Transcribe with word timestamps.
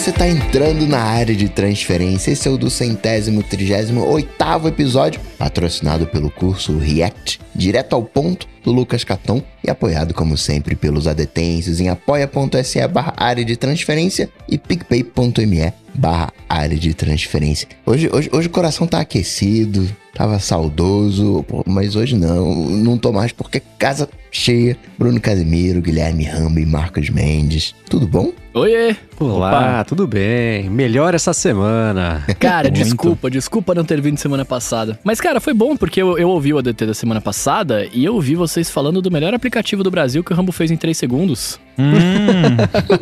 você 0.00 0.12
tá 0.12 0.26
entrando 0.26 0.86
na 0.86 0.98
área 0.98 1.36
de 1.36 1.46
transferência. 1.46 2.30
Esse 2.30 2.48
é 2.48 2.50
o 2.50 2.56
do 2.56 2.70
centésimo, 2.70 3.42
trigésimo, 3.42 4.02
oitavo 4.06 4.66
episódio, 4.66 5.20
patrocinado 5.38 6.06
pelo 6.06 6.30
curso 6.30 6.78
React, 6.78 7.38
direto 7.54 7.92
ao 7.92 8.02
ponto, 8.02 8.48
do 8.64 8.72
Lucas 8.72 9.04
Caton 9.04 9.42
e 9.62 9.68
apoiado, 9.68 10.14
como 10.14 10.38
sempre, 10.38 10.74
pelos 10.74 11.06
adetenses 11.06 11.80
em 11.80 11.90
apoia.se 11.90 12.88
barra 12.88 13.12
área 13.14 13.44
de 13.44 13.58
transferência 13.58 14.30
e 14.48 14.56
picpay.me 14.56 15.70
barra 16.00 16.32
área 16.48 16.78
de 16.78 16.94
transferência. 16.94 17.68
Hoje, 17.84 18.08
hoje, 18.10 18.30
hoje 18.32 18.48
o 18.48 18.50
coração 18.50 18.86
tá 18.86 19.00
aquecido, 19.00 19.86
tava 20.14 20.38
saudoso, 20.38 21.44
mas 21.66 21.94
hoje 21.94 22.16
não, 22.16 22.54
não 22.54 22.96
tô 22.96 23.12
mais 23.12 23.32
porque 23.32 23.60
casa 23.78 24.08
cheia. 24.30 24.76
Bruno 24.98 25.20
Casimiro, 25.20 25.82
Guilherme 25.82 26.24
Ramba 26.24 26.60
e 26.60 26.66
Marcos 26.66 27.10
Mendes. 27.10 27.74
Tudo 27.88 28.06
bom? 28.06 28.32
Oiê! 28.54 28.96
Olá, 29.18 29.50
Opa. 29.50 29.84
tudo 29.84 30.06
bem? 30.06 30.68
Melhor 30.70 31.14
essa 31.14 31.32
semana. 31.32 32.24
Cara, 32.38 32.70
desculpa, 32.70 33.30
desculpa 33.30 33.74
não 33.74 33.84
ter 33.84 34.00
vindo 34.00 34.18
semana 34.18 34.44
passada. 34.44 34.98
Mas, 35.04 35.20
cara, 35.20 35.40
foi 35.40 35.52
bom 35.52 35.76
porque 35.76 36.00
eu, 36.02 36.18
eu 36.18 36.28
ouvi 36.28 36.52
o 36.52 36.58
ADT 36.58 36.86
da 36.86 36.94
semana 36.94 37.20
passada 37.20 37.86
e 37.92 38.04
eu 38.04 38.14
ouvi 38.14 38.34
vocês 38.34 38.70
falando 38.70 39.02
do 39.02 39.10
melhor 39.10 39.34
aplicativo 39.34 39.82
do 39.82 39.90
Brasil 39.90 40.24
que 40.24 40.32
o 40.32 40.36
Rambo 40.36 40.52
fez 40.52 40.70
em 40.70 40.76
3 40.76 40.96
segundos. 40.96 41.60
Hum. 41.78 42.56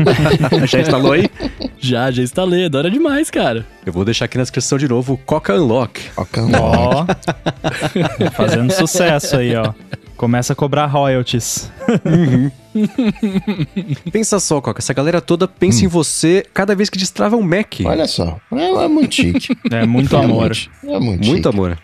já 0.66 0.80
instalou 0.80 1.12
aí? 1.12 1.28
Já, 1.78 2.10
já 2.10 2.22
instalei. 2.22 2.66
Adora 2.66 2.90
demais, 2.90 3.30
cara. 3.30 3.66
Eu 3.84 3.92
vou 3.92 4.04
deixar 4.04 4.26
aqui 4.26 4.36
na 4.36 4.42
descrição 4.42 4.78
de 4.78 4.88
novo 4.88 5.14
o 5.14 5.18
Coca 5.18 5.54
Unlock. 5.54 6.10
Coca 6.14 6.42
Unlock. 6.42 6.62
Ó, 6.62 7.06
fazendo 8.36 8.72
sucesso 8.72 9.36
aí, 9.36 9.54
ó. 9.56 9.72
Começa 10.16 10.52
a 10.52 10.56
cobrar 10.56 10.86
royalties. 10.86 11.70
Uhum. 12.04 12.50
pensa 14.10 14.40
só, 14.40 14.60
Coca, 14.60 14.80
essa 14.80 14.92
galera 14.92 15.20
toda 15.20 15.46
pensa 15.46 15.82
hum. 15.82 15.84
em 15.84 15.88
você 15.88 16.44
cada 16.52 16.74
vez 16.74 16.90
que 16.90 16.98
destrava 16.98 17.36
um 17.36 17.42
Mac. 17.42 17.74
Olha 17.84 18.06
só, 18.08 18.38
é, 18.52 18.84
é 18.84 18.88
muito 18.88 19.14
chique. 19.14 19.56
É 19.70 19.86
muito 19.86 20.16
é 20.16 20.18
amor. 20.18 20.48
Muito, 20.48 20.70
é 20.84 20.98
muito, 20.98 21.26
muito 21.26 21.48
amor. 21.48 21.78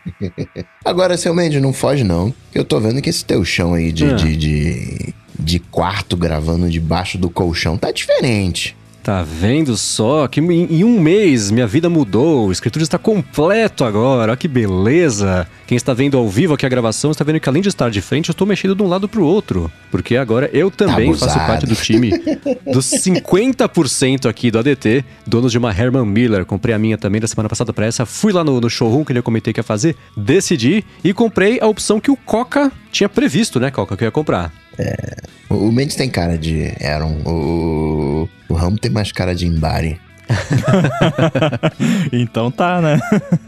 Agora, 0.84 1.16
seu 1.16 1.32
Mendes, 1.32 1.62
não 1.62 1.72
foge 1.72 2.02
não. 2.02 2.34
Eu 2.52 2.64
tô 2.64 2.80
vendo 2.80 3.00
que 3.00 3.08
esse 3.08 3.24
teu 3.24 3.44
chão 3.44 3.74
aí 3.74 3.92
de, 3.92 4.04
é. 4.04 4.14
de, 4.14 4.36
de, 4.36 5.14
de 5.44 5.58
quarto 5.58 6.16
gravando 6.16 6.68
debaixo 6.68 7.18
do 7.18 7.30
colchão 7.30 7.76
tá 7.76 7.92
diferente. 7.92 8.74
Tá 9.04 9.22
vendo 9.22 9.76
só 9.76 10.26
que 10.26 10.40
em, 10.40 10.82
um 10.82 10.98
mês 10.98 11.50
minha 11.50 11.66
vida 11.66 11.90
mudou, 11.90 12.48
o 12.48 12.52
escritura 12.52 12.82
está 12.82 12.96
completo 12.96 13.84
agora, 13.84 14.30
olha 14.30 14.36
que 14.36 14.48
beleza. 14.48 15.46
Quem 15.66 15.76
está 15.76 15.92
vendo 15.92 16.16
ao 16.16 16.26
vivo 16.26 16.54
aqui 16.54 16.64
a 16.64 16.70
gravação 16.70 17.10
está 17.10 17.22
vendo 17.22 17.38
que 17.38 17.46
além 17.46 17.60
de 17.60 17.68
estar 17.68 17.90
de 17.90 18.00
frente, 18.00 18.30
eu 18.30 18.32
estou 18.32 18.46
mexendo 18.46 18.74
de 18.74 18.82
um 18.82 18.88
lado 18.88 19.06
para 19.06 19.20
o 19.20 19.26
outro. 19.26 19.70
Porque 19.90 20.16
agora 20.16 20.48
eu 20.54 20.70
também 20.70 21.12
faço 21.12 21.38
parte 21.38 21.66
do 21.66 21.76
time 21.76 22.12
dos 22.66 22.86
50% 22.96 24.24
aqui 24.24 24.50
do 24.50 24.58
ADT, 24.58 25.04
donos 25.26 25.52
de 25.52 25.58
uma 25.58 25.70
Herman 25.70 26.06
Miller. 26.06 26.46
Comprei 26.46 26.74
a 26.74 26.78
minha 26.78 26.96
também 26.96 27.20
da 27.20 27.26
semana 27.26 27.50
passada 27.50 27.74
para 27.74 27.84
essa. 27.84 28.06
Fui 28.06 28.32
lá 28.32 28.42
no, 28.42 28.58
no 28.58 28.70
showroom 28.70 29.04
que 29.04 29.12
ele 29.12 29.20
comentei 29.20 29.52
que 29.52 29.60
ia 29.60 29.64
fazer, 29.64 29.94
decidi 30.16 30.82
e 31.04 31.12
comprei 31.12 31.60
a 31.60 31.66
opção 31.66 32.00
que 32.00 32.10
o 32.10 32.16
Coca 32.16 32.72
tinha 32.90 33.08
previsto, 33.08 33.60
né, 33.60 33.70
Coca, 33.70 33.98
que 33.98 34.04
eu 34.04 34.06
ia 34.06 34.12
comprar. 34.12 34.50
É, 34.78 35.16
o 35.50 35.70
Mendes 35.70 35.96
tem 35.96 36.08
cara 36.08 36.36
de 36.36 36.72
Aaron. 36.82 37.16
O, 37.24 38.28
o 38.48 38.54
Ramo 38.54 38.78
tem 38.78 38.90
mais 38.90 39.12
cara 39.12 39.34
de 39.34 39.46
Embari. 39.46 40.00
então 42.12 42.50
tá, 42.50 42.80
né? 42.80 42.98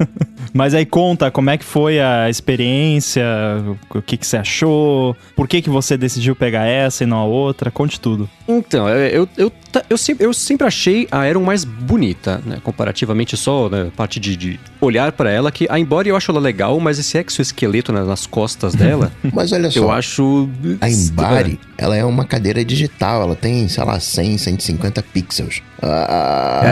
Mas 0.53 0.75
aí 0.75 0.87
conta 0.87 1.31
como 1.31 1.51
é 1.51 1.59
que 1.59 1.65
foi 1.65 2.01
a 2.01 2.31
experiência, 2.31 3.25
o 3.91 4.01
que, 4.01 4.17
que 4.17 4.27
você 4.27 4.39
achou, 4.39 5.17
por 5.35 5.47
que, 5.47 5.61
que 5.61 5.69
você 5.69 5.97
decidiu 5.97 6.35
pegar 6.35 6.65
essa 6.65 7.05
e 7.05 7.07
não 7.07 7.19
a 7.19 7.25
outra, 7.25 7.71
conte 7.71 8.01
tudo. 8.01 8.29
Então, 8.49 8.89
é, 8.89 9.11
eu, 9.11 9.29
eu, 9.77 9.83
eu, 9.91 9.99
sempre, 9.99 10.27
eu 10.27 10.33
sempre 10.33 10.67
achei 10.67 11.09
a 11.11 11.21
Aeron 11.21 11.43
mais 11.43 11.65
bonita, 11.65 12.41
né? 12.45 12.59
Comparativamente 12.63 13.37
só, 13.37 13.69
né? 13.69 13.91
Parte 13.97 14.21
de, 14.21 14.37
de 14.37 14.61
olhar 14.81 15.13
para 15.13 15.31
ela, 15.31 15.51
que 15.51 15.67
a 15.71 15.79
embora 15.79 16.09
eu 16.09 16.17
acho 16.17 16.31
ela 16.31 16.41
legal, 16.41 16.79
mas 16.81 16.99
esse 16.99 17.19
exoesqueleto 17.19 17.93
né, 17.93 18.03
nas 18.03 18.27
costas 18.27 18.75
dela. 18.75 19.13
mas 19.33 19.53
olha 19.53 19.71
só. 19.71 19.81
Eu 19.81 19.91
acho. 19.91 20.49
A 20.81 20.89
Embari, 20.89 21.61
é. 21.79 21.85
ela 21.85 21.97
é 21.97 22.05
uma 22.05 22.25
cadeira 22.25 22.65
digital, 22.65 23.23
ela 23.23 23.37
tem, 23.37 23.69
sei 23.69 23.85
lá, 23.85 23.99
100, 23.99 24.39
150 24.39 25.03
pixels. 25.03 25.63
A, 25.83 26.65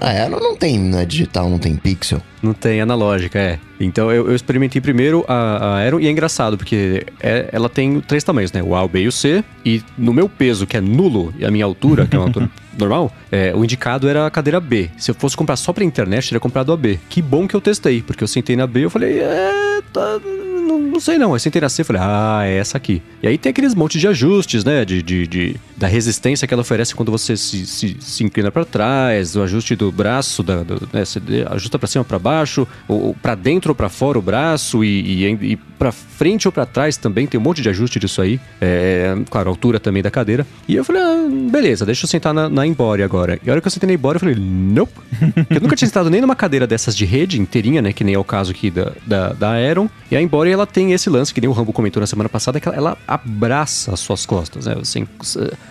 a 0.00 0.08
Aeron 0.08 0.38
não 0.40 0.56
tem, 0.56 0.78
não 0.78 0.98
é 0.98 1.04
digital, 1.04 1.48
não 1.48 1.58
tem 1.58 1.76
pixel. 1.76 2.22
Não 2.42 2.52
tem 2.52 2.80
analógica, 2.80 3.38
é. 3.38 3.58
Então 3.80 4.12
eu, 4.12 4.28
eu 4.28 4.36
experimentei 4.36 4.80
primeiro 4.80 5.24
a, 5.26 5.34
a 5.34 5.76
Aeron 5.78 6.00
e 6.00 6.06
é 6.06 6.10
engraçado, 6.10 6.56
porque 6.56 7.06
é, 7.20 7.48
ela 7.50 7.68
tem 7.68 8.00
três 8.00 8.22
tamanhos, 8.22 8.52
né? 8.52 8.62
O 8.62 8.74
A, 8.74 8.84
o 8.84 8.88
B 8.88 9.02
e 9.02 9.08
o 9.08 9.12
C. 9.12 9.42
E 9.64 9.82
no 9.96 10.12
meu 10.12 10.28
peso, 10.28 10.66
que 10.66 10.76
é 10.76 10.80
nulo, 10.80 11.32
e 11.38 11.44
a 11.44 11.50
minha 11.50 11.64
altura, 11.64 12.06
que 12.06 12.14
é 12.14 12.18
uma 12.18 12.26
altura 12.26 12.50
normal, 12.78 13.12
é, 13.32 13.54
o 13.54 13.64
indicado 13.64 14.08
era 14.08 14.26
a 14.26 14.30
cadeira 14.30 14.60
B. 14.60 14.90
Se 14.96 15.10
eu 15.10 15.14
fosse 15.14 15.36
comprar 15.36 15.56
só 15.56 15.72
pra 15.72 15.82
internet, 15.82 16.28
teria 16.28 16.40
comprado 16.40 16.72
a 16.72 16.76
B. 16.76 16.98
Que 17.08 17.22
bom 17.22 17.48
que 17.48 17.56
eu 17.56 17.60
testei, 17.60 18.02
porque 18.02 18.22
eu 18.22 18.28
sentei 18.28 18.54
na 18.54 18.66
B 18.66 18.80
e 18.80 18.82
eu 18.84 18.90
falei, 18.90 19.18
é, 19.18 19.80
tá, 19.92 20.20
não, 20.70 20.78
não, 20.78 21.00
sei 21.00 21.18
não. 21.18 21.34
Aí 21.34 21.40
sentei 21.40 21.60
na 21.60 21.68
C 21.68 21.82
e 21.82 21.84
falei, 21.84 22.02
ah, 22.04 22.42
é 22.44 22.56
essa 22.56 22.76
aqui. 22.76 23.02
E 23.22 23.28
aí 23.28 23.38
tem 23.38 23.50
aqueles 23.50 23.74
montes 23.74 24.00
de 24.00 24.08
ajustes, 24.08 24.64
né? 24.64 24.84
De, 24.84 25.02
de, 25.02 25.26
de 25.26 25.56
da 25.76 25.86
resistência 25.86 26.46
que 26.46 26.52
ela 26.52 26.60
oferece 26.60 26.94
quando 26.94 27.10
você 27.10 27.36
se, 27.36 27.66
se, 27.66 27.96
se 27.98 28.24
inclina 28.24 28.50
para 28.50 28.64
trás, 28.64 29.34
o 29.34 29.42
ajuste 29.42 29.74
do 29.74 29.90
braço, 29.90 30.42
da, 30.42 30.62
do, 30.62 30.88
né? 30.92 31.04
Você 31.04 31.20
ajusta 31.50 31.78
para 31.78 31.88
cima, 31.88 32.04
para 32.04 32.18
baixo, 32.18 32.66
ou, 32.86 33.06
ou 33.06 33.14
para 33.14 33.34
dentro 33.34 33.70
ou 33.70 33.74
para 33.74 33.88
fora 33.88 34.18
o 34.18 34.22
braço, 34.22 34.84
e, 34.84 35.24
e, 35.24 35.52
e 35.52 35.56
para 35.56 35.92
frente 35.92 36.46
ou 36.46 36.52
para 36.52 36.66
trás 36.66 36.98
também 36.98 37.26
tem 37.26 37.40
um 37.40 37.42
monte 37.42 37.62
de 37.62 37.68
ajuste 37.70 37.98
disso 37.98 38.20
aí. 38.20 38.38
É, 38.60 39.16
claro, 39.30 39.48
a 39.48 39.52
altura 39.52 39.80
também 39.80 40.02
da 40.02 40.10
cadeira. 40.10 40.46
E 40.68 40.76
eu 40.76 40.84
falei, 40.84 41.00
ah, 41.02 41.26
beleza, 41.50 41.86
deixa 41.86 42.04
eu 42.04 42.08
sentar 42.08 42.34
na, 42.34 42.50
na 42.50 42.66
Embore 42.66 43.02
agora. 43.02 43.40
E 43.42 43.48
a 43.48 43.52
hora 43.52 43.62
que 43.62 43.66
eu 43.66 43.70
sentei 43.70 43.86
na 43.86 43.94
Embore, 43.94 44.16
eu 44.16 44.20
falei, 44.20 44.34
nope. 44.34 44.92
eu 45.48 45.60
nunca 45.62 45.74
tinha 45.74 45.88
sentado 45.88 46.10
nem 46.10 46.20
numa 46.20 46.36
cadeira 46.36 46.66
dessas 46.66 46.94
de 46.94 47.06
rede 47.06 47.40
inteirinha, 47.40 47.80
né? 47.80 47.94
Que 47.94 48.04
nem 48.04 48.14
é 48.14 48.18
o 48.18 48.24
caso 48.24 48.50
aqui 48.50 48.70
da, 48.70 48.92
da, 49.06 49.32
da 49.32 49.50
Aeron. 49.52 49.88
E 50.10 50.16
a 50.16 50.20
Embore, 50.20 50.50
ela 50.50 50.59
tem 50.66 50.92
esse 50.92 51.08
lance, 51.10 51.32
que 51.32 51.40
nem 51.40 51.48
o 51.48 51.52
Rambo 51.52 51.72
comentou 51.72 52.00
na 52.00 52.06
semana 52.06 52.28
passada, 52.28 52.60
que 52.60 52.68
ela, 52.68 52.76
ela 52.76 52.98
abraça 53.06 53.92
as 53.92 54.00
suas 54.00 54.26
costas, 54.26 54.66
né? 54.66 54.76
Assim, 54.80 55.06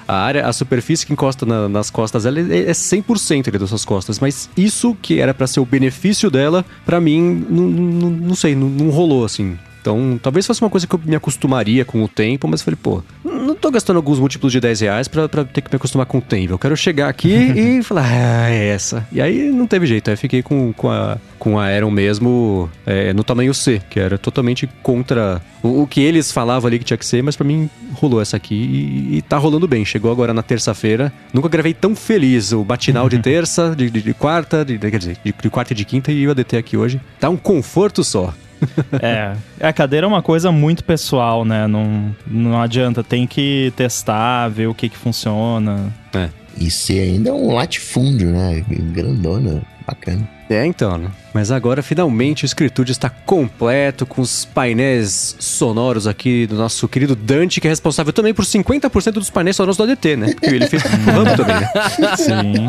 a 0.08 0.16
área, 0.16 0.48
a 0.48 0.54
superfície 0.54 1.06
que 1.06 1.14
encosta 1.14 1.46
na, 1.46 1.70
nas 1.70 1.90
costas 1.90 2.26
ela 2.26 2.40
é 2.40 2.72
100% 2.72 3.48
ali 3.48 3.58
das 3.58 3.70
suas 3.70 3.86
costas. 3.86 4.20
Mas 4.20 4.50
isso 4.56 4.96
que 5.02 5.20
era 5.20 5.34
para 5.34 5.48
ser 5.48 5.60
o 5.60 5.66
benefício 5.66 6.30
dela, 6.30 6.66
para 6.86 7.00
mim, 7.00 7.46
não, 7.50 7.64
não, 7.64 8.10
não 8.10 8.36
sei, 8.36 8.56
não, 8.56 8.70
não 8.70 8.90
rolou 8.90 9.26
assim. 9.26 9.58
Então, 9.82 10.20
talvez 10.22 10.46
fosse 10.46 10.62
uma 10.62 10.70
coisa 10.70 10.86
que 10.86 10.94
eu 10.94 11.02
me 11.04 11.16
acostumaria 11.16 11.86
com 11.86 12.04
o 12.04 12.08
tempo, 12.08 12.48
mas 12.48 12.62
falei, 12.62 12.78
pô, 12.82 13.02
não 13.24 13.56
tô 13.56 13.72
gastando 13.72 13.98
alguns 13.98 14.20
múltiplos 14.20 14.52
de 14.52 14.60
10 14.60 14.82
reais 14.82 15.08
pra, 15.08 15.30
pra 15.30 15.44
ter 15.44 15.62
que 15.62 15.72
me 15.72 15.76
acostumar 15.78 16.06
com 16.06 16.18
o 16.18 16.22
tempo. 16.22 16.54
Eu 16.54 16.60
quero 16.60 16.76
chegar 16.76 17.10
aqui 17.10 17.34
e 17.34 17.84
falar, 17.84 18.06
ah, 18.06 18.50
é 18.50 18.68
essa. 18.70 19.08
E 19.12 19.22
aí 19.22 19.50
não 19.50 19.66
teve 19.66 19.86
jeito, 19.86 20.10
aí 20.10 20.18
fiquei 20.18 20.42
com, 20.42 20.74
com, 20.74 20.90
a, 20.90 21.18
com 21.38 21.58
a 21.58 21.66
Aeron 21.66 21.92
mesmo 21.92 22.70
é, 22.86 23.14
no 23.14 23.24
tamanho 23.24 23.54
C, 23.54 23.82
que 23.90 24.00
era 24.00 24.18
totalmente 24.18 24.68
contra 24.84 25.42
o, 25.64 25.84
o, 25.84 25.88
que 25.88 26.02
eles 26.02 26.32
falavam 26.32 26.68
ali 26.68 26.80
que 26.80 26.86
tinha 26.86 26.98
que 26.98 27.06
ser, 27.06 27.22
mas 27.24 27.36
para 27.36 27.46
mim 27.46 27.70
rolou 27.94 28.22
essa 28.22 28.38
aqui 28.38 28.56
e, 28.56 29.18
e 29.18 29.22
tá 29.22 29.38
rolando 29.38 29.68
bem. 29.68 29.84
Chegou 29.86 30.12
agora 30.12 30.34
na 30.34 30.44
terça-feira. 30.44 31.12
Nunca 31.34 31.50
gravei 31.50 31.74
tão 31.74 31.96
feliz 31.96 32.52
o 32.52 32.64
batinal 32.64 33.10
de 33.10 33.20
terça, 33.20 33.76
de, 33.76 33.90
de, 33.90 34.02
de 34.02 34.14
quarta, 34.14 34.64
de, 34.64 34.78
quer 34.78 34.98
dizer, 34.98 35.18
de, 35.24 35.34
de 35.34 35.50
quarta 35.50 35.74
e 35.74 35.76
de 35.76 35.86
quinta 35.86 36.12
e 36.12 36.28
o 36.28 36.32
ADT 36.32 36.58
aqui 36.58 36.78
hoje. 36.78 37.00
Tá 37.20 37.30
um 37.30 37.38
conforto 37.38 38.04
só. 38.04 38.34
é, 39.02 39.36
a 39.60 39.74
cadeira 39.74 40.06
é 40.06 40.08
uma 40.08 40.22
coisa 40.22 40.52
muito 40.52 40.84
pessoal, 40.84 41.46
né? 41.46 41.68
Não, 41.68 42.16
não 42.28 42.62
adianta, 42.62 43.04
tem 43.04 43.26
que 43.28 43.74
testar, 43.76 44.48
ver 44.50 44.68
o 44.68 44.74
que 44.74 44.90
que 44.90 44.98
funciona. 44.98 45.94
É. 46.14 46.30
E 46.58 46.70
ser 46.70 47.00
ainda 47.00 47.34
um 47.34 47.54
latifúndio, 47.54 48.30
né? 48.30 48.64
Grandona, 48.68 49.62
bacana. 49.90 50.40
É, 50.50 50.66
então, 50.66 50.98
né? 50.98 51.12
Mas 51.32 51.52
agora, 51.52 51.84
finalmente, 51.84 52.44
o 52.44 52.48
escritório 52.48 52.92
está 52.92 53.08
completo, 53.08 54.04
com 54.04 54.20
os 54.20 54.46
painéis 54.46 55.36
sonoros 55.38 56.08
aqui 56.08 56.48
do 56.48 56.56
nosso 56.56 56.88
querido 56.88 57.16
Dante, 57.16 57.62
que 57.62 57.68
é 57.68 57.70
responsável 57.70 58.12
também 58.12 58.34
por 58.34 58.44
50% 58.44 59.12
dos 59.12 59.30
painéis 59.30 59.56
sonoros 59.56 59.78
do 59.78 59.84
ADT, 59.84 60.16
né? 60.16 60.34
Porque 60.34 60.48
ele 60.48 60.66
fez 60.66 60.82
também, 61.38 61.56
né? 61.56 61.70
Sim. 62.18 62.68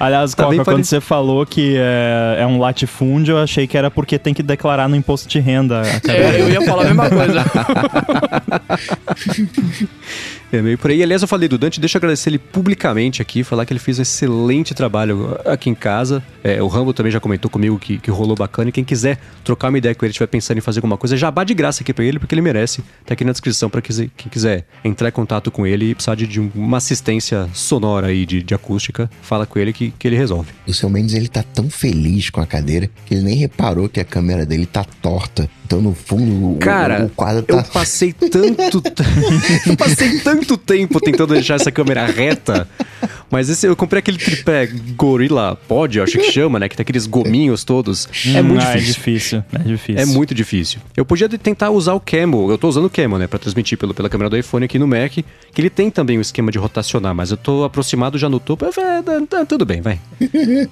Aliás, 0.00 0.34
tá 0.34 0.44
Coca, 0.44 0.64
quando 0.64 0.84
você 0.84 1.00
falou 1.00 1.46
que 1.46 1.76
é, 1.76 2.38
é, 2.40 2.46
um 2.46 2.58
latifúndio, 2.58 3.36
eu 3.36 3.38
achei 3.38 3.68
que 3.68 3.78
era 3.78 3.88
porque 3.88 4.18
tem 4.18 4.34
que 4.34 4.42
declarar 4.42 4.88
no 4.88 4.96
imposto 4.96 5.28
de 5.28 5.38
renda. 5.38 5.82
É, 6.08 6.40
eu 6.40 6.50
ia 6.50 6.60
falar 6.62 6.82
a 6.82 6.86
mesma 6.86 7.08
coisa. 7.08 7.44
É 10.52 10.60
meio 10.60 10.76
por 10.76 10.90
aí. 10.90 11.02
Aliás, 11.02 11.22
eu 11.22 11.28
falei 11.28 11.48
do 11.48 11.56
Dante, 11.56 11.78
deixa 11.78 11.96
eu 11.96 12.00
agradecer 12.00 12.30
ele 12.30 12.38
publicamente 12.38 13.22
aqui, 13.22 13.44
falar 13.44 13.64
que 13.64 13.72
ele 13.72 13.80
fez 13.80 13.98
um 13.98 14.02
excelente 14.02 14.74
trabalho 14.74 15.38
aqui 15.44 15.70
em 15.70 15.74
casa. 15.74 16.22
É, 16.42 16.62
o 16.62 16.66
Rambo 16.66 16.92
também 16.92 17.12
já 17.12 17.20
comentou 17.20 17.50
comigo 17.50 17.78
que, 17.78 17.98
que 17.98 18.10
rolou 18.10 18.34
bacana. 18.34 18.70
E 18.70 18.72
quem 18.72 18.84
quiser 18.84 19.18
trocar 19.44 19.68
uma 19.68 19.78
ideia 19.78 19.94
com 19.94 20.04
ele, 20.04 20.10
estiver 20.10 20.26
pensando 20.26 20.58
em 20.58 20.60
fazer 20.60 20.78
alguma 20.80 20.96
coisa, 20.96 21.16
já 21.16 21.30
de 21.44 21.54
graça 21.54 21.82
aqui 21.82 21.92
pra 21.92 22.04
ele, 22.04 22.18
porque 22.18 22.34
ele 22.34 22.42
merece. 22.42 22.82
Tá 23.06 23.14
aqui 23.14 23.24
na 23.24 23.32
descrição 23.32 23.70
para 23.70 23.80
quem 23.80 24.10
quiser 24.30 24.66
entrar 24.84 25.08
em 25.08 25.12
contato 25.12 25.50
com 25.50 25.66
ele 25.66 25.90
e 25.90 25.94
precisar 25.94 26.14
de, 26.14 26.26
de 26.26 26.40
uma 26.40 26.76
assistência 26.76 27.48
sonora 27.54 28.08
aí, 28.08 28.26
de, 28.26 28.42
de, 28.42 28.54
acústica, 28.54 29.10
fala 29.22 29.46
com 29.46 29.58
ele 29.58 29.72
que, 29.72 29.92
que 29.98 30.06
ele 30.06 30.16
resolve. 30.16 30.52
O 30.66 30.74
seu 30.74 30.90
Mendes, 30.90 31.14
ele 31.14 31.28
tá 31.28 31.42
tão 31.42 31.70
feliz 31.70 32.28
com 32.28 32.40
a 32.40 32.46
cadeira 32.46 32.90
que 33.06 33.14
ele 33.14 33.22
nem 33.22 33.36
reparou 33.36 33.88
que 33.88 34.00
a 34.00 34.04
câmera 34.04 34.44
dele 34.44 34.66
tá 34.66 34.84
torta. 34.84 35.48
Então, 35.64 35.80
no 35.80 35.94
fundo, 35.94 36.58
Cara, 36.58 37.04
o, 37.04 37.06
o 37.06 37.10
quadro 37.10 37.42
tá... 37.42 37.54
eu 37.54 37.62
passei 37.62 38.12
tanto... 38.12 38.82
eu 39.66 39.76
passei 39.76 40.18
tanto 40.18 40.39
tempo 40.56 41.00
tentando 41.00 41.32
deixar 41.34 41.54
essa 41.54 41.70
câmera 41.70 42.06
reta 42.06 42.68
Mas 43.30 43.48
esse, 43.48 43.66
eu 43.66 43.76
comprei 43.76 44.00
aquele 44.00 44.18
tripé 44.18 44.66
gorila 44.96 45.56
pod, 45.68 45.96
eu 45.98 46.04
acho 46.04 46.18
que 46.18 46.32
chama, 46.32 46.58
né? 46.58 46.68
Que 46.68 46.76
tem 46.76 46.82
aqueles 46.82 47.06
gominhos 47.06 47.62
todos. 47.62 48.08
é 48.34 48.40
Hum, 48.40 48.44
muito 48.44 48.64
ah, 48.64 48.74
difícil. 48.74 48.80
É 48.80 48.92
difícil, 48.92 49.44
é 49.52 49.58
difícil. 49.62 50.02
É 50.02 50.06
muito 50.06 50.34
difícil. 50.34 50.80
Eu 50.96 51.04
podia 51.04 51.28
tentar 51.28 51.70
usar 51.70 51.94
o 51.94 52.00
Camo. 52.00 52.50
Eu 52.50 52.58
tô 52.58 52.68
usando 52.68 52.86
o 52.86 52.90
Camo, 52.90 53.18
né? 53.18 53.28
Pra 53.28 53.38
transmitir 53.38 53.78
pelo, 53.78 53.94
pela 53.94 54.08
câmera 54.08 54.28
do 54.28 54.36
iPhone 54.36 54.64
aqui 54.64 54.78
no 54.80 54.86
Mac. 54.88 55.12
Que 55.12 55.24
ele 55.60 55.70
tem 55.70 55.90
também 55.90 56.18
o 56.18 56.20
esquema 56.20 56.50
de 56.50 56.58
rotacionar, 56.58 57.14
mas 57.14 57.30
eu 57.30 57.36
tô 57.36 57.62
aproximado 57.64 58.18
já 58.18 58.28
no 58.28 58.40
topo. 58.40 58.64
Eu 58.64 58.72
falei, 58.72 58.90
"Ah, 58.90 59.02
tá- 59.02 59.22
tá 59.28 59.44
tudo 59.46 59.64
bem, 59.64 59.80
vai. 59.80 60.00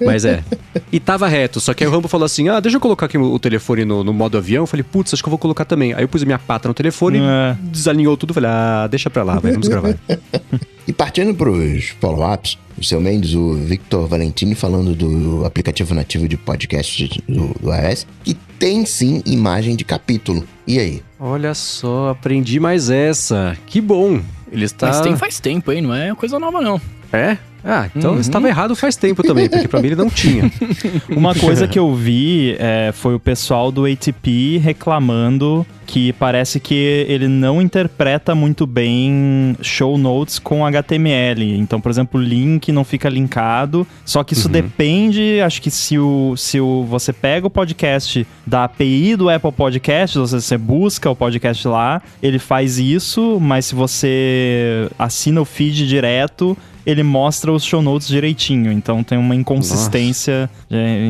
mas 0.05 0.25
é. 0.25 0.43
E 0.91 0.99
tava 0.99 1.29
reto. 1.29 1.61
Só 1.61 1.73
que 1.75 1.85
aí 1.85 1.89
o 1.89 1.93
Rambo 1.93 2.09
falou 2.09 2.25
assim: 2.27 2.49
ah, 2.49 2.59
deixa 2.61 2.77
eu 2.77 2.81
colocar 2.81 3.07
aqui 3.07 3.17
o, 3.17 3.39
telefone 3.39 3.85
no, 3.85 4.03
no 4.03 4.13
modo 4.13 4.37
avião. 4.37 4.65
Eu 4.65 4.67
falei, 4.67 4.83
putz, 4.83 5.15
acho 5.15 5.23
que 5.23 5.29
eu 5.29 5.31
vou 5.31 5.39
colocar 5.39 5.65
também. 5.65 5.95
Aí 5.95 6.03
eu 6.03 6.09
pus 6.09 6.25
minha 6.25 6.39
pata 6.39 6.67
no 6.69 6.75
telefone, 6.75 7.19
É. 7.19 7.57
desalinhou 7.63 8.17
tudo. 8.17 8.35
Falei, 8.35 8.51
ah, 8.51 8.89
deixa 8.91 9.09
pra 9.09 9.23
lá, 9.23 9.39
vai, 9.39 9.53
vamos 9.61 9.69
gravar. 9.69 9.97
E 10.89 10.93
partindo 10.93 11.35
para 11.35 11.51
os 11.51 11.89
follow-ups, 12.01 12.57
o 12.79 12.83
seu 12.83 12.99
Mendes, 12.99 13.35
o 13.35 13.53
Victor 13.53 14.09
Valentini, 14.09 14.55
falando 14.55 14.95
do 14.95 15.45
aplicativo 15.45 15.95
nativo 15.95 16.27
de 16.27 16.35
podcast 16.39 17.23
do, 17.29 17.49
do 17.61 17.71
iOS, 17.75 18.07
que 18.25 18.33
tem 18.59 18.87
sim 18.87 19.23
imagem 19.27 19.77
de 19.77 19.85
capítulo. 19.85 20.45
E 20.67 20.79
aí? 20.79 21.03
Olha 21.21 21.53
só, 21.53 22.09
aprendi 22.09 22.59
mais 22.59 22.89
essa. 22.89 23.55
Que 23.67 23.83
bom. 23.83 24.19
Ele 24.51 24.65
está. 24.65 24.87
Mas 24.87 25.03
tem 25.03 25.15
faz 25.15 25.39
tempo, 25.39 25.71
hein? 25.71 25.83
Não 25.83 25.93
é 25.95 26.15
coisa 26.15 26.39
nova, 26.39 26.63
não. 26.63 26.81
É? 27.13 27.37
Ah, 27.63 27.91
então 27.95 28.15
Uhum. 28.15 28.21
estava 28.21 28.49
errado 28.49 28.75
faz 28.75 28.97
tempo 28.97 29.23
também, 29.23 29.47
porque 29.47 29.69
pra 29.69 29.81
mim 29.83 29.89
ele 29.89 29.97
não 29.97 30.09
tinha. 30.09 30.51
Uma 31.15 31.35
coisa 31.35 31.69
que 31.69 31.79
eu 31.79 31.95
vi 31.95 32.57
é, 32.59 32.93
foi 32.95 33.15
o 33.15 33.21
pessoal 33.21 33.71
do 33.71 33.85
ATP 33.85 34.57
reclamando 34.57 35.67
que 35.89 36.13
parece 36.13 36.61
que 36.61 37.07
ele 37.09 37.27
não 37.29 37.63
interpreta 37.63 38.35
muito 38.35 38.67
bem 38.67 39.57
show 39.63 39.97
notes 39.97 40.39
com 40.39 40.67
HTML. 40.67 41.57
Então, 41.59 41.81
por 41.81 41.89
exemplo, 41.91 42.21
o 42.21 42.23
link 42.23 42.71
não 42.71 42.85
fica 42.85 43.09
linkado. 43.09 43.87
Só 44.05 44.23
que 44.23 44.35
isso 44.35 44.49
depende, 44.51 45.41
acho 45.41 45.63
que 45.63 45.71
se, 45.71 45.99
o, 45.99 46.37
se 46.37 46.61
o, 46.61 46.85
você 46.85 47.11
pega 47.11 47.47
o 47.47 47.51
podcast 47.51 48.27
da 48.47 48.65
API 48.65 49.17
do 49.17 49.31
Apple 49.31 49.51
Podcast, 49.51 50.19
ou 50.19 50.27
seja, 50.27 50.43
você 50.43 50.59
busca 50.59 51.11
o 51.11 51.17
podcast 51.17 51.67
lá, 51.67 52.03
ele 52.23 52.39
faz 52.39 52.79
isso, 52.79 53.39
mas 53.41 53.65
se 53.65 53.75
você 53.75 54.89
assina 54.99 55.41
o 55.41 55.45
feed 55.47 55.89
direto, 55.89 56.57
ele 56.87 57.03
mostra 57.03 57.53
os 57.53 57.65
show 57.65 57.83
notes 57.83 58.09
direitinho. 58.09 58.73
Então 58.73 59.03
tem 59.05 59.19
uma 59.19 59.35
inconsistência. 59.35 60.49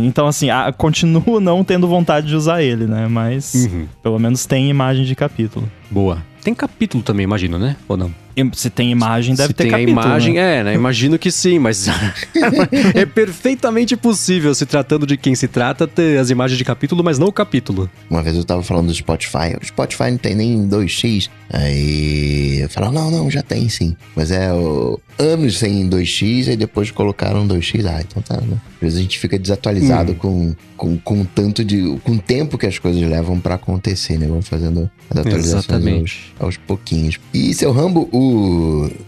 Então, 0.05 0.27
assim, 0.27 0.51
ah, 0.51 0.73
continuo 0.77 1.39
não 1.39 1.63
tendo 1.63 1.87
vontade 1.87 2.27
de 2.27 2.35
usar 2.35 2.63
ele, 2.63 2.87
né? 2.87 3.07
Mas 3.09 3.55
Uhum. 3.55 3.87
pelo 4.03 4.19
menos 4.19 4.45
tem 4.45 4.68
imagem 4.71 5.05
de 5.05 5.15
capítulo. 5.15 5.71
Boa. 5.91 6.23
Tem 6.43 6.55
capítulo 6.55 7.03
também, 7.03 7.25
imagino, 7.25 7.59
né? 7.59 7.77
Ou 7.87 7.97
não? 7.97 8.15
Se 8.55 8.71
tem 8.71 8.91
imagem, 8.91 9.35
deve 9.35 9.49
Se 9.49 9.55
ter 9.55 9.65
tem 9.65 9.71
capítulo. 9.71 10.01
a 10.01 10.05
imagem, 10.05 10.35
né? 10.35 10.59
é, 10.59 10.65
né? 10.65 10.75
Imagino 10.75 11.19
que 11.19 11.31
sim, 11.31 11.59
mas 11.59 11.87
é 12.95 13.05
perfeitamente 13.07 13.97
possível, 13.97 14.55
se 14.55 14.67
tratando 14.67 15.07
de 15.07 15.17
quem 15.17 15.35
se 15.35 15.49
trata, 15.49 15.87
ter 15.87 16.19
as 16.19 16.31
imagens 16.31 16.59
de 16.59 16.65
capítulo, 16.65 17.03
mas 17.03 17.19
não 17.19 17.29
o 17.29 17.33
capítulo. 17.33 17.91
Uma 18.11 18.23
vez 18.23 18.37
eu 18.37 18.45
tava 18.45 18.63
falando 18.63 18.87
do 18.87 18.95
Spotify, 18.95 19.57
o 19.61 19.65
Spotify 19.65 20.11
não 20.11 20.19
tem 20.19 20.35
nem 20.35 20.69
2x. 20.69 21.29
Aí 21.51 22.61
eu 22.61 22.69
falo, 22.69 22.93
não, 22.93 23.11
não, 23.11 23.31
já 23.31 23.43
tem 23.43 23.69
sim. 23.69 23.97
Mas 24.15 24.31
é 24.31 24.53
o, 24.53 25.01
anos 25.19 25.59
sem 25.59 25.89
2x, 25.89 26.49
aí 26.49 26.57
depois 26.57 26.91
colocaram 26.91 27.47
2x. 27.47 27.87
Ah, 27.87 28.01
então 28.01 28.23
tá, 28.23 28.37
né? 28.41 28.59
Às 28.75 28.81
vezes 28.81 28.99
a 28.99 29.03
gente 29.03 29.19
fica 29.19 29.39
desatualizado 29.39 30.15
com, 30.15 30.55
com, 30.77 30.97
com 30.99 31.23
o 31.23 31.25
tanto 31.25 31.65
de. 31.65 31.99
com 32.05 32.13
o 32.13 32.19
tempo 32.19 32.59
que 32.59 32.67
as 32.67 32.79
coisas 32.79 33.03
levam 33.03 33.41
pra 33.41 33.57
acontecer, 33.57 34.19
né? 34.19 34.27
Vão 34.27 34.43
fazendo 34.43 34.91
as 35.11 35.19
atualizações 35.19 35.87
aos, 35.87 36.17
aos 36.39 36.57
pouquinhos. 36.59 37.19
E 37.33 37.53
seu 37.55 37.73
Rambo, 37.73 38.09
o 38.13 38.28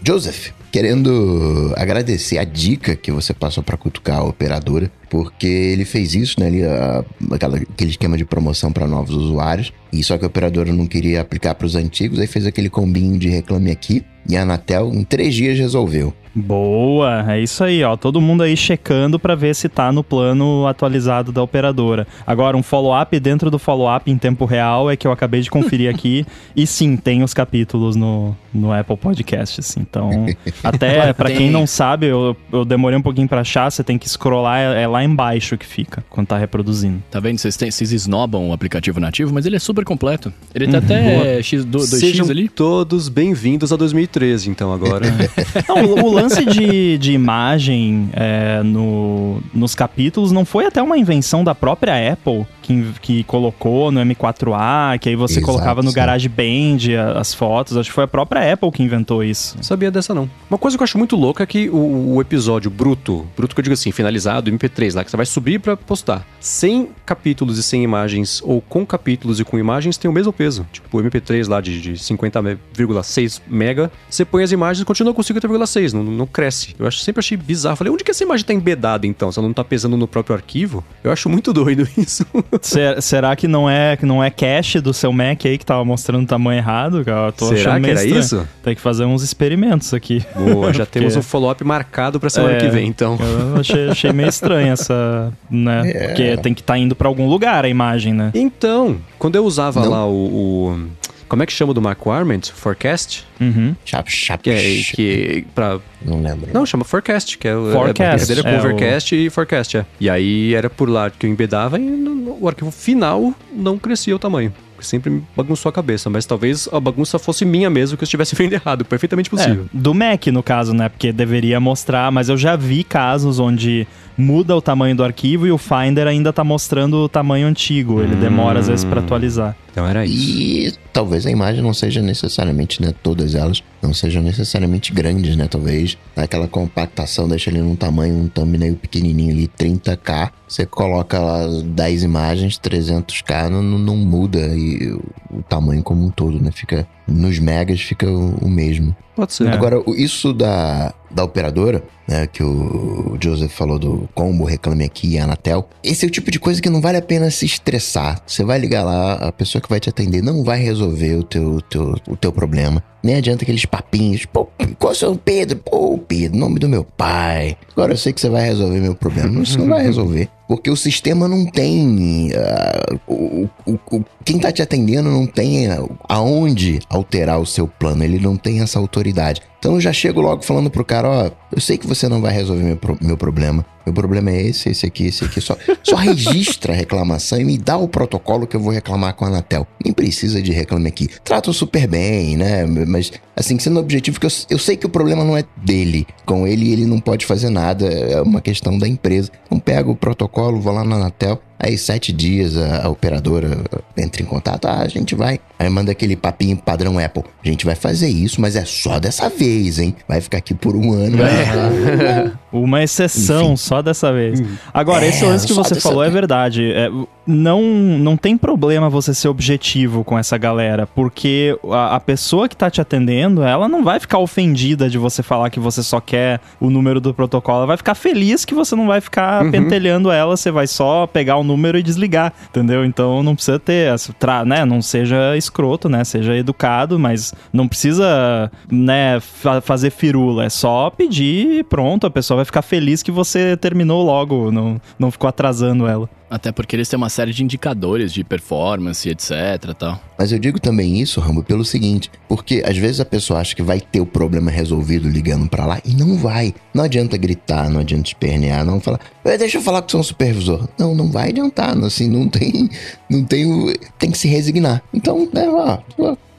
Joseph, 0.05 0.49
querendo 0.71 1.73
agradecer 1.75 2.37
a 2.37 2.43
dica 2.43 2.95
que 2.95 3.11
você 3.11 3.33
passou 3.33 3.63
pra 3.63 3.77
cutucar 3.77 4.19
a 4.19 4.23
operadora, 4.23 4.91
porque 5.09 5.47
ele 5.47 5.85
fez 5.85 6.13
isso, 6.15 6.39
né? 6.39 6.49
A- 6.65 7.03
aquela- 7.35 7.57
aquele 7.57 7.91
esquema 7.91 8.17
de 8.17 8.25
promoção 8.25 8.71
pra 8.71 8.87
novos 8.87 9.15
usuários. 9.15 9.73
E 9.91 10.03
só 10.03 10.17
que 10.17 10.23
a 10.23 10.27
operadora 10.27 10.71
não 10.71 10.85
queria 10.87 11.21
aplicar 11.21 11.55
pros 11.55 11.75
antigos, 11.75 12.19
aí 12.19 12.27
fez 12.27 12.45
aquele 12.45 12.69
combinho 12.69 13.17
de 13.19 13.27
reclame 13.29 13.71
aqui. 13.71 14.03
E 14.29 14.37
a 14.37 14.43
Anatel, 14.43 14.91
em 14.93 15.03
três 15.03 15.33
dias, 15.33 15.57
resolveu. 15.57 16.13
Boa, 16.33 17.25
é 17.33 17.41
isso 17.41 17.63
aí, 17.63 17.83
ó. 17.83 17.95
Todo 17.97 18.21
mundo 18.21 18.41
aí 18.43 18.55
checando 18.55 19.19
pra 19.19 19.35
ver 19.35 19.53
se 19.53 19.67
tá 19.67 19.91
no 19.91 20.03
plano 20.03 20.65
atualizado 20.65 21.31
da 21.31 21.43
operadora. 21.43 22.07
Agora, 22.25 22.55
um 22.55 22.63
follow-up 22.63 23.19
dentro 23.19 23.51
do 23.51 23.59
follow-up 23.59 24.09
em 24.09 24.17
tempo 24.17 24.45
real 24.45 24.89
é 24.89 24.95
que 24.95 25.05
eu 25.05 25.11
acabei 25.11 25.41
de 25.41 25.49
conferir 25.51 25.89
aqui. 25.93 26.25
e 26.55 26.65
sim, 26.65 26.95
tem 26.95 27.21
os 27.21 27.33
capítulos 27.33 27.95
no, 27.95 28.35
no 28.53 28.71
Apple 28.71 28.95
Podcasts. 28.97 29.75
Então, 29.77 30.25
até 30.63 31.11
pra 31.13 31.27
Tem. 31.27 31.37
quem 31.37 31.51
não 31.51 31.67
sabe, 31.67 32.07
eu, 32.07 32.35
eu 32.51 32.63
demorei 32.63 32.97
um 32.97 33.01
pouquinho 33.01 33.27
pra 33.27 33.41
achar, 33.41 33.69
você 33.69 33.83
tem 33.83 33.97
que 33.97 34.07
scrollar, 34.07 34.57
é, 34.59 34.83
é 34.83 34.87
lá 34.87 35.03
embaixo 35.03 35.57
que 35.57 35.65
fica, 35.65 36.03
quando 36.09 36.27
tá 36.27 36.37
reproduzindo. 36.37 37.03
Tá 37.11 37.19
vendo? 37.19 37.37
Vocês, 37.39 37.57
têm- 37.57 37.69
vocês 37.71 37.91
esnobam 37.91 38.49
o 38.49 38.53
aplicativo 38.53 38.99
nativo, 38.99 39.33
mas 39.33 39.45
ele 39.45 39.57
é 39.57 39.59
super 39.59 39.83
completo. 39.83 40.31
Ele 40.55 40.67
tá 40.69 40.77
até 40.77 41.41
X, 41.43 41.65
do, 41.65 41.79
2x 41.79 41.99
Sejam 41.99 42.29
ali. 42.29 42.47
todos 42.47 43.09
bem-vindos 43.09 43.73
a 43.73 43.75
2013, 43.75 44.49
então, 44.49 44.71
agora. 44.73 45.05
Não, 45.67 45.85
o, 45.85 46.13
o 46.13 46.20
lance 46.21 46.45
de, 46.45 46.97
de 46.97 47.13
imagem 47.13 48.09
é, 48.13 48.61
no, 48.63 49.41
nos 49.53 49.75
capítulos 49.75 50.31
não 50.31 50.45
foi 50.45 50.65
até 50.65 50.81
uma 50.81 50.97
invenção 50.97 51.43
da 51.43 51.53
própria 51.53 52.13
Apple 52.13 52.45
que, 52.61 52.85
que 53.01 53.23
colocou 53.23 53.91
no 53.91 54.01
M4A, 54.01 54.99
que 54.99 55.09
aí 55.09 55.15
você 55.15 55.39
Exato, 55.39 55.45
colocava 55.45 55.81
no. 55.81 55.91
GarageBand 55.91 56.77
as 57.15 57.33
fotos. 57.33 57.77
Acho 57.77 57.89
que 57.89 57.95
foi 57.95 58.03
a 58.03 58.07
própria 58.07 58.53
Apple 58.53 58.71
que 58.71 58.83
inventou 58.83 59.23
isso. 59.23 59.55
Não 59.57 59.63
sabia 59.63 59.91
dessa, 59.91 60.13
não. 60.13 60.29
Uma 60.49 60.57
coisa 60.57 60.77
que 60.77 60.81
eu 60.81 60.85
acho 60.85 60.97
muito 60.97 61.15
louca 61.15 61.43
é 61.43 61.45
que 61.45 61.69
o, 61.69 62.15
o 62.15 62.21
episódio 62.21 62.69
bruto, 62.69 63.27
bruto 63.35 63.55
que 63.55 63.59
eu 63.59 63.63
digo 63.63 63.73
assim, 63.73 63.91
finalizado, 63.91 64.51
MP3 64.51 64.95
lá, 64.95 65.03
que 65.03 65.11
você 65.11 65.17
vai 65.17 65.25
subir 65.25 65.59
pra 65.59 65.75
postar, 65.75 66.25
sem 66.39 66.89
capítulos 67.05 67.57
e 67.57 67.63
sem 67.63 67.83
imagens, 67.83 68.41
ou 68.43 68.61
com 68.61 68.85
capítulos 68.85 69.39
e 69.39 69.43
com 69.43 69.57
imagens, 69.57 69.97
tem 69.97 70.09
o 70.09 70.13
mesmo 70.13 70.31
peso. 70.31 70.65
Tipo, 70.71 70.97
o 70.97 71.03
MP3 71.03 71.47
lá 71.47 71.61
de, 71.61 71.81
de 71.81 71.93
50,6 71.93 73.41
mega, 73.47 73.91
você 74.09 74.23
põe 74.25 74.43
as 74.43 74.51
imagens 74.51 74.81
e 74.81 74.85
continua 74.85 75.13
com 75.13 75.21
50,6, 75.21 75.93
não, 75.93 76.03
não 76.11 76.25
cresce. 76.27 76.75
Eu 76.77 76.87
acho, 76.87 76.99
sempre 76.99 77.19
achei 77.19 77.37
bizarro. 77.37 77.75
Falei, 77.77 77.91
onde 77.93 78.03
que 78.03 78.11
essa 78.11 78.23
imagem 78.23 78.45
tá 78.45 78.53
embedada 78.53 79.07
então? 79.07 79.31
Se 79.31 79.39
ela 79.39 79.47
não 79.47 79.53
tá 79.53 79.63
pesando 79.63 79.95
no 79.97 80.07
próprio 80.07 80.35
arquivo? 80.35 80.83
Eu 81.03 81.11
acho 81.11 81.27
muito 81.29 81.51
doido 81.53 81.87
isso. 81.97 82.25
Ser- 82.61 83.01
será 83.01 83.35
que 83.35 83.47
não 83.47 83.69
é 83.69 83.95
que 83.97 84.05
não 84.05 84.23
é 84.23 84.29
cache 84.29 84.79
do 84.79 84.93
seu 84.93 85.11
Mac 85.11 85.45
aí 85.45 85.57
que 85.57 85.65
tava 85.65 85.83
mostrando 85.85 86.23
o 86.23 86.27
tamanho 86.27 86.57
errado? 86.59 87.03
cara? 87.05 87.27
Eu 87.27 87.31
tô 87.31 87.47
Será 87.47 87.59
achando 87.59 87.73
que 87.75 87.79
meio 87.81 87.91
era 87.93 88.01
estranho. 88.03 88.19
isso? 88.19 88.47
Tem 88.63 88.75
que 88.75 88.81
fazer 88.81 89.05
uns 89.05 89.23
experimentos 89.23 89.93
aqui. 89.93 90.23
Boa, 90.35 90.73
já 90.73 90.85
temos 90.87 91.13
Porque- 91.13 91.19
um 91.19 91.29
follow-up 91.29 91.63
marcado 91.63 92.19
pra 92.19 92.29
semana 92.29 92.53
É. 92.55 92.59
que 92.59 92.67
vem, 92.69 92.87
então. 92.87 93.17
Eu 93.55 93.59
achei, 93.59 93.89
achei 93.89 94.11
meio 94.13 94.29
estranho 94.29 94.73
essa, 94.73 95.31
né? 95.49 95.89
É. 95.89 96.07
Porque 96.07 96.37
tem 96.37 96.53
que 96.53 96.61
estar 96.61 96.77
indo 96.77 96.95
pra 96.95 97.07
algum 97.07 97.27
lugar 97.27 97.65
a 97.65 97.69
imagem, 97.69 98.13
né? 98.13 98.31
Então, 98.33 98.97
quando 99.17 99.35
eu 99.35 99.45
usava 99.45 99.81
Não. 99.81 99.89
lá 99.89 100.05
o, 100.05 100.11
o- 100.11 100.87
Como 101.31 101.43
é 101.43 101.45
que 101.45 101.53
chama 101.53 101.73
do 101.73 101.79
Requirement? 101.79 102.41
Forecast? 102.53 103.25
Uhum. 103.39 103.73
Chap, 103.85 104.11
chap, 104.11 104.43
Que 104.43 104.49
é 104.49 104.81
que. 104.93 105.45
Pra, 105.55 105.79
Não 106.05 106.21
lembro. 106.21 106.49
não, 106.53 106.65
chama 106.65 106.83
Forecast, 106.83 107.37
que 107.37 107.47
é 107.47 107.55
o. 107.55 107.71
Forecast, 107.71 108.01
É, 108.01 108.09
brincadeira 108.17 108.43
com 108.43 108.49
é, 108.49 108.59
Overcast 108.59 109.15
e 109.15 109.29
Forecast, 109.29 109.77
é. 109.77 109.85
E 109.97 110.09
aí 110.09 110.53
era 110.53 110.69
por 110.69 110.89
lá 110.89 111.09
que 111.09 111.25
eu 111.25 111.29
embedava 111.29 111.79
e 111.79 111.81
no- 111.83 112.13
no- 112.15 112.37
o 112.41 112.49
arquivo 112.49 112.69
final 112.69 113.33
não 113.55 113.79
crescia 113.79 114.13
o 114.13 114.19
tamanho. 114.19 114.53
Sempre 114.81 115.09
me 115.11 115.23
bagunçou 115.37 115.69
a 115.69 115.71
cabeça, 115.71 116.09
mas 116.09 116.25
talvez 116.25 116.67
a 116.69 116.79
bagunça 116.79 117.17
fosse 117.19 117.45
minha 117.45 117.69
mesmo, 117.69 117.95
que 117.95 118.03
eu 118.03 118.05
estivesse 118.05 118.35
vendo 118.35 118.51
errado. 118.51 118.83
Perfeitamente 118.83 119.29
possível. 119.29 119.65
É, 119.73 119.77
do 119.77 119.93
Mac, 119.93 120.27
no 120.27 120.43
caso, 120.43 120.73
né? 120.73 120.89
Porque 120.89 121.13
deveria 121.13 121.59
mostrar, 121.61 122.11
mas 122.11 122.27
eu 122.27 122.35
já 122.37 122.57
vi 122.57 122.83
casos 122.83 123.39
onde 123.39 123.87
muda 124.17 124.55
o 124.55 124.61
tamanho 124.61 124.95
do 124.95 125.03
arquivo 125.03 125.47
e 125.47 125.51
o 125.51 125.57
Finder 125.57 126.07
ainda 126.07 126.31
tá 126.31 126.43
mostrando 126.43 126.97
o 126.97 127.09
tamanho 127.09 127.47
antigo. 127.47 128.01
Ele 128.01 128.15
demora 128.15 128.59
às 128.59 128.67
vezes 128.67 128.85
pra 128.85 128.99
atualizar. 128.99 129.55
Então 129.71 129.87
era 129.87 130.05
isso. 130.05 130.39
E 130.39 130.73
talvez 130.91 131.25
a 131.25 131.31
imagem 131.31 131.61
não 131.61 131.73
seja 131.73 132.01
necessariamente, 132.01 132.81
né? 132.81 132.93
Todas 133.01 133.35
elas 133.35 133.61
não 133.81 133.93
sejam 133.93 134.21
necessariamente 134.21 134.93
grandes, 134.93 135.35
né? 135.35 135.47
Talvez 135.47 135.97
aquela 136.15 136.47
compactação 136.47 137.27
deixa 137.27 137.49
ele 137.49 137.61
num 137.61 137.75
tamanho, 137.75 138.15
um 138.15 138.27
thumbnail 138.27 138.75
pequenininho 138.75 139.31
ali, 139.31 139.47
30k. 139.47 140.31
Você 140.47 140.65
coloca 140.65 141.17
lá 141.19 141.47
10 141.63 142.03
imagens, 142.03 142.59
300k, 142.59 143.49
não, 143.49 143.61
não- 143.63 144.01
muda 144.01 144.39
e 144.55 144.91
o, 145.29 145.41
tamanho 145.43 145.81
como 145.83 146.03
um 146.05 146.09
todo, 146.09 146.41
né? 146.41 146.51
Fica 146.51 146.87
nos 147.07 147.39
megas, 147.39 147.79
fica 147.81 148.09
o, 148.09 148.35
o 148.41 148.49
mesmo. 148.49 148.95
Pode 149.15 149.33
ser. 149.33 149.47
É. 149.47 149.51
Agora, 149.51 149.81
isso 149.95 150.33
da, 150.33 150.93
da 151.09 151.23
operadora, 151.23 151.83
né, 152.07 152.27
que 152.27 152.43
o 152.43 153.17
Joseph 153.21 153.51
falou 153.51 153.77
do 153.77 154.09
combo, 154.13 154.43
reclame 154.43 154.83
aqui 154.83 155.11
e 155.11 155.19
Anatel, 155.19 155.69
esse 155.83 156.05
é 156.05 156.07
o 156.07 156.11
tipo 156.11 156.31
de 156.31 156.39
coisa 156.39 156.61
que 156.61 156.69
não 156.69 156.81
vale 156.81 156.97
a 156.97 157.01
pena 157.01 157.29
se 157.29 157.45
estressar. 157.45 158.21
Você 158.25 158.43
vai 158.43 158.59
ligar 158.59 158.83
lá, 158.83 159.13
a 159.13 159.31
pessoa 159.31 159.61
que 159.61 159.69
vai 159.69 159.79
te 159.79 159.89
atender 159.89 160.21
não 160.21 160.43
vai 160.43 160.59
resolver 160.59 161.15
o 161.15 161.23
teu, 161.23 161.61
teu, 161.61 161.95
o 162.07 162.15
teu 162.17 162.31
problema. 162.31 162.83
Nem 163.03 163.15
adianta 163.15 163.43
aqueles 163.43 163.65
papinhos, 163.71 164.25
pô, 164.25 164.47
qual 164.77 164.91
é 164.91 164.95
o 164.95 164.97
seu 164.97 165.15
Pedro? 165.15 165.57
Pô, 165.57 165.97
Pedro, 165.97 166.37
nome 166.37 166.59
do 166.59 166.67
meu 166.67 166.83
pai. 166.83 167.57
Agora 167.71 167.93
eu 167.93 167.97
sei 167.97 168.11
que 168.13 168.19
você 168.19 168.29
vai 168.29 168.43
resolver 168.43 168.79
meu 168.79 168.93
problema. 168.93 169.29
Não, 169.29 169.45
Você 169.45 169.57
não 169.57 169.67
vai 169.67 169.81
resolver. 169.83 170.29
Porque 170.51 170.69
o 170.69 170.75
sistema 170.75 171.29
não 171.29 171.45
tem. 171.45 172.33
Uh, 172.33 172.99
o, 173.07 173.49
o, 173.65 173.79
o, 173.89 174.05
quem 174.25 174.37
tá 174.37 174.51
te 174.51 174.61
atendendo 174.61 175.09
não 175.09 175.25
tem 175.25 175.69
aonde 176.09 176.81
alterar 176.89 177.39
o 177.39 177.45
seu 177.45 177.69
plano, 177.69 178.03
ele 178.03 178.19
não 178.19 178.35
tem 178.35 178.59
essa 178.59 178.77
autoridade. 178.77 179.41
Então 179.61 179.75
eu 179.75 179.79
já 179.79 179.93
chego 179.93 180.19
logo 180.19 180.43
falando 180.43 180.69
pro 180.69 180.83
cara, 180.83 181.07
ó, 181.07 181.31
eu 181.53 181.61
sei 181.61 181.77
que 181.77 181.85
você 181.85 182.09
não 182.09 182.19
vai 182.19 182.33
resolver 182.33 182.63
meu, 182.63 182.79
meu 182.99 183.15
problema. 183.15 183.63
Meu 183.85 183.93
problema 183.93 184.31
é 184.31 184.41
esse, 184.41 184.69
esse 184.69 184.85
aqui, 184.85 185.07
esse 185.07 185.23
aqui. 185.23 185.39
Só, 185.39 185.55
só 185.83 185.95
registra 185.95 186.73
a 186.73 186.75
reclamação 186.75 187.39
e 187.39 187.43
me 187.43 187.57
dá 187.57 187.77
o 187.77 187.87
protocolo 187.87 188.47
que 188.47 188.55
eu 188.55 188.59
vou 188.59 188.71
reclamar 188.71 189.15
com 189.15 189.25
a 189.25 189.27
Anatel. 189.27 189.67
Nem 189.83 189.93
precisa 189.93 190.41
de 190.41 190.51
reclame 190.51 190.87
aqui. 190.87 191.07
Tratam 191.23 191.53
super 191.53 191.87
bem, 191.87 192.37
né? 192.37 192.65
Mas, 192.65 193.11
assim, 193.35 193.57
sendo 193.59 193.79
objetivo, 193.79 194.19
que 194.19 194.25
eu, 194.25 194.31
eu 194.49 194.59
sei 194.59 194.77
que 194.77 194.85
o 194.85 194.89
problema 194.89 195.23
não 195.23 195.37
é 195.37 195.43
dele. 195.57 196.07
Com 196.25 196.47
ele, 196.47 196.71
ele 196.71 196.85
não 196.85 196.99
pode 196.99 197.25
fazer 197.25 197.49
nada. 197.49 197.85
É 197.87 198.21
uma 198.21 198.41
questão 198.41 198.77
da 198.77 198.87
empresa. 198.87 199.31
Então 199.45 199.59
pego 199.59 199.91
o 199.91 199.95
protocolo, 199.95 200.40
vou 200.49 200.73
lá 200.73 200.83
na 200.83 200.95
Anatel, 200.95 201.39
Aí, 201.63 201.77
sete 201.77 202.11
dias, 202.11 202.57
a, 202.57 202.87
a, 202.87 202.89
operadora 202.89 203.63
entra 203.95 204.21
em 204.21 204.25
contato. 204.25 204.65
Ah, 204.65 204.79
a 204.79 204.87
gente 204.87 205.13
vai. 205.13 205.39
Aí 205.59 205.69
manda 205.69 205.91
aquele 205.91 206.15
papinho 206.15 206.57
padrão 206.57 206.97
Apple. 206.97 207.23
A 207.45 207.47
gente 207.47 207.65
vai 207.65 207.75
fazer 207.75 208.07
isso, 208.07 208.41
mas 208.41 208.55
é 208.55 208.65
só 208.65 208.99
dessa 208.99 209.29
vez, 209.29 209.77
hein? 209.77 209.95
Vai 210.07 210.19
ficar 210.19 210.39
aqui 210.39 210.55
por 210.55 210.75
um 210.75 210.91
ano. 210.91 211.17
É. 211.21 212.31
Uma 212.51 212.83
exceção, 212.83 213.53
Enfim. 213.53 213.57
só 213.57 213.81
dessa 213.81 214.11
vez. 214.11 214.41
Agora, 214.73 215.05
é, 215.05 215.09
esse 215.09 215.23
lance 215.23 215.45
que 215.45 215.53
você 215.53 215.79
falou 215.79 215.99
vez. 215.99 216.09
é 216.09 216.13
verdade. 216.13 216.71
É, 216.73 216.89
não, 217.25 217.61
não 217.61 218.17
tem 218.17 218.37
problema 218.37 218.89
você 218.89 219.13
ser 219.13 219.27
objetivo 219.27 220.03
com 220.03 220.17
essa 220.17 220.37
galera, 220.37 220.87
porque 220.87 221.57
a, 221.69 221.95
a, 221.95 221.99
pessoa 221.99 222.49
que 222.49 222.57
tá 222.57 222.69
te 222.69 222.81
atendendo, 222.81 223.43
ela 223.43 223.69
não 223.69 223.83
vai 223.83 223.99
ficar 223.99 224.17
ofendida 224.17 224.89
de 224.89 224.97
você 224.97 225.23
falar 225.23 225.49
que 225.49 225.59
você 225.59 225.83
só 225.83 226.01
quer 226.01 226.41
o 226.59 226.69
número 226.69 226.99
do 226.99 227.13
protocolo. 227.13 227.59
Ela 227.59 227.67
vai 227.67 227.77
ficar 227.77 227.95
feliz 227.95 228.43
que 228.43 228.53
você 228.53 228.75
não 228.75 228.87
vai 228.87 228.99
ficar 228.99 229.45
uhum. 229.45 229.51
pentelhando 229.51 230.11
ela, 230.11 230.35
você 230.35 230.51
vai 230.51 230.67
só 230.67 231.07
pegar 231.07 231.37
o 231.37 231.43
número 231.51 231.77
e 231.77 231.83
desligar, 231.83 232.33
entendeu? 232.49 232.85
Então 232.85 233.21
não 233.21 233.35
precisa 233.35 233.59
ter, 233.59 233.93
tra, 234.17 234.45
né? 234.45 234.65
Não 234.65 234.81
seja 234.81 235.35
escroto, 235.35 235.89
né? 235.89 236.03
Seja 236.03 236.35
educado, 236.35 236.97
mas 236.97 237.33
não 237.51 237.67
precisa, 237.67 238.51
né, 238.71 239.19
fa 239.19 239.61
fazer 239.61 239.91
firula. 239.91 240.45
É 240.45 240.49
só 240.49 240.89
pedir 240.89 241.59
e 241.59 241.63
pronto, 241.63 242.07
a 242.07 242.11
pessoa 242.11 242.37
vai 242.37 242.45
ficar 242.45 242.61
feliz 242.61 243.03
que 243.03 243.11
você 243.11 243.55
terminou 243.57 244.03
logo, 244.03 244.51
não, 244.51 244.79
não 244.97 245.11
ficou 245.11 245.27
atrasando 245.27 245.87
ela. 245.87 246.09
Até 246.31 246.49
porque 246.49 246.77
eles 246.77 246.87
têm 246.87 246.95
uma 246.95 247.09
série 247.09 247.33
de 247.33 247.43
indicadores 247.43 248.13
de 248.13 248.23
performance, 248.23 249.09
etc. 249.09 249.73
Tal. 249.77 250.01
Mas 250.17 250.31
eu 250.31 250.39
digo 250.39 250.61
também 250.61 251.01
isso, 251.01 251.19
Rambo, 251.19 251.43
pelo 251.43 251.65
seguinte: 251.65 252.09
porque 252.29 252.63
às 252.65 252.77
vezes 252.77 253.01
a 253.01 253.05
pessoa 253.05 253.41
acha 253.41 253.53
que 253.53 253.61
vai 253.61 253.81
ter 253.81 253.99
o 253.99 254.05
problema 254.05 254.49
resolvido 254.49 255.09
ligando 255.09 255.49
para 255.49 255.65
lá 255.65 255.81
e 255.83 255.93
não 255.93 256.15
vai. 256.15 256.55
Não 256.73 256.85
adianta 256.85 257.17
gritar, 257.17 257.69
não 257.69 257.81
adianta 257.81 258.07
espernear, 258.07 258.63
não 258.63 258.79
falar, 258.79 259.01
deixa 259.37 259.57
eu 259.57 259.61
falar 259.61 259.81
com 259.81 259.89
o 259.89 259.91
seu 259.91 260.03
supervisor. 260.03 260.69
Não, 260.79 260.95
não 260.95 261.11
vai 261.11 261.31
adiantar, 261.31 261.77
assim, 261.79 262.07
não 262.07 262.29
tem. 262.29 262.69
Não 263.09 263.25
tem. 263.25 263.75
Tem 263.99 264.09
que 264.09 264.17
se 264.17 264.29
resignar. 264.29 264.81
Então, 264.93 265.27
né, 265.33 265.49
ó, 265.49 265.79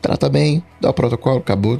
trata 0.00 0.30
bem, 0.30 0.62
dá 0.80 0.88
o 0.88 0.94
protocolo, 0.94 1.36
acabou, 1.36 1.76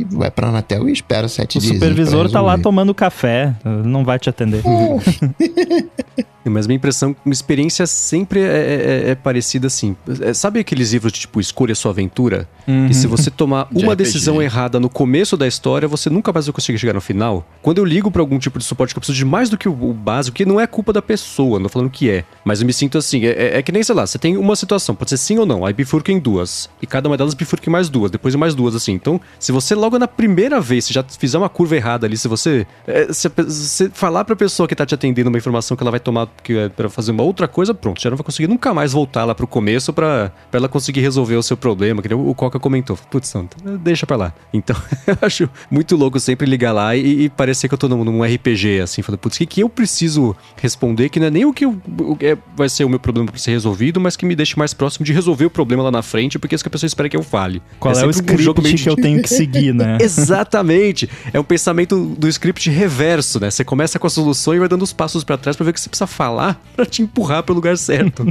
e 0.00 0.04
vai 0.04 0.32
pra 0.32 0.48
Anatel 0.48 0.88
e 0.88 0.92
espera 0.92 1.28
sete 1.28 1.58
o 1.58 1.60
dias. 1.60 1.70
O 1.70 1.74
supervisor 1.76 2.28
tá 2.28 2.40
lá 2.40 2.58
tomando 2.58 2.92
café, 2.92 3.54
não 3.84 4.04
vai 4.04 4.18
te 4.18 4.28
atender. 4.28 4.64
Mas 6.50 6.66
minha 6.66 6.76
impressão, 6.76 7.14
uma 7.24 7.32
experiência 7.32 7.86
sempre 7.86 8.40
é, 8.40 8.44
é, 8.44 9.06
é, 9.06 9.10
é 9.10 9.14
parecida 9.14 9.66
assim. 9.66 9.96
É, 10.20 10.32
sabe 10.32 10.60
aqueles 10.60 10.92
livros 10.92 11.12
de 11.12 11.20
tipo 11.20 11.40
Escolha 11.40 11.74
Sua 11.74 11.90
Aventura? 11.90 12.48
Uhum. 12.66 12.86
E 12.86 12.94
se 12.94 13.06
você 13.06 13.30
tomar 13.30 13.68
uma 13.74 13.94
de 13.94 14.04
decisão 14.04 14.42
errada 14.42 14.78
no 14.80 14.88
começo 14.88 15.36
da 15.36 15.46
história, 15.46 15.88
você 15.88 16.10
nunca 16.10 16.32
mais 16.32 16.46
vai 16.46 16.52
conseguir 16.52 16.78
chegar 16.78 16.92
no 16.92 17.00
final? 17.00 17.46
Quando 17.62 17.78
eu 17.78 17.84
ligo 17.84 18.10
para 18.10 18.22
algum 18.22 18.38
tipo 18.38 18.58
de 18.58 18.64
suporte 18.64 18.94
que 18.94 18.98
eu 18.98 19.00
preciso 19.00 19.16
de 19.16 19.24
mais 19.24 19.50
do 19.50 19.58
que 19.58 19.68
o, 19.68 19.72
o, 19.72 19.92
básico, 19.92 20.36
que 20.36 20.44
não 20.44 20.60
é 20.60 20.66
culpa 20.66 20.92
da 20.92 21.02
pessoa, 21.02 21.58
não 21.58 21.64
tô 21.66 21.70
falando 21.70 21.90
que 21.90 22.10
é. 22.10 22.24
Mas 22.44 22.60
eu 22.60 22.66
me 22.66 22.72
sinto 22.72 22.98
assim, 22.98 23.24
é, 23.24 23.30
é, 23.30 23.58
é, 23.58 23.62
que 23.62 23.72
nem, 23.72 23.82
sei 23.82 23.94
lá, 23.94 24.06
você 24.06 24.18
tem 24.18 24.36
uma 24.36 24.56
situação, 24.56 24.94
pode 24.94 25.10
ser 25.10 25.16
sim 25.16 25.38
ou 25.38 25.46
não, 25.46 25.64
aí 25.64 25.72
bifurca 25.72 26.12
em 26.12 26.18
duas. 26.18 26.68
E 26.80 26.86
cada 26.86 27.08
uma 27.08 27.16
delas 27.16 27.34
bifurca 27.34 27.68
em 27.68 27.72
mais 27.72 27.88
duas, 27.88 28.10
depois 28.10 28.34
em 28.34 28.38
mais 28.38 28.54
duas, 28.54 28.74
assim. 28.74 28.92
Então, 28.92 29.20
se 29.38 29.52
você 29.52 29.74
logo 29.74 29.98
na 29.98 30.08
primeira 30.08 30.60
vez, 30.60 30.86
se 30.86 30.92
já 30.92 31.02
fizer 31.02 31.38
uma 31.38 31.48
curva 31.48 31.76
errada 31.76 32.06
ali, 32.06 32.16
se 32.16 32.28
você, 32.28 32.66
se, 33.10 33.30
se 33.48 33.90
falar 33.90 34.24
pra 34.24 34.36
pessoa 34.36 34.68
que 34.68 34.74
tá 34.74 34.86
te 34.86 34.94
atendendo 34.94 35.28
uma 35.28 35.38
informação 35.38 35.76
que 35.76 35.82
ela 35.82 35.90
vai 35.90 36.00
tomar 36.00 36.28
que 36.42 36.56
é 36.56 36.68
para 36.68 36.88
fazer 36.88 37.12
uma 37.12 37.22
outra 37.22 37.48
coisa, 37.48 37.74
pronto, 37.74 38.00
já 38.00 38.10
não 38.10 38.16
vai 38.16 38.24
conseguir 38.24 38.48
nunca 38.48 38.72
mais 38.72 38.92
voltar 38.92 39.24
lá 39.24 39.34
pro 39.34 39.46
começo 39.46 39.92
para 39.92 40.32
ela 40.52 40.68
conseguir 40.68 41.00
resolver 41.00 41.36
o 41.36 41.42
seu 41.42 41.56
problema, 41.56 42.02
que 42.02 42.12
o 42.12 42.34
Coca 42.34 42.58
comentou. 42.58 42.96
Putz, 43.10 43.34
não, 43.34 43.48
deixa 43.78 44.06
pra 44.06 44.16
lá. 44.16 44.32
Então, 44.52 44.76
eu 45.06 45.18
acho 45.22 45.48
muito 45.70 45.96
louco 45.96 46.18
sempre 46.20 46.46
ligar 46.46 46.72
lá 46.72 46.94
e, 46.96 47.24
e 47.24 47.28
parecer 47.28 47.68
que 47.68 47.74
eu 47.74 47.78
tô 47.78 47.88
num, 47.88 48.04
num 48.04 48.22
RPG, 48.22 48.80
assim, 48.80 49.02
falando, 49.02 49.18
putz, 49.18 49.36
o 49.36 49.38
que, 49.40 49.46
que 49.46 49.62
eu 49.62 49.68
preciso 49.68 50.36
responder, 50.56 51.08
que 51.08 51.18
não 51.18 51.26
é 51.26 51.30
nem 51.30 51.44
o 51.44 51.52
que 51.52 51.64
eu, 51.64 51.70
o, 52.00 52.16
é, 52.20 52.36
vai 52.56 52.68
ser 52.68 52.84
o 52.84 52.88
meu 52.88 53.00
problema 53.00 53.30
pra 53.30 53.38
ser 53.38 53.52
resolvido, 53.52 54.00
mas 54.00 54.16
que 54.16 54.24
me 54.24 54.34
deixe 54.34 54.58
mais 54.58 54.72
próximo 54.72 55.04
de 55.04 55.12
resolver 55.12 55.44
o 55.44 55.50
problema 55.50 55.82
lá 55.82 55.90
na 55.90 56.02
frente, 56.02 56.38
porque 56.38 56.54
é 56.54 56.56
isso 56.56 56.64
que 56.64 56.68
a 56.68 56.70
pessoa 56.70 56.86
espera 56.86 57.08
que 57.08 57.16
eu 57.16 57.22
fale. 57.22 57.62
Qual 57.78 57.94
é, 57.94 58.00
é 58.00 58.06
o 58.06 58.10
script 58.10 58.48
um 58.48 58.74
que 58.76 58.88
eu 58.88 58.96
tenho 58.96 59.22
que 59.22 59.28
seguir, 59.28 59.74
né? 59.74 59.98
Exatamente! 60.02 61.08
É 61.32 61.40
um 61.40 61.44
pensamento 61.44 62.14
do 62.16 62.28
script 62.28 62.70
reverso, 62.70 63.40
né? 63.40 63.50
Você 63.50 63.64
começa 63.64 63.98
com 63.98 64.06
a 64.06 64.10
solução 64.10 64.54
e 64.54 64.58
vai 64.58 64.68
dando 64.68 64.82
os 64.82 64.92
passos 64.92 65.24
para 65.24 65.36
trás 65.36 65.56
para 65.56 65.64
ver 65.64 65.70
o 65.70 65.74
que 65.74 65.80
você 65.80 65.88
precisa 65.88 66.06
falar 66.26 66.60
para 66.74 66.84
te 66.84 67.02
empurrar 67.02 67.42
pro 67.42 67.54
lugar 67.54 67.78
certo. 67.78 68.26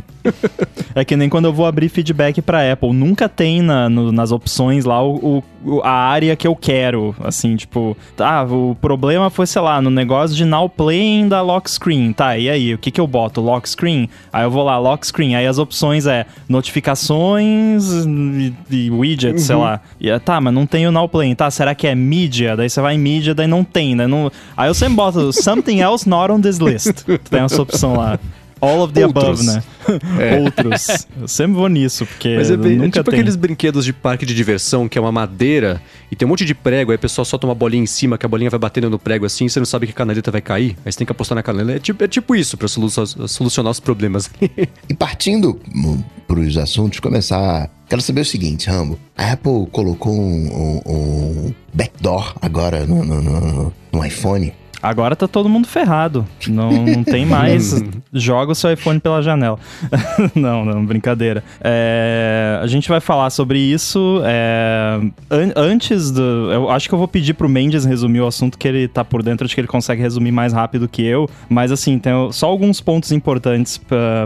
é 0.93 1.03
que 1.05 1.15
nem 1.15 1.29
quando 1.29 1.45
eu 1.45 1.53
vou 1.53 1.65
abrir 1.65 1.89
feedback 1.89 2.41
para 2.41 2.71
Apple, 2.71 2.93
nunca 2.93 3.27
tem 3.27 3.61
na, 3.61 3.89
no, 3.89 4.11
nas 4.11 4.31
opções 4.31 4.85
lá 4.85 5.03
o, 5.03 5.43
o, 5.63 5.81
a 5.81 5.91
área 5.91 6.35
que 6.35 6.47
eu 6.47 6.55
quero, 6.55 7.15
assim, 7.23 7.55
tipo, 7.55 7.97
tá, 8.15 8.43
o 8.43 8.75
problema 8.79 9.29
foi, 9.29 9.47
sei 9.47 9.61
lá, 9.61 9.81
no 9.81 9.89
negócio 9.89 10.35
de 10.35 10.45
now 10.45 10.69
playing 10.69 11.27
da 11.27 11.41
lock 11.41 11.69
screen, 11.69 12.13
tá, 12.13 12.37
e 12.37 12.49
aí, 12.49 12.73
o 12.73 12.77
que 12.77 12.91
que 12.91 13.01
eu 13.01 13.07
boto? 13.07 13.41
Lock 13.41 13.67
screen? 13.67 14.09
Aí 14.31 14.43
eu 14.43 14.51
vou 14.51 14.63
lá, 14.63 14.77
lock 14.77 15.07
screen, 15.07 15.35
aí 15.35 15.47
as 15.47 15.57
opções 15.57 16.05
é 16.05 16.25
notificações 16.47 17.85
e, 18.05 18.53
e 18.69 18.91
widgets, 18.91 19.41
uhum. 19.41 19.47
sei 19.47 19.55
lá. 19.55 19.81
E, 19.99 20.09
é, 20.09 20.19
tá, 20.19 20.39
mas 20.39 20.53
não 20.53 20.65
tem 20.65 20.85
o 20.87 20.91
now 20.91 21.09
playing, 21.09 21.35
tá, 21.35 21.49
será 21.49 21.73
que 21.73 21.87
é 21.87 21.95
mídia? 21.95 22.55
Daí 22.55 22.69
você 22.69 22.81
vai 22.81 22.95
em 22.95 22.99
mídia, 22.99 23.33
daí 23.33 23.47
não 23.47 23.63
tem, 23.63 23.95
né? 23.95 24.05
Não... 24.05 24.31
Aí 24.55 24.69
eu 24.69 24.73
sempre 24.73 24.95
boto 24.95 25.33
something 25.33 25.79
else 25.79 26.07
not 26.07 26.31
on 26.31 26.39
this 26.41 26.57
list. 26.57 27.05
Tem 27.29 27.41
essa 27.41 27.61
opção 27.61 27.84
lá. 27.93 28.19
All 28.61 28.81
of 28.81 28.93
the 28.93 29.05
Outros. 29.05 29.41
above, 29.41 29.45
né? 29.45 29.63
É. 30.19 30.39
Outros. 30.39 31.05
Eu 31.19 31.27
sempre 31.27 31.53
vou 31.55 31.67
nisso, 31.67 32.05
porque 32.05 32.35
Mas 32.35 32.49
é, 32.49 32.57
bem, 32.57 32.77
nunca 32.77 32.99
é 32.99 33.03
tipo 33.03 33.11
tem. 33.11 33.19
aqueles 33.19 33.35
brinquedos 33.35 33.85
de 33.85 33.93
parque 33.93 34.25
de 34.25 34.33
diversão, 34.33 34.89
que 34.89 34.97
é 34.97 35.01
uma 35.01 35.11
madeira 35.11 35.79
e 36.11 36.15
tem 36.15 36.25
um 36.25 36.29
monte 36.29 36.43
de 36.43 36.55
prego, 36.55 36.91
aí 36.91 36.95
o 36.95 36.99
pessoal 36.99 37.23
solta 37.23 37.45
uma 37.45 37.53
bolinha 37.53 37.83
em 37.83 37.85
cima, 37.85 38.17
que 38.17 38.25
a 38.25 38.29
bolinha 38.29 38.49
vai 38.49 38.59
batendo 38.59 38.89
no 38.89 38.97
prego 38.97 39.25
assim, 39.25 39.47
você 39.47 39.59
não 39.59 39.65
sabe 39.65 39.85
que 39.85 39.91
a 39.91 39.95
canaleta 39.95 40.31
vai 40.31 40.41
cair, 40.41 40.75
aí 40.83 40.91
você 40.91 40.97
tem 40.97 41.05
que 41.05 41.11
apostar 41.11 41.35
na 41.35 41.43
canaleta. 41.43 41.77
É 41.77 41.79
tipo, 41.79 42.03
é 42.03 42.07
tipo 42.07 42.35
isso, 42.35 42.57
pra 42.57 42.67
solucionar 42.67 43.71
os 43.71 43.79
problemas. 43.79 44.29
e 44.89 44.93
partindo 44.95 45.59
pros 46.27 46.57
assuntos, 46.57 46.99
começar 46.99 47.69
Quero 47.87 48.01
saber 48.01 48.21
o 48.21 48.25
seguinte, 48.25 48.67
Rambo. 48.67 48.97
A 49.15 49.33
Apple 49.33 49.67
colocou 49.71 50.11
um, 50.11 50.81
um, 50.87 50.91
um 50.91 51.53
backdoor 51.71 52.35
agora 52.41 52.83
no, 52.87 53.05
no, 53.05 53.21
no, 53.21 53.73
no 53.93 54.05
iPhone 54.05 54.51
Agora 54.85 55.15
tá 55.15 55.27
todo 55.27 55.49
mundo 55.49 55.67
ferrado. 55.67 56.27
Não, 56.47 56.69
não 56.71 57.03
tem 57.03 57.25
mais. 57.27 57.83
Joga 58.13 58.51
o 58.51 58.55
seu 58.55 58.71
iPhone 58.71 58.99
pela 58.99 59.19
janela. 59.19 59.57
não, 60.35 60.63
não, 60.63 60.85
brincadeira. 60.85 61.43
É, 61.59 62.59
a 62.61 62.67
gente 62.67 62.87
vai 62.87 62.99
falar 62.99 63.31
sobre 63.31 63.57
isso. 63.57 64.21
É, 64.23 64.99
an 65.31 65.51
antes 65.55 66.11
do. 66.11 66.21
Eu 66.51 66.69
acho 66.69 66.87
que 66.87 66.93
eu 66.93 66.99
vou 66.99 67.07
pedir 67.07 67.33
pro 67.33 67.49
Mendes 67.49 67.83
resumir 67.83 68.21
o 68.21 68.27
assunto 68.27 68.59
que 68.59 68.67
ele 68.67 68.87
tá 68.87 69.03
por 69.03 69.23
dentro. 69.23 69.45
Acho 69.45 69.55
que 69.55 69.61
ele 69.61 69.67
consegue 69.67 70.03
resumir 70.03 70.31
mais 70.31 70.53
rápido 70.53 70.87
que 70.87 71.03
eu. 71.03 71.27
Mas 71.49 71.71
assim, 71.71 71.97
tem 71.97 72.13
só 72.31 72.45
alguns 72.45 72.79
pontos 72.79 73.11
importantes 73.11 73.81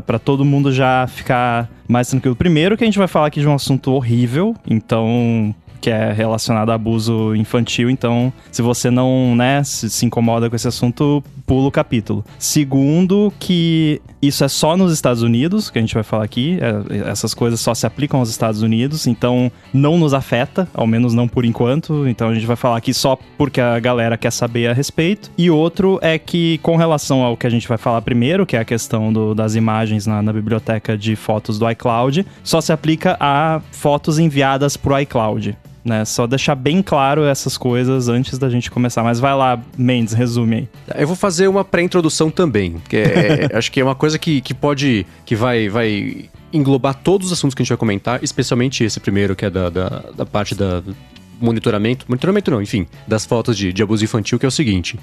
para 0.05 0.19
todo 0.19 0.43
mundo 0.43 0.73
já 0.73 1.07
ficar 1.07 1.69
mais 1.87 2.09
tranquilo. 2.09 2.35
Primeiro, 2.35 2.75
que 2.75 2.83
a 2.83 2.87
gente 2.87 2.99
vai 2.99 3.07
falar 3.07 3.27
aqui 3.27 3.39
de 3.39 3.47
um 3.47 3.53
assunto 3.53 3.93
horrível. 3.93 4.53
Então, 4.69 5.55
que 5.79 5.89
é 5.89 6.11
relacionado 6.11 6.71
a 6.71 6.75
abuso 6.75 7.35
infantil. 7.35 7.89
Então, 7.89 8.31
se 8.51 8.61
você 8.61 8.89
não 8.89 9.35
né, 9.35 9.63
se, 9.63 9.89
se, 9.89 10.05
incomoda 10.05 10.49
com 10.49 10.55
esse 10.55 10.67
assunto, 10.67 11.23
pula 11.45 11.67
o 11.67 11.71
capítulo. 11.71 12.23
Segundo, 12.37 13.31
que 13.39 14.01
isso 14.21 14.43
é 14.43 14.47
só 14.47 14.75
nos 14.75 14.91
Estados 14.91 15.21
Unidos, 15.21 15.69
que 15.69 15.79
a 15.79 15.81
gente 15.81 15.93
vai 15.93 16.03
falar 16.03 16.23
aqui. 16.23 16.59
É, 16.61 17.09
essas 17.09 17.33
coisas 17.33 17.59
só 17.59 17.73
se 17.73 17.85
aplicam 17.85 18.19
aos 18.19 18.29
Estados 18.29 18.61
Unidos, 18.61 19.07
então 19.07 19.51
não 19.73 19.97
nos 19.97 20.13
afeta, 20.13 20.67
ao 20.73 20.85
menos 20.85 21.13
não 21.13 21.27
por 21.27 21.45
enquanto. 21.45 22.07
Então 22.07 22.29
a 22.29 22.33
gente 22.33 22.45
vai 22.45 22.55
falar 22.55 22.77
aqui 22.77 22.93
só 22.93 23.17
porque 23.37 23.61
a 23.61 23.79
galera 23.79 24.17
quer 24.17 24.31
saber 24.31 24.67
a 24.67 24.73
respeito. 24.73 25.31
E 25.37 25.49
outro 25.49 25.99
é 26.01 26.17
que, 26.17 26.59
com 26.59 26.75
relação 26.75 27.23
ao 27.23 27.37
que 27.37 27.47
a 27.47 27.49
gente 27.49 27.67
vai 27.67 27.77
falar 27.77 28.01
primeiro, 28.01 28.45
que 28.45 28.55
é 28.55 28.59
a 28.59 28.65
questão 28.65 29.11
do, 29.11 29.33
das 29.33 29.55
imagens 29.55 30.05
na, 30.05 30.21
na 30.21 30.33
biblioteca 30.33 30.97
de 30.97 31.15
fotos 31.15 31.57
do 31.57 31.69
iCloud, 31.69 32.25
só 32.43 32.61
se 32.61 32.71
aplica 32.71 33.15
a 33.19 33.61
fotos 33.71 34.19
enviadas 34.19 34.75
por 34.75 34.99
iCloud 34.99 35.57
né? 35.83 36.05
Só 36.05 36.27
deixar 36.27 36.55
bem 36.55 36.81
claro 36.81 37.23
essas 37.23 37.57
coisas 37.57 38.07
antes 38.09 38.37
da 38.37 38.49
gente 38.49 38.69
começar. 38.69 39.03
Mas 39.03 39.19
vai 39.19 39.33
lá, 39.35 39.59
Mendes, 39.77 40.13
resume 40.13 40.55
aí. 40.55 41.01
Eu 41.01 41.07
vou 41.07 41.15
fazer 41.15 41.47
uma 41.47 41.63
pré-introdução 41.63 42.29
também, 42.29 42.75
que 42.87 42.97
é, 42.97 43.49
acho 43.53 43.71
que 43.71 43.79
é 43.79 43.83
uma 43.83 43.95
coisa 43.95 44.17
que, 44.17 44.41
que 44.41 44.53
pode, 44.53 45.05
que 45.25 45.35
vai, 45.35 45.69
vai 45.69 46.29
englobar 46.51 46.95
todos 46.95 47.27
os 47.27 47.33
assuntos 47.33 47.55
que 47.55 47.61
a 47.61 47.63
gente 47.63 47.69
vai 47.69 47.77
comentar, 47.77 48.23
especialmente 48.23 48.83
esse 48.83 48.99
primeiro, 48.99 49.35
que 49.35 49.45
é 49.45 49.49
da, 49.49 49.69
da, 49.69 49.89
da 50.15 50.25
parte 50.25 50.55
da, 50.55 50.81
monitoramento, 51.39 52.05
monitoramento 52.07 52.51
não, 52.51 52.61
enfim, 52.61 52.85
das 53.07 53.25
fotos 53.25 53.57
de, 53.57 53.73
de 53.73 53.81
abuso 53.81 54.03
infantil, 54.03 54.37
que 54.37 54.45
é 54.45 54.49
o 54.49 54.51
seguinte: 54.51 54.99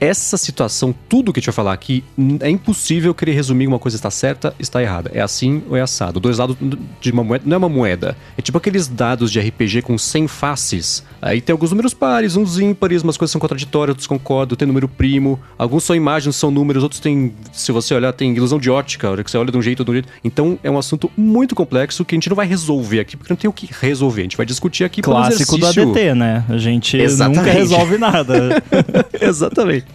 essa 0.00 0.36
situação, 0.36 0.94
tudo 1.08 1.32
que 1.32 1.40
gente 1.40 1.46
vai 1.46 1.54
falar 1.54 1.72
aqui, 1.72 2.04
é 2.40 2.48
impossível 2.48 3.14
querer 3.14 3.32
resumir 3.32 3.66
uma 3.66 3.78
coisa 3.78 3.96
está 3.96 4.10
certa, 4.10 4.54
está 4.58 4.80
errada. 4.80 5.10
É 5.12 5.20
assim 5.20 5.62
ou 5.68 5.76
é 5.76 5.80
assado. 5.80 6.20
Dois 6.20 6.38
lados 6.38 6.56
de 7.00 7.10
uma 7.10 7.24
moeda, 7.24 7.44
não 7.46 7.54
é 7.54 7.58
uma 7.58 7.68
moeda. 7.68 8.16
É 8.38 8.42
tipo 8.42 8.56
aqueles 8.56 8.86
dados 8.86 9.30
de 9.30 9.40
RPG 9.40 9.82
com 9.82 9.98
100 9.98 10.28
faces. 10.28 11.04
Aí 11.20 11.40
tem 11.40 11.52
alguns 11.52 11.70
números 11.70 11.92
pares, 11.92 12.36
uns 12.36 12.58
ímpares, 12.58 13.02
umas 13.02 13.16
coisas 13.16 13.32
são 13.32 13.40
contraditórias, 13.40 13.94
outros 13.94 14.06
concordam, 14.06 14.56
tem 14.56 14.66
número 14.66 14.88
primo. 14.88 15.38
Alguns 15.58 15.84
são 15.84 15.94
imagens, 15.94 16.36
são 16.36 16.50
números, 16.50 16.82
outros 16.82 17.00
tem, 17.00 17.34
se 17.52 17.72
você 17.72 17.94
olhar, 17.94 18.12
tem 18.12 18.34
ilusão 18.34 18.58
de 18.58 18.70
ótica, 18.70 19.08
a 19.08 19.10
hora 19.10 19.24
que 19.24 19.30
você 19.30 19.38
olha 19.38 19.50
de 19.50 19.58
um 19.58 19.62
jeito 19.62 19.80
ou 19.80 19.84
de 19.84 19.90
um 19.90 19.94
jeito. 19.94 20.08
Então 20.24 20.58
é 20.62 20.70
um 20.70 20.78
assunto 20.78 21.10
muito 21.16 21.54
complexo 21.54 22.04
que 22.04 22.14
a 22.14 22.16
gente 22.16 22.28
não 22.28 22.36
vai 22.36 22.46
resolver 22.46 23.00
aqui, 23.00 23.16
porque 23.16 23.32
não 23.32 23.36
tem 23.36 23.48
o 23.48 23.52
que 23.52 23.68
resolver. 23.80 24.22
A 24.22 24.24
gente 24.24 24.36
vai 24.36 24.46
discutir 24.46 24.84
aqui 24.84 25.02
Clássico 25.02 25.58
do 25.58 25.66
ADT, 25.80 26.14
né? 26.14 26.44
A 26.48 26.58
gente 26.58 26.96
Exatamente. 26.96 27.38
nunca 27.38 27.52
resolve 27.52 27.98
nada. 27.98 28.62
Exatamente. 29.20 29.86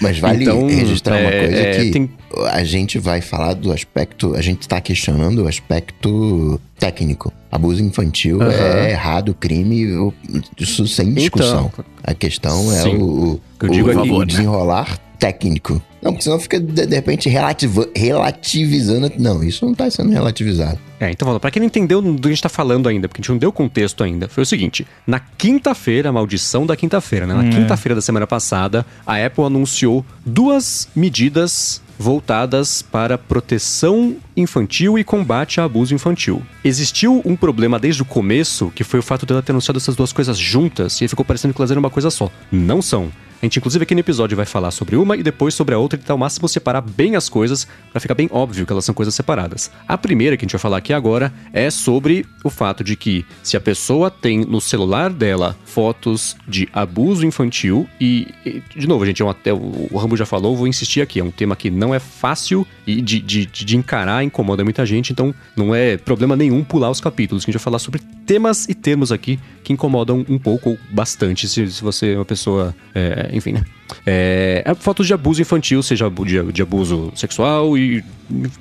Mas 0.00 0.18
vale 0.18 0.44
então, 0.44 0.66
registrar 0.66 1.18
é, 1.18 1.22
uma 1.22 1.30
coisa 1.30 1.56
é, 1.56 1.84
que 1.84 1.90
tem... 1.90 2.10
a 2.50 2.64
gente 2.64 2.98
vai 2.98 3.20
falar 3.20 3.54
do 3.54 3.72
aspecto, 3.72 4.34
a 4.34 4.40
gente 4.40 4.62
está 4.62 4.80
questionando 4.80 5.44
o 5.44 5.48
aspecto 5.48 6.60
técnico. 6.78 7.32
Abuso 7.52 7.82
infantil 7.82 8.38
uhum. 8.38 8.50
é 8.50 8.90
errado, 8.92 9.34
crime, 9.34 10.12
isso 10.58 10.86
sem 10.86 11.12
discussão. 11.12 11.70
Então, 11.72 11.84
a 12.02 12.14
questão 12.14 12.72
é 12.72 12.84
o, 12.88 13.02
o, 13.02 13.40
o, 13.62 13.92
favor, 13.92 14.10
o 14.10 14.18
né? 14.20 14.26
desenrolar 14.26 14.90
né? 14.90 14.96
técnico. 15.18 15.82
Não, 16.02 16.12
porque 16.12 16.24
senão 16.24 16.40
fica, 16.40 16.58
de, 16.58 16.86
de 16.86 16.94
repente, 16.94 17.28
relativa, 17.28 17.88
relativizando. 17.94 19.12
Não, 19.18 19.42
isso 19.42 19.64
não 19.64 19.74
tá 19.74 19.90
sendo 19.90 20.10
relativizado. 20.10 20.78
É, 20.98 21.10
então, 21.10 21.38
pra 21.38 21.50
quem 21.50 21.60
não 21.60 21.66
entendeu 21.66 22.00
do 22.00 22.20
que 22.20 22.28
a 22.28 22.30
gente 22.30 22.42
tá 22.42 22.48
falando 22.48 22.88
ainda, 22.88 23.08
porque 23.08 23.20
a 23.20 23.22
gente 23.22 23.30
não 23.30 23.38
deu 23.38 23.52
contexto 23.52 24.02
ainda, 24.02 24.28
foi 24.28 24.42
o 24.42 24.46
seguinte: 24.46 24.86
na 25.06 25.18
quinta-feira, 25.18 26.08
a 26.08 26.12
maldição 26.12 26.66
da 26.66 26.76
quinta-feira, 26.76 27.26
né? 27.26 27.34
Na 27.34 27.42
hum, 27.42 27.50
quinta-feira 27.50 27.94
da 27.94 28.02
semana 28.02 28.26
passada, 28.26 28.84
a 29.06 29.24
Apple 29.24 29.44
anunciou 29.44 30.04
duas 30.24 30.88
medidas 30.94 31.82
voltadas 31.98 32.80
para 32.80 33.18
proteção 33.18 34.16
infantil 34.34 34.98
e 34.98 35.04
combate 35.04 35.60
a 35.60 35.64
abuso 35.64 35.94
infantil. 35.94 36.42
Existiu 36.64 37.20
um 37.26 37.36
problema 37.36 37.78
desde 37.78 38.00
o 38.00 38.06
começo, 38.06 38.72
que 38.74 38.82
foi 38.82 39.00
o 39.00 39.02
fato 39.02 39.26
dela 39.26 39.42
ter 39.42 39.52
anunciado 39.52 39.76
essas 39.76 39.94
duas 39.94 40.10
coisas 40.10 40.38
juntas, 40.38 40.98
e 41.02 41.08
ficou 41.08 41.26
parecendo 41.26 41.52
que 41.52 41.60
elas 41.60 41.70
eram 41.70 41.80
uma 41.80 41.90
coisa 41.90 42.10
só. 42.10 42.30
Não 42.50 42.80
são. 42.80 43.10
A 43.42 43.46
gente, 43.46 43.58
inclusive, 43.58 43.82
aqui 43.82 43.94
no 43.94 44.00
episódio 44.00 44.36
vai 44.36 44.44
falar 44.44 44.70
sobre 44.70 44.96
uma 44.96 45.16
e 45.16 45.22
depois 45.22 45.54
sobre 45.54 45.74
a 45.74 45.78
outra 45.78 45.89
tentar 45.98 46.14
ao 46.14 46.18
máximo 46.18 46.48
separar 46.48 46.80
bem 46.80 47.16
as 47.16 47.28
coisas 47.28 47.66
para 47.90 48.00
ficar 48.00 48.14
bem 48.14 48.28
óbvio 48.32 48.64
que 48.64 48.72
elas 48.72 48.84
são 48.84 48.94
coisas 48.94 49.14
separadas. 49.14 49.70
A 49.86 49.98
primeira 49.98 50.36
que 50.36 50.44
a 50.44 50.46
gente 50.46 50.52
vai 50.52 50.60
falar 50.60 50.78
aqui 50.78 50.92
agora 50.92 51.32
é 51.52 51.70
sobre 51.70 52.24
o 52.42 52.50
fato 52.50 52.82
de 52.82 52.96
que 52.96 53.24
se 53.42 53.56
a 53.56 53.60
pessoa 53.60 54.10
tem 54.10 54.40
no 54.40 54.60
celular 54.60 55.10
dela 55.10 55.56
fotos 55.64 56.36
de 56.48 56.68
abuso 56.72 57.26
infantil 57.26 57.86
e, 58.00 58.28
e 58.46 58.62
de 58.74 58.86
novo, 58.86 59.04
gente, 59.04 59.20
é 59.20 59.24
um, 59.24 59.28
até 59.28 59.52
o, 59.52 59.88
o 59.90 59.98
Rambo 59.98 60.16
já 60.16 60.26
falou, 60.26 60.56
vou 60.56 60.66
insistir 60.66 61.00
aqui, 61.00 61.20
é 61.20 61.24
um 61.24 61.30
tema 61.30 61.54
que 61.54 61.70
não 61.70 61.94
é 61.94 61.98
fácil 61.98 62.66
de, 62.86 63.20
de, 63.20 63.46
de 63.46 63.76
encarar, 63.76 64.24
incomoda 64.24 64.64
muita 64.64 64.86
gente, 64.86 65.12
então 65.12 65.34
não 65.56 65.74
é 65.74 65.96
problema 65.96 66.36
nenhum 66.36 66.64
pular 66.64 66.90
os 66.90 67.00
capítulos, 67.00 67.44
que 67.44 67.50
a 67.50 67.52
gente 67.52 67.60
vai 67.60 67.64
falar 67.64 67.78
sobre 67.78 68.00
temas 68.24 68.68
e 68.68 68.74
termos 68.74 69.12
aqui 69.12 69.38
que 69.62 69.72
incomodam 69.72 70.24
um 70.28 70.38
pouco 70.38 70.70
ou 70.70 70.78
bastante 70.90 71.48
se, 71.48 71.70
se 71.70 71.82
você 71.82 72.12
é 72.12 72.16
uma 72.16 72.24
pessoa 72.24 72.74
é, 72.94 73.30
enfim, 73.32 73.52
né? 73.52 73.64
É, 74.06 74.62
é, 74.64 74.74
fotos 74.74 75.06
de 75.06 75.14
abuso 75.14 75.40
infantil, 75.40 75.82
seja 75.82 76.10
de, 76.10 76.52
de 76.52 76.62
abuso 76.62 77.12
sexual 77.14 77.76
e, 77.76 78.04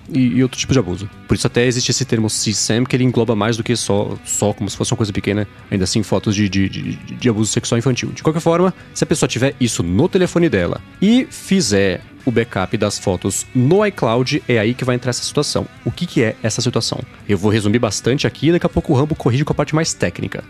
e, 0.10 0.20
e, 0.20 0.44
outro 0.44 0.60
tipo 0.60 0.74
de 0.74 0.80
abuso. 0.80 1.10
Por 1.28 1.36
isso 1.36 1.48
até 1.48 1.66
existe 1.66 1.92
esse 1.92 2.06
termo 2.06 2.28
CSAM, 2.28 2.84
que 2.84 2.96
ele 2.96 3.04
engloba 3.04 3.36
mais 3.36 3.58
do 3.58 3.64
que 3.64 3.76
só, 3.76 4.18
só 4.26 4.54
como 4.54 4.70
se 4.70 4.78
fosse 4.78 4.92
uma 4.92 4.98
coisa 4.98 5.14
pequena, 5.14 5.48
ainda 5.70 5.84
assim, 5.84 6.04
fotos 6.04 6.36
de, 6.36 6.50
de, 6.50 6.70
de, 6.70 6.96
de 6.96 7.30
abuso 7.30 7.52
sexual 7.52 7.78
infantil. 7.80 8.12
De 8.12 8.24
qualquer 8.24 8.42
forma, 8.42 8.74
se 8.94 9.04
a 9.04 9.08
pessoa 9.08 9.28
tiver 9.28 9.56
isso 9.60 9.84
no 9.84 10.08
telefone 10.08 10.50
dela 10.50 10.82
e 11.02 11.28
fizer 11.30 12.02
o 12.26 12.32
backup 12.32 12.78
das 12.78 13.00
fotos 13.00 13.46
no 13.56 13.86
iCloud, 13.86 14.44
é 14.48 14.60
aí 14.60 14.74
que 14.74 14.86
vai 14.86 14.96
entrar 14.96 15.10
essa 15.10 15.24
situação. 15.24 15.66
O 15.84 15.92
que, 15.92 16.06
que 16.06 16.24
é 16.24 16.36
essa 16.44 16.62
situação? 16.62 17.00
Eu 17.28 17.38
vou 17.38 17.52
resumir 17.52 17.80
bastante 17.80 18.28
aqui 18.28 18.50
e 18.50 18.52
daqui 18.52 18.66
a 18.66 18.70
pouco 18.70 18.94
o 18.94 18.96
Rambo 18.96 19.16
corrige 19.16 19.44
com 19.44 19.54
a 19.54 19.56
parte 19.56 19.74
mais 19.74 19.94
técnica. 19.94 20.44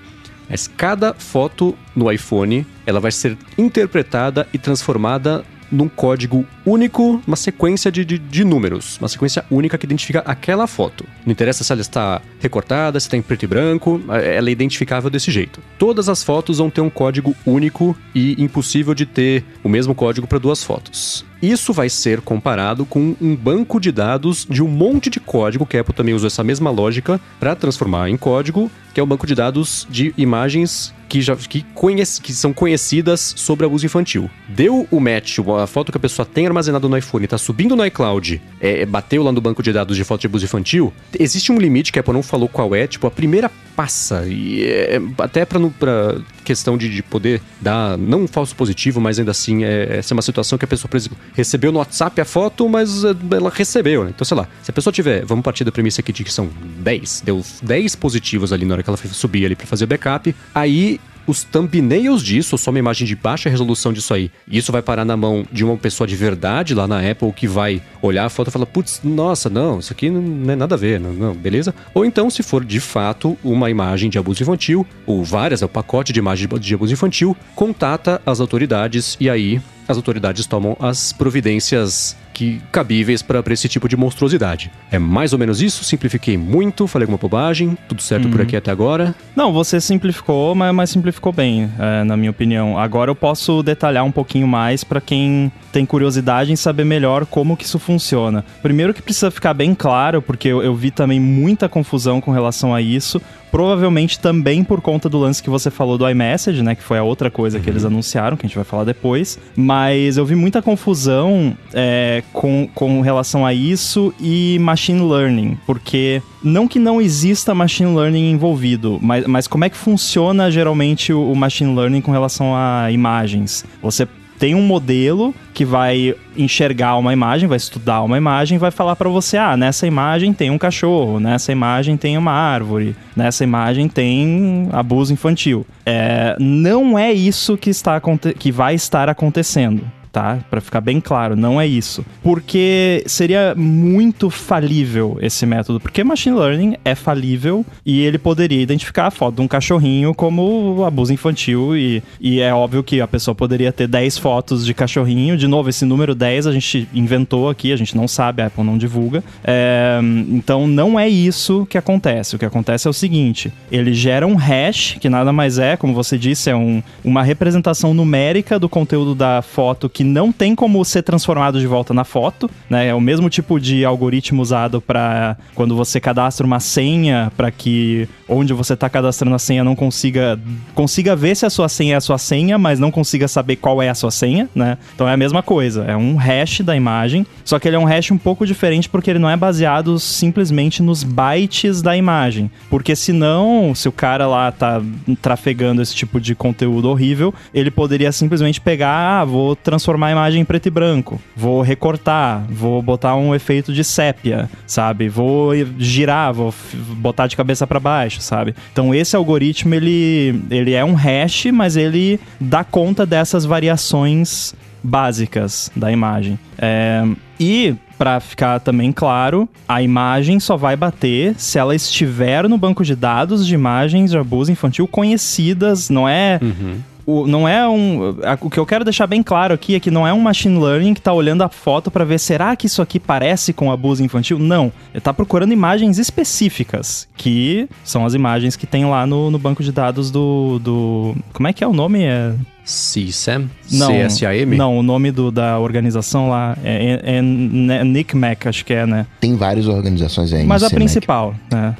Mas 0.49 0.67
cada 0.67 1.13
foto 1.13 1.77
no 1.95 2.11
iPhone, 2.11 2.65
ela 2.85 2.99
vai 2.99 3.11
ser 3.11 3.37
interpretada 3.57 4.47
e 4.51 4.57
transformada 4.57 5.45
num 5.71 5.87
código 5.87 6.45
único, 6.65 7.21
uma 7.25 7.35
sequência 7.35 7.91
de, 7.91 8.03
de, 8.03 8.17
de, 8.17 8.43
números, 8.43 8.97
uma 8.99 9.07
sequência 9.07 9.45
única 9.49 9.77
que 9.77 9.85
identifica 9.85 10.19
aquela 10.25 10.67
foto. 10.67 11.05
Não 11.25 11.31
interessa 11.31 11.63
se 11.63 11.71
ela 11.71 11.81
está 11.81 12.21
recortada, 12.39 12.99
se 12.99 13.07
está 13.07 13.17
em 13.17 13.21
preto 13.21 13.43
e 13.43 13.47
branco, 13.47 14.01
ela 14.09 14.49
é 14.49 14.51
identificável 14.51 15.09
desse 15.09 15.31
jeito. 15.31 15.61
Todas 15.77 16.09
as 16.09 16.23
fotos 16.23 16.57
vão 16.57 16.69
ter 16.69 16.81
um 16.81 16.89
código 16.89 17.35
único 17.45 17.95
e 18.13 18.41
impossível 18.41 18.93
de 18.93 19.05
ter 19.05 19.43
o 19.63 19.69
mesmo 19.69 19.93
código 19.93 20.27
para 20.27 20.39
duas 20.39 20.63
fotos. 20.63 21.25
Isso 21.41 21.71
vai 21.71 21.89
ser 21.89 22.19
comparado 22.21 22.85
com 22.85 23.15
um 23.21 23.35
banco 23.35 23.79
de 23.79 23.91
dados 23.91 24.45
de 24.49 24.61
um 24.61 24.67
monte 24.67 25.09
de 25.09 25.19
código, 25.19 25.65
que 25.65 25.77
a 25.77 25.81
Apple 25.81 25.93
também 25.93 26.13
usou 26.13 26.27
essa 26.27 26.43
mesma 26.43 26.69
lógica 26.69 27.19
para 27.39 27.55
transformar 27.55 28.09
em 28.09 28.17
código, 28.17 28.69
que 28.93 28.99
é 28.99 29.03
o 29.03 29.05
banco 29.05 29.25
de 29.25 29.35
dados 29.35 29.87
de 29.89 30.13
imagens 30.17 30.93
que 31.07 31.21
já 31.21 31.35
que, 31.35 31.63
conhece, 31.73 32.21
que 32.21 32.31
são 32.31 32.53
conhecidas 32.53 33.33
sobre 33.35 33.65
abuso 33.65 33.85
infantil. 33.85 34.29
Deu 34.47 34.87
o 34.91 34.99
match, 34.99 35.39
a 35.39 35.65
foto 35.65 35.91
que 35.91 35.97
a 35.97 36.01
pessoa 36.01 36.25
tem 36.25 36.45
armazenado 36.45 36.87
no 36.87 36.95
iPhone, 36.95 37.25
está 37.25 37.37
subindo 37.37 37.75
no 37.75 37.85
iCloud, 37.85 38.39
é, 38.61 38.85
bateu 38.85 39.23
lá 39.23 39.31
no 39.31 39.41
banco 39.41 39.63
de 39.63 39.73
dados 39.73 39.97
de 39.97 40.03
foto 40.03 40.21
de 40.21 40.27
abuso 40.27 40.45
infantil, 40.45 40.93
existe 41.17 41.51
um 41.51 41.57
limite 41.57 41.91
que 41.91 41.97
a 41.97 42.01
Apple 42.01 42.13
não 42.13 42.21
falou 42.21 42.47
qual 42.47 42.75
é, 42.75 42.85
tipo, 42.85 43.07
a 43.07 43.11
primeira 43.11 43.49
passa, 43.79 44.25
e 44.27 44.65
é, 44.65 44.99
até 45.19 45.45
para 45.45 46.17
questão 46.43 46.77
de, 46.77 46.93
de, 46.93 47.01
poder 47.01 47.41
dar, 47.61 47.97
não 47.97 48.23
um 48.23 48.27
falso 48.27 48.53
positivo, 48.53 48.99
mas 48.99 49.17
ainda 49.17 49.31
assim, 49.31 49.63
é, 49.63 49.99
essa 49.99 50.13
é 50.13 50.15
uma 50.15 50.21
situação 50.21 50.57
que 50.57 50.65
a 50.65 50.67
pessoa, 50.67 50.89
recebeu 51.33 51.71
no 51.71 51.79
WhatsApp 51.79 52.19
a 52.19 52.25
foto, 52.25 52.67
mas 52.67 53.05
é, 53.05 53.15
ela 53.31 53.49
recebeu, 53.49 54.03
né? 54.03 54.11
Então, 54.13 54.25
sei 54.25 54.35
lá, 54.35 54.49
se 54.61 54.69
a 54.69 54.73
pessoa 54.73 54.91
tiver, 54.91 55.23
vamos 55.23 55.45
partir 55.45 55.63
da 55.63 55.71
premissa 55.71 56.01
aqui 56.01 56.11
de 56.11 56.25
que 56.25 56.33
são 56.33 56.49
10, 56.79 57.21
deu 57.25 57.41
10 57.63 57.95
positivos 57.95 58.51
ali 58.51 58.65
na 58.65 58.73
hora 58.73 58.83
que 58.83 58.89
ela 58.89 58.97
subir 58.97 59.45
ali 59.45 59.55
para 59.55 59.65
fazer 59.65 59.85
backup, 59.85 60.35
aí 60.53 60.99
os 61.29 61.43
thumbnails 61.43 62.23
disso, 62.23 62.57
só 62.57 62.71
uma 62.71 62.79
imagem 62.79 63.05
de 63.05 63.15
baixa 63.15 63.49
resolução 63.49 63.93
disso 63.93 64.13
aí, 64.13 64.31
isso 64.47 64.71
vai 64.71 64.81
parar 64.81 65.05
na 65.05 65.15
mão 65.15 65.45
de 65.51 65.63
uma 65.63 65.77
pessoa 65.77 66.07
de 66.07 66.15
verdade 66.15 66.73
lá 66.73 66.87
na 66.87 66.99
Apple 66.99 67.31
que 67.31 67.47
vai 67.47 67.81
olhar 68.01 68.25
a 68.25 68.29
foto 68.29 68.47
e 68.47 68.51
falar, 68.51 68.65
putz, 68.65 69.01
nossa, 69.03 69.49
não, 69.49 69.79
isso 69.79 69.93
aqui 69.93 70.09
não 70.09 70.51
é 70.51 70.55
nada 70.55 70.73
a 70.75 70.77
ver, 70.77 70.99
não, 70.99 71.13
não, 71.13 71.33
beleza? 71.33 71.73
Ou 71.93 72.03
então, 72.03 72.29
se 72.29 72.41
for 72.41 72.65
de 72.65 72.79
fato 72.79 73.37
uma 73.43 73.69
imagem 73.69 74.09
de 74.09 74.17
abuso 74.17 74.41
infantil, 74.41 74.85
ou 75.05 75.23
várias, 75.23 75.61
é 75.61 75.65
o 75.65 75.69
pacote 75.69 76.11
de 76.11 76.19
imagem 76.19 76.47
de 76.59 76.73
abuso 76.73 76.93
infantil, 76.93 77.37
contata 77.55 78.21
as 78.25 78.39
autoridades 78.39 79.15
e 79.19 79.29
aí 79.29 79.61
as 79.87 79.97
autoridades 79.97 80.45
tomam 80.45 80.77
as 80.79 81.11
providências 81.11 82.15
que 82.39 82.61
cabíveis 82.71 83.21
para 83.21 83.43
esse 83.51 83.67
tipo 83.67 83.89
de 83.89 83.97
monstruosidade. 83.97 84.71
É 84.89 84.97
mais 84.97 85.33
ou 85.33 85.39
menos 85.39 85.61
isso, 85.61 85.83
simplifiquei 85.83 86.37
muito, 86.37 86.87
falei 86.87 87.03
alguma 87.03 87.17
bobagem, 87.17 87.77
tudo 87.85 88.01
certo 88.01 88.25
uhum. 88.25 88.31
por 88.31 88.39
aqui 88.39 88.55
até 88.55 88.71
agora? 88.71 89.13
Não, 89.35 89.51
você 89.51 89.81
simplificou, 89.81 90.55
mas, 90.55 90.73
mas 90.73 90.89
simplificou 90.89 91.33
bem, 91.33 91.69
é, 91.77 92.05
na 92.05 92.15
minha 92.15 92.31
opinião. 92.31 92.79
Agora 92.79 93.11
eu 93.11 93.15
posso 93.15 93.61
detalhar 93.61 94.05
um 94.05 94.11
pouquinho 94.11 94.47
mais 94.47 94.85
para 94.85 95.01
quem 95.01 95.51
tem 95.73 95.85
curiosidade 95.85 96.49
em 96.49 96.55
saber 96.55 96.85
melhor 96.85 97.25
como 97.25 97.57
que 97.57 97.65
isso 97.65 97.77
funciona. 97.77 98.45
Primeiro 98.61 98.93
que 98.93 99.01
precisa 99.01 99.29
ficar 99.29 99.53
bem 99.53 99.75
claro, 99.75 100.21
porque 100.21 100.47
eu, 100.47 100.63
eu 100.63 100.73
vi 100.73 100.91
também 100.91 101.19
muita 101.19 101.67
confusão 101.67 102.21
com 102.21 102.31
relação 102.31 102.73
a 102.73 102.81
isso, 102.81 103.21
provavelmente 103.51 104.19
também 104.19 104.63
por 104.63 104.81
conta 104.81 105.09
do 105.09 105.17
lance 105.17 105.41
que 105.41 105.49
você 105.49 105.69
falou 105.69 105.97
do 105.97 106.09
iMessage, 106.09 106.61
né? 106.61 106.75
Que 106.75 106.83
foi 106.83 106.97
a 106.97 107.03
outra 107.03 107.29
coisa 107.29 107.57
uhum. 107.57 107.63
que 107.63 107.69
eles 107.69 107.83
uhum. 107.83 107.89
anunciaram, 107.89 108.37
que 108.37 108.45
a 108.45 108.47
gente 108.47 108.55
vai 108.55 108.65
falar 108.65 108.83
depois. 108.83 109.39
Mas 109.55 110.17
eu 110.17 110.25
vi 110.25 110.35
muita 110.35 110.61
confusão 110.61 111.55
é, 111.73 112.23
com, 112.33 112.67
com 112.73 113.01
relação 113.01 113.45
a 113.45 113.53
isso 113.53 114.13
e 114.19 114.57
machine 114.59 115.01
learning, 115.01 115.57
porque 115.65 116.21
não 116.43 116.67
que 116.67 116.79
não 116.79 117.01
exista 117.01 117.53
machine 117.53 117.95
learning 117.95 118.31
envolvido, 118.31 118.99
mas, 119.01 119.25
mas 119.25 119.47
como 119.47 119.65
é 119.65 119.69
que 119.69 119.77
funciona 119.77 120.49
geralmente 120.49 121.11
o, 121.11 121.31
o 121.31 121.35
machine 121.35 121.75
learning 121.75 122.01
com 122.01 122.11
relação 122.11 122.55
a 122.55 122.91
imagens? 122.91 123.65
Você 123.81 124.07
tem 124.39 124.55
um 124.55 124.61
modelo 124.61 125.35
que 125.53 125.65
vai 125.65 126.15
enxergar 126.35 126.95
uma 126.95 127.11
imagem, 127.11 127.47
vai 127.47 127.57
estudar 127.57 128.01
uma 128.01 128.17
imagem, 128.17 128.57
vai 128.57 128.71
falar 128.71 128.95
para 128.95 129.09
você: 129.09 129.37
ah, 129.37 129.57
nessa 129.57 129.85
imagem 129.85 130.33
tem 130.33 130.49
um 130.49 130.57
cachorro, 130.57 131.19
nessa 131.19 131.51
imagem 131.51 131.97
tem 131.97 132.17
uma 132.17 132.31
árvore, 132.31 132.95
nessa 133.15 133.43
imagem 133.43 133.89
tem 133.89 134.69
abuso 134.71 135.11
infantil. 135.11 135.67
É, 135.85 136.37
não 136.39 136.97
é 136.97 137.11
isso 137.11 137.57
que, 137.57 137.69
está, 137.69 138.01
que 138.37 138.51
vai 138.51 138.73
estar 138.73 139.09
acontecendo. 139.09 139.83
Tá? 140.11 140.39
Para 140.49 140.61
ficar 140.61 140.81
bem 140.81 140.99
claro, 140.99 141.35
não 141.35 141.59
é 141.59 141.67
isso. 141.67 142.05
Porque 142.23 143.03
seria 143.05 143.53
muito 143.55 144.29
falível 144.29 145.17
esse 145.21 145.45
método, 145.45 145.79
porque 145.79 146.03
machine 146.03 146.35
learning 146.35 146.75
é 146.83 146.95
falível 146.95 147.65
e 147.85 148.01
ele 148.01 148.17
poderia 148.17 148.61
identificar 148.61 149.07
a 149.07 149.11
foto 149.11 149.35
de 149.35 149.41
um 149.41 149.47
cachorrinho 149.47 150.13
como 150.13 150.83
abuso 150.85 151.13
infantil 151.13 151.75
e, 151.75 152.03
e 152.19 152.39
é 152.39 152.53
óbvio 152.53 152.83
que 152.83 153.01
a 153.01 153.07
pessoa 153.07 153.35
poderia 153.35 153.71
ter 153.71 153.87
10 153.87 154.17
fotos 154.17 154.65
de 154.65 154.73
cachorrinho. 154.73 155.37
De 155.37 155.47
novo, 155.47 155.69
esse 155.69 155.85
número 155.85 156.15
10 156.15 156.47
a 156.47 156.51
gente 156.51 156.87
inventou 156.93 157.49
aqui, 157.49 157.71
a 157.71 157.75
gente 157.75 157.95
não 157.95 158.07
sabe, 158.07 158.41
a 158.41 158.47
Apple 158.47 158.63
não 158.63 158.77
divulga. 158.77 159.23
É, 159.43 159.99
então 160.29 160.67
não 160.67 160.99
é 160.99 161.07
isso 161.07 161.65
que 161.69 161.77
acontece. 161.77 162.35
O 162.35 162.39
que 162.39 162.45
acontece 162.45 162.87
é 162.87 162.89
o 162.89 162.93
seguinte: 162.93 163.51
ele 163.71 163.93
gera 163.93 164.25
um 164.25 164.35
hash, 164.35 164.97
que 164.99 165.09
nada 165.09 165.31
mais 165.31 165.59
é, 165.59 165.77
como 165.77 165.93
você 165.93 166.17
disse, 166.17 166.49
é 166.49 166.55
um, 166.55 166.81
uma 167.03 167.23
representação 167.23 167.93
numérica 167.93 168.59
do 168.59 168.69
conteúdo 168.69 169.13
da 169.13 169.41
foto 169.41 169.89
que 169.89 169.98
não 170.03 170.31
tem 170.31 170.55
como 170.55 170.83
ser 170.85 171.01
transformado 171.01 171.59
de 171.59 171.67
volta 171.67 171.93
na 171.93 172.03
foto, 172.03 172.49
né? 172.69 172.87
É 172.87 172.93
o 172.93 173.01
mesmo 173.01 173.29
tipo 173.29 173.59
de 173.59 173.85
algoritmo 173.85 174.41
usado 174.41 174.81
para 174.81 175.37
quando 175.53 175.75
você 175.75 175.99
cadastra 175.99 176.45
uma 176.45 176.59
senha 176.59 177.31
para 177.35 177.51
que 177.51 178.07
onde 178.27 178.53
você 178.53 178.73
está 178.73 178.89
cadastrando 178.89 179.35
a 179.35 179.39
senha 179.39 179.63
não 179.63 179.75
consiga 179.75 180.39
consiga 180.73 181.15
ver 181.15 181.35
se 181.35 181.45
a 181.45 181.49
sua 181.49 181.67
senha 181.67 181.95
é 181.95 181.97
a 181.97 182.01
sua 182.01 182.17
senha, 182.17 182.57
mas 182.57 182.79
não 182.79 182.91
consiga 182.91 183.27
saber 183.27 183.57
qual 183.57 183.81
é 183.81 183.89
a 183.89 183.95
sua 183.95 184.11
senha, 184.11 184.49
né? 184.55 184.77
Então 184.95 185.07
é 185.07 185.13
a 185.13 185.17
mesma 185.17 185.43
coisa, 185.43 185.83
é 185.83 185.95
um 185.95 186.15
hash 186.15 186.61
da 186.61 186.75
imagem, 186.75 187.25
só 187.43 187.59
que 187.59 187.67
ele 187.67 187.75
é 187.75 187.79
um 187.79 187.85
hash 187.85 188.11
um 188.11 188.17
pouco 188.17 188.45
diferente 188.45 188.87
porque 188.87 189.09
ele 189.09 189.19
não 189.19 189.29
é 189.29 189.35
baseado 189.35 189.99
simplesmente 189.99 190.81
nos 190.81 191.03
bytes 191.03 191.81
da 191.81 191.95
imagem, 191.97 192.49
porque 192.69 192.95
senão, 192.95 193.73
se 193.75 193.87
o 193.87 193.91
cara 193.91 194.27
lá 194.27 194.51
tá 194.51 194.81
trafegando 195.21 195.81
esse 195.81 195.95
tipo 195.95 196.19
de 196.19 196.35
conteúdo 196.35 196.89
horrível, 196.89 197.33
ele 197.53 197.69
poderia 197.69 198.11
simplesmente 198.11 198.61
pegar, 198.61 199.21
ah, 199.21 199.25
vou 199.25 199.55
transformar 199.55 199.88
a 199.95 200.11
imagem 200.11 200.41
em 200.41 200.45
preto 200.45 200.67
e 200.67 200.69
branco, 200.69 201.21
vou 201.35 201.61
recortar, 201.61 202.43
vou 202.49 202.81
botar 202.81 203.15
um 203.15 203.33
efeito 203.33 203.73
de 203.73 203.83
sépia, 203.83 204.49
sabe? 204.65 205.09
Vou 205.09 205.51
girar, 205.77 206.33
vou 206.33 206.53
botar 206.97 207.27
de 207.27 207.35
cabeça 207.35 207.65
para 207.65 207.79
baixo, 207.79 208.21
sabe? 208.21 208.55
Então 208.71 208.93
esse 208.93 209.15
algoritmo 209.15 209.73
ele, 209.73 210.41
ele 210.49 210.73
é 210.73 210.83
um 210.83 210.93
hash, 210.93 211.45
mas 211.53 211.75
ele 211.75 212.19
dá 212.39 212.63
conta 212.63 213.05
dessas 213.05 213.45
variações 213.45 214.53
básicas 214.83 215.71
da 215.75 215.91
imagem. 215.91 216.39
É, 216.57 217.03
e 217.39 217.75
para 217.97 218.19
ficar 218.21 218.59
também 218.61 218.93
claro, 218.93 219.47
a 219.67 219.81
imagem 219.81 220.39
só 220.39 220.55
vai 220.55 220.77
bater 220.77 221.35
se 221.37 221.59
ela 221.59 221.75
estiver 221.75 222.47
no 222.47 222.57
banco 222.57 222.83
de 222.83 222.95
dados 222.95 223.45
de 223.45 223.53
imagens 223.53 224.11
de 224.11 224.17
abuso 224.17 224.49
infantil 224.49 224.87
conhecidas, 224.87 225.89
não 225.89 226.07
é 226.07 226.39
uhum 226.41 226.79
o, 227.09 227.25
não 227.25 227.47
é 227.47 227.67
um. 227.67 228.15
o 228.39 228.49
que 228.49 228.59
eu 228.59 228.65
quero 228.65 228.83
deixar 228.83 229.07
bem 229.07 229.23
claro 229.23 229.51
aqui 229.51 229.73
é 229.73 229.79
que 229.79 229.89
não 229.89 230.07
é 230.07 230.13
um 230.13 230.19
machine 230.19 230.59
learning 230.59 230.93
que 230.93 231.01
tá 231.01 231.11
olhando 231.11 231.41
a 231.41 231.49
foto 231.49 231.89
para 231.89 232.05
ver 232.05 232.19
será 232.19 232.55
que 232.55 232.67
isso 232.67 232.83
aqui 232.83 232.99
parece 232.99 233.51
com 233.51 233.71
abuso 233.71 234.03
infantil? 234.03 234.37
Não. 234.37 234.71
Ele 234.93 235.01
tá 235.01 235.11
procurando 235.11 235.51
imagens 235.51 235.97
específicas, 235.97 237.07
que 237.17 237.67
são 237.83 238.05
as 238.05 238.13
imagens 238.13 238.55
que 238.55 238.67
tem 238.67 238.85
lá 238.85 239.07
no, 239.07 239.31
no 239.31 239.39
banco 239.39 239.63
de 239.63 239.71
dados 239.71 240.11
do, 240.11 240.59
do. 240.59 241.15
Como 241.33 241.47
é 241.47 241.53
que 241.53 241.63
é 241.63 241.67
o 241.67 241.73
nome? 241.73 242.03
É. 242.03 242.33
CSAM? 242.63 243.49
Não, 243.71 243.87
CSAM? 243.87 244.55
Não, 244.55 244.77
o 244.77 244.83
nome 244.83 245.09
do, 245.09 245.31
da 245.31 245.57
organização 245.57 246.29
lá 246.29 246.55
é, 246.63 246.99
é, 247.03 247.17
é 247.17 247.83
NICMAC, 247.83 248.47
acho 248.47 248.63
que 248.63 248.73
é, 248.73 248.85
né? 248.85 249.07
Tem 249.19 249.35
várias 249.35 249.67
organizações 249.67 250.31
aí. 250.31 250.45
Mas 250.45 250.61
a 250.61 250.69
principal, 250.69 251.33
né? 251.51 251.75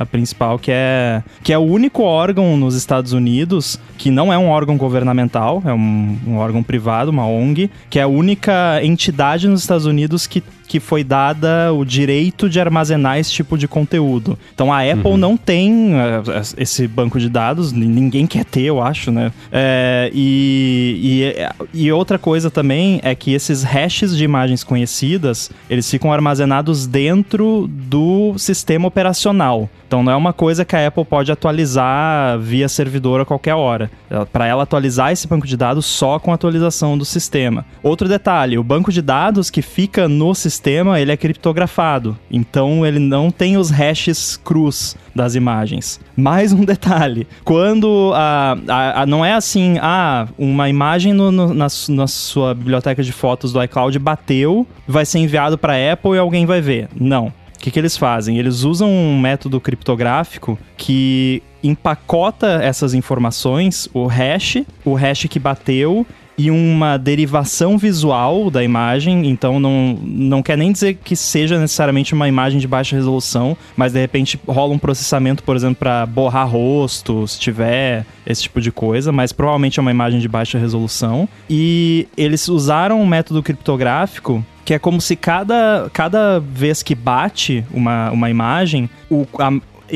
A 0.00 0.06
principal, 0.06 0.58
que 0.58 0.72
é, 0.72 1.22
que 1.42 1.52
é 1.52 1.58
o 1.58 1.60
único 1.60 2.02
órgão 2.02 2.56
nos 2.56 2.74
Estados 2.74 3.12
Unidos 3.12 3.78
que 3.98 4.10
não 4.10 4.32
é 4.32 4.38
um 4.38 4.48
órgão 4.48 4.78
governamental, 4.78 5.62
é 5.66 5.74
um, 5.74 6.18
um 6.26 6.36
órgão 6.38 6.62
privado, 6.62 7.10
uma 7.10 7.26
ONG, 7.26 7.70
que 7.90 7.98
é 7.98 8.02
a 8.02 8.08
única 8.08 8.82
entidade 8.82 9.46
nos 9.46 9.60
Estados 9.60 9.84
Unidos 9.84 10.26
que 10.26 10.42
que 10.70 10.78
foi 10.78 11.02
dada 11.02 11.72
o 11.72 11.84
direito 11.84 12.48
de 12.48 12.60
armazenar 12.60 13.18
esse 13.18 13.32
tipo 13.32 13.58
de 13.58 13.66
conteúdo. 13.66 14.38
Então 14.54 14.72
a 14.72 14.82
Apple 14.88 15.10
uhum. 15.10 15.16
não 15.16 15.36
tem 15.36 15.94
uh, 15.94 16.22
esse 16.56 16.86
banco 16.86 17.18
de 17.18 17.28
dados, 17.28 17.72
ninguém 17.72 18.24
quer 18.24 18.44
ter, 18.44 18.62
eu 18.62 18.80
acho, 18.80 19.10
né? 19.10 19.32
É, 19.50 20.12
e, 20.14 21.34
e, 21.74 21.86
e, 21.86 21.90
outra 21.90 22.20
coisa 22.20 22.52
também 22.52 23.00
é 23.02 23.16
que 23.16 23.32
esses 23.32 23.64
hashes 23.64 24.16
de 24.16 24.22
imagens 24.22 24.62
conhecidas, 24.62 25.50
eles 25.68 25.90
ficam 25.90 26.12
armazenados 26.12 26.86
dentro 26.86 27.68
do 27.68 28.38
sistema 28.38 28.86
operacional. 28.86 29.68
Então 29.90 30.04
não 30.04 30.12
é 30.12 30.14
uma 30.14 30.32
coisa 30.32 30.64
que 30.64 30.76
a 30.76 30.86
Apple 30.86 31.04
pode 31.04 31.32
atualizar 31.32 32.38
via 32.38 32.68
servidor 32.68 33.22
a 33.22 33.24
qualquer 33.24 33.54
hora. 33.54 33.90
Para 34.32 34.46
ela 34.46 34.62
atualizar 34.62 35.10
esse 35.10 35.26
banco 35.26 35.48
de 35.48 35.56
dados 35.56 35.84
só 35.84 36.16
com 36.20 36.30
a 36.30 36.36
atualização 36.36 36.96
do 36.96 37.04
sistema. 37.04 37.66
Outro 37.82 38.08
detalhe, 38.08 38.56
o 38.56 38.62
banco 38.62 38.92
de 38.92 39.02
dados 39.02 39.50
que 39.50 39.60
fica 39.60 40.06
no 40.06 40.32
sistema, 40.32 40.59
ele 40.98 41.12
é 41.12 41.16
criptografado. 41.16 42.18
Então 42.30 42.84
ele 42.84 42.98
não 42.98 43.30
tem 43.30 43.56
os 43.56 43.70
hashes 43.70 44.36
crus 44.36 44.96
das 45.14 45.34
imagens. 45.34 46.00
Mais 46.16 46.52
um 46.52 46.64
detalhe, 46.64 47.26
quando 47.44 48.12
a, 48.14 48.56
a, 48.68 49.02
a 49.02 49.06
não 49.06 49.24
é 49.24 49.32
assim, 49.32 49.76
ah, 49.80 50.28
uma 50.38 50.68
imagem 50.68 51.12
no, 51.12 51.30
no, 51.30 51.54
na, 51.54 51.66
na 51.88 52.06
sua 52.06 52.54
biblioteca 52.54 53.02
de 53.02 53.12
fotos 53.12 53.52
do 53.52 53.62
iCloud 53.62 53.98
bateu, 53.98 54.66
vai 54.86 55.06
ser 55.06 55.18
enviado 55.18 55.56
para 55.56 55.74
a 55.74 55.92
Apple 55.92 56.12
e 56.12 56.18
alguém 56.18 56.46
vai 56.46 56.60
ver. 56.60 56.88
Não 56.94 57.32
o 57.60 57.62
que, 57.62 57.70
que 57.70 57.78
eles 57.78 57.94
fazem? 57.94 58.38
Eles 58.38 58.62
usam 58.62 58.90
um 58.90 59.20
método 59.20 59.60
criptográfico 59.60 60.58
que 60.78 61.42
empacota 61.62 62.58
essas 62.62 62.94
informações, 62.94 63.86
o 63.92 64.06
hash, 64.06 64.62
o 64.82 64.94
hash 64.94 65.26
que 65.28 65.38
bateu 65.38 66.06
e 66.36 66.50
uma 66.50 66.96
derivação 66.96 67.76
visual 67.76 68.50
da 68.50 68.64
imagem, 68.64 69.28
então 69.28 69.60
não, 69.60 69.98
não 70.02 70.42
quer 70.42 70.56
nem 70.56 70.72
dizer 70.72 70.98
que 71.04 71.14
seja 71.14 71.58
necessariamente 71.58 72.14
uma 72.14 72.28
imagem 72.28 72.58
de 72.58 72.66
baixa 72.66 72.96
resolução, 72.96 73.56
mas 73.76 73.92
de 73.92 74.00
repente 74.00 74.40
rola 74.46 74.72
um 74.72 74.78
processamento, 74.78 75.42
por 75.42 75.54
exemplo, 75.54 75.76
para 75.76 76.06
borrar 76.06 76.48
rosto, 76.48 77.26
se 77.28 77.38
tiver 77.38 78.06
esse 78.26 78.42
tipo 78.42 78.60
de 78.60 78.72
coisa, 78.72 79.12
mas 79.12 79.32
provavelmente 79.32 79.78
é 79.78 79.82
uma 79.82 79.90
imagem 79.90 80.20
de 80.20 80.28
baixa 80.28 80.58
resolução. 80.58 81.28
E 81.48 82.08
eles 82.16 82.48
usaram 82.48 83.00
um 83.00 83.06
método 83.06 83.42
criptográfico 83.42 84.44
que 84.70 84.74
é 84.74 84.78
como 84.78 85.00
se 85.00 85.16
cada, 85.16 85.90
cada 85.92 86.38
vez 86.38 86.80
que 86.80 86.94
bate 86.94 87.64
uma, 87.72 88.10
uma 88.12 88.30
imagem, 88.30 88.88
o, 89.10 89.26
a, 89.36 89.50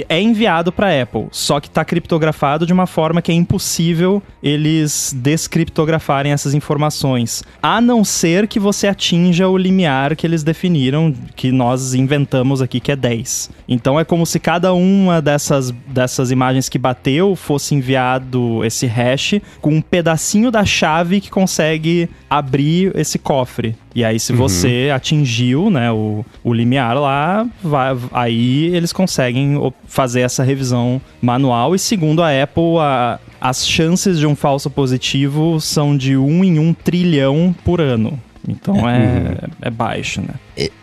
é 0.09 0.21
enviado 0.21 0.73
para 0.73 1.03
Apple, 1.03 1.27
só 1.31 1.61
que 1.61 1.69
está 1.69 1.85
criptografado 1.85 2.67
de 2.67 2.73
uma 2.73 2.87
forma 2.87 3.23
que 3.23 3.31
é 3.31 3.35
impossível 3.35 4.23
eles 4.43 5.15
descriptografarem 5.17 6.33
essas 6.33 6.55
informações, 6.55 7.43
a 7.63 7.81
não 7.81 8.05
ser 8.05 8.47
que 8.47 8.59
você 8.59 8.87
atinja 8.87 9.49
o 9.49 9.57
limiar 9.57 10.17
que 10.17 10.27
eles 10.27 10.43
definiram, 10.43 11.15
que 11.37 11.51
nós 11.53 11.95
inventamos 11.95 12.61
aqui, 12.61 12.81
que 12.81 12.93
é 12.93 12.97
10. 12.97 13.51
Então 13.69 13.99
é 13.99 14.05
como 14.05 14.27
se 14.27 14.39
cada 14.39 14.73
uma 14.73 15.21
dessas, 15.23 15.71
dessas 15.71 16.31
imagens 16.31 16.69
que 16.69 16.79
bateu 16.79 17.37
fosse 17.37 17.75
enviado 17.75 18.65
esse 18.65 18.87
hash 18.87 19.41
com 19.61 19.75
um 19.75 19.81
pedacinho 19.81 20.51
da 20.51 20.65
chave 20.65 21.21
que 21.21 21.31
consegue 21.31 22.09
abrir 22.29 22.93
esse 22.97 23.19
cofre. 23.19 23.77
E 23.95 24.05
aí, 24.05 24.19
se 24.19 24.33
uhum. 24.33 24.39
você 24.39 24.91
atingiu 24.93 25.71
né, 25.71 25.91
o, 25.93 26.25
o 26.43 26.53
limiar 26.53 26.97
lá, 26.97 27.47
vai, 27.63 27.97
aí 28.13 28.75
eles 28.75 28.93
conseguem 28.93 29.73
fazer 29.87 30.23
essa 30.23 30.43
revisão 30.43 31.01
manual. 31.23 31.75
E 31.75 31.79
segundo 31.79 32.23
a 32.23 32.43
Apple, 32.43 32.79
a, 32.81 33.21
as 33.41 33.67
chances 33.67 34.19
de 34.19 34.27
um 34.27 34.35
falso 34.35 34.69
positivo 34.69 35.61
são 35.61 35.97
de 35.97 36.17
1 36.17 36.45
em 36.45 36.59
1 36.59 36.75
trilhão 36.75 37.55
por 37.65 37.81
ano. 37.81 38.19
Então 38.47 38.89
é, 38.89 38.99
uhum. 38.99 39.51
é 39.63 39.71
baixo, 39.71 40.21
né? 40.21 40.35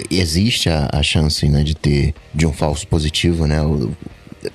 Existe 0.10 0.70
a, 0.70 0.90
a 0.92 1.04
chance 1.04 1.48
né, 1.48 1.64
de 1.64 1.76
ter 1.76 2.16
de 2.34 2.48
um 2.48 2.54
falso 2.54 2.88
positivo, 2.88 3.46
né? 3.46 3.62
O, 3.62 3.92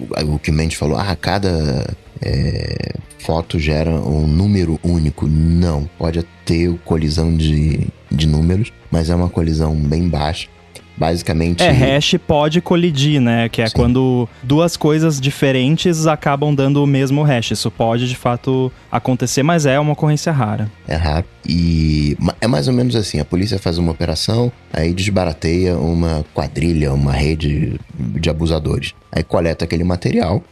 o, 0.00 0.34
o 0.34 0.38
que 0.38 0.50
o 0.50 0.54
Mendes 0.54 0.78
falou, 0.78 0.98
ah, 0.98 1.14
cada 1.14 1.94
é, 2.20 2.94
foto 3.18 3.58
gera 3.58 3.90
um 3.90 4.26
número 4.26 4.78
único. 4.82 5.26
Não, 5.26 5.88
pode 5.98 6.24
ter 6.44 6.72
colisão 6.84 7.36
de, 7.36 7.88
de 8.10 8.26
números, 8.26 8.72
mas 8.90 9.10
é 9.10 9.14
uma 9.14 9.28
colisão 9.28 9.74
bem 9.74 10.08
baixa. 10.08 10.48
Basicamente. 10.98 11.62
É, 11.62 11.70
hash 11.70 12.14
pode 12.26 12.62
colidir, 12.62 13.20
né? 13.20 13.50
Que 13.50 13.60
é 13.60 13.66
Sim. 13.66 13.74
quando 13.74 14.26
duas 14.42 14.78
coisas 14.78 15.20
diferentes 15.20 16.06
acabam 16.06 16.54
dando 16.54 16.82
o 16.82 16.86
mesmo 16.86 17.22
hash. 17.22 17.50
Isso 17.50 17.70
pode 17.70 18.08
de 18.08 18.16
fato 18.16 18.72
acontecer, 18.90 19.42
mas 19.42 19.66
é 19.66 19.78
uma 19.78 19.92
ocorrência 19.92 20.32
rara. 20.32 20.70
É 20.88 20.96
raro. 20.96 21.26
E 21.46 22.16
é 22.40 22.46
mais 22.46 22.66
ou 22.66 22.72
menos 22.72 22.96
assim: 22.96 23.20
a 23.20 23.26
polícia 23.26 23.58
faz 23.58 23.76
uma 23.76 23.92
operação, 23.92 24.50
aí 24.72 24.94
desbarateia 24.94 25.76
uma 25.76 26.24
quadrilha, 26.32 26.94
uma 26.94 27.12
rede 27.12 27.78
de 27.98 28.30
abusadores. 28.30 28.94
Aí 29.12 29.22
coleta 29.22 29.66
aquele 29.66 29.84
material 29.84 30.42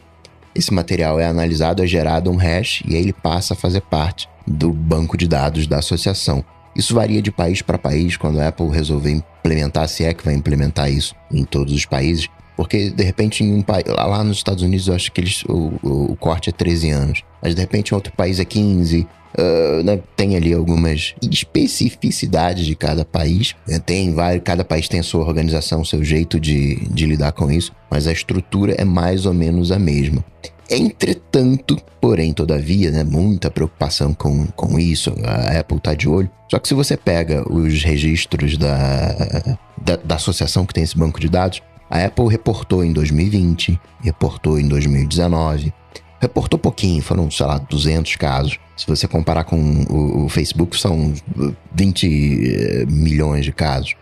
esse 0.55 0.73
material 0.73 1.19
é 1.19 1.25
analisado, 1.25 1.83
é 1.83 1.85
gerado 1.87 2.31
um 2.31 2.37
hash 2.37 2.81
e 2.87 2.95
aí 2.95 3.01
ele 3.01 3.13
passa 3.13 3.53
a 3.53 3.57
fazer 3.57 3.81
parte 3.81 4.29
do 4.47 4.71
banco 4.71 5.17
de 5.17 5.27
dados 5.27 5.67
da 5.67 5.79
associação. 5.79 6.45
Isso 6.75 6.93
varia 6.93 7.21
de 7.21 7.31
país 7.31 7.61
para 7.61 7.77
país 7.77 8.17
quando 8.17 8.39
a 8.39 8.47
Apple 8.47 8.69
resolver 8.69 9.11
implementar, 9.11 9.87
se 9.87 10.03
é 10.03 10.13
que 10.13 10.25
vai 10.25 10.33
implementar 10.33 10.91
isso 10.91 11.15
em 11.31 11.45
todos 11.45 11.73
os 11.73 11.85
países. 11.85 12.27
Porque, 12.55 12.89
de 12.89 13.03
repente, 13.03 13.43
em 13.43 13.53
um 13.53 13.61
país. 13.61 13.85
Lá 13.87 14.23
nos 14.23 14.37
Estados 14.37 14.63
Unidos, 14.63 14.87
eu 14.87 14.95
acho 14.95 15.11
que 15.11 15.19
eles, 15.19 15.43
o, 15.43 15.73
o, 15.83 16.11
o 16.11 16.15
corte 16.15 16.49
é 16.49 16.53
13 16.53 16.89
anos. 16.89 17.23
Mas, 17.41 17.53
de 17.53 17.61
repente, 17.61 17.91
em 17.91 17.95
outro 17.95 18.13
país 18.13 18.39
é 18.39 18.45
15. 18.45 19.07
Uh, 19.37 19.83
né, 19.83 19.99
tem 20.15 20.37
ali 20.37 20.53
algumas 20.53 21.13
especificidades 21.21 22.65
de 22.65 22.73
cada 22.73 23.03
país. 23.03 23.53
Né, 23.67 23.79
tem 23.79 24.13
vários, 24.13 24.41
cada 24.43 24.63
país 24.63 24.87
tem 24.87 25.01
a 25.01 25.03
sua 25.03 25.25
organização, 25.25 25.83
seu 25.83 26.01
jeito 26.03 26.39
de, 26.39 26.75
de 26.89 27.05
lidar 27.05 27.33
com 27.33 27.51
isso, 27.51 27.73
mas 27.91 28.07
a 28.07 28.13
estrutura 28.13 28.73
é 28.77 28.85
mais 28.85 29.25
ou 29.25 29.33
menos 29.33 29.73
a 29.73 29.77
mesma. 29.77 30.23
Entretanto, 30.69 31.77
porém, 32.01 32.33
todavia, 32.33 32.89
né, 32.91 33.03
muita 33.03 33.51
preocupação 33.51 34.13
com, 34.13 34.47
com 34.47 34.79
isso, 34.79 35.13
a 35.23 35.59
Apple 35.59 35.79
tá 35.79 35.93
de 35.93 36.09
olho. 36.09 36.29
Só 36.49 36.59
que 36.59 36.67
se 36.67 36.73
você 36.73 36.97
pega 36.97 37.43
os 37.51 37.83
registros 37.83 38.57
da, 38.57 39.57
da, 39.77 39.95
da 39.97 40.15
associação 40.15 40.65
que 40.65 40.73
tem 40.73 40.83
esse 40.83 40.97
banco 40.97 41.19
de 41.19 41.29
dados, 41.29 41.61
a 41.89 42.03
Apple 42.03 42.27
reportou 42.27 42.83
em 42.83 42.91
2020, 42.91 43.79
reportou 44.01 44.59
em 44.59 44.67
2019, 44.67 45.71
reportou 46.19 46.57
pouquinho, 46.57 47.01
foram, 47.01 47.29
sei 47.29 47.45
lá, 47.45 47.57
200 47.57 48.15
casos. 48.15 48.59
Se 48.75 48.87
você 48.87 49.07
comparar 49.07 49.43
com 49.43 49.57
o, 49.89 50.25
o 50.25 50.29
Facebook, 50.29 50.79
são 50.79 51.13
20 51.73 52.05
eh, 52.05 52.85
milhões 52.87 53.45
de 53.45 53.51
casos 53.51 53.95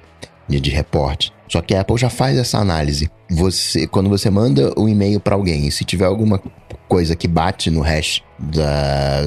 de, 0.48 0.60
de 0.60 0.72
reporte. 0.72 1.34
Só 1.54 1.62
que 1.62 1.76
a 1.76 1.82
Apple 1.82 1.98
já 1.98 2.10
faz 2.10 2.36
essa 2.36 2.58
análise. 2.58 3.12
Você, 3.30 3.86
quando 3.86 4.10
você 4.10 4.28
manda 4.28 4.74
um 4.76 4.90
e-mail 4.90 5.20
para 5.20 5.36
alguém, 5.36 5.70
se 5.70 5.86
tiver 5.86 6.06
alguma 6.06 6.42
coisa 6.88 7.16
que 7.16 7.28
bate 7.28 7.70
no 7.70 7.82
hash 7.82 8.24
da, 8.40 9.22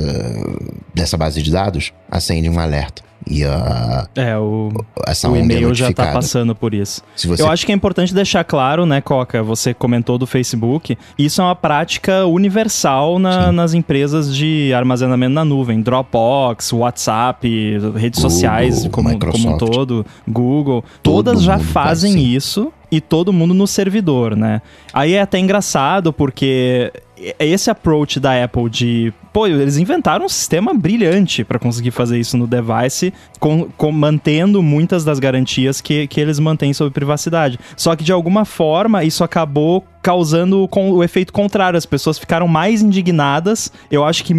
dessa 0.93 1.17
base 1.17 1.41
de 1.41 1.53
dados, 1.53 1.93
acende 2.11 2.51
um 2.51 2.59
alerta. 2.59 3.06
E 3.29 3.45
a. 3.45 4.07
É, 4.15 4.37
o, 4.39 4.71
essa 5.07 5.29
o 5.29 5.35
é 5.35 5.41
e-mail 5.41 5.71
é 5.71 5.75
já 5.75 5.93
tá 5.93 6.13
passando 6.13 6.55
por 6.55 6.73
isso. 6.73 7.03
Você... 7.17 7.43
Eu 7.43 7.51
acho 7.51 7.67
que 7.67 7.73
é 7.73 7.75
importante 7.75 8.15
deixar 8.15 8.45
claro, 8.45 8.87
né, 8.87 9.01
Coca? 9.01 9.43
Você 9.43 9.75
comentou 9.75 10.17
do 10.17 10.27
Facebook. 10.27 10.97
Isso 11.19 11.41
é 11.41 11.45
uma 11.45 11.57
prática 11.57 12.25
universal 12.27 13.19
na, 13.19 13.51
nas 13.51 13.75
empresas 13.75 14.35
de 14.35 14.73
armazenamento 14.73 15.35
na 15.35 15.45
nuvem. 15.45 15.83
Dropbox, 15.83 16.73
WhatsApp, 16.73 17.79
redes 17.97 18.21
Google, 18.21 18.31
sociais 18.31 18.89
como, 18.89 19.19
como 19.19 19.49
um 19.49 19.59
todo, 19.59 20.07
Google. 20.29 20.85
Todo 21.03 21.25
todas 21.25 21.43
já 21.43 21.59
fazem 21.59 22.13
faz, 22.13 22.25
isso 22.25 22.73
e 22.91 23.01
todo 23.01 23.33
mundo 23.33 23.53
no 23.53 23.67
servidor, 23.67 24.37
né? 24.37 24.63
Aí 24.93 25.15
é 25.15 25.21
até 25.21 25.39
engraçado 25.39 26.13
porque 26.13 26.93
esse 27.39 27.71
approach 27.71 28.21
da 28.21 28.43
Apple 28.43 28.69
de 28.69 29.13
pô, 29.33 29.47
eles 29.47 29.77
inventaram 29.77 30.25
um 30.25 30.29
sistema 30.31 30.73
brilhante 30.73 31.45
para 31.45 31.59
conseguir 31.59 31.91
fazer 31.91 32.19
isso 32.19 32.39
no 32.39 32.47
device, 32.47 33.13
com, 33.39 33.69
com, 33.77 33.93
mantendo 33.93 34.63
muitas 34.63 35.05
das 35.05 35.19
garantias 35.19 35.81
que, 35.81 36.07
que 36.07 36.19
eles 36.19 36.39
mantêm 36.39 36.73
sobre 36.73 36.95
privacidade. 36.95 37.59
Só 37.77 37.95
que 37.95 38.03
de 38.03 38.13
alguma 38.13 38.47
forma 38.47 39.05
isso 39.05 39.23
acabou 39.23 39.85
causando 40.03 40.67
com, 40.69 40.91
o 40.91 41.05
efeito 41.05 41.35
contrário. 41.35 41.77
As 41.77 41.85
pessoas 41.85 42.19
ficaram 42.19 42.49
mais 42.49 42.81
indignadas. 42.81 43.71
Eu 43.91 44.05
acho 44.05 44.25
que 44.25 44.33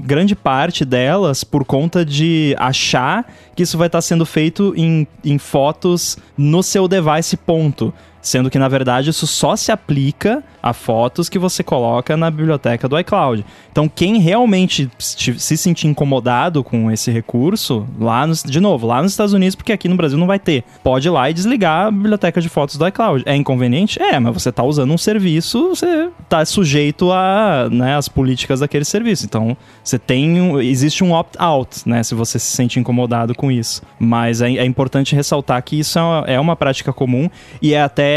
grande 0.00 0.34
parte 0.34 0.84
delas 0.84 1.44
por 1.44 1.64
conta 1.64 2.04
de 2.04 2.54
achar 2.58 3.24
que 3.54 3.62
isso 3.62 3.78
vai 3.78 3.86
estar 3.86 4.02
sendo 4.02 4.26
feito 4.26 4.74
em, 4.76 5.06
em 5.24 5.38
fotos 5.38 6.18
no 6.36 6.62
seu 6.62 6.86
device, 6.86 7.36
ponto. 7.36 7.94
Sendo 8.22 8.48
que, 8.48 8.58
na 8.58 8.68
verdade, 8.68 9.10
isso 9.10 9.26
só 9.26 9.56
se 9.56 9.72
aplica 9.72 10.44
a 10.62 10.72
fotos 10.72 11.28
que 11.28 11.40
você 11.40 11.64
coloca 11.64 12.16
na 12.16 12.30
biblioteca 12.30 12.88
do 12.88 12.96
iCloud. 12.96 13.44
Então, 13.72 13.88
quem 13.88 14.18
realmente 14.18 14.88
se 14.96 15.56
sentir 15.56 15.88
incomodado 15.88 16.62
com 16.62 16.88
esse 16.88 17.10
recurso, 17.10 17.84
lá 17.98 18.24
nos, 18.24 18.44
de 18.44 18.60
novo, 18.60 18.86
lá 18.86 19.02
nos 19.02 19.10
Estados 19.10 19.32
Unidos, 19.32 19.56
porque 19.56 19.72
aqui 19.72 19.88
no 19.88 19.96
Brasil 19.96 20.16
não 20.16 20.26
vai 20.26 20.38
ter, 20.38 20.62
pode 20.84 21.08
ir 21.08 21.10
lá 21.10 21.28
e 21.28 21.34
desligar 21.34 21.86
a 21.86 21.90
biblioteca 21.90 22.40
de 22.40 22.48
fotos 22.48 22.76
do 22.76 22.86
iCloud. 22.86 23.24
É 23.26 23.34
inconveniente? 23.34 24.00
É, 24.00 24.20
mas 24.20 24.34
você 24.34 24.50
está 24.50 24.62
usando 24.62 24.92
um 24.92 24.98
serviço, 24.98 25.70
você 25.70 26.08
está 26.22 26.44
sujeito 26.44 27.10
a, 27.10 27.68
né, 27.72 27.96
as 27.96 28.08
políticas 28.08 28.60
daquele 28.60 28.84
serviço. 28.84 29.24
Então, 29.24 29.56
você 29.82 29.98
tem. 29.98 30.60
Existe 30.60 31.02
um 31.02 31.12
opt-out, 31.12 31.88
né? 31.88 32.02
Se 32.04 32.14
você 32.14 32.38
se 32.38 32.54
sente 32.54 32.78
incomodado 32.78 33.34
com 33.34 33.50
isso. 33.50 33.82
Mas 33.98 34.40
é, 34.40 34.52
é 34.52 34.64
importante 34.64 35.16
ressaltar 35.16 35.60
que 35.62 35.78
isso 35.78 35.98
é 35.98 36.02
uma, 36.02 36.24
é 36.28 36.40
uma 36.40 36.54
prática 36.54 36.92
comum 36.92 37.28
e 37.60 37.74
é 37.74 37.82
até 37.82 38.11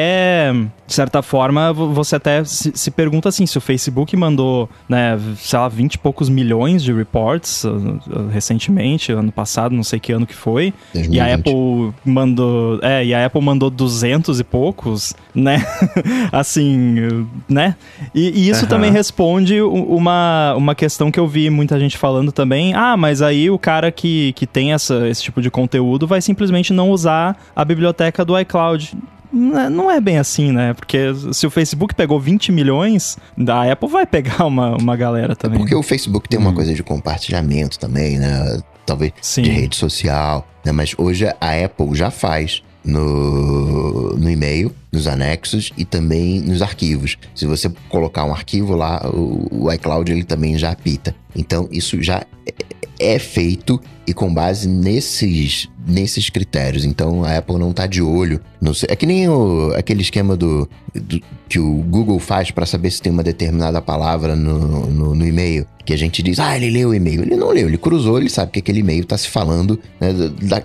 de 0.88 0.94
certa 0.94 1.22
forma, 1.22 1.74
você 1.74 2.16
até 2.16 2.44
se, 2.44 2.72
se, 2.76 2.92
pergunta 2.92 3.30
assim, 3.30 3.46
se 3.46 3.58
o 3.58 3.62
Facebook 3.62 4.16
mandou, 4.16 4.70
né, 4.88 5.20
sei 5.38 5.58
lá, 5.58 5.68
20 5.68 5.96
e 5.96 5.98
poucos 5.98 6.30
milhões 6.30 6.84
de 6.84 6.94
reports 6.94 7.64
uh, 7.64 7.70
uh, 7.70 8.28
recentemente, 8.30 9.12
ano 9.12 9.32
passado, 9.32 9.74
não 9.74 9.84
sei 9.84 10.00
que 10.00 10.12
ano 10.12 10.28
que 10.28 10.36
foi, 10.36 10.74
2020. 10.94 11.16
e 11.16 11.20
a 11.20 11.34
Apple 11.34 11.94
mandou, 12.06 12.80
é, 12.84 13.04
e 13.04 13.14
a 13.14 13.26
Apple 13.26 13.42
mandou 13.42 13.72
200 13.72 14.40
e 14.40 14.44
poucos, 14.44 15.16
né, 15.34 15.66
assim, 16.32 17.26
né, 17.50 17.76
e, 18.14 18.30
e 18.30 18.50
isso 18.50 18.64
uhum. 18.64 18.70
também 18.70 18.92
responde 18.92 19.62
uma, 19.62 20.54
uma 20.56 20.76
questão 20.76 21.10
que 21.10 21.20
eu 21.20 21.28
vi 21.28 21.50
muita 21.50 21.80
gente 21.80 21.98
falando 21.98 22.32
também, 22.32 22.76
ah, 22.76 22.96
mas 22.96 23.24
aí 23.24 23.50
o 23.50 23.58
cara 23.58 23.92
que, 23.92 24.34
que 24.34 24.46
tem 24.46 24.72
essa, 24.72 25.08
esse 25.08 25.24
tipo 25.24 25.42
de 25.42 25.50
conteúdo 25.50 26.06
vai 26.06 26.22
simplesmente 26.22 26.72
não 26.72 26.92
usar 26.92 27.36
a 27.56 27.66
biblioteca 27.66 28.24
do 28.24 28.40
iCloud. 28.40 28.96
É, 29.36 29.70
não 29.70 29.92
é 29.92 30.00
bem 30.00 30.18
assim, 30.18 30.52
né? 30.52 30.74
Porque 30.74 31.14
se 31.34 31.46
o 31.46 31.50
Facebook 31.50 31.94
pegou 31.94 32.20
20 32.20 32.52
milhões, 32.52 33.18
da 33.38 33.72
Apple 33.72 33.90
vai 33.90 34.06
pegar 34.06 34.46
uma, 34.46 34.78
uma 34.78 34.96
galera 34.96 35.34
é 35.34 35.36
também. 35.36 35.58
É 35.58 35.60
porque 35.60 35.76
o 35.76 35.84
Facebook 35.84 36.30
tem 36.30 36.40
uma 36.40 36.52
hum. 36.52 36.56
coisa 36.56 36.74
de 36.74 36.82
compartilhamento 36.82 37.78
também, 37.78 38.18
né? 38.18 38.62
Talvez 38.86 39.12
Sim. 39.22 39.42
de 39.42 39.50
rede 39.50 39.76
social, 39.76 40.48
né? 40.64 40.72
Mas 40.72 40.94
hoje 40.98 41.26
a 41.26 41.66
Apple 41.66 41.96
já 41.96 42.10
faz 42.10 42.64
no, 42.84 44.16
no 44.16 44.30
e-mail, 44.30 44.74
nos 44.92 45.08
anexos 45.08 45.74
e 45.76 45.84
também 45.84 46.40
nos 46.40 46.62
arquivos. 46.62 47.18
Se 47.34 47.46
você 47.46 47.70
colocar 47.90 48.24
um 48.24 48.32
arquivo 48.32 48.76
lá, 48.76 49.10
o, 49.10 49.66
o 49.66 49.74
iCloud 49.74 50.12
ele 50.12 50.24
também 50.24 50.58
já 50.58 50.72
apita. 50.72 51.16
Então 51.36 51.68
isso 51.72 52.02
já 52.02 52.24
é, 52.46 53.16
é 53.16 53.20
feito 53.20 53.82
e 54.08 54.14
com 54.14 54.32
base 54.32 54.68
nesses 54.70 55.68
nesses 55.86 56.30
critérios. 56.30 56.86
Então 56.86 57.24
a 57.24 57.38
Apple 57.38 57.58
não 57.58 57.72
tá 57.72 57.86
de 57.86 58.02
olho. 58.02 58.42
No, 58.60 58.72
é 58.88 58.96
que 58.96 59.06
nem 59.06 59.30
o, 59.30 59.74
aquele 59.76 60.02
esquema 60.02 60.36
do, 60.36 60.68
do 60.94 61.22
que 61.48 61.60
o 61.60 61.84
Google 61.84 62.20
faz 62.20 62.52
para 62.52 62.66
saber 62.66 62.90
se 62.92 63.02
tem 63.02 63.12
uma 63.12 63.24
determinada 63.24 63.82
palavra 63.82 64.36
no, 64.36 64.88
no, 64.88 65.16
no, 65.16 65.28
e-mail. 65.28 65.68
Que 65.86 65.94
a 65.94 65.98
gente 65.98 66.24
diz, 66.24 66.40
ah, 66.40 66.56
ele 66.56 66.72
leu 66.72 66.90
o 66.90 66.96
e-mail. 66.96 67.22
Ele 67.22 67.36
não 67.36 67.52
leu, 67.52 67.68
ele 67.68 67.78
cruzou, 67.78 68.18
ele 68.18 68.30
sabe 68.30 68.52
que 68.52 68.60
aquele 68.60 68.80
e-mail 68.80 69.06
tá 69.06 69.16
se 69.18 69.30
falando 69.30 69.80
né, 70.00 70.12
da, 70.42 70.64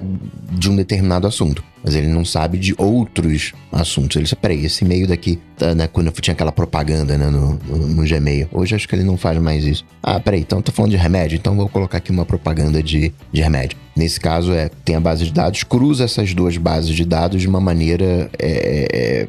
de 0.51 0.71
um 0.71 0.77
determinado 0.77 1.27
assunto. 1.27 1.63
Mas 1.85 1.95
ele 1.95 2.09
não 2.09 2.25
sabe 2.25 2.59
de 2.59 2.75
outros 2.79 3.53
assuntos. 3.71 4.17
Ele 4.17 4.25
disse, 4.25 4.37
peraí, 4.37 4.65
esse 4.65 4.85
e-mail 4.85 5.07
daqui, 5.07 5.39
tá, 5.59 5.75
né, 5.75 5.87
quando 5.87 6.11
tinha 6.13 6.33
aquela 6.33 6.53
propaganda 6.53 7.19
né, 7.19 7.29
no, 7.29 7.59
no, 7.67 7.87
no, 7.89 8.03
Gmail. 8.03 8.49
Hoje 8.51 8.75
acho 8.75 8.89
que 8.89 8.95
ele 8.95 9.05
não 9.05 9.19
faz 9.19 9.39
mais 9.39 9.65
isso. 9.65 9.85
Ah, 10.03 10.19
peraí, 10.19 10.41
então 10.41 10.63
tô 10.63 10.73
falando 10.73 10.93
de 10.93 10.97
remédio, 10.97 11.37
então 11.37 11.55
vou 11.55 11.69
colocar 11.69 11.99
aqui 11.99 12.11
uma 12.11 12.25
propaganda 12.25 12.83
de, 12.83 13.13
de 13.31 13.43
remédio. 13.43 13.77
Nesse 14.01 14.19
caso, 14.19 14.55
é 14.55 14.71
tem 14.83 14.97
a 14.97 15.01
base 15.01 15.27
de 15.27 15.31
dados, 15.31 15.63
cruza 15.63 16.05
essas 16.05 16.33
duas 16.33 16.57
bases 16.57 16.95
de 16.97 17.05
dados 17.05 17.43
de 17.43 17.47
uma 17.47 17.61
maneira. 17.61 18.31
É, 18.39 19.29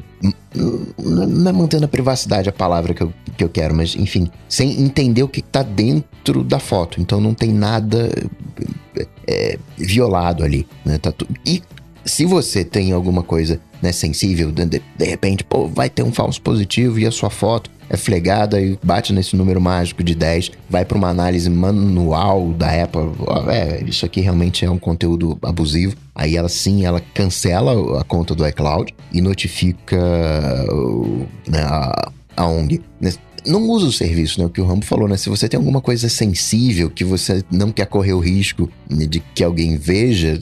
não 0.98 1.50
é 1.50 1.52
mantendo 1.52 1.84
a 1.84 1.88
privacidade 1.88 2.48
a 2.48 2.52
palavra 2.52 2.94
que 2.94 3.02
eu, 3.02 3.12
que 3.36 3.44
eu 3.44 3.50
quero, 3.50 3.74
mas 3.74 3.94
enfim, 3.94 4.30
sem 4.48 4.80
entender 4.80 5.22
o 5.22 5.28
que 5.28 5.40
está 5.40 5.62
dentro 5.62 6.42
da 6.42 6.58
foto. 6.58 7.02
Então 7.02 7.20
não 7.20 7.34
tem 7.34 7.52
nada 7.52 8.10
é, 9.26 9.58
violado 9.76 10.42
ali. 10.42 10.66
Né? 10.86 10.96
Tá 10.96 11.12
tu... 11.12 11.28
E 11.44 11.62
se 12.02 12.24
você 12.24 12.64
tem 12.64 12.92
alguma 12.92 13.22
coisa 13.22 13.60
né, 13.82 13.92
sensível, 13.92 14.52
de, 14.52 14.64
de 14.64 15.04
repente, 15.04 15.42
pô, 15.42 15.66
vai 15.66 15.90
ter 15.90 16.02
um 16.02 16.12
falso 16.12 16.40
positivo 16.40 16.98
e 16.98 17.06
a 17.06 17.10
sua 17.10 17.28
foto 17.28 17.70
é 17.90 17.96
flegada 17.96 18.58
e 18.58 18.78
bate 18.82 19.12
nesse 19.12 19.36
número 19.36 19.60
mágico 19.60 20.02
de 20.02 20.14
10, 20.14 20.52
vai 20.70 20.82
para 20.82 20.96
uma 20.96 21.08
análise 21.08 21.50
manual 21.50 22.50
da 22.52 22.82
Apple. 22.82 23.10
É, 23.50 23.84
isso 23.84 24.06
aqui 24.06 24.22
realmente 24.22 24.64
é 24.64 24.70
um 24.70 24.78
conteúdo 24.78 25.38
abusivo. 25.42 25.94
Aí 26.14 26.36
ela 26.36 26.48
sim, 26.48 26.86
ela 26.86 27.02
cancela 27.12 28.00
a 28.00 28.04
conta 28.04 28.34
do 28.34 28.46
iCloud 28.48 28.94
e 29.12 29.20
notifica 29.20 29.98
né, 31.46 31.60
a, 31.60 32.10
a 32.34 32.46
ONG 32.46 32.80
não 33.46 33.68
usa 33.68 33.86
o 33.86 33.92
serviço, 33.92 34.40
né? 34.40 34.46
O 34.46 34.50
que 34.50 34.60
o 34.60 34.64
Rambo 34.64 34.84
falou, 34.84 35.08
né? 35.08 35.16
Se 35.16 35.28
você 35.28 35.48
tem 35.48 35.58
alguma 35.58 35.80
coisa 35.80 36.08
sensível 36.08 36.90
que 36.90 37.04
você 37.04 37.42
não 37.50 37.70
quer 37.70 37.86
correr 37.86 38.12
o 38.12 38.18
risco 38.18 38.68
de 38.88 39.20
que 39.34 39.42
alguém 39.42 39.76
veja, 39.76 40.38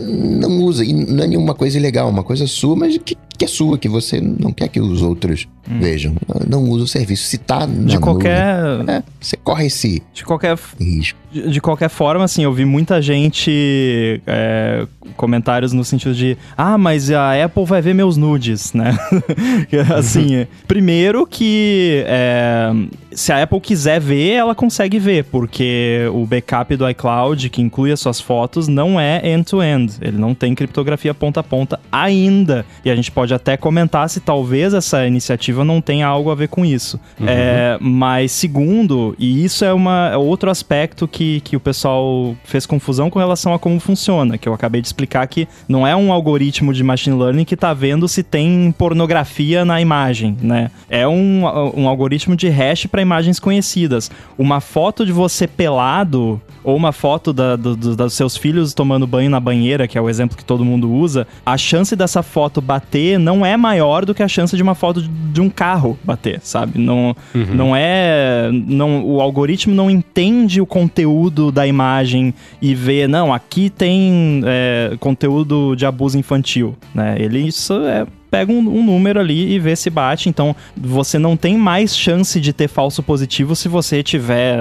não 0.00 0.62
usa. 0.62 0.84
E 0.84 0.92
não 0.92 1.24
é 1.24 1.26
nenhuma 1.26 1.54
coisa 1.54 1.78
ilegal, 1.78 2.08
uma 2.08 2.22
coisa 2.22 2.46
sua, 2.46 2.76
mas 2.76 2.98
que, 2.98 3.16
que 3.36 3.44
é 3.44 3.48
sua, 3.48 3.78
que 3.78 3.88
você 3.88 4.20
não 4.20 4.52
quer 4.52 4.68
que 4.68 4.80
os 4.80 5.02
outros 5.02 5.46
Vejam, 5.68 6.14
não 6.48 6.62
usa 6.62 6.84
o 6.84 6.86
serviço. 6.86 7.24
Se 7.24 7.38
tá 7.38 7.66
na 7.66 7.88
De 7.88 7.98
qualquer. 7.98 8.62
nuvem, 8.62 8.94
é, 8.94 9.02
você 9.20 9.36
corre 9.36 9.66
esse 9.66 10.02
De 10.14 10.24
qualquer 10.24 10.56
risco. 10.80 11.18
De, 11.32 11.50
de 11.50 11.60
qualquer 11.60 11.88
forma, 11.88 12.24
assim, 12.24 12.44
eu 12.44 12.52
vi 12.52 12.64
muita 12.64 13.02
gente 13.02 14.20
é, 14.26 14.86
comentários 15.16 15.72
no 15.72 15.84
sentido 15.84 16.14
de 16.14 16.38
ah, 16.56 16.78
mas 16.78 17.10
a 17.10 17.44
Apple 17.44 17.64
vai 17.64 17.82
ver 17.82 17.94
meus 17.94 18.16
nudes, 18.16 18.72
né? 18.72 18.96
assim, 19.96 20.46
primeiro 20.68 21.26
que 21.26 22.04
é, 22.06 22.70
se 23.16 23.32
a 23.32 23.42
Apple 23.42 23.60
quiser 23.60 23.98
ver, 23.98 24.32
ela 24.34 24.54
consegue 24.54 24.98
ver, 24.98 25.24
porque 25.24 26.02
o 26.12 26.26
backup 26.26 26.76
do 26.76 26.88
iCloud, 26.90 27.48
que 27.48 27.62
inclui 27.62 27.90
as 27.90 27.98
suas 27.98 28.20
fotos, 28.20 28.68
não 28.68 29.00
é 29.00 29.26
end-to-end. 29.26 29.94
Ele 30.02 30.18
não 30.18 30.34
tem 30.34 30.54
criptografia 30.54 31.14
ponta 31.14 31.40
a 31.40 31.42
ponta 31.42 31.80
ainda. 31.90 32.66
E 32.84 32.90
a 32.90 32.94
gente 32.94 33.10
pode 33.10 33.32
até 33.32 33.56
comentar 33.56 34.08
se 34.10 34.20
talvez 34.20 34.74
essa 34.74 35.06
iniciativa 35.06 35.64
não 35.64 35.80
tenha 35.80 36.06
algo 36.06 36.30
a 36.30 36.34
ver 36.34 36.48
com 36.48 36.64
isso. 36.64 37.00
É, 37.26 37.78
mas 37.80 38.32
segundo, 38.32 39.16
e 39.18 39.44
isso 39.44 39.64
é, 39.64 39.72
uma, 39.72 40.10
é 40.12 40.16
outro 40.16 40.50
aspecto 40.50 41.08
que, 41.08 41.40
que 41.40 41.56
o 41.56 41.60
pessoal 41.60 42.36
fez 42.44 42.66
confusão 42.66 43.08
com 43.08 43.18
relação 43.18 43.54
a 43.54 43.58
como 43.58 43.80
funciona, 43.80 44.36
que 44.36 44.46
eu 44.46 44.52
acabei 44.52 44.82
de 44.82 44.88
explicar 44.88 45.26
que 45.26 45.48
não 45.66 45.86
é 45.86 45.96
um 45.96 46.12
algoritmo 46.12 46.72
de 46.72 46.84
machine 46.84 47.16
learning 47.18 47.44
que 47.44 47.56
tá 47.56 47.72
vendo 47.72 48.06
se 48.06 48.22
tem 48.22 48.74
pornografia 48.76 49.64
na 49.64 49.80
imagem, 49.80 50.36
né? 50.42 50.70
É 50.90 51.08
um, 51.08 51.44
um 51.74 51.88
algoritmo 51.88 52.36
de 52.36 52.48
hash 52.50 52.86
para 52.86 53.05
imagens 53.06 53.38
conhecidas. 53.40 54.10
Uma 54.36 54.60
foto 54.60 55.06
de 55.06 55.12
você 55.12 55.46
pelado 55.46 56.40
ou 56.64 56.76
uma 56.76 56.90
foto 56.92 57.32
da, 57.32 57.54
do- 57.56 57.76
do- 57.76 57.94
dos 57.96 58.12
seus 58.14 58.36
filhos 58.36 58.74
tomando 58.74 59.06
banho 59.06 59.30
na 59.30 59.38
banheira, 59.38 59.86
que 59.86 59.96
é 59.96 60.00
o 60.00 60.08
exemplo 60.08 60.36
que 60.36 60.44
todo 60.44 60.64
mundo 60.64 60.90
usa, 60.90 61.26
a 61.44 61.56
chance 61.56 61.94
dessa 61.94 62.22
foto 62.22 62.60
bater 62.60 63.18
não 63.18 63.46
é 63.46 63.56
maior 63.56 64.04
do 64.04 64.12
que 64.14 64.22
a 64.22 64.28
chance 64.28 64.56
de 64.56 64.62
uma 64.62 64.74
foto 64.74 65.00
de- 65.00 65.08
de 65.08 65.40
um 65.40 65.48
carro 65.48 65.96
bater, 66.04 66.40
sabe? 66.42 66.78
Não, 66.78 67.14
não 67.54 67.74
é. 67.76 68.50
Não, 68.52 69.04
o 69.06 69.20
algoritmo 69.20 69.74
não 69.74 69.88
entende 69.90 70.60
o 70.60 70.66
conteúdo 70.66 71.52
da 71.52 71.66
imagem 71.66 72.34
e 72.60 72.74
vê, 72.74 73.06
não, 73.06 73.32
aqui 73.32 73.70
tem 73.70 74.42
é, 74.44 74.96
conteúdo 74.98 75.74
de 75.76 75.86
abuso 75.86 76.18
infantil, 76.18 76.74
né? 76.94 77.14
Ele 77.18 77.38
isso 77.46 77.74
é 77.84 78.06
pega 78.30 78.52
um, 78.52 78.58
um 78.58 78.84
número 78.84 79.20
ali 79.20 79.52
e 79.54 79.58
vê 79.58 79.74
se 79.76 79.88
bate. 79.90 80.28
Então, 80.28 80.54
você 80.76 81.18
não 81.18 81.36
tem 81.36 81.56
mais 81.56 81.96
chance 81.96 82.40
de 82.40 82.52
ter 82.52 82.68
falso 82.68 83.02
positivo 83.02 83.54
se 83.56 83.68
você 83.68 84.02
tiver 84.02 84.56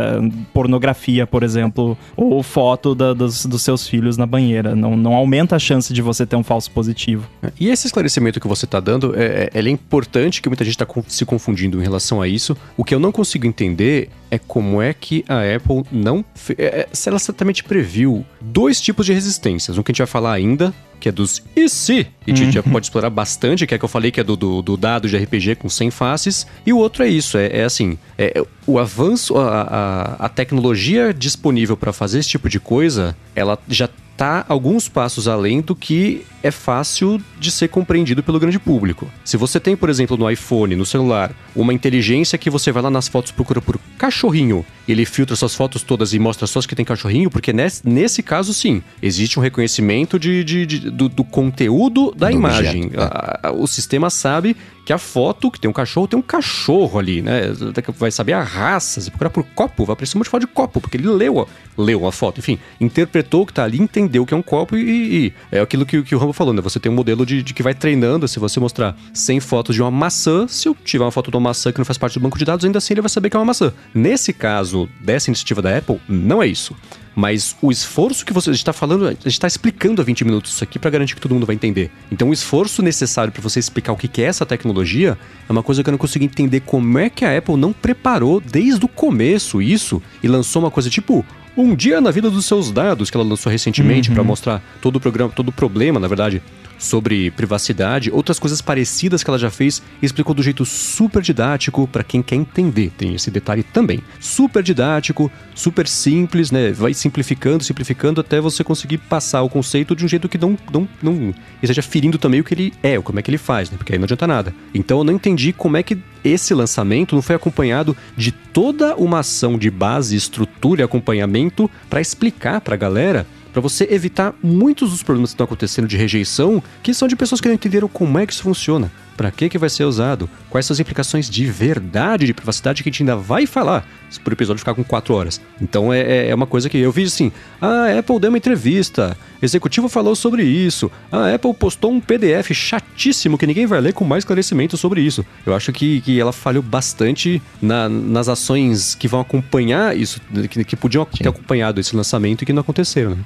pornografia, 0.53 1.27
por 1.27 1.43
exemplo, 1.43 1.97
ou 2.15 2.41
foto 2.41 2.95
da- 2.95 3.13
dos, 3.13 3.45
dos 3.45 3.61
seus 3.61 3.87
filhos 3.87 4.17
na 4.17 4.25
banheira. 4.25 4.75
Não, 4.75 4.95
não 4.95 5.13
aumenta 5.13 5.55
a 5.55 5.59
chance 5.59 5.93
de 5.93 6.01
você 6.01 6.25
ter 6.25 6.35
um 6.35 6.43
falso 6.43 6.71
positivo. 6.71 7.27
E 7.59 7.69
esse 7.69 7.87
esclarecimento 7.87 8.39
que 8.39 8.47
você 8.47 8.65
está 8.65 8.79
dando, 8.79 9.13
é, 9.15 9.49
é- 9.53 9.59
é 9.59 9.69
importante, 9.69 10.41
que 10.41 10.49
muita 10.49 10.63
gente 10.63 10.75
está 10.79 10.87
se 11.07 11.25
confundindo 11.25 11.79
em 11.79 11.83
relação 11.83 12.21
a 12.21 12.27
isso. 12.27 12.55
O 12.77 12.83
que 12.83 12.93
eu 12.95 12.99
não 12.99 13.11
consigo 13.11 13.45
entender 13.45 14.09
é 14.31 14.37
como 14.37 14.81
é 14.81 14.93
que 14.93 15.23
a 15.27 15.39
Apple 15.55 15.83
não... 15.91 16.23
é- 16.57 16.63
é- 16.81 16.87
se 16.93 17.09
ela 17.09 17.19
certamente 17.19 17.63
previu 17.63 18.25
dois 18.41 18.79
tipos 18.79 19.05
de 19.05 19.13
resistências. 19.13 19.77
Um 19.77 19.83
que 19.83 19.91
a 19.91 19.93
gente 19.93 19.99
vai 19.99 20.07
falar 20.07 20.33
ainda, 20.33 20.73
que 21.05 21.09
é 21.09 21.11
dos 21.11 21.43
e 21.55 21.69
se, 21.69 22.07
e 22.25 22.31
a 22.31 22.35
gente 22.35 22.55
já 22.55 22.63
pode 22.63 22.87
explorar 22.87 23.11
bastante, 23.11 23.67
que 23.67 23.75
é 23.75 23.77
que 23.77 23.85
eu 23.85 23.89
falei 23.89 24.09
que 24.09 24.19
é 24.19 24.23
do, 24.23 24.35
do, 24.35 24.63
do 24.63 24.75
dado 24.75 25.07
de 25.07 25.15
RPG 25.15 25.53
com 25.57 25.69
100 25.69 25.91
faces. 25.91 26.47
E 26.65 26.73
o 26.73 26.79
outro 26.79 27.03
é 27.03 27.07
isso, 27.07 27.37
é, 27.37 27.59
é 27.59 27.63
assim, 27.63 27.95
é, 28.17 28.43
o 28.65 28.79
avanço, 28.79 29.37
a, 29.37 29.61
a, 29.61 30.25
a 30.25 30.29
tecnologia 30.29 31.13
disponível 31.13 31.77
para 31.77 31.93
fazer 31.93 32.17
esse 32.17 32.29
tipo 32.29 32.49
de 32.49 32.59
coisa, 32.59 33.15
ela 33.35 33.59
já 33.67 33.87
tá 34.17 34.45
alguns 34.47 34.87
passos 34.87 35.27
além 35.27 35.61
do 35.61 35.75
que 35.75 36.25
é 36.41 36.51
fácil 36.51 37.19
de 37.39 37.49
ser 37.51 37.67
compreendido 37.69 38.21
pelo 38.23 38.39
grande 38.39 38.59
público. 38.59 39.09
Se 39.25 39.35
você 39.35 39.59
tem, 39.59 39.75
por 39.75 39.89
exemplo, 39.89 40.15
no 40.15 40.29
iPhone, 40.29 40.75
no 40.75 40.85
celular, 40.85 41.31
uma 41.55 41.73
inteligência 41.73 42.37
que 42.37 42.49
você 42.49 42.71
vai 42.71 42.83
lá 42.83 42.89
nas 42.89 43.07
fotos 43.07 43.31
procura 43.31 43.59
por 43.61 43.79
cachorrinho, 43.97 44.63
ele 44.87 45.05
filtra 45.05 45.35
suas 45.35 45.55
fotos 45.55 45.81
todas 45.81 46.13
e 46.13 46.19
mostra 46.19 46.45
só 46.47 46.59
as 46.59 46.65
que 46.65 46.75
tem 46.75 46.85
cachorrinho, 46.85 47.29
porque 47.31 47.51
nesse, 47.51 47.87
nesse 47.87 48.21
caso 48.23 48.53
sim, 48.53 48.81
existe 49.01 49.39
um 49.39 49.41
reconhecimento 49.41 50.19
de, 50.19 50.43
de- 50.43 50.65
de- 50.65 50.89
do, 50.91 51.09
do 51.09 51.23
conteúdo 51.23 52.13
da 52.15 52.27
Do 52.29 52.35
imagem. 52.35 52.85
objeto, 52.85 53.01
é. 53.01 53.03
A- 53.03 53.39
a- 53.43 53.51
o 53.51 53.65
sistema 53.67 54.09
sabe 54.11 54.55
que 54.85 54.93
a 54.93 54.99
foto 54.99 55.49
que 55.49 55.59
tem 55.59 55.67
um 55.67 55.73
cachorro 55.73 56.07
tem 56.07 56.17
um 56.17 56.21
cachorro 56.21 56.99
ali, 56.99 57.21
né? 57.21 57.51
Vai 57.97 58.11
saber 58.11 58.33
a 58.33 58.43
raça, 58.43 59.01
se 59.01 59.09
procurar 59.09 59.31
por 59.31 59.43
copo, 59.43 59.83
vai 59.83 59.93
aparecer 59.93 60.15
um 60.15 60.19
monte 60.19 60.25
de 60.25 60.29
foto 60.29 60.41
de 60.41 60.47
copo, 60.47 60.79
porque 60.79 60.95
ele 60.95 61.07
leu 61.07 61.41
a, 61.41 61.47
leu 61.75 62.05
a 62.05 62.11
foto, 62.11 62.39
enfim, 62.39 62.59
interpretou 62.79 63.41
o 63.41 63.45
que 63.47 63.53
tá 63.53 63.63
ali, 63.63 63.81
entendeu 63.81 64.25
que 64.25 64.33
é 64.33 64.37
um 64.37 64.43
copo 64.43 64.77
e, 64.77 65.25
e 65.25 65.33
é 65.51 65.59
aquilo 65.59 65.85
que, 65.85 66.03
que 66.03 66.13
o 66.13 66.19
Rambo 66.19 66.33
falou, 66.33 66.53
né? 66.53 66.61
Você 66.61 66.79
tem 66.79 66.91
um 66.91 66.95
modelo 66.95 67.25
de, 67.25 67.41
de 67.41 67.53
que 67.53 67.63
vai 67.63 67.73
treinando, 67.73 68.27
se 68.27 68.37
você 68.37 68.59
mostrar 68.59 68.95
100 69.11 69.39
fotos 69.39 69.75
de 69.75 69.81
uma 69.81 69.89
maçã, 69.89 70.47
se 70.47 70.67
eu 70.67 70.77
tiver 70.85 71.03
uma 71.03 71.11
foto 71.11 71.31
de 71.31 71.37
uma 71.37 71.41
maçã 71.49 71.71
que 71.71 71.79
não 71.79 71.85
faz 71.85 71.97
parte 71.97 72.19
do 72.19 72.21
banco 72.21 72.37
de 72.37 72.45
dados, 72.45 72.63
ainda 72.63 72.77
assim 72.77 72.93
ele 72.93 73.01
vai 73.01 73.09
saber 73.09 73.31
que 73.31 73.35
é 73.35 73.39
uma 73.39 73.45
maçã. 73.45 73.73
Nesse 73.91 74.31
caso, 74.31 74.87
dessa 75.01 75.31
iniciativa 75.31 75.63
da 75.63 75.75
Apple, 75.75 75.99
não 76.07 76.43
é 76.43 76.47
isso. 76.47 76.75
Mas 77.15 77.55
o 77.61 77.71
esforço 77.71 78.25
que 78.25 78.33
você 78.33 78.51
está 78.51 78.73
falando, 78.73 79.07
a 79.07 79.11
gente 79.11 79.27
está 79.27 79.47
explicando 79.47 80.01
há 80.01 80.05
20 80.05 80.25
minutos 80.25 80.51
isso 80.51 80.63
aqui 80.63 80.77
para 80.77 80.89
garantir 80.89 81.15
que 81.15 81.21
todo 81.21 81.33
mundo 81.33 81.45
vai 81.45 81.55
entender. 81.55 81.89
Então, 82.11 82.29
o 82.29 82.33
esforço 82.33 82.81
necessário 82.81 83.31
para 83.31 83.41
você 83.41 83.59
explicar 83.59 83.93
o 83.93 83.95
que 83.95 84.21
é 84.21 84.25
essa 84.25 84.45
tecnologia 84.45 85.17
é 85.47 85.51
uma 85.51 85.63
coisa 85.63 85.81
que 85.81 85.89
eu 85.89 85.91
não 85.93 85.97
consigo 85.97 86.25
entender 86.25 86.59
como 86.59 86.99
é 86.99 87.09
que 87.09 87.23
a 87.23 87.37
Apple 87.37 87.55
não 87.55 87.71
preparou 87.71 88.41
desde 88.41 88.83
o 88.83 88.89
começo 88.89 89.61
isso 89.61 90.01
e 90.21 90.27
lançou 90.27 90.61
uma 90.61 90.71
coisa 90.71 90.89
tipo 90.89 91.25
um 91.57 91.73
dia 91.73 92.01
na 92.01 92.11
vida 92.11 92.29
dos 92.29 92.45
seus 92.45 92.69
dados 92.69 93.09
que 93.09 93.15
ela 93.15 93.25
lançou 93.25 93.49
recentemente 93.51 94.11
para 94.11 94.23
mostrar 94.23 94.61
todo 94.81 94.97
o 94.97 94.99
programa, 94.99 95.31
todo 95.33 95.49
o 95.49 95.51
problema, 95.53 95.99
na 95.99 96.07
verdade, 96.07 96.41
sobre 96.77 97.31
privacidade, 97.31 98.11
outras 98.11 98.39
coisas 98.39 98.61
parecidas 98.61 99.23
que 99.23 99.29
ela 99.29 99.39
já 99.39 99.49
fez 99.49 99.81
explicou 100.01 100.35
do 100.35 100.43
jeito 100.43 100.65
super 100.65 101.21
didático 101.21 101.87
para 101.87 102.03
quem 102.03 102.21
quer 102.21 102.35
entender. 102.35 102.91
Tem 102.97 103.15
esse 103.15 103.31
detalhe 103.31 103.63
também. 103.63 104.01
Super 104.19 104.63
didático, 104.63 105.31
super 105.53 105.87
simples, 105.87 106.51
né? 106.51 106.71
Vai 106.71 106.93
simplificando, 106.93 107.63
simplificando 107.63 108.21
até 108.21 108.39
você 108.39 108.63
conseguir 108.63 108.97
passar 108.97 109.41
o 109.41 109.49
conceito 109.49 109.95
de 109.95 110.05
um 110.05 110.07
jeito 110.07 110.29
que 110.29 110.37
não 110.37 110.57
não 110.71 110.87
não 111.01 111.33
esteja 111.61 111.81
ferindo 111.81 112.17
também 112.17 112.39
o 112.39 112.43
que 112.43 112.53
ele 112.53 112.73
é, 112.81 112.99
como 112.99 113.19
é 113.19 113.21
que 113.21 113.29
ele 113.29 113.37
faz, 113.37 113.69
né? 113.69 113.77
Porque 113.77 113.93
aí 113.93 113.99
não 113.99 114.05
adianta 114.05 114.27
nada. 114.27 114.53
Então 114.73 114.99
eu 114.99 115.03
não 115.03 115.13
entendi 115.13 115.53
como 115.53 115.77
é 115.77 115.83
que 115.83 115.97
esse 116.23 116.53
lançamento 116.53 117.15
não 117.15 117.21
foi 117.21 117.35
acompanhado 117.35 117.95
de 118.17 118.31
toda 118.31 118.95
uma 118.95 119.19
ação 119.19 119.57
de 119.57 119.69
base, 119.69 120.15
estrutura 120.15 120.81
e 120.81 120.83
acompanhamento 120.83 121.69
para 121.89 122.01
explicar 122.01 122.61
para 122.61 122.73
a 122.73 122.77
galera 122.77 123.27
Pra 123.55 123.61
você 123.61 123.87
evitar 123.89 124.35
muitos 124.43 124.91
dos 124.91 125.01
problemas 125.01 125.29
que 125.29 125.35
estão 125.35 125.45
acontecendo 125.45 125.87
de 125.87 125.95
rejeição, 125.95 126.61
que 126.83 126.93
são 126.93 127.07
de 127.07 127.15
pessoas 127.15 127.39
que 127.39 127.47
não 127.47 127.55
entenderam 127.55 127.87
como 127.87 128.19
é 128.19 128.25
que 128.27 128.33
isso 128.33 128.43
funciona, 128.43 128.91
Pra 129.15 129.31
que 129.31 129.47
que 129.47 129.57
vai 129.57 129.69
ser 129.69 129.85
usado, 129.85 130.29
quais 130.49 130.65
são 130.65 130.73
as 130.73 130.79
implicações 130.81 131.29
de 131.29 131.45
verdade 131.45 132.25
de 132.25 132.33
privacidade 132.33 132.83
que 132.83 132.89
a 132.89 132.91
gente 132.91 133.01
ainda 133.01 133.15
vai 133.15 133.45
falar, 133.45 133.87
se 134.09 134.19
por 134.19 134.33
episódio 134.33 134.59
ficar 134.59 134.73
com 134.73 134.83
4 134.83 135.13
horas. 135.13 135.39
Então 135.61 135.93
é, 135.93 136.01
é- 136.01 136.29
é 136.31 136.35
uma 136.35 136.45
coisa 136.45 136.69
que 136.69 136.77
eu 136.77 136.91
vi 136.91 137.03
assim, 137.05 137.31
ah, 137.61 137.85
a 137.85 137.99
Apple 137.99 138.19
deu 138.19 138.29
uma 138.29 138.37
entrevista, 138.37 139.15
executivo 139.41 139.87
falou 139.87 140.17
sobre 140.17 140.43
isso, 140.43 140.91
a 141.09 141.33
Apple 141.33 141.53
postou 141.53 141.93
um 141.93 142.01
PDF 142.01 142.51
chatíssimo 142.53 143.37
que 143.37 143.47
ninguém 143.47 143.65
vai 143.65 143.79
ler 143.79 143.93
com 143.93 144.03
mais 144.03 144.23
esclarecimento 144.25 144.75
sobre 144.75 144.99
isso. 144.99 145.25
Eu 145.45 145.55
acho 145.55 145.71
que, 145.71 146.01
que 146.01 146.19
ela 146.19 146.33
falhou 146.33 146.61
bastante 146.61 147.41
na- 147.61 147.87
nas 147.87 148.27
ações 148.27 148.95
que 148.95 149.07
vão 149.07 149.21
acompanhar 149.21 149.95
isso, 149.97 150.19
que, 150.49 150.61
que 150.65 150.75
podiam 150.75 151.05
ter 151.05 151.29
acompanhado 151.29 151.79
esse 151.79 151.95
lançamento 151.95 152.41
e 152.41 152.45
que 152.45 152.51
não 152.51 152.59
aconteceram, 152.59 153.11
né? 153.11 153.17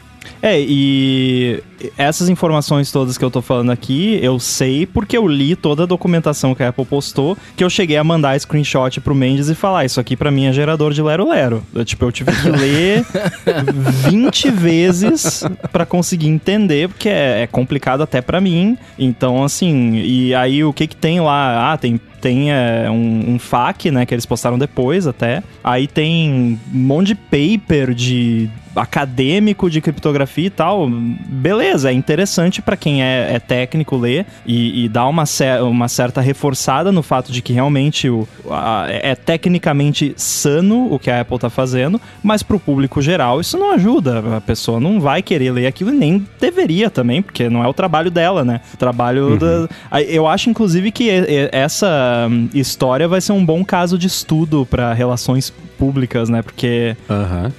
É, 0.42 0.60
e 0.60 1.62
essas 1.98 2.30
informações 2.30 2.92
todas 2.92 3.18
que 3.18 3.24
eu 3.24 3.32
tô 3.32 3.42
falando 3.42 3.72
aqui, 3.72 4.20
eu 4.22 4.40
sei 4.40 4.86
porque 4.86 5.18
eu 5.18 5.28
li 5.28 5.56
toda 5.56 5.84
a 5.84 5.86
documentação 5.86 6.54
que 6.56 6.64
a 6.64 6.70
Apple 6.70 6.86
postou, 6.86 7.38
que 7.56 7.64
eu 7.64 7.70
cheguei 7.70 7.98
a 7.98 8.04
mandar 8.04 8.40
screenshot 8.40 9.00
pro 9.02 9.16
Mendes 9.16 9.50
e 9.50 9.56
falar, 9.56 9.86
isso 9.86 10.00
aqui 10.00 10.16
pra 10.16 10.32
mim 10.32 10.46
é 10.46 10.54
gerador 10.54 10.94
de 10.94 11.02
Lero 11.02 11.30
Lero. 11.30 11.64
Eu, 11.74 11.86
tipo, 11.86 12.06
eu 12.06 12.12
tive 12.12 12.32
que 12.32 12.50
ler 12.50 13.06
20 14.10 14.52
vezes 14.52 15.44
pra 15.72 15.86
conseguir 15.86 16.28
entender, 16.28 16.90
porque 16.90 17.10
é, 17.10 17.44
é 17.44 17.48
complicado 17.48 18.02
até 18.02 18.22
pra 18.22 18.42
mim. 18.42 18.78
Então, 18.98 19.44
assim, 19.44 19.96
e 19.96 20.34
aí 20.36 20.64
o 20.64 20.74
que 20.74 20.88
que 20.88 20.96
tem 20.96 21.20
lá? 21.20 21.74
Ah, 21.74 21.78
tem 21.78 22.00
tem 22.20 22.52
é, 22.52 22.90
um, 22.90 23.36
um 23.36 23.40
FAQ, 23.40 23.92
né, 23.92 24.06
que 24.06 24.14
eles 24.14 24.26
postaram 24.26 24.60
depois 24.60 25.08
até. 25.08 25.42
Aí 25.64 25.88
tem 25.88 26.60
um 26.74 26.78
monte 26.78 27.08
de 27.08 27.16
paper 27.16 27.94
de 27.94 28.50
acadêmico 28.76 29.70
de 29.70 29.82
criptografia 29.82 30.48
e 30.48 30.50
tal. 30.50 30.90
Beleza, 30.90 31.90
é 31.90 31.94
interessante 31.94 32.62
pra 32.62 32.76
quem 32.78 33.04
é, 33.04 33.34
é 33.34 33.40
técnico 33.40 33.96
ler 33.98 34.26
e, 34.46 34.86
e 34.86 34.90
dá 34.90 35.06
uma, 35.08 35.26
cer- 35.26 35.62
uma 35.64 35.88
certa 35.88 36.22
reforçada 36.22 36.92
no 36.92 37.02
fato 37.04 37.32
de 37.32 37.42
que 37.42 37.54
realmente 37.54 38.10
o, 38.10 38.28
a- 38.50 38.86
é 38.90 39.16
tecnicamente 39.16 40.14
sano 40.18 40.92
o 40.94 41.00
que 41.00 41.10
a 41.10 41.22
Apple 41.22 41.40
tá 41.40 41.50
fazendo, 41.50 42.00
mas 42.24 42.44
pro 42.44 42.60
público 42.60 43.02
geral 43.02 43.40
isso 43.42 43.58
não 43.58 43.72
ajuda. 43.74 44.38
A 44.38 44.42
pessoa 44.42 44.80
não 44.80 45.00
vai 45.00 45.22
querer 45.22 45.52
ler 45.52 45.68
aquilo 45.68 45.92
e 45.92 45.96
nem 45.98 46.26
deveria 46.40 46.90
também, 46.90 47.22
porque 47.22 47.50
não 47.50 47.64
é 47.64 47.68
o 47.68 47.74
trabalho 47.74 48.10
dela, 48.12 48.44
né? 48.44 48.62
O 48.74 48.78
trabalho 48.78 49.38
da. 49.38 49.68
Aí 49.92 50.14
Eu 50.16 50.28
acho, 50.28 50.50
inclusive, 50.50 50.92
que 50.92 51.10
essa 51.52 52.28
hum, 52.30 52.50
história 52.54 53.08
vai 53.08 53.22
ser 53.22 53.32
um 53.32 53.46
bom 53.46 53.64
caso 53.64 53.98
de 53.98 54.08
estudo 54.08 54.66
para 54.70 54.94
relações 54.94 55.54
públicas, 55.80 56.28
né? 56.30 56.42
Porque 56.42 56.96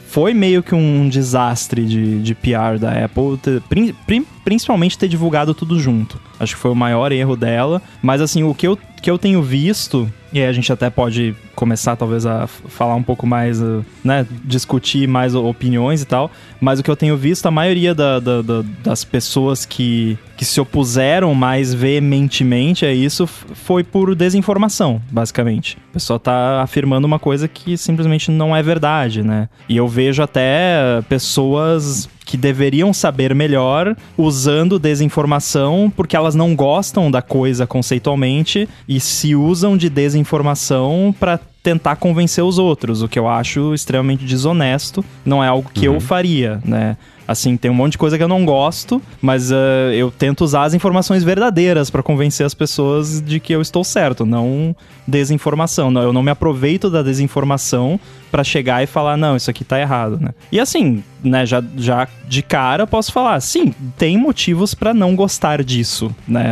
foi 0.06 0.32
meio 0.34 0.62
que 0.62 0.74
um 0.74 1.08
desastre 1.08 1.84
de, 1.86 2.20
de 2.22 2.34
PR 2.34 2.78
da 2.78 3.04
Apple, 3.04 3.38
ter- 3.42 3.60
prin- 3.62 3.94
prin- 4.06 4.26
principalmente 4.44 4.98
ter 4.98 5.08
divulgado 5.08 5.54
tudo 5.54 5.80
junto. 5.80 6.20
Acho 6.38 6.54
que 6.54 6.60
foi 6.60 6.70
o 6.70 6.74
maior 6.76 7.10
erro 7.10 7.34
dela. 7.36 7.80
Mas 8.02 8.20
assim, 8.20 8.42
o 8.44 8.54
que 8.54 8.66
eu, 8.68 8.78
que 9.02 9.10
eu 9.10 9.18
tenho 9.18 9.42
visto, 9.42 10.08
e 10.32 10.40
aí 10.40 10.46
a 10.46 10.52
gente 10.52 10.72
até 10.72 10.88
pode 10.88 11.34
começar 11.54 11.96
talvez 11.96 12.24
a 12.24 12.46
falar 12.46 12.94
um 12.94 13.02
pouco 13.02 13.26
mais, 13.26 13.60
uh, 13.60 13.84
né, 14.04 14.26
discutir 14.44 15.06
mais 15.08 15.34
opiniões 15.34 16.02
e 16.02 16.06
tal, 16.06 16.30
mas 16.60 16.78
o 16.78 16.82
que 16.82 16.90
eu 16.90 16.96
tenho 16.96 17.16
visto, 17.16 17.46
a 17.46 17.50
maioria 17.50 17.94
da, 17.94 18.20
da, 18.20 18.42
da, 18.42 18.62
das 18.82 19.04
pessoas 19.04 19.66
que, 19.66 20.16
que 20.36 20.44
se 20.44 20.60
opuseram 20.60 21.34
mais 21.34 21.74
veementemente 21.74 22.86
a 22.86 22.92
isso 22.92 23.26
foi 23.26 23.82
por 23.82 24.14
desinformação, 24.14 25.02
basicamente. 25.10 25.76
O 25.90 25.92
pessoal 25.94 26.18
tá 26.18 26.62
afirmando 26.62 27.06
uma 27.06 27.18
coisa 27.18 27.48
que 27.48 27.76
simplesmente 27.76 28.30
não 28.30 28.54
é 28.54 28.62
verdade, 28.62 29.22
né? 29.22 29.48
E 29.68 29.76
eu 29.76 29.88
vejo 29.88 30.22
até 30.22 31.02
pessoas 31.08 32.08
que 32.30 32.36
deveriam 32.36 32.92
saber 32.92 33.34
melhor 33.34 33.96
usando 34.16 34.78
desinformação 34.78 35.92
porque 35.96 36.14
elas 36.14 36.36
não 36.36 36.54
gostam 36.54 37.10
da 37.10 37.20
coisa 37.20 37.66
conceitualmente 37.66 38.68
e 38.88 39.00
se 39.00 39.34
usam 39.34 39.76
de 39.76 39.90
desinformação 39.90 41.12
para 41.18 41.40
tentar 41.60 41.96
convencer 41.96 42.44
os 42.44 42.56
outros, 42.56 43.02
o 43.02 43.08
que 43.08 43.18
eu 43.18 43.26
acho 43.26 43.74
extremamente 43.74 44.24
desonesto, 44.24 45.04
não 45.24 45.42
é 45.42 45.48
algo 45.48 45.72
que 45.74 45.88
uhum. 45.88 45.96
eu 45.96 46.00
faria, 46.00 46.60
né? 46.64 46.96
Assim, 47.26 47.56
tem 47.56 47.70
um 47.70 47.74
monte 47.74 47.92
de 47.92 47.98
coisa 47.98 48.18
que 48.18 48.24
eu 48.24 48.28
não 48.28 48.44
gosto, 48.44 49.00
mas 49.22 49.52
uh, 49.52 49.92
eu 49.94 50.10
tento 50.10 50.42
usar 50.42 50.64
as 50.64 50.74
informações 50.74 51.22
verdadeiras 51.22 51.88
para 51.88 52.02
convencer 52.02 52.44
as 52.44 52.54
pessoas 52.54 53.20
de 53.22 53.38
que 53.38 53.52
eu 53.52 53.60
estou 53.60 53.84
certo, 53.84 54.26
não 54.26 54.74
desinformação. 55.06 55.92
Não, 55.92 56.02
eu 56.02 56.12
não 56.12 56.24
me 56.24 56.30
aproveito 56.32 56.90
da 56.90 57.02
desinformação 57.02 58.00
para 58.30 58.44
chegar 58.44 58.82
e 58.82 58.86
falar, 58.86 59.16
não, 59.16 59.36
isso 59.36 59.50
aqui 59.50 59.64
tá 59.64 59.80
errado, 59.80 60.18
né? 60.20 60.30
E 60.50 60.60
assim, 60.60 61.02
né, 61.22 61.44
já, 61.44 61.62
já 61.76 62.08
de 62.26 62.42
cara 62.42 62.86
posso 62.86 63.12
falar, 63.12 63.40
sim, 63.40 63.74
tem 63.98 64.16
motivos 64.16 64.74
para 64.74 64.94
não 64.94 65.14
gostar 65.14 65.62
disso, 65.62 66.14
né? 66.26 66.44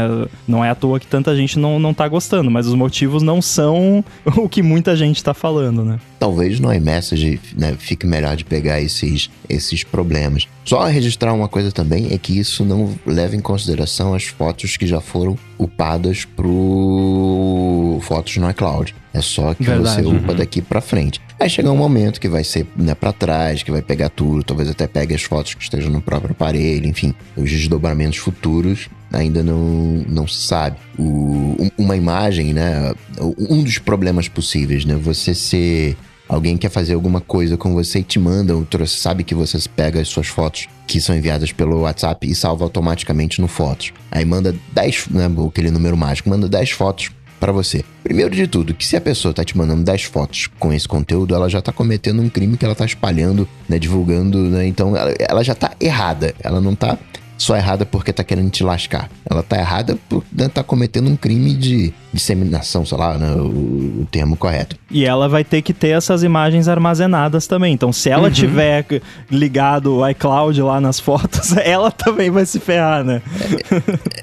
Não 0.47 0.65
é 0.65 0.71
à 0.71 0.75
toa 0.75 1.01
que 1.01 1.07
tanta 1.07 1.35
gente 1.37 1.59
não, 1.59 1.79
não 1.79 1.95
tá 1.95 2.07
gostando, 2.09 2.51
mas 2.51 2.67
os 2.67 2.75
motivos 2.75 3.23
não 3.23 3.41
são 3.41 4.05
o 4.37 4.49
que 4.49 4.63
muita 4.63 4.97
gente 4.97 5.23
tá 5.23 5.33
falando, 5.33 5.85
né? 5.85 5.99
Talvez 6.19 6.59
no 6.59 6.73
iMessage 6.73 7.41
né, 7.57 7.77
fique 7.79 8.07
melhor 8.07 8.37
de 8.37 8.45
pegar 8.45 8.81
esses, 8.81 9.31
esses 9.49 9.85
problemas. 9.85 10.49
Só 10.65 10.85
registrar 10.85 11.33
uma 11.33 11.49
coisa 11.49 11.71
também 11.73 12.09
é 12.11 12.19
que 12.19 12.39
isso 12.39 12.65
não 12.65 12.95
leva 13.07 13.37
em 13.37 13.41
consideração 13.41 14.15
as 14.15 14.25
fotos 14.25 14.77
que 14.77 14.87
já 14.87 15.01
foram 15.01 15.39
upadas 15.59 16.25
pro 16.25 17.99
Fotos 18.03 18.37
no 18.37 18.49
iCloud. 18.51 18.95
É 19.13 19.21
só 19.21 19.55
que 19.55 19.65
Verdade, 19.65 20.03
você 20.03 20.09
upa 20.09 20.33
uhum. 20.33 20.39
daqui 20.39 20.63
para 20.63 20.81
frente. 20.81 21.21
Aí 21.41 21.49
chega 21.49 21.71
um 21.71 21.77
momento 21.77 22.21
que 22.21 22.29
vai 22.29 22.45
ser 22.45 22.67
né, 22.77 22.95
para 22.95 23.13
trás, 23.13 23.63
que 23.63 23.71
vai 23.71 23.83
pegar 23.83 24.09
tudo, 24.09 24.43
talvez 24.43 24.69
até 24.69 24.87
pegue 24.87 25.15
as 25.15 25.23
fotos 25.23 25.55
que 25.55 25.63
estejam 25.63 25.91
no 25.91 26.01
próprio 26.01 26.33
aparelho, 26.33 26.87
enfim, 26.87 27.15
os 27.37 27.51
desdobramentos 27.51 28.19
futuros 28.19 28.89
ainda 29.13 29.43
não, 29.43 30.05
não 30.09 30.27
se 30.27 30.47
sabe. 30.47 30.77
O, 30.99 31.57
uma 31.77 31.97
imagem, 31.97 32.53
né? 32.53 32.93
Um 33.21 33.63
dos 33.63 33.79
problemas 33.79 34.29
possíveis, 34.29 34.85
né? 34.85 34.95
Você 34.97 35.35
ser 35.35 35.97
Alguém 36.29 36.57
quer 36.57 36.71
fazer 36.71 36.95
alguma 36.95 37.21
coisa 37.21 37.57
com 37.57 37.73
você 37.73 38.01
e 38.01 38.05
te 38.05 38.19
manda, 38.19 38.55
ou 38.55 38.67
sabe 38.87 39.25
que 39.25 39.35
você 39.35 39.59
pega 39.75 40.01
as 40.01 40.09
suas 40.09 40.27
fotos 40.27 40.67
que 40.87 41.01
são 41.01 41.17
enviadas 41.17 41.53
pelo 41.53 41.81
WhatsApp 41.81 42.29
e 42.29 42.35
salva 42.35 42.65
automaticamente 42.65 43.41
no 43.41 43.49
Fotos. 43.49 43.93
Aí 44.11 44.25
manda 44.25 44.55
10, 44.73 45.09
né, 45.09 45.31
aquele 45.47 45.71
número 45.71 45.97
mágico, 45.97 46.29
manda 46.29 46.49
10 46.49 46.71
fotos 46.71 47.11
para 47.39 47.53
você. 47.53 47.85
Primeiro 48.03 48.35
de 48.35 48.47
tudo, 48.47 48.75
que 48.75 48.85
se 48.85 48.97
a 48.97 49.01
pessoa 49.01 49.33
tá 49.33 49.45
te 49.45 49.57
mandando 49.57 49.83
10 49.85 50.05
fotos 50.05 50.49
com 50.59 50.73
esse 50.73 50.89
conteúdo, 50.89 51.35
ela 51.35 51.49
já 51.49 51.63
tá 51.63 51.73
cometendo 51.73 52.21
um 52.21 52.29
crime 52.29 52.57
que 52.57 52.65
ela 52.65 52.75
tá 52.75 52.85
espalhando, 52.85 53.49
né, 53.69 53.79
divulgando, 53.79 54.39
né? 54.45 54.67
Então 54.67 54.97
ela, 54.97 55.15
ela 55.19 55.43
já 55.43 55.55
tá 55.55 55.73
errada. 55.81 56.35
Ela 56.41 56.61
não 56.61 56.75
tá 56.75 56.99
só 57.39 57.57
errada 57.57 57.87
porque 57.87 58.13
tá 58.13 58.23
querendo 58.23 58.51
te 58.51 58.63
lascar. 58.63 59.09
Ela 59.29 59.43
tá 59.43 59.57
errada 59.57 59.97
por 60.09 60.25
né, 60.33 60.49
tá 60.49 60.63
cometendo 60.63 61.09
um 61.09 61.17
crime 61.17 61.55
de 61.55 61.95
disseminação, 62.13 62.85
sei 62.85 62.99
lá, 62.99 63.17
né, 63.17 63.33
o, 63.35 64.03
o, 64.03 64.09
termo 64.11 64.37
correto. 64.37 64.77
E 64.91 65.05
ela 65.05 65.29
vai 65.29 65.45
ter 65.45 65.63
que 65.63 65.73
ter 65.73 65.91
essas 65.91 66.23
imagens 66.23 66.69
armazenadas 66.69 67.47
também. 67.47 67.73
Então, 67.73 67.93
se 67.93 68.11
ela 68.11 68.29
uhum. 68.29 68.35
tiver 68.35 68.85
ligado 69.31 69.97
o 69.97 70.09
iCloud 70.09 70.61
lá 70.61 70.81
nas 70.81 71.01
fotos, 71.01 71.57
ela 71.65 71.91
também 71.91 72.31
vai 72.31 72.45
se 72.45 72.59
ferrar, 72.59 73.05
né? 73.05 73.23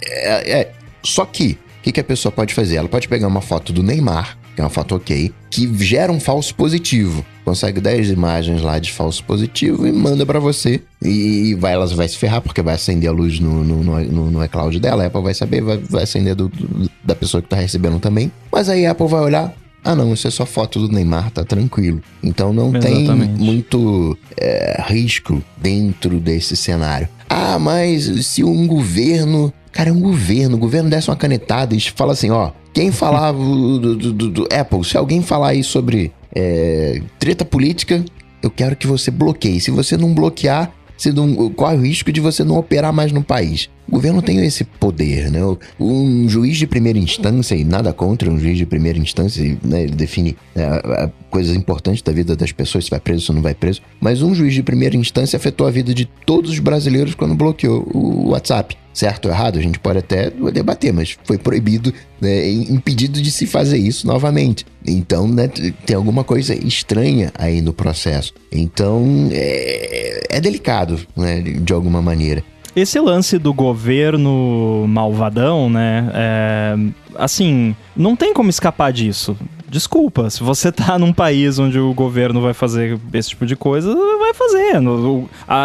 é, 0.03 0.51
é, 0.51 0.61
é. 0.61 0.71
Só 1.03 1.23
que 1.25 1.57
que, 1.85 1.91
que 1.91 1.99
a 1.99 2.03
pessoa 2.03 2.31
pode 2.31 2.51
fazer? 2.51 2.77
Ela 2.77 2.89
pode 2.89 3.07
pegar 3.07 3.27
uma 3.27 3.41
foto 3.41 3.71
do 3.71 3.83
Neymar, 3.83 4.39
que 4.55 4.61
é 4.61 4.63
uma 4.63 4.71
foto 4.71 4.95
ok, 4.95 5.31
que 5.51 5.71
gera 5.83 6.11
um 6.11 6.19
falso 6.19 6.55
positivo. 6.55 7.23
Consegue 7.45 7.79
10 7.79 8.09
imagens 8.09 8.61
lá 8.63 8.79
de 8.79 8.91
falso 8.91 9.23
positivo 9.23 9.85
e 9.85 9.91
manda 9.91 10.25
para 10.25 10.39
você. 10.39 10.81
E 11.01 11.55
vai, 11.59 11.73
ela 11.73 11.85
vai 11.85 12.07
se 12.07 12.17
ferrar, 12.17 12.41
porque 12.41 12.61
vai 12.61 12.73
acender 12.73 13.07
a 13.07 13.13
luz 13.13 13.39
no, 13.39 13.63
no, 13.63 13.83
no, 13.83 14.31
no 14.31 14.43
iCloud 14.43 14.79
dela. 14.79 15.03
A 15.03 15.07
Apple 15.07 15.21
vai 15.21 15.33
saber, 15.35 15.61
vai, 15.61 15.77
vai 15.77 16.03
acender 16.03 16.33
do, 16.33 16.49
do, 16.49 16.89
da 17.03 17.13
pessoa 17.13 17.43
que 17.43 17.47
tá 17.47 17.55
recebendo 17.55 17.99
também. 17.99 18.31
Mas 18.51 18.67
aí 18.67 18.87
a 18.87 18.91
Apple 18.91 19.07
vai 19.07 19.21
olhar, 19.21 19.53
ah 19.83 19.95
não, 19.95 20.11
isso 20.11 20.27
é 20.27 20.31
só 20.31 20.43
foto 20.43 20.79
do 20.79 20.91
Neymar, 20.91 21.29
tá 21.29 21.45
tranquilo. 21.45 22.01
Então 22.23 22.51
não 22.51 22.75
Exatamente. 22.75 23.35
tem 23.37 23.45
muito 23.45 24.17
é, 24.35 24.83
risco 24.87 25.43
dentro 25.55 26.19
desse 26.19 26.57
cenário. 26.57 27.07
Ah, 27.29 27.59
mas 27.59 28.25
se 28.25 28.43
um 28.43 28.65
governo 28.65 29.53
Cara, 29.75 29.89
é 29.89 29.91
um 29.91 29.99
governo. 29.99 30.55
O 30.55 30.59
governo 30.59 30.89
desce 30.89 31.09
uma 31.09 31.17
canetada 31.17 31.75
e 31.75 31.81
fala 31.81 32.13
assim: 32.13 32.31
ó, 32.31 32.51
quem 32.73 32.93
falar 32.93 33.33
do, 33.35 33.95
do, 33.95 34.13
do, 34.13 34.31
do 34.31 34.47
Apple, 34.49 34.85
se 34.85 34.97
alguém 34.97 35.21
falar 35.21 35.49
aí 35.49 35.63
sobre 35.63 36.13
é, 36.35 37.01
treta 37.17 37.45
política, 37.45 38.03
eu 38.43 38.51
quero 38.51 38.75
que 38.75 38.85
você 38.85 39.09
bloqueie. 39.09 39.59
Se 39.59 39.71
você 39.71 39.95
não 39.95 40.13
bloquear, 40.13 40.71
você 40.97 41.11
não, 41.11 41.49
corre 41.49 41.75
o 41.75 41.81
risco 41.81 42.11
de 42.11 42.21
você 42.21 42.43
não 42.43 42.57
operar 42.57 42.93
mais 42.93 43.11
no 43.11 43.23
país. 43.23 43.69
O 43.87 43.91
governo 43.91 44.21
tem 44.21 44.43
esse 44.45 44.63
poder, 44.63 45.29
né? 45.29 45.39
Um 45.79 46.27
juiz 46.27 46.57
de 46.57 46.65
primeira 46.65 46.97
instância, 46.97 47.55
e 47.55 47.63
nada 47.63 47.93
contra 47.93 48.29
um 48.29 48.39
juiz 48.39 48.57
de 48.57 48.65
primeira 48.65 48.97
instância, 48.97 49.57
né? 49.63 49.83
ele 49.83 49.95
define 49.95 50.35
é, 50.55 51.09
coisas 51.29 51.55
importantes 51.55 52.01
da 52.01 52.11
vida 52.11 52.35
das 52.35 52.51
pessoas, 52.51 52.85
se 52.85 52.89
vai 52.89 52.99
preso, 52.99 53.31
ou 53.31 53.35
não 53.35 53.41
vai 53.41 53.53
preso. 53.53 53.81
Mas 53.99 54.21
um 54.21 54.33
juiz 54.33 54.53
de 54.53 54.63
primeira 54.63 54.95
instância 54.95 55.37
afetou 55.37 55.67
a 55.67 55.71
vida 55.71 55.93
de 55.93 56.05
todos 56.25 56.51
os 56.51 56.59
brasileiros 56.59 57.13
quando 57.13 57.35
bloqueou 57.35 57.87
o 57.93 58.29
WhatsApp 58.29 58.75
certo 58.95 59.25
ou 59.25 59.31
errado, 59.31 59.59
a 59.59 59.61
gente 59.61 59.77
pode 59.77 59.99
até 59.99 60.31
debater, 60.53 60.93
mas 60.93 61.17
foi 61.25 61.37
proibido, 61.37 61.93
né, 62.19 62.49
impedido 62.49 63.21
de 63.21 63.29
se 63.29 63.45
fazer 63.45 63.77
isso 63.77 64.07
novamente. 64.07 64.65
Então, 64.87 65.27
né, 65.27 65.49
tem 65.85 65.95
alguma 65.95 66.23
coisa 66.23 66.55
estranha 66.55 67.31
aí 67.37 67.61
no 67.61 67.73
processo. 67.73 68.33
Então, 68.49 69.29
é, 69.31 70.37
é 70.37 70.41
delicado, 70.41 70.97
né, 71.15 71.41
de 71.41 71.73
alguma 71.73 72.01
maneira. 72.01 72.41
Esse 72.73 72.99
lance 72.99 73.37
do 73.37 73.53
governo 73.53 74.85
malvadão, 74.87 75.69
né, 75.69 76.09
é, 76.13 76.75
assim, 77.17 77.75
não 77.95 78.15
tem 78.15 78.33
como 78.33 78.49
escapar 78.49 78.91
disso 78.91 79.37
desculpa, 79.67 80.29
se 80.29 80.41
você 80.41 80.71
tá 80.73 80.97
num 80.97 81.11
país 81.11 81.59
onde 81.59 81.77
o 81.77 81.93
governo 81.93 82.41
vai 82.41 82.53
fazer 82.53 82.97
esse 83.13 83.29
tipo 83.29 83.45
de 83.45 83.55
coisa, 83.55 83.93
vai 83.93 84.33
fazer. 84.33 84.79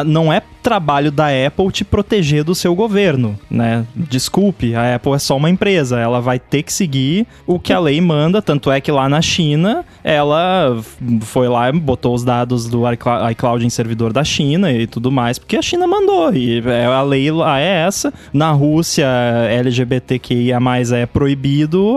Não 0.06 0.32
é 0.32 0.42
trabalho 0.62 1.10
da 1.10 1.28
Apple 1.46 1.70
te 1.72 1.84
proteger 1.84 2.44
do 2.44 2.54
seu 2.54 2.74
governo, 2.74 3.38
né? 3.50 3.84
Desculpe, 3.94 4.74
a 4.74 4.94
Apple 4.96 5.12
é 5.12 5.18
só 5.18 5.36
uma 5.36 5.48
empresa, 5.48 5.98
ela 5.98 6.20
vai 6.20 6.38
ter 6.38 6.62
que 6.62 6.72
seguir 6.72 7.26
o 7.46 7.58
que 7.58 7.72
a 7.72 7.78
lei 7.78 8.00
manda, 8.00 8.42
tanto 8.42 8.70
é 8.70 8.80
que 8.80 8.92
lá 8.92 9.08
na 9.08 9.22
China, 9.22 9.84
ela 10.04 10.78
foi 11.22 11.48
lá, 11.48 11.72
botou 11.72 12.14
os 12.14 12.24
dados 12.24 12.68
do 12.68 12.82
iCloud 13.30 13.64
em 13.64 13.70
servidor 13.70 14.12
da 14.12 14.22
China 14.22 14.70
e 14.70 14.86
tudo 14.86 15.10
mais, 15.10 15.38
porque 15.38 15.56
a 15.56 15.62
China 15.62 15.86
mandou, 15.86 16.34
e 16.34 16.60
é, 16.60 16.84
a 16.84 17.02
lei 17.02 17.30
lá 17.30 17.58
é 17.58 17.86
essa. 17.86 18.12
Na 18.32 18.50
Rússia, 18.50 19.06
LGBTQIA+, 19.50 20.58
é 20.94 21.06
proibido, 21.06 21.39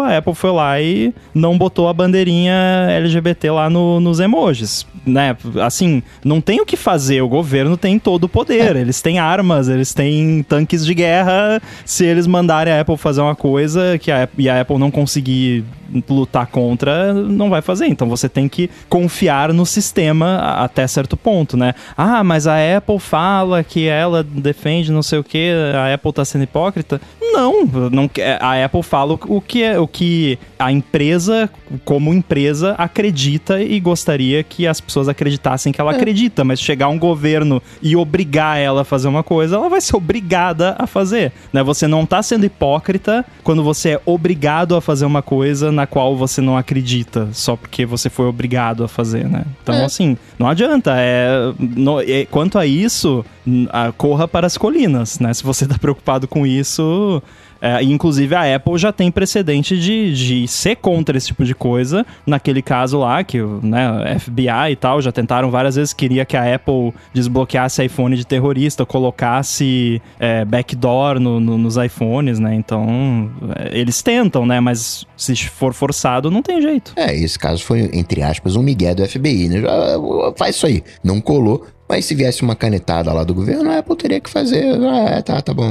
a 0.01 0.17
Apple 0.17 0.35
foi 0.35 0.51
lá 0.51 0.79
e 0.79 1.13
não 1.33 1.57
botou 1.57 1.87
a 1.87 1.93
bandeirinha 1.93 2.53
LGBT 2.89 3.51
lá 3.51 3.69
no, 3.69 3.99
nos 3.99 4.19
emojis, 4.19 4.85
né? 5.05 5.35
Assim, 5.61 6.03
não 6.23 6.39
tem 6.39 6.61
o 6.61 6.65
que 6.65 6.77
fazer, 6.77 7.21
o 7.21 7.27
governo 7.27 7.75
tem 7.75 7.99
todo 7.99 8.25
o 8.25 8.29
poder 8.29 8.43
poder, 8.43 8.75
é. 8.75 8.79
eles 8.79 9.01
têm 9.01 9.19
armas, 9.19 9.67
eles 9.67 9.93
têm 9.93 10.43
tanques 10.43 10.85
de 10.85 10.93
guerra. 10.93 11.61
Se 11.85 12.05
eles 12.05 12.27
mandarem 12.27 12.73
a 12.73 12.81
Apple 12.81 12.97
fazer 12.97 13.21
uma 13.21 13.35
coisa 13.35 13.97
que 13.97 14.11
a, 14.11 14.27
e 14.37 14.49
a 14.49 14.61
Apple 14.61 14.77
não 14.77 14.91
conseguir 14.91 15.63
lutar 16.09 16.47
contra, 16.47 17.13
não 17.13 17.49
vai 17.49 17.61
fazer. 17.61 17.87
Então 17.87 18.07
você 18.07 18.29
tem 18.29 18.47
que 18.47 18.69
confiar 18.89 19.53
no 19.53 19.65
sistema 19.65 20.37
até 20.37 20.85
certo 20.87 21.17
ponto, 21.17 21.57
né? 21.57 21.73
Ah, 21.97 22.23
mas 22.23 22.47
a 22.47 22.55
Apple 22.77 22.99
fala 22.99 23.63
que 23.63 23.87
ela 23.87 24.23
defende 24.23 24.91
não 24.91 25.03
sei 25.03 25.19
o 25.19 25.23
que, 25.23 25.51
a 25.75 25.93
Apple 25.93 26.13
tá 26.13 26.25
sendo 26.25 26.43
hipócrita. 26.43 27.01
Não, 27.21 27.65
não 27.91 28.09
a 28.39 28.63
Apple 28.63 28.83
fala 28.83 29.17
o 29.27 29.41
que 29.41 29.63
é 29.63 29.79
o 29.79 29.87
que 29.87 30.37
a 30.59 30.71
empresa, 30.71 31.49
como 31.83 32.13
empresa, 32.13 32.75
acredita 32.77 33.61
e 33.61 33.79
gostaria 33.79 34.43
que 34.43 34.67
as 34.67 34.79
pessoas 34.79 35.09
acreditassem 35.09 35.73
que 35.73 35.81
ela 35.81 35.93
é. 35.93 35.95
acredita, 35.95 36.43
mas 36.43 36.59
chegar 36.59 36.87
um 36.89 36.99
governo 36.99 37.61
e 37.81 37.95
obrigar 37.95 38.57
ela 38.57 38.81
a 38.81 38.85
fazer 38.85 39.07
uma 39.07 39.23
coisa, 39.23 39.55
ela 39.55 39.69
vai 39.69 39.81
ser 39.81 39.95
obrigada 39.95 40.75
a 40.77 40.87
fazer, 40.87 41.31
né? 41.51 41.63
Você 41.63 41.87
não 41.87 42.05
tá 42.05 42.21
sendo 42.21 42.45
hipócrita 42.45 43.25
quando 43.43 43.63
você 43.63 43.91
é 43.91 44.01
obrigado 44.05 44.75
a 44.75 44.81
fazer 44.81 45.05
uma 45.05 45.21
coisa 45.21 45.71
na 45.71 45.82
na 45.83 45.87
qual 45.87 46.15
você 46.15 46.41
não 46.41 46.57
acredita 46.57 47.27
só 47.33 47.55
porque 47.55 47.85
você 47.85 48.09
foi 48.09 48.25
obrigado 48.25 48.83
a 48.83 48.87
fazer, 48.87 49.27
né? 49.27 49.43
Então, 49.61 49.75
é. 49.75 49.85
assim, 49.85 50.17
não 50.39 50.47
adianta. 50.47 50.93
É, 50.95 51.53
no, 51.59 51.99
é, 52.01 52.25
quanto 52.25 52.57
a 52.57 52.65
isso, 52.65 53.25
a, 53.69 53.91
corra 53.91 54.27
para 54.27 54.47
as 54.47 54.57
colinas, 54.57 55.19
né? 55.19 55.33
Se 55.33 55.43
você 55.43 55.67
tá 55.67 55.77
preocupado 55.77 56.27
com 56.27 56.47
isso, 56.47 57.21
É, 57.63 57.81
inclusive 57.81 58.35
a 58.35 58.55
Apple 58.55 58.77
já 58.77 58.91
tem 58.91 59.09
precedente 59.09 59.79
de, 59.79 60.13
de 60.13 60.47
ser 60.49 60.75
contra 60.75 61.17
esse 61.17 61.27
tipo 61.27 61.45
de 61.45 61.55
coisa. 61.55 62.05
Naquele 62.27 62.61
caso 62.61 62.99
lá, 62.99 63.23
que 63.23 63.41
né, 63.41 64.19
FBI 64.19 64.71
e 64.71 64.75
tal 64.75 65.01
já 65.01 65.13
tentaram 65.13 65.49
várias 65.49 65.77
vezes, 65.77 65.93
queria 65.93 66.25
que 66.25 66.35
a 66.35 66.55
Apple 66.55 66.93
desbloqueasse 67.13 67.81
iPhone 67.85 68.17
de 68.17 68.27
terrorista, 68.27 68.85
colocasse 68.85 70.01
é, 70.19 70.43
backdoor 70.43 71.21
no, 71.21 71.39
no, 71.39 71.57
nos 71.57 71.77
iPhones, 71.77 72.37
né? 72.37 72.53
Então, 72.53 73.31
é, 73.55 73.79
eles 73.79 74.01
tentam, 74.01 74.45
né? 74.45 74.59
Mas 74.59 75.05
se 75.15 75.33
for 75.47 75.73
forçado, 75.73 76.29
não 76.29 76.41
tem 76.41 76.61
jeito. 76.61 76.91
É, 76.97 77.15
esse 77.15 77.39
caso 77.39 77.63
foi, 77.63 77.89
entre 77.93 78.21
aspas, 78.21 78.57
um 78.57 78.61
migué 78.61 78.93
do 78.93 79.07
FBI, 79.07 79.47
né? 79.47 79.61
Já, 79.61 80.33
faz 80.35 80.57
isso 80.57 80.65
aí. 80.65 80.83
Não 81.01 81.21
colou, 81.21 81.65
mas 81.93 82.05
se 82.05 82.15
viesse 82.15 82.41
uma 82.41 82.55
canetada 82.55 83.13
lá 83.13 83.23
do 83.23 83.35
governo, 83.35 83.69
a 83.69 83.77
Apple 83.77 83.95
teria 83.95 84.19
que 84.19 84.27
fazer. 84.27 84.65
Ah, 84.83 85.21
tá, 85.21 85.39
tá 85.39 85.53
bom, 85.53 85.69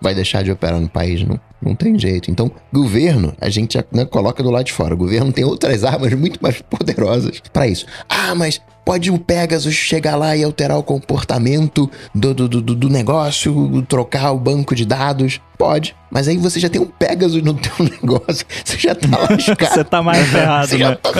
vai 0.00 0.12
deixar 0.12 0.42
de 0.42 0.50
operar 0.50 0.80
no 0.80 0.88
país. 0.88 1.22
Não, 1.22 1.38
não 1.62 1.76
tem 1.76 1.96
jeito. 1.96 2.28
Então, 2.28 2.50
governo, 2.72 3.32
a 3.40 3.48
gente 3.48 3.78
né, 3.92 4.04
coloca 4.04 4.42
do 4.42 4.50
lado 4.50 4.64
de 4.64 4.72
fora. 4.72 4.94
O 4.94 4.96
governo 4.96 5.32
tem 5.32 5.44
outras 5.44 5.84
armas 5.86 6.12
muito 6.14 6.40
mais 6.42 6.60
poderosas 6.60 7.40
para 7.52 7.68
isso. 7.68 7.86
Ah, 8.08 8.34
mas 8.34 8.60
pode 8.88 9.10
o 9.10 9.18
Pegasus 9.18 9.74
chegar 9.74 10.16
lá 10.16 10.34
e 10.34 10.42
alterar 10.42 10.78
o 10.78 10.82
comportamento 10.82 11.90
do, 12.14 12.32
do, 12.32 12.48
do, 12.48 12.74
do 12.74 12.88
negócio, 12.88 13.84
trocar 13.86 14.32
o 14.32 14.38
banco 14.38 14.74
de 14.74 14.86
dados? 14.86 15.42
Pode. 15.58 15.94
Mas 16.10 16.26
aí 16.26 16.38
você 16.38 16.58
já 16.58 16.70
tem 16.70 16.80
um 16.80 16.86
Pegasus 16.86 17.42
no 17.42 17.52
teu 17.60 17.84
negócio. 17.84 18.46
Você 18.64 18.78
já 18.78 18.94
tá 18.94 19.18
lascado. 19.18 19.58
você 19.74 19.84
tá 19.84 20.02
mais 20.02 20.26
ferrado, 20.28 20.68
você 20.68 20.78
né? 20.78 20.84
Já 20.84 20.96
tá, 20.96 21.10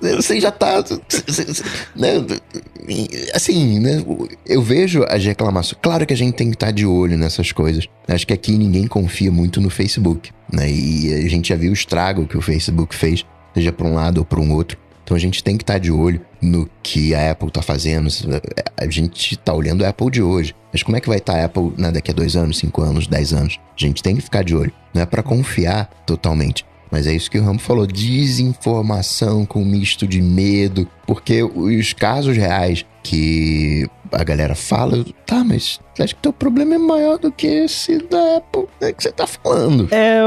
você 0.00 0.40
já 0.40 0.52
tá. 0.52 0.84
né? 1.96 2.24
Assim, 3.34 3.80
né? 3.80 4.04
Eu 4.46 4.62
vejo 4.62 5.02
as 5.08 5.24
reclamações. 5.24 5.80
Claro 5.82 6.06
que 6.06 6.14
a 6.14 6.16
gente 6.16 6.36
tem 6.36 6.50
que 6.50 6.54
estar 6.54 6.70
de 6.70 6.86
olho 6.86 7.18
nessas 7.18 7.50
coisas. 7.50 7.88
Acho 8.06 8.24
que 8.24 8.32
aqui 8.32 8.56
ninguém 8.56 8.86
confia 8.86 9.32
muito 9.32 9.60
no 9.60 9.70
Facebook. 9.70 10.30
Né? 10.52 10.70
E 10.70 11.14
a 11.14 11.28
gente 11.28 11.48
já 11.48 11.56
viu 11.56 11.70
o 11.70 11.74
estrago 11.74 12.28
que 12.28 12.38
o 12.38 12.40
Facebook 12.40 12.94
fez, 12.94 13.26
seja 13.52 13.72
para 13.72 13.88
um 13.88 13.94
lado 13.94 14.18
ou 14.18 14.24
para 14.24 14.38
um 14.38 14.52
outro. 14.52 14.81
Então 15.12 15.18
a 15.18 15.20
gente 15.20 15.44
tem 15.44 15.58
que 15.58 15.62
estar 15.62 15.76
de 15.76 15.92
olho 15.92 16.22
no 16.40 16.66
que 16.82 17.14
a 17.14 17.32
Apple 17.32 17.48
está 17.48 17.60
fazendo. 17.60 18.08
A 18.78 18.88
gente 18.88 19.34
está 19.34 19.52
olhando 19.52 19.84
a 19.84 19.90
Apple 19.90 20.10
de 20.10 20.22
hoje. 20.22 20.54
Mas 20.72 20.82
como 20.82 20.96
é 20.96 21.02
que 21.02 21.08
vai 21.08 21.18
estar 21.18 21.34
a 21.34 21.44
Apple 21.44 21.70
né, 21.76 21.92
daqui 21.92 22.10
a 22.10 22.14
dois 22.14 22.34
anos, 22.34 22.56
cinco 22.56 22.80
anos, 22.80 23.06
dez 23.06 23.34
anos? 23.34 23.60
A 23.78 23.78
gente 23.78 24.02
tem 24.02 24.16
que 24.16 24.22
ficar 24.22 24.42
de 24.42 24.56
olho. 24.56 24.72
Não 24.94 25.02
é 25.02 25.04
para 25.04 25.22
confiar 25.22 25.84
totalmente. 26.06 26.64
Mas 26.90 27.06
é 27.06 27.12
isso 27.12 27.30
que 27.30 27.38
o 27.38 27.44
Rambo 27.44 27.60
falou: 27.60 27.86
desinformação 27.86 29.44
com 29.44 29.62
misto 29.62 30.06
de 30.06 30.22
medo. 30.22 30.88
Porque 31.12 31.42
os 31.42 31.92
casos 31.92 32.34
reais 32.34 32.86
que 33.02 33.86
a 34.10 34.24
galera 34.24 34.54
fala, 34.54 35.04
tá, 35.26 35.42
mas 35.44 35.78
acho 35.98 36.14
que 36.14 36.22
teu 36.22 36.32
problema 36.32 36.74
é 36.74 36.78
maior 36.78 37.18
do 37.18 37.30
que 37.30 37.46
esse 37.46 37.98
da 37.98 38.36
Apple 38.38 38.64
né, 38.80 38.92
que 38.92 39.02
você 39.02 39.12
tá 39.12 39.26
falando. 39.26 39.88
É, 39.90 40.20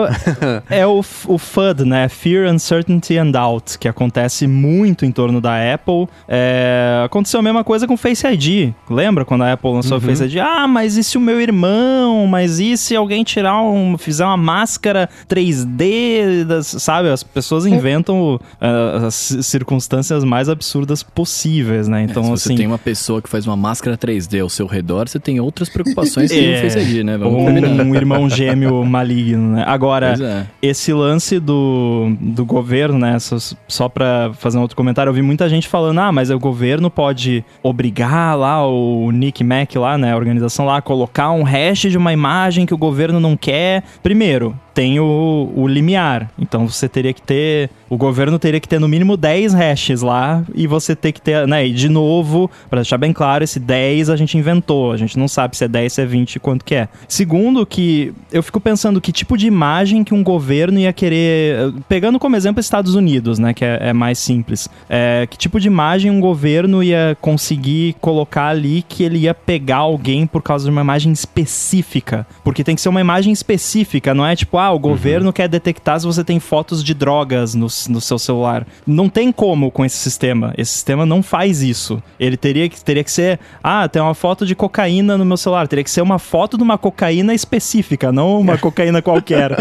é 0.82 0.88
o, 0.88 1.00
o 1.00 1.38
FUD, 1.38 1.86
né? 1.86 2.08
Fear, 2.08 2.52
Uncertainty 2.52 3.18
and 3.18 3.32
Doubt, 3.32 3.78
que 3.78 3.88
acontece 3.88 4.48
muito 4.48 5.06
em 5.06 5.12
torno 5.12 5.42
da 5.42 5.74
Apple. 5.74 6.08
É, 6.28 7.02
aconteceu 7.06 7.40
a 7.40 7.44
mesma 7.44 7.64
coisa 7.64 7.88
com 7.88 7.94
o 7.94 7.98
Face 7.98 8.26
ID. 8.28 8.74
Lembra 8.90 9.26
quando 9.26 9.44
a 9.44 9.54
Apple 9.54 9.72
lançou 9.72 9.98
uhum. 9.98 10.04
o 10.04 10.08
Face 10.08 10.24
ID? 10.24 10.38
Ah, 10.38 10.68
mas 10.68 10.98
e 10.98 11.04
se 11.04 11.18
o 11.18 11.22
meu 11.22 11.40
irmão? 11.42 12.28
Mas 12.28 12.60
e 12.60 12.78
se 12.78 12.96
alguém 12.96 13.24
tirar 13.24 13.62
um. 13.62 13.98
fizer 13.98 14.26
uma 14.26 14.38
máscara 14.38 15.10
3D? 15.30 16.46
Das, 16.46 16.68
sabe? 16.68 17.10
As 17.10 17.24
pessoas 17.24 17.66
inventam 17.66 18.36
uh, 18.36 19.06
as 19.06 19.16
circunstâncias 19.42 20.24
mais 20.24 20.48
absurdas 20.48 20.75
possíveis, 21.14 21.88
né? 21.88 22.04
Então, 22.04 22.24
é, 22.24 22.26
se 22.28 22.34
assim. 22.34 22.50
Você 22.50 22.56
tem 22.56 22.68
uma 22.68 22.78
pessoa 22.78 23.22
que 23.22 23.30
faz 23.30 23.46
uma 23.46 23.56
máscara 23.56 23.98
3D 23.98 24.42
ao 24.42 24.50
seu 24.50 24.66
redor, 24.66 25.08
você 25.08 25.20
tem 25.20 25.40
outras 25.40 25.70
preocupações 25.70 26.32
que 26.32 26.40
é, 26.44 26.54
não 26.54 26.62
fez 26.62 26.76
ali, 26.76 27.04
né? 27.04 27.18
Vamos 27.18 27.42
um, 27.42 27.82
um 27.82 27.96
irmão 27.96 28.30
gêmeo 28.30 28.84
maligno, 28.86 29.56
né? 29.56 29.64
Agora, 29.68 30.16
é. 30.20 30.46
esse 30.62 30.92
lance 30.94 31.40
do, 31.40 32.16
do 32.20 32.46
governo, 32.46 32.98
né? 32.98 33.20
Só, 33.20 33.38
só 33.68 33.90
pra 33.90 34.32
fazer 34.34 34.58
um 34.58 34.62
outro 34.62 34.76
comentário, 34.76 35.10
eu 35.10 35.14
vi 35.14 35.22
muita 35.22 35.48
gente 35.48 35.68
falando, 35.68 36.00
ah, 36.00 36.12
mas 36.12 36.30
o 36.30 36.40
governo 36.40 36.90
pode 36.90 37.44
obrigar 37.62 38.38
lá 38.38 38.66
o 38.68 39.12
Nick 39.12 39.44
Mac 39.44 39.76
lá, 39.76 39.98
né? 39.98 40.14
A 40.14 40.16
organização 40.16 40.66
lá, 40.66 40.78
a 40.78 40.82
colocar 40.82 41.32
um 41.32 41.44
hash 41.44 41.82
de 41.82 41.98
uma 41.98 42.12
imagem 42.14 42.66
que 42.66 42.74
o 42.74 42.78
governo 42.78 43.20
não 43.20 43.38
quer. 43.38 43.84
Primeiro, 44.02 44.58
tem 44.76 45.00
o, 45.00 45.50
o 45.56 45.66
limiar. 45.68 46.30
Então 46.38 46.68
você 46.68 46.90
teria 46.90 47.14
que 47.14 47.22
ter. 47.22 47.70
O 47.90 47.98
governo 47.98 48.38
teria 48.38 48.60
que 48.60 48.68
ter 48.68 48.78
no 48.78 48.90
mínimo 48.90 49.16
10 49.16 49.54
hashes 49.54 50.02
lá 50.02 50.44
e 50.54 50.68
você 50.68 50.94
ter 50.96 51.14
que 51.14 51.22
ter. 51.22 51.48
Né, 51.48 51.66
e 51.68 51.74
de 51.74 51.88
novo, 51.88 52.52
para 52.70 52.82
deixar 52.82 52.98
bem 52.98 53.14
claro, 53.14 53.44
esse 53.44 53.58
10 53.58 54.10
a 54.10 54.18
gente 54.18 54.38
inventou. 54.38 54.92
A 54.92 54.98
gente 54.98 55.18
não 55.18 55.30
sabe 55.30 55.56
se 55.56 55.64
é 55.64 55.68
10, 55.68 55.94
se 55.94 56.02
é 56.02 56.06
20, 56.06 56.40
quanto 56.42 56.66
que 56.66 56.76
é. 56.76 56.90
Segundo, 57.08 57.66
que 57.66 58.14
eu 58.32 58.44
fico 58.44 58.60
pensando 58.60 59.00
que 59.00 59.14
tipo 59.14 59.38
de 59.38 59.48
imagem 59.48 60.04
que 60.04 60.14
um 60.14 60.22
governo 60.22 60.78
ia 60.78 60.92
querer. 60.92 61.74
Pegando 61.88 62.20
como 62.20 62.36
exemplo 62.36 62.60
Estados 62.60 62.96
Unidos, 62.96 63.40
né? 63.40 63.54
Que 63.54 63.64
é, 63.64 63.78
é 63.82 63.94
mais 63.94 64.20
simples. 64.20 64.68
É, 64.90 65.26
que 65.30 65.38
tipo 65.38 65.58
de 65.58 65.68
imagem 65.68 66.12
um 66.12 66.20
governo 66.20 66.84
ia 66.84 67.18
conseguir 67.22 67.96
colocar 68.02 68.50
ali 68.50 68.84
que 68.88 69.04
ele 69.04 69.20
ia 69.20 69.34
pegar 69.34 69.78
alguém 69.78 70.28
por 70.28 70.42
causa 70.42 70.66
de 70.66 70.72
uma 70.72 70.82
imagem 70.82 71.14
específica? 71.14 72.28
Porque 72.44 72.62
tem 72.62 72.76
que 72.76 72.82
ser 72.82 72.90
uma 72.90 73.00
imagem 73.00 73.32
específica, 73.32 74.14
não 74.14 74.26
é 74.26 74.36
tipo, 74.36 74.58
o 74.72 74.80
governo 74.80 75.28
uhum. 75.28 75.34
quer 75.34 75.48
detectar 75.48 76.00
se 76.00 76.06
você 76.06 76.24
tem 76.24 76.40
fotos 76.40 76.84
de 76.84 76.94
drogas 76.94 77.56
no, 77.56 77.68
no 77.90 78.02
seu 78.02 78.20
celular. 78.20 78.66
Não 78.86 79.10
tem 79.10 79.32
como 79.32 79.72
com 79.72 79.84
esse 79.84 79.98
sistema. 79.98 80.54
Esse 80.58 80.72
sistema 80.74 81.06
não 81.06 81.22
faz 81.22 81.62
isso. 81.62 82.02
Ele 82.20 82.38
teria 82.38 82.68
que, 82.70 82.84
teria 82.84 83.04
que 83.04 83.12
ser, 83.12 83.40
ah, 83.64 83.88
tem 83.88 84.02
uma 84.02 84.14
foto 84.14 84.46
de 84.46 84.56
cocaína 84.56 85.18
no 85.18 85.26
meu 85.26 85.38
celular. 85.38 85.68
Teria 85.68 85.84
que 85.84 85.90
ser 85.90 86.02
uma 86.02 86.20
foto 86.20 86.58
de 86.58 86.64
uma 86.64 86.78
cocaína 86.78 87.34
específica, 87.34 88.12
não 88.12 88.40
uma 88.40 88.58
cocaína 88.60 89.02
qualquer. 89.02 89.52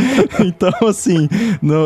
então, 0.45 0.73
assim, 0.89 1.29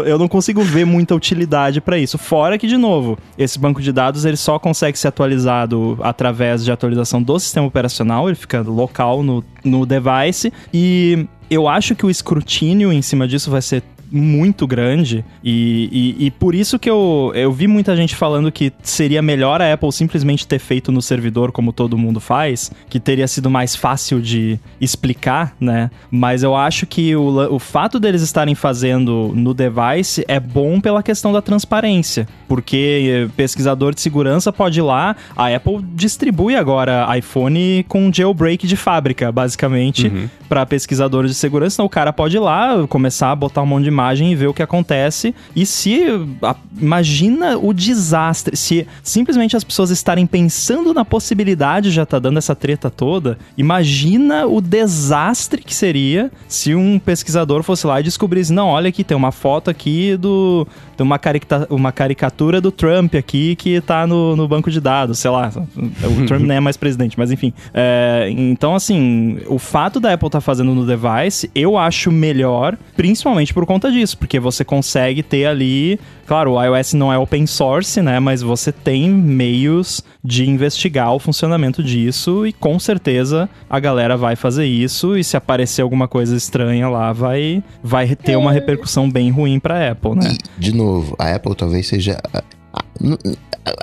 eu 0.06 0.18
não 0.18 0.28
consigo 0.28 0.62
ver 0.62 0.84
muita 0.84 1.14
utilidade 1.14 1.80
para 1.80 1.98
isso. 1.98 2.18
Fora 2.18 2.58
que, 2.58 2.66
de 2.66 2.76
novo, 2.76 3.18
esse 3.36 3.58
banco 3.58 3.80
de 3.80 3.92
dados 3.92 4.24
ele 4.24 4.36
só 4.36 4.58
consegue 4.58 4.98
ser 4.98 5.08
atualizado 5.08 5.98
através 6.02 6.64
de 6.64 6.72
atualização 6.72 7.22
do 7.22 7.38
sistema 7.38 7.66
operacional, 7.66 8.28
ele 8.28 8.36
fica 8.36 8.60
local 8.60 9.22
no, 9.22 9.44
no 9.64 9.86
device. 9.86 10.52
E 10.72 11.26
eu 11.50 11.68
acho 11.68 11.94
que 11.94 12.04
o 12.04 12.10
escrutínio 12.10 12.92
em 12.92 13.02
cima 13.02 13.26
disso 13.26 13.50
vai 13.50 13.62
ser 13.62 13.82
muito 14.10 14.66
grande 14.66 15.24
e, 15.42 16.16
e, 16.18 16.26
e, 16.26 16.30
por 16.30 16.54
isso 16.54 16.78
que 16.78 16.88
eu, 16.88 17.32
eu 17.34 17.52
vi 17.52 17.66
muita 17.66 17.96
gente 17.96 18.14
falando 18.14 18.50
que 18.50 18.72
seria 18.82 19.22
melhor 19.22 19.60
a 19.60 19.72
Apple 19.72 19.92
simplesmente 19.92 20.46
ter 20.46 20.58
feito 20.58 20.90
no 20.90 21.00
servidor 21.02 21.52
como 21.52 21.72
todo 21.72 21.98
mundo 21.98 22.20
faz, 22.20 22.70
que 22.88 22.98
teria 22.98 23.26
sido 23.28 23.50
mais 23.50 23.76
fácil 23.76 24.20
de 24.20 24.58
explicar, 24.80 25.54
né? 25.60 25.90
Mas 26.10 26.42
eu 26.42 26.54
acho 26.54 26.86
que 26.86 27.14
o, 27.14 27.54
o 27.54 27.58
fato 27.58 27.98
deles 28.00 28.22
estarem 28.22 28.54
fazendo 28.54 29.32
no 29.34 29.54
device 29.54 30.24
é 30.28 30.40
bom 30.40 30.80
pela 30.80 31.02
questão 31.02 31.32
da 31.32 31.42
transparência, 31.42 32.26
porque 32.46 33.28
pesquisador 33.36 33.94
de 33.94 34.00
segurança 34.00 34.52
pode 34.52 34.78
ir 34.78 34.82
lá, 34.82 35.16
a 35.36 35.54
Apple 35.54 35.80
distribui 35.94 36.56
agora 36.56 37.06
iPhone 37.16 37.84
com 37.88 38.10
jailbreak 38.12 38.66
de 38.66 38.76
fábrica, 38.76 39.30
basicamente, 39.30 40.08
uhum. 40.08 40.28
para 40.48 40.64
pesquisadores 40.66 41.30
de 41.30 41.36
segurança, 41.36 41.76
então 41.76 41.86
o 41.86 41.90
cara 41.90 42.12
pode 42.12 42.36
ir 42.36 42.40
lá 42.40 42.86
começar 42.88 43.30
a 43.30 43.36
botar 43.36 43.62
um 43.62 43.66
monte 43.66 43.84
de 43.84 43.90
imagem 43.98 44.30
e 44.30 44.36
ver 44.36 44.46
o 44.46 44.54
que 44.54 44.62
acontece. 44.62 45.34
E 45.54 45.66
se. 45.66 46.00
A, 46.42 46.54
imagina 46.80 47.58
o 47.58 47.72
desastre. 47.72 48.56
Se 48.56 48.86
simplesmente 49.02 49.56
as 49.56 49.64
pessoas 49.64 49.90
estarem 49.90 50.26
pensando 50.26 50.94
na 50.94 51.04
possibilidade, 51.04 51.90
já 51.90 52.06
tá 52.06 52.18
dando 52.18 52.38
essa 52.38 52.54
treta 52.54 52.88
toda. 52.88 53.38
Imagina 53.56 54.46
o 54.46 54.60
desastre 54.60 55.62
que 55.62 55.74
seria 55.74 56.30
se 56.46 56.74
um 56.74 56.98
pesquisador 56.98 57.62
fosse 57.62 57.86
lá 57.86 58.00
e 58.00 58.04
descobrisse: 58.04 58.52
não, 58.52 58.68
olha 58.68 58.88
aqui, 58.88 59.02
tem 59.02 59.16
uma 59.16 59.32
foto 59.32 59.68
aqui 59.68 60.16
do. 60.16 60.66
Tem 60.96 61.04
uma, 61.04 61.18
carica, 61.18 61.66
uma 61.70 61.92
caricatura 61.92 62.60
do 62.60 62.72
Trump 62.72 63.14
aqui 63.14 63.54
que 63.54 63.80
tá 63.80 64.04
no, 64.04 64.34
no 64.34 64.48
banco 64.48 64.68
de 64.68 64.80
dados, 64.80 65.20
sei 65.20 65.30
lá. 65.30 65.48
O 65.76 66.26
Trump 66.26 66.42
nem 66.42 66.56
é 66.56 66.60
mais 66.60 66.76
presidente, 66.76 67.16
mas 67.16 67.30
enfim. 67.30 67.52
É, 67.72 68.28
então, 68.30 68.74
assim, 68.74 69.38
o 69.46 69.60
fato 69.60 70.00
da 70.00 70.12
Apple 70.12 70.26
estar 70.26 70.38
tá 70.38 70.40
fazendo 70.40 70.74
no 70.74 70.84
device, 70.84 71.48
eu 71.54 71.78
acho 71.78 72.10
melhor, 72.10 72.76
principalmente 72.96 73.54
por 73.54 73.64
conta 73.64 73.87
conta 73.88 73.92
disso, 73.92 74.18
porque 74.18 74.38
você 74.38 74.64
consegue 74.64 75.22
ter 75.22 75.46
ali. 75.46 75.98
Claro, 76.26 76.52
o 76.52 76.62
iOS 76.62 76.92
não 76.92 77.12
é 77.12 77.18
open 77.18 77.46
source, 77.46 78.00
né? 78.02 78.20
Mas 78.20 78.42
você 78.42 78.70
tem 78.70 79.10
meios 79.10 80.02
de 80.22 80.48
investigar 80.48 81.14
o 81.14 81.18
funcionamento 81.18 81.82
disso 81.82 82.46
e 82.46 82.52
com 82.52 82.78
certeza 82.78 83.48
a 83.68 83.80
galera 83.80 84.16
vai 84.16 84.36
fazer 84.36 84.66
isso 84.66 85.16
e 85.16 85.24
se 85.24 85.36
aparecer 85.36 85.82
alguma 85.82 86.06
coisa 86.06 86.36
estranha 86.36 86.88
lá, 86.88 87.12
vai, 87.12 87.62
vai 87.82 88.14
ter 88.14 88.36
uma 88.36 88.50
é. 88.50 88.54
repercussão 88.54 89.10
bem 89.10 89.30
ruim 89.30 89.58
para 89.58 89.90
Apple, 89.90 90.16
né? 90.16 90.36
E, 90.58 90.60
de 90.60 90.74
novo, 90.74 91.16
a 91.18 91.34
Apple 91.34 91.54
talvez 91.54 91.86
seja 91.86 92.18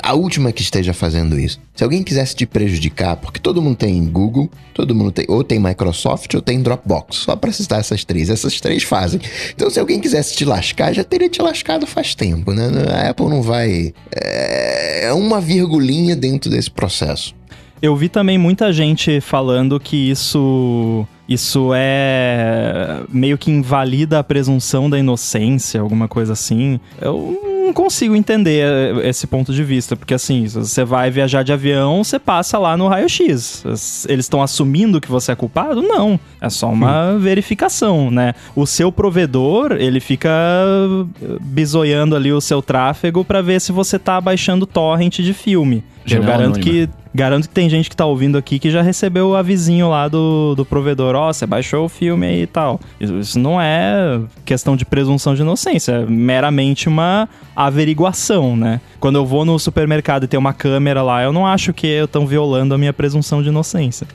a 0.01 0.13
última 0.13 0.51
que 0.51 0.61
esteja 0.61 0.93
fazendo 0.93 1.39
isso. 1.39 1.59
Se 1.75 1.83
alguém 1.83 2.03
quisesse 2.03 2.35
te 2.35 2.45
prejudicar, 2.45 3.17
porque 3.17 3.39
todo 3.39 3.61
mundo 3.61 3.75
tem 3.75 4.03
Google, 4.05 4.49
todo 4.73 4.95
mundo 4.95 5.11
tem 5.11 5.25
ou 5.27 5.43
tem 5.43 5.59
Microsoft 5.59 6.33
ou 6.33 6.41
tem 6.41 6.61
Dropbox, 6.61 7.17
só 7.17 7.35
para 7.35 7.51
citar 7.51 7.79
essas 7.79 8.03
três, 8.03 8.29
essas 8.29 8.59
três 8.61 8.83
fazem. 8.83 9.19
Então, 9.53 9.69
se 9.69 9.79
alguém 9.79 9.99
quisesse 9.99 10.35
te 10.35 10.45
lascar, 10.45 10.93
já 10.93 11.03
teria 11.03 11.29
te 11.29 11.41
lascado 11.41 11.85
faz 11.85 12.15
tempo, 12.15 12.51
né? 12.51 12.69
A 12.89 13.09
Apple 13.09 13.27
não 13.27 13.41
vai 13.41 13.93
é, 14.11 15.05
é 15.07 15.13
uma 15.13 15.41
virgulinha 15.41 16.15
dentro 16.15 16.49
desse 16.49 16.71
processo. 16.71 17.35
Eu 17.81 17.95
vi 17.95 18.09
também 18.09 18.37
muita 18.37 18.71
gente 18.71 19.19
falando 19.19 19.79
que 19.79 20.09
isso 20.09 21.05
isso 21.27 21.71
é 21.75 23.01
meio 23.09 23.37
que 23.37 23.49
invalida 23.51 24.19
a 24.19 24.23
presunção 24.23 24.89
da 24.89 24.97
inocência, 24.97 25.81
alguma 25.81 26.07
coisa 26.07 26.33
assim. 26.33 26.79
Eu 27.01 27.54
não 27.65 27.73
consigo 27.73 28.15
entender 28.15 28.95
esse 29.05 29.27
ponto 29.27 29.53
de 29.53 29.63
vista, 29.63 29.95
porque 29.95 30.13
assim, 30.13 30.47
você 30.47 30.83
vai 30.83 31.09
viajar 31.09 31.43
de 31.43 31.51
avião, 31.51 32.03
você 32.03 32.19
passa 32.19 32.57
lá 32.57 32.77
no 32.77 32.87
raio-x. 32.87 33.63
Eles 34.07 34.25
estão 34.25 34.41
assumindo 34.41 35.01
que 35.01 35.09
você 35.09 35.31
é 35.31 35.35
culpado? 35.35 35.81
Não. 35.81 36.19
É 36.39 36.49
só 36.49 36.69
uma 36.71 37.11
hum. 37.11 37.19
verificação, 37.19 38.11
né? 38.11 38.33
O 38.55 38.65
seu 38.65 38.91
provedor, 38.91 39.73
ele 39.73 39.99
fica 39.99 40.29
bisoiando 41.41 42.15
ali 42.15 42.31
o 42.31 42.41
seu 42.41 42.61
tráfego 42.61 43.25
para 43.25 43.41
ver 43.41 43.59
se 43.59 43.71
você 43.71 43.97
tá 43.97 44.19
baixando 44.21 44.65
torrent 44.65 45.19
de 45.19 45.33
filme. 45.33 45.83
Eu 46.09 46.23
garanto 46.23 46.59
que 46.59 46.87
Garanto 47.15 47.47
que 47.47 47.55
tem 47.55 47.69
gente 47.69 47.89
que 47.89 47.95
tá 47.95 48.05
ouvindo 48.05 48.37
aqui 48.37 48.59
que 48.59 48.69
já 48.69 48.81
recebeu 48.81 49.29
o 49.29 49.35
avisinho 49.37 49.89
lá 49.89 50.09
do, 50.09 50.53
do 50.53 50.65
provedor. 50.65 51.15
Ó, 51.15 51.29
oh, 51.29 51.33
você 51.33 51.45
baixou 51.45 51.85
o 51.85 51.89
filme 51.89 52.27
aí 52.27 52.41
e 52.41 52.47
tal. 52.47 52.77
Isso 52.99 53.39
não 53.39 53.59
é 53.59 54.19
questão 54.43 54.75
de 54.75 54.83
presunção 54.83 55.33
de 55.33 55.41
inocência, 55.41 55.93
é 55.93 56.05
meramente 56.05 56.89
uma 56.89 57.29
averiguação, 57.55 58.57
né? 58.57 58.81
Quando 58.99 59.15
eu 59.15 59.25
vou 59.25 59.45
no 59.45 59.57
supermercado 59.57 60.25
e 60.25 60.27
tem 60.27 60.37
uma 60.37 60.51
câmera 60.51 61.01
lá, 61.01 61.23
eu 61.23 61.31
não 61.31 61.47
acho 61.47 61.71
que 61.71 61.87
estão 61.87 62.27
violando 62.27 62.75
a 62.75 62.77
minha 62.77 62.91
presunção 62.91 63.41
de 63.41 63.47
inocência. 63.47 64.05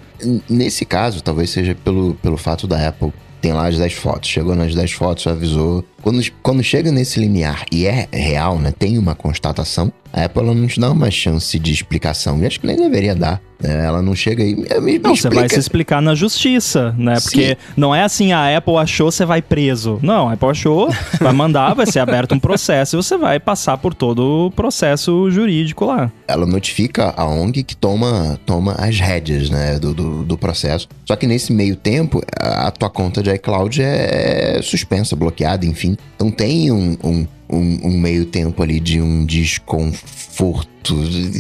Nesse 0.46 0.84
caso, 0.84 1.22
talvez 1.22 1.48
seja 1.48 1.74
pelo, 1.74 2.14
pelo 2.16 2.36
fato 2.36 2.66
da 2.66 2.86
Apple 2.86 3.14
tem 3.40 3.52
lá 3.52 3.68
as 3.68 3.78
10 3.78 3.94
fotos. 3.94 4.28
Chegou 4.28 4.54
nas 4.54 4.74
10 4.74 4.92
fotos, 4.92 5.26
avisou. 5.26 5.84
Quando, 6.02 6.22
quando 6.42 6.62
chega 6.62 6.90
nesse 6.90 7.20
limiar 7.20 7.64
e 7.70 7.86
é 7.86 8.08
real, 8.12 8.58
né? 8.58 8.72
Tem 8.76 8.98
uma 8.98 9.14
constatação, 9.14 9.92
a 10.12 10.24
Apple 10.24 10.42
não 10.42 10.66
te 10.66 10.80
dá 10.80 10.90
uma 10.90 11.10
chance 11.10 11.58
de 11.58 11.72
explicação. 11.72 12.38
E 12.42 12.46
acho 12.46 12.60
que 12.60 12.66
nem 12.66 12.76
deveria 12.76 13.14
dar. 13.14 13.40
Né? 13.62 13.84
Ela 13.84 14.02
não 14.02 14.14
chega 14.14 14.42
aí. 14.42 14.56
Me, 14.56 14.68
me 14.80 14.98
não, 14.98 15.14
você 15.14 15.28
vai 15.28 15.48
se 15.48 15.58
explicar 15.58 16.00
na 16.00 16.14
justiça, 16.14 16.94
né? 16.98 17.14
Porque 17.20 17.50
Sim. 17.50 17.56
não 17.76 17.94
é 17.94 18.02
assim, 18.02 18.32
a 18.32 18.56
Apple 18.56 18.76
achou, 18.76 19.10
você 19.10 19.24
vai 19.24 19.42
preso. 19.42 20.00
Não, 20.02 20.28
a 20.28 20.32
Apple 20.32 20.48
achou, 20.48 20.90
vai 21.20 21.32
mandar, 21.32 21.74
vai 21.74 21.86
ser 21.86 22.00
aberto 22.00 22.34
um 22.34 22.40
processo 22.40 22.96
e 22.96 23.02
você 23.02 23.16
vai 23.16 23.38
passar 23.38 23.76
por 23.78 23.94
todo 23.94 24.46
o 24.46 24.50
processo 24.50 25.30
jurídico 25.30 25.84
lá. 25.84 26.10
Ela 26.26 26.46
notifica 26.46 27.12
a 27.16 27.26
ONG 27.26 27.62
que 27.62 27.76
toma, 27.76 28.38
toma 28.46 28.72
as 28.78 28.98
rédeas, 28.98 29.50
né? 29.50 29.78
Do, 29.78 29.94
do, 29.94 30.24
do 30.24 30.38
processo. 30.38 30.88
Só 31.04 31.14
que 31.14 31.26
nesse 31.26 31.52
meio 31.52 31.76
tempo, 31.76 32.22
a 32.36 32.70
tua 32.70 32.88
conta 32.88 33.22
de 33.22 33.30
iCloud 33.34 33.80
é 33.82 34.60
suspensa, 34.62 35.14
bloqueada, 35.14 35.66
enfim. 35.66 35.89
Então 36.16 36.30
tem 36.30 36.70
um, 36.70 36.96
um 37.02 37.26
um, 37.50 37.78
um 37.82 37.98
meio 37.98 38.24
tempo 38.26 38.62
ali 38.62 38.78
de 38.78 39.00
um 39.00 39.26
desconforto. 39.26 40.94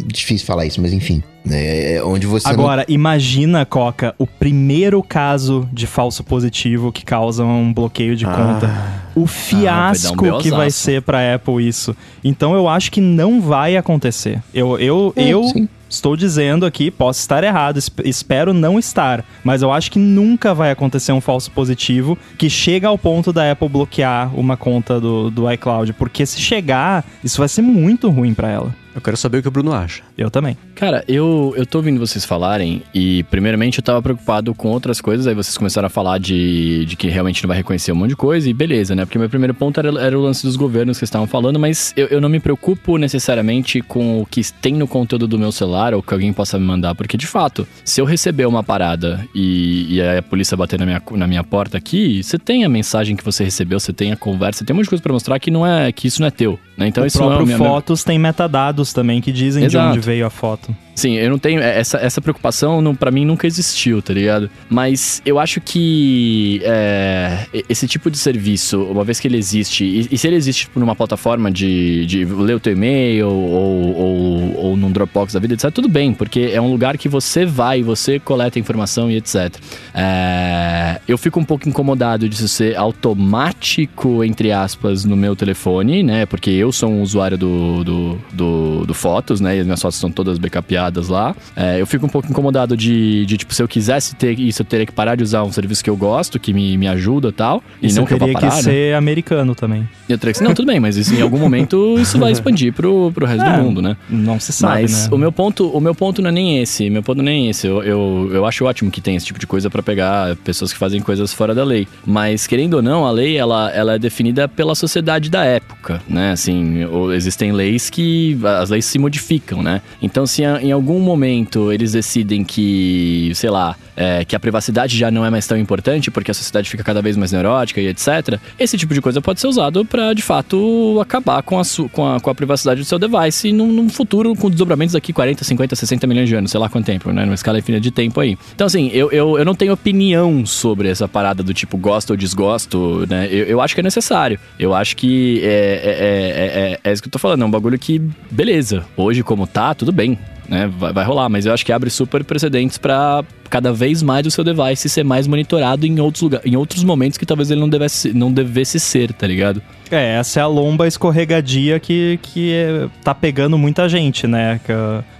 Difícil 0.06 0.46
falar 0.46 0.66
isso, 0.66 0.80
mas 0.80 0.92
enfim. 0.92 1.22
Né, 1.42 1.94
é 1.94 2.04
onde 2.04 2.26
você 2.26 2.46
Agora, 2.46 2.84
não... 2.86 2.94
imagina, 2.94 3.64
Coca, 3.64 4.14
o 4.18 4.26
primeiro 4.26 5.02
caso 5.02 5.66
de 5.72 5.86
falso 5.86 6.22
positivo 6.22 6.92
que 6.92 7.02
causa 7.02 7.42
um 7.44 7.72
bloqueio 7.72 8.14
de 8.14 8.26
ah. 8.26 8.30
conta. 8.30 9.00
O 9.14 9.26
fiasco 9.26 10.26
ah, 10.26 10.30
vai 10.30 10.38
um 10.38 10.42
que 10.42 10.50
vai 10.50 10.70
ser 10.70 11.00
pra 11.00 11.34
Apple 11.34 11.66
isso. 11.66 11.96
Então 12.22 12.54
eu 12.54 12.68
acho 12.68 12.92
que 12.92 13.00
não 13.00 13.40
vai 13.40 13.76
acontecer. 13.76 14.42
Eu, 14.52 14.78
eu, 14.78 15.12
é, 15.16 15.28
eu 15.28 15.44
sim. 15.44 15.68
Estou 15.90 16.14
dizendo 16.16 16.64
aqui, 16.64 16.88
posso 16.88 17.18
estar 17.18 17.42
errado, 17.42 17.80
espero 18.04 18.54
não 18.54 18.78
estar, 18.78 19.24
mas 19.42 19.60
eu 19.60 19.72
acho 19.72 19.90
que 19.90 19.98
nunca 19.98 20.54
vai 20.54 20.70
acontecer 20.70 21.10
um 21.10 21.20
falso 21.20 21.50
positivo 21.50 22.16
que 22.38 22.48
chega 22.48 22.86
ao 22.86 22.96
ponto 22.96 23.32
da 23.32 23.50
Apple 23.50 23.68
bloquear 23.68 24.32
uma 24.38 24.56
conta 24.56 25.00
do, 25.00 25.32
do 25.32 25.50
iCloud, 25.50 25.92
porque 25.94 26.24
se 26.24 26.40
chegar, 26.40 27.04
isso 27.24 27.38
vai 27.38 27.48
ser 27.48 27.62
muito 27.62 28.08
ruim 28.08 28.32
para 28.32 28.48
ela. 28.48 28.79
Eu 28.94 29.00
quero 29.00 29.16
saber 29.16 29.38
o 29.38 29.42
que 29.42 29.48
o 29.48 29.50
Bruno 29.50 29.72
acha. 29.72 30.02
Eu 30.16 30.30
também. 30.30 30.56
Cara, 30.74 31.04
eu, 31.06 31.54
eu 31.56 31.64
tô 31.64 31.78
ouvindo 31.78 31.98
vocês 31.98 32.24
falarem 32.24 32.82
e, 32.94 33.22
primeiramente, 33.24 33.78
eu 33.78 33.84
tava 33.84 34.02
preocupado 34.02 34.54
com 34.54 34.68
outras 34.68 35.00
coisas. 35.00 35.26
Aí 35.26 35.34
vocês 35.34 35.56
começaram 35.56 35.86
a 35.86 35.90
falar 35.90 36.18
de, 36.18 36.84
de 36.86 36.96
que 36.96 37.08
realmente 37.08 37.42
não 37.42 37.48
vai 37.48 37.58
reconhecer 37.58 37.92
um 37.92 37.96
monte 37.96 38.10
de 38.10 38.16
coisa 38.16 38.48
e 38.48 38.52
beleza, 38.52 38.94
né? 38.94 39.04
Porque 39.04 39.18
meu 39.18 39.28
primeiro 39.28 39.54
ponto 39.54 39.78
era, 39.78 39.88
era 40.00 40.18
o 40.18 40.22
lance 40.22 40.44
dos 40.44 40.56
governos 40.56 40.98
que 40.98 41.04
estavam 41.04 41.26
falando, 41.26 41.58
mas 41.58 41.92
eu, 41.96 42.06
eu 42.08 42.20
não 42.20 42.28
me 42.28 42.40
preocupo 42.40 42.96
necessariamente 42.96 43.80
com 43.80 44.20
o 44.22 44.26
que 44.26 44.40
tem 44.60 44.74
no 44.74 44.88
conteúdo 44.88 45.28
do 45.28 45.38
meu 45.38 45.52
celular 45.52 45.94
ou 45.94 46.02
que 46.02 46.12
alguém 46.12 46.32
possa 46.32 46.58
me 46.58 46.64
mandar, 46.64 46.94
porque 46.94 47.16
de 47.16 47.26
fato, 47.26 47.66
se 47.84 48.00
eu 48.00 48.04
receber 48.04 48.46
uma 48.46 48.62
parada 48.62 49.24
e, 49.34 49.96
e 49.96 50.02
a 50.02 50.22
polícia 50.22 50.56
bater 50.56 50.78
na 50.78 50.86
minha, 50.86 51.02
na 51.12 51.26
minha 51.26 51.44
porta 51.44 51.78
aqui, 51.78 52.22
você 52.22 52.38
tem 52.38 52.64
a 52.64 52.68
mensagem 52.68 53.14
que 53.14 53.24
você 53.24 53.44
recebeu, 53.44 53.78
você 53.78 53.92
tem 53.92 54.12
a 54.12 54.16
conversa, 54.16 54.64
tem 54.64 54.74
um 54.74 54.78
monte 54.78 54.86
de 54.86 54.90
coisa 54.90 55.02
pra 55.02 55.12
mostrar 55.12 55.38
que 55.38 55.50
não 55.50 55.66
é 55.66 55.92
que 55.92 56.08
isso 56.08 56.20
não 56.20 56.28
é 56.28 56.30
teu, 56.30 56.58
né? 56.76 56.88
Então 56.88 57.04
o 57.04 57.06
isso 57.06 57.18
próprio 57.18 57.38
não 57.38 57.42
é 57.42 57.46
minha, 57.46 57.58
fotos 57.58 58.02
tem 58.02 58.18
metadados 58.18 58.79
também 58.92 59.20
que 59.20 59.32
dizem 59.32 59.64
Exato. 59.64 59.92
de 59.92 59.98
onde 59.98 60.06
veio 60.06 60.26
a 60.26 60.30
foto. 60.30 60.74
Sim, 60.94 61.14
eu 61.14 61.30
não 61.30 61.38
tenho. 61.38 61.60
É, 61.60 61.78
essa, 61.78 61.98
essa 61.98 62.20
preocupação 62.20 62.80
não, 62.80 62.94
para 62.94 63.10
mim 63.10 63.24
nunca 63.24 63.46
existiu, 63.46 64.02
tá 64.02 64.12
ligado? 64.12 64.50
Mas 64.68 65.20
eu 65.24 65.38
acho 65.38 65.60
que 65.60 66.60
é, 66.64 67.46
esse 67.68 67.86
tipo 67.86 68.10
de 68.10 68.18
serviço, 68.18 68.82
uma 68.84 69.04
vez 69.04 69.18
que 69.18 69.28
ele 69.28 69.36
existe, 69.36 69.84
e, 69.84 70.08
e 70.10 70.18
se 70.18 70.26
ele 70.26 70.36
existe 70.36 70.66
tipo, 70.66 70.78
numa 70.78 70.94
plataforma 70.94 71.50
de, 71.50 72.06
de 72.06 72.24
ler 72.24 72.54
o 72.54 72.60
teu 72.60 72.72
e-mail 72.72 73.28
ou, 73.28 73.96
ou, 73.96 74.56
ou 74.56 74.76
num 74.76 74.90
Dropbox 74.90 75.32
da 75.32 75.40
vida, 75.40 75.54
etc., 75.54 75.70
tudo 75.70 75.88
bem, 75.88 76.12
porque 76.12 76.50
é 76.52 76.60
um 76.60 76.70
lugar 76.70 76.98
que 76.98 77.08
você 77.08 77.46
vai, 77.46 77.82
você 77.82 78.18
coleta 78.18 78.58
informação 78.58 79.10
e 79.10 79.16
etc. 79.16 79.56
É, 79.94 81.00
eu 81.08 81.16
fico 81.16 81.40
um 81.40 81.44
pouco 81.44 81.68
incomodado 81.68 82.28
disso 82.28 82.48
ser 82.48 82.76
automático, 82.76 84.22
entre 84.22 84.52
aspas, 84.52 85.04
no 85.04 85.16
meu 85.16 85.34
telefone, 85.34 86.02
né? 86.02 86.26
Porque 86.26 86.50
eu 86.50 86.70
sou 86.72 86.90
um 86.90 87.02
usuário 87.02 87.38
do, 87.38 87.84
do, 87.84 88.18
do, 88.32 88.86
do 88.86 88.94
Fotos, 88.94 89.40
né? 89.40 89.56
E 89.56 89.60
as 89.60 89.66
minhas 89.66 89.80
fotos 89.80 89.98
são 89.98 90.10
todas 90.10 90.38
backupadas 90.38 90.60
lá. 91.08 91.34
É, 91.56 91.80
eu 91.80 91.86
fico 91.86 92.06
um 92.06 92.08
pouco 92.08 92.28
incomodado 92.28 92.76
de, 92.76 93.26
de, 93.26 93.36
tipo, 93.36 93.54
se 93.54 93.62
eu 93.62 93.68
quisesse 93.68 94.14
ter 94.14 94.38
isso, 94.38 94.62
eu 94.62 94.66
teria 94.66 94.86
que 94.86 94.92
parar 94.92 95.16
de 95.16 95.22
usar 95.22 95.42
um 95.44 95.52
serviço 95.52 95.82
que 95.82 95.90
eu 95.90 95.96
gosto, 95.96 96.38
que 96.38 96.52
me, 96.52 96.76
me 96.76 96.88
ajuda 96.88 97.32
tal, 97.32 97.62
e 97.82 97.86
isso 97.86 97.98
não 97.98 98.06
que 98.06 98.14
eu 98.14 98.18
teria 98.18 98.34
parar, 98.34 98.50
que 98.50 98.56
né? 98.56 98.62
ser 98.62 98.94
americano 98.94 99.54
também. 99.54 99.88
Que, 100.18 100.42
não, 100.42 100.54
tudo 100.54 100.66
bem, 100.66 100.80
mas 100.80 100.96
isso, 100.96 101.14
em 101.14 101.20
algum 101.20 101.38
momento 101.38 101.98
isso 101.98 102.18
vai 102.18 102.32
expandir 102.32 102.72
pro, 102.72 103.10
pro 103.12 103.26
resto 103.26 103.44
é, 103.44 103.56
do 103.56 103.62
mundo, 103.62 103.82
né? 103.82 103.96
Não 104.08 104.38
se 104.38 104.52
sabe, 104.52 104.82
mas 104.82 105.04
né? 105.04 105.08
o 105.12 105.18
meu 105.18 105.32
ponto, 105.32 105.68
o 105.68 105.80
meu 105.80 105.94
ponto 105.94 106.22
não 106.22 106.28
é 106.28 106.32
nem 106.32 106.60
esse, 106.60 106.88
meu 106.90 107.02
ponto 107.02 107.22
nem 107.22 107.46
é 107.46 107.50
esse. 107.50 107.66
Eu, 107.66 107.82
eu, 107.82 108.30
eu 108.32 108.46
acho 108.46 108.64
ótimo 108.64 108.90
que 108.90 109.00
tem 109.00 109.16
esse 109.16 109.26
tipo 109.26 109.38
de 109.38 109.46
coisa 109.46 109.70
para 109.70 109.82
pegar 109.82 110.36
pessoas 110.36 110.72
que 110.72 110.78
fazem 110.78 111.00
coisas 111.00 111.32
fora 111.32 111.54
da 111.54 111.64
lei. 111.64 111.86
Mas, 112.04 112.46
querendo 112.46 112.74
ou 112.74 112.82
não, 112.82 113.06
a 113.06 113.10
lei, 113.10 113.36
ela, 113.36 113.70
ela 113.70 113.94
é 113.94 113.98
definida 113.98 114.48
pela 114.48 114.74
sociedade 114.74 115.30
da 115.30 115.44
época, 115.44 116.02
né? 116.08 116.32
Assim, 116.32 116.78
existem 117.14 117.52
leis 117.52 117.90
que... 117.90 118.38
As 118.60 118.70
leis 118.70 118.84
se 118.84 118.98
modificam, 118.98 119.62
né? 119.62 119.82
Então, 120.02 120.26
se 120.26 120.42
em 120.42 120.72
algum 120.72 120.98
momento 120.98 121.72
eles 121.72 121.92
decidem 121.92 122.44
que, 122.44 123.32
sei 123.34 123.50
lá, 123.50 123.76
é, 124.00 124.24
que 124.24 124.34
a 124.34 124.40
privacidade 124.40 124.96
já 124.96 125.10
não 125.10 125.26
é 125.26 125.28
mais 125.28 125.46
tão 125.46 125.58
importante 125.58 126.10
porque 126.10 126.30
a 126.30 126.34
sociedade 126.34 126.70
fica 126.70 126.82
cada 126.82 127.02
vez 127.02 127.18
mais 127.18 127.32
neurótica 127.32 127.82
e 127.82 127.88
etc., 127.88 128.40
esse 128.58 128.78
tipo 128.78 128.94
de 128.94 129.00
coisa 129.02 129.20
pode 129.20 129.40
ser 129.40 129.46
usado 129.46 129.84
para, 129.84 130.14
de 130.14 130.22
fato, 130.22 130.98
acabar 131.02 131.42
com 131.42 131.60
a, 131.60 131.62
com 131.92 132.08
a, 132.08 132.18
com 132.18 132.30
a 132.30 132.34
privacidade 132.34 132.80
do 132.80 132.86
seu 132.86 132.98
device 132.98 133.52
num, 133.52 133.70
num, 133.70 133.90
futuro 133.90 134.34
com 134.34 134.48
desdobramentos 134.48 134.94
daqui 134.94 135.12
40, 135.12 135.44
50, 135.44 135.76
60 135.76 136.06
milhões 136.06 136.28
de 136.30 136.34
anos, 136.34 136.50
sei 136.50 136.58
lá 136.58 136.70
quanto 136.70 136.86
tempo, 136.86 137.12
né? 137.12 137.26
Numa 137.26 137.34
escala 137.34 137.58
infinita 137.58 137.82
de 137.82 137.90
tempo 137.90 138.18
aí. 138.20 138.38
Então, 138.54 138.66
assim, 138.66 138.88
eu, 138.88 139.10
eu, 139.10 139.38
eu 139.38 139.44
não 139.44 139.54
tenho 139.54 139.74
opinião 139.74 140.46
sobre 140.46 140.88
essa 140.88 141.06
parada 141.06 141.42
do 141.42 141.52
tipo 141.52 141.76
gosto 141.76 142.10
ou 142.10 142.16
desgosto, 142.16 143.06
né? 143.06 143.28
Eu, 143.30 143.44
eu 143.44 143.60
acho 143.60 143.74
que 143.74 143.80
é 143.80 143.84
necessário. 143.84 144.40
Eu 144.58 144.74
acho 144.74 144.96
que 144.96 145.40
é, 145.42 145.46
é, 145.46 145.90
é, 145.90 146.72
é, 146.72 146.80
é 146.84 146.92
isso 146.92 147.02
que 147.02 147.08
eu 147.08 147.12
tô 147.12 147.18
falando, 147.18 147.42
é 147.42 147.44
um 147.44 147.50
bagulho 147.50 147.78
que, 147.78 148.00
beleza, 148.30 148.82
hoje 148.96 149.22
como 149.22 149.46
tá, 149.46 149.74
tudo 149.74 149.92
bem 149.92 150.18
né? 150.50 150.68
Vai, 150.76 150.92
vai 150.92 151.04
rolar, 151.04 151.28
mas 151.28 151.46
eu 151.46 151.54
acho 151.54 151.64
que 151.64 151.72
abre 151.72 151.88
super 151.88 152.24
precedentes 152.24 152.76
para 152.76 153.24
cada 153.48 153.72
vez 153.72 154.02
mais 154.02 154.26
o 154.26 154.30
seu 154.30 154.42
device 154.42 154.88
ser 154.88 155.04
mais 155.04 155.28
monitorado 155.28 155.86
em 155.86 156.00
outros 156.00 156.22
lugares, 156.22 156.44
em 156.44 156.56
outros 156.56 156.82
momentos 156.82 157.16
que 157.16 157.24
talvez 157.24 157.50
ele 157.50 157.60
não 157.60 157.68
devesse, 157.68 158.12
não 158.12 158.32
devesse 158.32 158.80
ser, 158.80 159.12
tá 159.12 159.26
ligado? 159.28 159.62
É, 159.90 160.16
essa 160.16 160.40
é 160.40 160.42
a 160.42 160.46
lomba 160.48 160.88
escorregadia 160.88 161.78
que, 161.78 162.18
que 162.20 162.52
é, 162.52 162.88
tá 163.04 163.14
pegando 163.14 163.56
muita 163.56 163.88
gente, 163.88 164.26
né? 164.26 164.60
Que, 164.64 164.72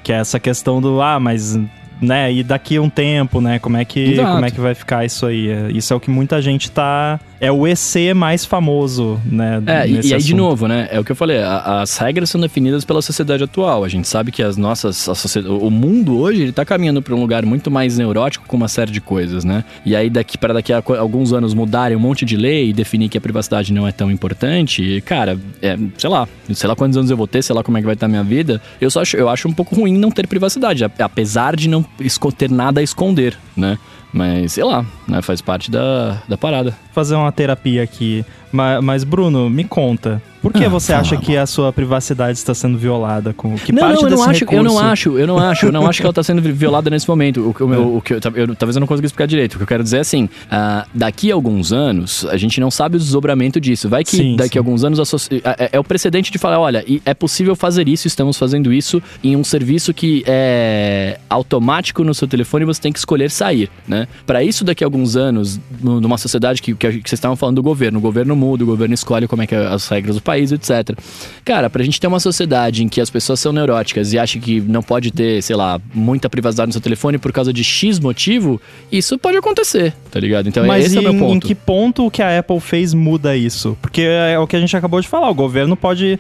que 0.03 0.13
é 0.13 0.17
essa 0.17 0.41
questão 0.41 0.81
do, 0.81 1.01
ah, 1.01 1.21
mas 1.21 1.57
né? 2.01 2.33
E 2.33 2.43
daqui 2.43 2.77
a 2.77 2.83
um 2.83 2.91
tempo, 2.91 3.41
né? 3.41 3.59
Como 3.61 3.77
é 3.77 3.85
que, 3.85 4.17
como 4.17 4.45
é 4.45 4.51
que 4.51 4.61
vai 4.61 4.75
ficar 4.75 5.05
isso 5.05 5.27
aí? 5.27 5.49
É, 5.49 5.71
isso 5.71 5.93
é 5.93 5.97
o 5.97 6.01
que 6.01 6.11
muita 6.11 6.43
gente 6.43 6.71
tá 6.71 7.21
é 7.41 7.51
o 7.51 7.67
EC 7.67 8.15
mais 8.15 8.45
famoso, 8.45 9.19
né? 9.25 9.63
É, 9.67 9.89
e, 9.89 10.09
e 10.09 10.15
aí 10.15 10.23
de 10.23 10.35
novo, 10.35 10.69
né? 10.69 10.89
É 10.93 11.01
o 11.01 11.05
que 11.05 11.11
eu 11.11 11.17
falei, 11.17 11.39
a, 11.39 11.81
as 11.81 11.97
regras 11.97 12.29
são 12.29 12.41
definidas 12.41 12.85
pela 12.85 13.01
sociedade 13.01 13.43
atual. 13.43 13.83
A 13.83 13.89
gente 13.89 14.07
sabe 14.07 14.31
que 14.31 14.43
as 14.43 14.59
nossas. 14.59 15.09
o 15.47 15.71
mundo 15.71 16.19
hoje 16.19 16.43
ele 16.43 16.53
tá 16.53 16.65
caminhando 16.65 17.01
para 17.01 17.15
um 17.15 17.21
lugar 17.21 17.47
muito 17.47 17.71
mais 17.71 17.97
neurótico 17.97 18.45
com 18.47 18.57
uma 18.57 18.69
série 18.69 18.93
de 18.93 19.01
coisas, 19.01 19.43
né? 19.43 19.65
E 19.87 19.97
aí, 19.97 20.11
daqui 20.11 20.37
para 20.37 20.53
daqui 20.53 20.73
a 20.73 20.83
alguns 20.99 21.33
anos 21.33 21.55
mudarem 21.55 21.97
um 21.97 22.01
monte 22.01 22.27
de 22.27 22.37
lei 22.37 22.69
e 22.69 22.73
definir 22.75 23.09
que 23.09 23.17
a 23.17 23.21
privacidade 23.21 23.73
não 23.73 23.89
é 23.89 23.93
tão 23.93 24.11
importante, 24.11 25.03
cara, 25.07 25.39
é, 25.63 25.79
sei 25.97 26.11
lá, 26.11 26.29
sei 26.53 26.69
lá 26.69 26.77
quantos 26.77 26.99
anos 26.99 27.11
eu 27.11 27.17
vou 27.17 27.27
ter, 27.27 27.43
sei 27.43 27.57
lá 27.57 27.65
como 27.65 27.79
é 27.79 27.81
que 27.81 27.87
vai 27.87 27.95
estar 27.95 28.07
a 28.07 28.09
minha 28.09 28.23
vida. 28.23 28.61
Eu 28.81 28.91
só 28.91 29.01
acho, 29.01 29.17
eu 29.17 29.29
acho 29.31 29.49
um 29.49 29.53
pouco 29.53 29.75
ruim 29.75 29.97
não 29.97 30.11
ter 30.11 30.27
privacidade, 30.27 30.85
apesar 30.85 31.57
de 31.57 31.69
não 31.69 31.85
ter 32.37 32.51
nada 32.51 32.81
a 32.81 32.83
esconder, 32.83 33.37
né? 33.57 33.79
Mas, 34.13 34.55
sei 34.55 34.65
lá, 34.65 34.85
né? 35.11 35.21
Faz 35.23 35.41
parte 35.41 35.71
da, 35.71 36.23
da 36.29 36.39
parada. 36.39 36.75
Fazer 36.93 37.15
uma 37.15 37.31
terapia 37.33 37.83
aqui. 37.83 38.25
Mas, 38.53 38.83
mas, 38.83 39.05
Bruno, 39.05 39.49
me 39.49 39.63
conta. 39.65 40.21
Por 40.43 40.53
que 40.55 40.65
Ah, 40.65 40.69
você 40.71 40.93
acha 40.95 41.17
que 41.19 41.37
a 41.37 41.45
sua 41.47 41.71
privacidade 41.71 42.37
está 42.39 42.55
sendo 42.55 42.79
violada? 42.79 43.35
Com 43.35 43.55
que 43.57 43.73
não, 43.73 43.81
parte 43.83 43.97
não, 43.97 44.03
eu 44.05 44.09
desse 44.09 44.23
não 44.23 44.31
acho, 44.31 44.45
eu 44.51 44.63
não 44.63 44.79
acho, 44.79 45.19
eu 45.19 45.27
não 45.27 45.39
acho, 45.51 45.67
eu 45.67 45.73
não 45.73 45.87
acho 45.87 46.01
que 46.01 46.07
ela 46.07 46.13
tá 46.15 46.23
sendo 46.23 46.41
violada 46.41 46.89
nesse 46.89 47.07
momento. 47.07 47.55
O, 47.61 47.65
o 47.65 47.69
meu- 47.69 47.97
o 47.99 48.01
que 48.01 48.15
eu, 48.15 48.21
eu- 48.35 48.57
talvez 48.57 48.75
eu 48.75 48.81
não 48.81 48.87
consiga 48.87 49.05
explicar 49.07 49.27
direito. 49.27 49.55
O 49.55 49.57
que 49.59 49.63
eu 49.65 49.67
quero 49.67 49.83
dizer 49.85 49.99
é 49.99 50.01
assim: 50.01 50.29
ah, 50.51 50.87
daqui 50.95 51.31
a 51.31 51.35
alguns 51.35 51.73
anos, 51.73 52.25
a 52.31 52.37
gente 52.39 52.59
não 52.59 52.71
sabe 52.71 52.97
o 52.97 52.99
desdobramento 52.99 53.61
disso. 53.61 53.89
Vai 53.89 54.03
que 54.03 54.17
Sim, 54.17 54.35
daqui 54.37 54.55
sim. 54.55 54.59
a 54.59 54.61
alguns 54.61 54.83
anos 54.83 54.99
é, 55.31 55.71
é 55.73 55.79
o 55.79 55.85
precedente 55.85 56.33
de 56.33 56.39
falar: 56.39 56.59
olha, 56.59 56.85
é 57.05 57.13
possível 57.15 57.55
fazer 57.55 57.87
isso, 57.87 58.07
estamos 58.09 58.39
fazendo 58.39 58.73
isso 58.73 59.01
em 59.23 59.37
um 59.37 59.45
serviço 59.45 59.93
que 59.93 60.25
é 60.27 61.19
automático 61.29 62.03
no 62.05 62.15
seu 62.15 62.27
telefone 62.27 62.63
e 62.65 62.67
você 62.67 62.81
tem 62.81 62.93
que 62.93 62.99
escolher 62.99 63.31
sair, 63.31 63.71
né? 63.87 64.09
Para 64.27 64.43
isso, 64.43 64.65
daqui 64.65 64.83
a 64.83 64.87
alguns 64.87 65.00
anos, 65.17 65.61
no- 65.81 66.01
numa 66.01 66.19
sociedade 66.19 66.61
que, 66.63 66.75
que, 66.75 66.87
vocês 66.91 67.13
estavam 67.15 67.37
falando 67.37 67.57
do 67.57 67.63
governo, 67.63 67.99
o 67.99 68.03
governo 68.03 68.35
muda, 68.37 68.63
o 68.65 68.67
governo 68.67 68.95
escolhe 68.95 69.27
como 69.29 69.43
é 69.43 69.47
que 69.47 69.55
é 69.55 69.67
as 69.67 69.87
regras 69.89 70.17
do 70.17 70.23
país, 70.23 70.53
etc. 70.53 70.97
Cara, 71.45 71.69
pra 71.71 71.83
gente 71.83 72.01
ter 72.01 72.07
uma 72.07 72.21
sociedade 72.21 72.83
em 72.85 72.89
que 72.89 73.01
as 73.01 73.11
pessoas 73.11 73.41
são 73.41 73.53
neuróticas 73.53 74.13
e 74.13 74.19
acham 74.19 74.41
que 74.41 74.61
não 74.61 74.83
pode 74.83 75.11
ter, 75.11 75.43
sei 75.43 75.57
lá, 75.57 75.81
muita 75.95 76.29
privacidade 76.29 76.69
no 76.69 76.73
seu 76.73 76.81
telefone 76.81 77.19
por 77.19 77.33
causa 77.33 77.53
de 77.53 77.63
X 77.65 77.99
motivo, 77.99 78.61
isso 78.91 79.19
pode 79.19 79.37
acontecer, 79.37 79.95
tá 80.11 80.19
ligado? 80.21 80.49
Então 80.49 80.67
Mas 80.67 80.87
esse 80.87 80.95
em, 80.95 80.99
é 80.99 81.01
o 81.01 81.13
meu 81.13 81.13
em 81.15 81.19
ponto. 81.19 81.47
que 81.47 81.55
ponto 81.55 82.07
o 82.07 82.11
que 82.11 82.23
a 82.23 82.39
Apple 82.39 82.61
fez 82.61 82.95
muda 82.95 83.37
isso? 83.37 83.77
Porque 83.81 84.03
é 84.03 84.39
o 84.39 84.47
que 84.47 84.57
a 84.57 84.61
gente 84.61 84.77
acabou 84.77 85.01
de 85.01 85.09
falar. 85.09 85.29
O 85.31 85.35
governo 85.35 85.77
pode 85.77 86.19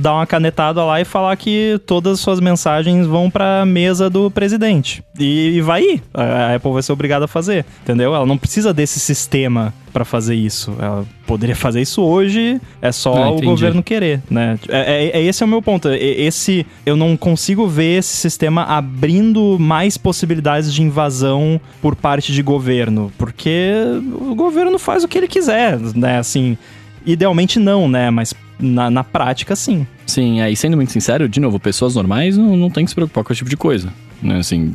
dar 0.00 0.14
uma 0.14 0.26
canetada 0.26 0.84
lá 0.84 1.00
e 1.00 1.04
falar 1.04 1.36
que 1.36 1.80
todas 1.86 2.14
as 2.14 2.20
suas 2.20 2.40
mensagens 2.40 3.06
vão 3.06 3.30
pra 3.30 3.64
mesa 3.66 4.08
do 4.10 4.30
presidente. 4.30 5.02
E, 5.18 5.56
e 5.56 5.60
vai 5.60 5.82
ir. 5.82 6.02
A 6.14 6.54
Apple 6.54 6.72
vai 6.72 6.82
ser 6.82 6.92
obrigada 6.92 7.24
a 7.24 7.28
fazer. 7.28 7.64
Entendeu? 7.82 8.14
Ela 8.20 8.26
não 8.28 8.38
precisa 8.38 8.72
desse 8.72 9.00
sistema 9.00 9.72
pra 9.92 10.04
fazer 10.04 10.34
isso. 10.34 10.72
Ela 10.78 11.04
poderia 11.26 11.56
fazer 11.56 11.80
isso 11.80 12.02
hoje, 12.02 12.60
é 12.80 12.92
só 12.92 13.14
Ah, 13.14 13.28
o 13.30 13.32
entendi. 13.32 13.46
governo 13.46 13.82
querer, 13.82 14.20
né? 14.30 14.58
É, 14.68 15.10
é- 15.16 15.20
é- 15.20 15.22
esse 15.24 15.42
é 15.42 15.46
o 15.46 15.48
meu 15.48 15.60
ponto. 15.62 15.88
É- 15.88 15.96
Esse 15.98 16.66
eu 16.84 16.96
não 16.96 17.16
consigo 17.16 17.66
ver 17.66 17.98
esse 17.98 18.16
sistema 18.16 18.62
abrindo 18.64 19.56
mais 19.58 19.96
possibilidades 19.96 20.72
de 20.72 20.82
invasão 20.82 21.60
por 21.80 21.96
parte 21.96 22.32
de 22.32 22.42
governo, 22.42 23.10
porque 23.18 23.72
o 24.20 24.34
governo 24.34 24.78
faz 24.78 25.02
o 25.02 25.08
que 25.08 25.16
ele 25.18 25.28
quiser, 25.28 25.78
né? 25.94 26.18
Assim, 26.18 26.56
idealmente 27.06 27.58
não, 27.58 27.88
né? 27.88 28.10
Mas 28.10 28.34
na, 28.58 28.90
na 28.90 29.02
prática, 29.02 29.56
sim. 29.56 29.86
Sim, 30.06 30.40
aí 30.40 30.54
sendo 30.54 30.76
muito 30.76 30.92
sincero, 30.92 31.28
de 31.28 31.40
novo, 31.40 31.58
pessoas 31.58 31.94
normais 31.94 32.36
não, 32.36 32.56
não 32.56 32.68
tem 32.70 32.84
que 32.84 32.90
se 32.90 32.94
preocupar 32.94 33.24
com 33.24 33.32
esse 33.32 33.38
tipo 33.38 33.50
de 33.50 33.56
coisa. 33.56 33.88
Né, 34.22 34.36
assim, 34.38 34.74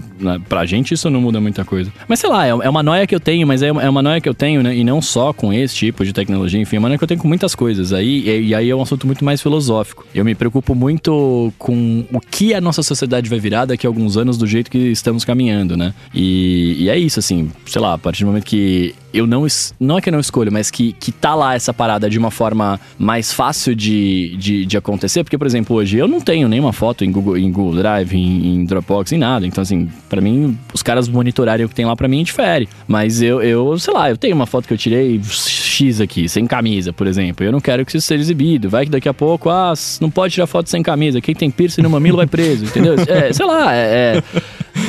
pra 0.50 0.66
gente 0.66 0.94
isso 0.94 1.10
não 1.10 1.22
muda 1.22 1.40
muita 1.40 1.64
coisa. 1.64 1.92
Mas 2.08 2.20
sei 2.20 2.30
lá, 2.30 2.46
é, 2.48 2.50
é 2.50 2.70
uma 2.70 2.82
noia 2.82 3.06
que 3.06 3.14
eu 3.14 3.20
tenho, 3.20 3.46
mas 3.46 3.62
é, 3.62 3.72
uma- 3.72 3.84
é 3.84 3.90
uma 3.90 4.02
noia 4.02 4.20
que 4.20 4.28
eu 4.28 4.34
tenho, 4.34 4.64
né? 4.64 4.76
E 4.76 4.84
não 4.84 5.02
só 5.02 5.32
com 5.34 5.54
esse 5.54 5.76
tipo 5.76 6.04
de 6.04 6.12
tecnologia, 6.14 6.60
enfim, 6.60 6.78
é 6.78 6.80
uma 6.80 6.88
noia 6.90 6.98
que 6.98 7.04
eu 7.04 7.08
tenho 7.08 7.20
com 7.20 7.28
muitas 7.28 7.54
coisas. 7.54 7.94
Aí, 7.94 8.28
e 8.48 8.56
aí 8.56 8.70
é 8.70 8.76
um 8.76 8.82
assunto 8.82 9.06
muito 9.06 9.24
mais 9.24 9.42
filosófico. 9.42 10.06
Eu 10.16 10.26
me 10.26 10.34
preocupo 10.34 10.74
muito 10.74 11.54
com 11.60 12.06
o 12.12 12.20
que 12.20 12.54
a 12.54 12.62
nossa 12.62 12.82
sociedade 12.82 13.30
vai 13.30 13.40
virar 13.40 13.66
daqui 13.66 13.86
a 13.86 13.90
alguns 13.90 14.18
anos 14.18 14.38
do 14.38 14.48
jeito 14.48 14.72
que 14.72 14.78
estamos 14.78 15.24
caminhando, 15.24 15.78
né? 15.78 15.94
E, 16.14 16.78
e 16.80 16.90
é 16.90 16.98
isso, 16.98 17.20
assim, 17.20 17.52
sei 17.68 17.82
lá, 17.82 17.94
a 17.94 17.98
partir 17.98 18.24
do 18.24 18.28
momento 18.28 18.46
que 18.46 18.96
eu 19.16 19.26
não. 19.26 19.46
Não 19.80 19.98
é 19.98 20.02
que 20.02 20.10
eu 20.10 20.14
não 20.14 20.20
escolho, 20.20 20.52
mas 20.52 20.70
que, 20.70 20.94
que 20.94 21.12
tá 21.12 21.34
lá 21.34 21.56
essa 21.56 21.74
parada 21.74 22.10
de 22.10 22.18
uma 22.18 22.32
forma 22.32 22.80
mais 22.98 23.32
fácil 23.32 23.76
de, 23.76 24.36
de, 24.38 24.66
de 24.66 24.78
acontecer. 24.78 25.24
Porque, 25.24 25.38
por 25.38 25.48
exemplo, 25.48 25.76
hoje 25.76 25.98
eu 25.98 26.08
não 26.08 26.20
tenho 26.20 26.48
nenhuma 26.48 26.74
foto 26.74 27.06
em 27.06 27.12
Google, 27.12 27.38
em 27.38 27.52
Google 27.52 27.76
Drive, 27.78 28.14
em, 28.14 28.56
em 28.56 28.66
Dropbox, 28.66 29.12
em 29.12 29.18
nada. 29.18 29.48
Então, 29.48 29.62
assim, 29.62 29.90
pra 30.10 30.20
mim, 30.20 30.58
os 30.74 30.84
caras 30.84 31.08
monitorarem 31.08 31.66
o 31.66 31.70
que 31.70 31.76
tem 31.76 31.86
lá 31.86 31.96
pra 31.96 32.08
mim 32.08 32.24
difere. 32.24 32.68
Mas 32.88 33.22
eu, 33.22 33.42
eu, 33.42 33.78
sei 33.80 33.94
lá, 33.94 34.10
eu 34.10 34.18
tenho 34.18 34.36
uma 34.36 34.46
foto 34.46 34.68
que 34.68 34.74
eu 34.74 34.78
tirei 34.78 35.22
X 35.24 36.02
aqui, 36.02 36.28
sem 36.28 36.46
camisa, 36.46 36.92
por 36.92 37.08
exemplo. 37.08 37.46
Eu 37.46 37.52
não 37.52 37.60
quero 37.60 37.86
que 37.86 37.96
isso 37.96 38.06
seja 38.06 38.22
exibido. 38.22 38.70
Vai 38.70 38.86
que 38.86 38.92
daqui 38.92 39.08
a 39.08 39.14
pouco, 39.14 39.50
ah, 39.50 39.74
não 40.02 40.10
pode 40.10 40.34
tirar 40.34 40.48
foto 40.48 40.70
sem 40.70 40.84
camisa. 40.84 41.22
Quem 41.22 41.34
tem 41.34 41.50
piercing 41.50 41.82
no 41.82 41.90
mamilo 41.90 42.18
vai 42.18 42.28
preso, 42.28 42.66
entendeu? 42.66 42.96
É, 43.08 43.32
sei 43.32 43.46
lá, 43.46 43.74
é. 43.74 44.18
é 44.18 44.24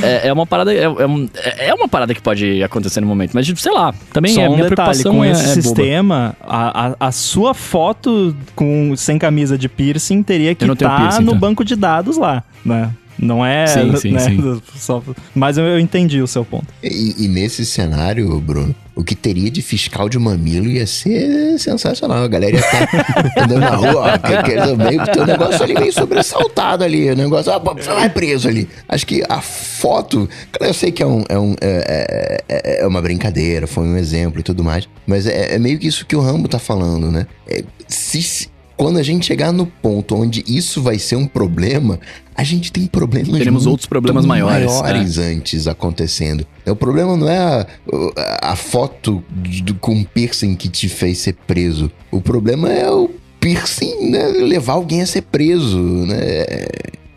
é, 0.02 0.28
é 0.28 0.32
uma 0.32 0.46
parada 0.46 0.72
é, 0.74 0.82
é 0.82 0.88
um- 1.06 1.28
é 1.58 1.74
uma 1.74 1.88
parada 1.88 2.14
que 2.14 2.20
pode 2.20 2.62
acontecer 2.62 3.00
no 3.00 3.06
momento, 3.06 3.32
mas 3.34 3.46
tipo, 3.46 3.60
sei 3.60 3.72
lá, 3.72 3.94
também 4.12 4.34
Só 4.34 4.42
é 4.42 4.48
um 4.48 4.56
minha 4.56 4.68
detalhe, 4.68 5.02
com 5.02 5.24
é, 5.24 5.30
esse 5.30 5.44
é 5.44 5.54
sistema, 5.54 6.36
a, 6.40 6.88
a, 6.88 6.96
a 7.08 7.12
sua 7.12 7.54
foto 7.54 8.36
com 8.54 8.94
sem 8.96 9.18
camisa 9.18 9.56
de 9.58 9.68
piercing 9.68 10.22
teria 10.22 10.54
que 10.54 10.64
estar 10.64 10.96
piercing, 11.00 11.22
no 11.24 11.32
tá? 11.32 11.38
banco 11.38 11.64
de 11.64 11.76
dados 11.76 12.16
lá, 12.16 12.42
né? 12.64 12.90
Não 13.18 13.44
é. 13.44 13.66
Sim, 13.66 13.96
sim, 13.96 14.12
né, 14.12 14.20
sim. 14.20 14.60
só- 14.76 15.02
mas 15.34 15.56
eu, 15.58 15.78
entendi 15.80 16.20
o 16.20 16.26
seu 16.26 16.44
ponto. 16.44 16.66
E, 16.82 17.14
e 17.24 17.28
nesse 17.28 17.64
cenário, 17.64 18.38
Bruno, 18.40 18.74
o 18.94 19.02
que 19.04 19.14
teria 19.14 19.50
de 19.50 19.60
fiscal 19.62 20.08
de 20.08 20.18
mamilo 20.18 20.66
ia 20.66 20.86
ser 20.86 21.58
sensacional. 21.58 22.22
A 22.24 22.28
galera 22.28 22.56
ia 22.56 22.60
estar 22.60 22.88
andando 23.42 23.60
na 23.60 23.70
rua, 23.74 24.14
ó, 24.14 24.18
que, 24.18 24.42
que, 24.42 24.76
meio, 24.76 25.04
tem 25.06 25.22
um 25.22 25.26
negócio 25.26 25.62
ali 25.62 25.74
meio 25.74 25.92
sobressaltado 25.92 26.84
ali. 26.84 27.10
O 27.10 27.16
negócio, 27.16 27.52
ó, 27.52 27.58
você 27.58 27.88
vai 27.88 28.08
preso 28.10 28.48
ali. 28.48 28.68
Acho 28.88 29.06
que 29.06 29.22
a 29.28 29.40
foto. 29.40 30.28
Cara, 30.52 30.70
eu 30.70 30.74
sei 30.74 30.90
que 30.92 31.02
é, 31.02 31.06
um, 31.06 31.24
é, 31.28 31.38
um, 31.38 31.54
é, 31.60 32.42
é- 32.48 32.80
é 32.82 32.86
uma 32.86 33.00
brincadeira, 33.02 33.66
foi 33.66 33.84
um 33.84 33.96
exemplo 33.96 34.40
e 34.40 34.42
tudo 34.42 34.62
mais. 34.64 34.88
Mas 35.06 35.26
é, 35.26 35.54
é 35.54 35.58
meio 35.58 35.78
que 35.78 35.86
isso 35.86 36.04
que 36.06 36.16
o 36.16 36.20
Rambo 36.20 36.48
tá 36.48 36.58
falando, 36.58 37.10
né? 37.10 37.26
É, 37.48 37.62
se- 37.88 38.48
quando 38.76 38.98
a 38.98 39.02
gente 39.02 39.26
chegar 39.26 39.52
no 39.52 39.66
ponto 39.66 40.14
onde 40.14 40.44
isso 40.46 40.82
vai 40.82 40.98
ser 40.98 41.16
um 41.16 41.26
problema, 41.26 41.98
a 42.34 42.44
gente 42.44 42.70
tem 42.70 42.86
problemas 42.86 43.36
Teremos 43.38 43.66
outros 43.66 43.86
problemas 43.86 44.26
maiores, 44.26 44.70
maiores 44.80 45.18
antes 45.18 45.66
acontecendo. 45.66 46.46
O 46.66 46.76
problema 46.76 47.16
não 47.16 47.28
é 47.28 47.38
a, 47.38 47.66
a 48.52 48.56
foto 48.56 49.24
do, 49.30 49.74
com 49.76 50.04
piercing 50.04 50.54
que 50.54 50.68
te 50.68 50.88
fez 50.88 51.18
ser 51.18 51.34
preso. 51.46 51.90
O 52.10 52.20
problema 52.20 52.70
é 52.70 52.90
o 52.90 53.10
piercing 53.40 54.10
né, 54.10 54.26
levar 54.26 54.74
alguém 54.74 55.02
a 55.02 55.06
ser 55.06 55.22
preso, 55.22 55.78
né? 55.78 56.44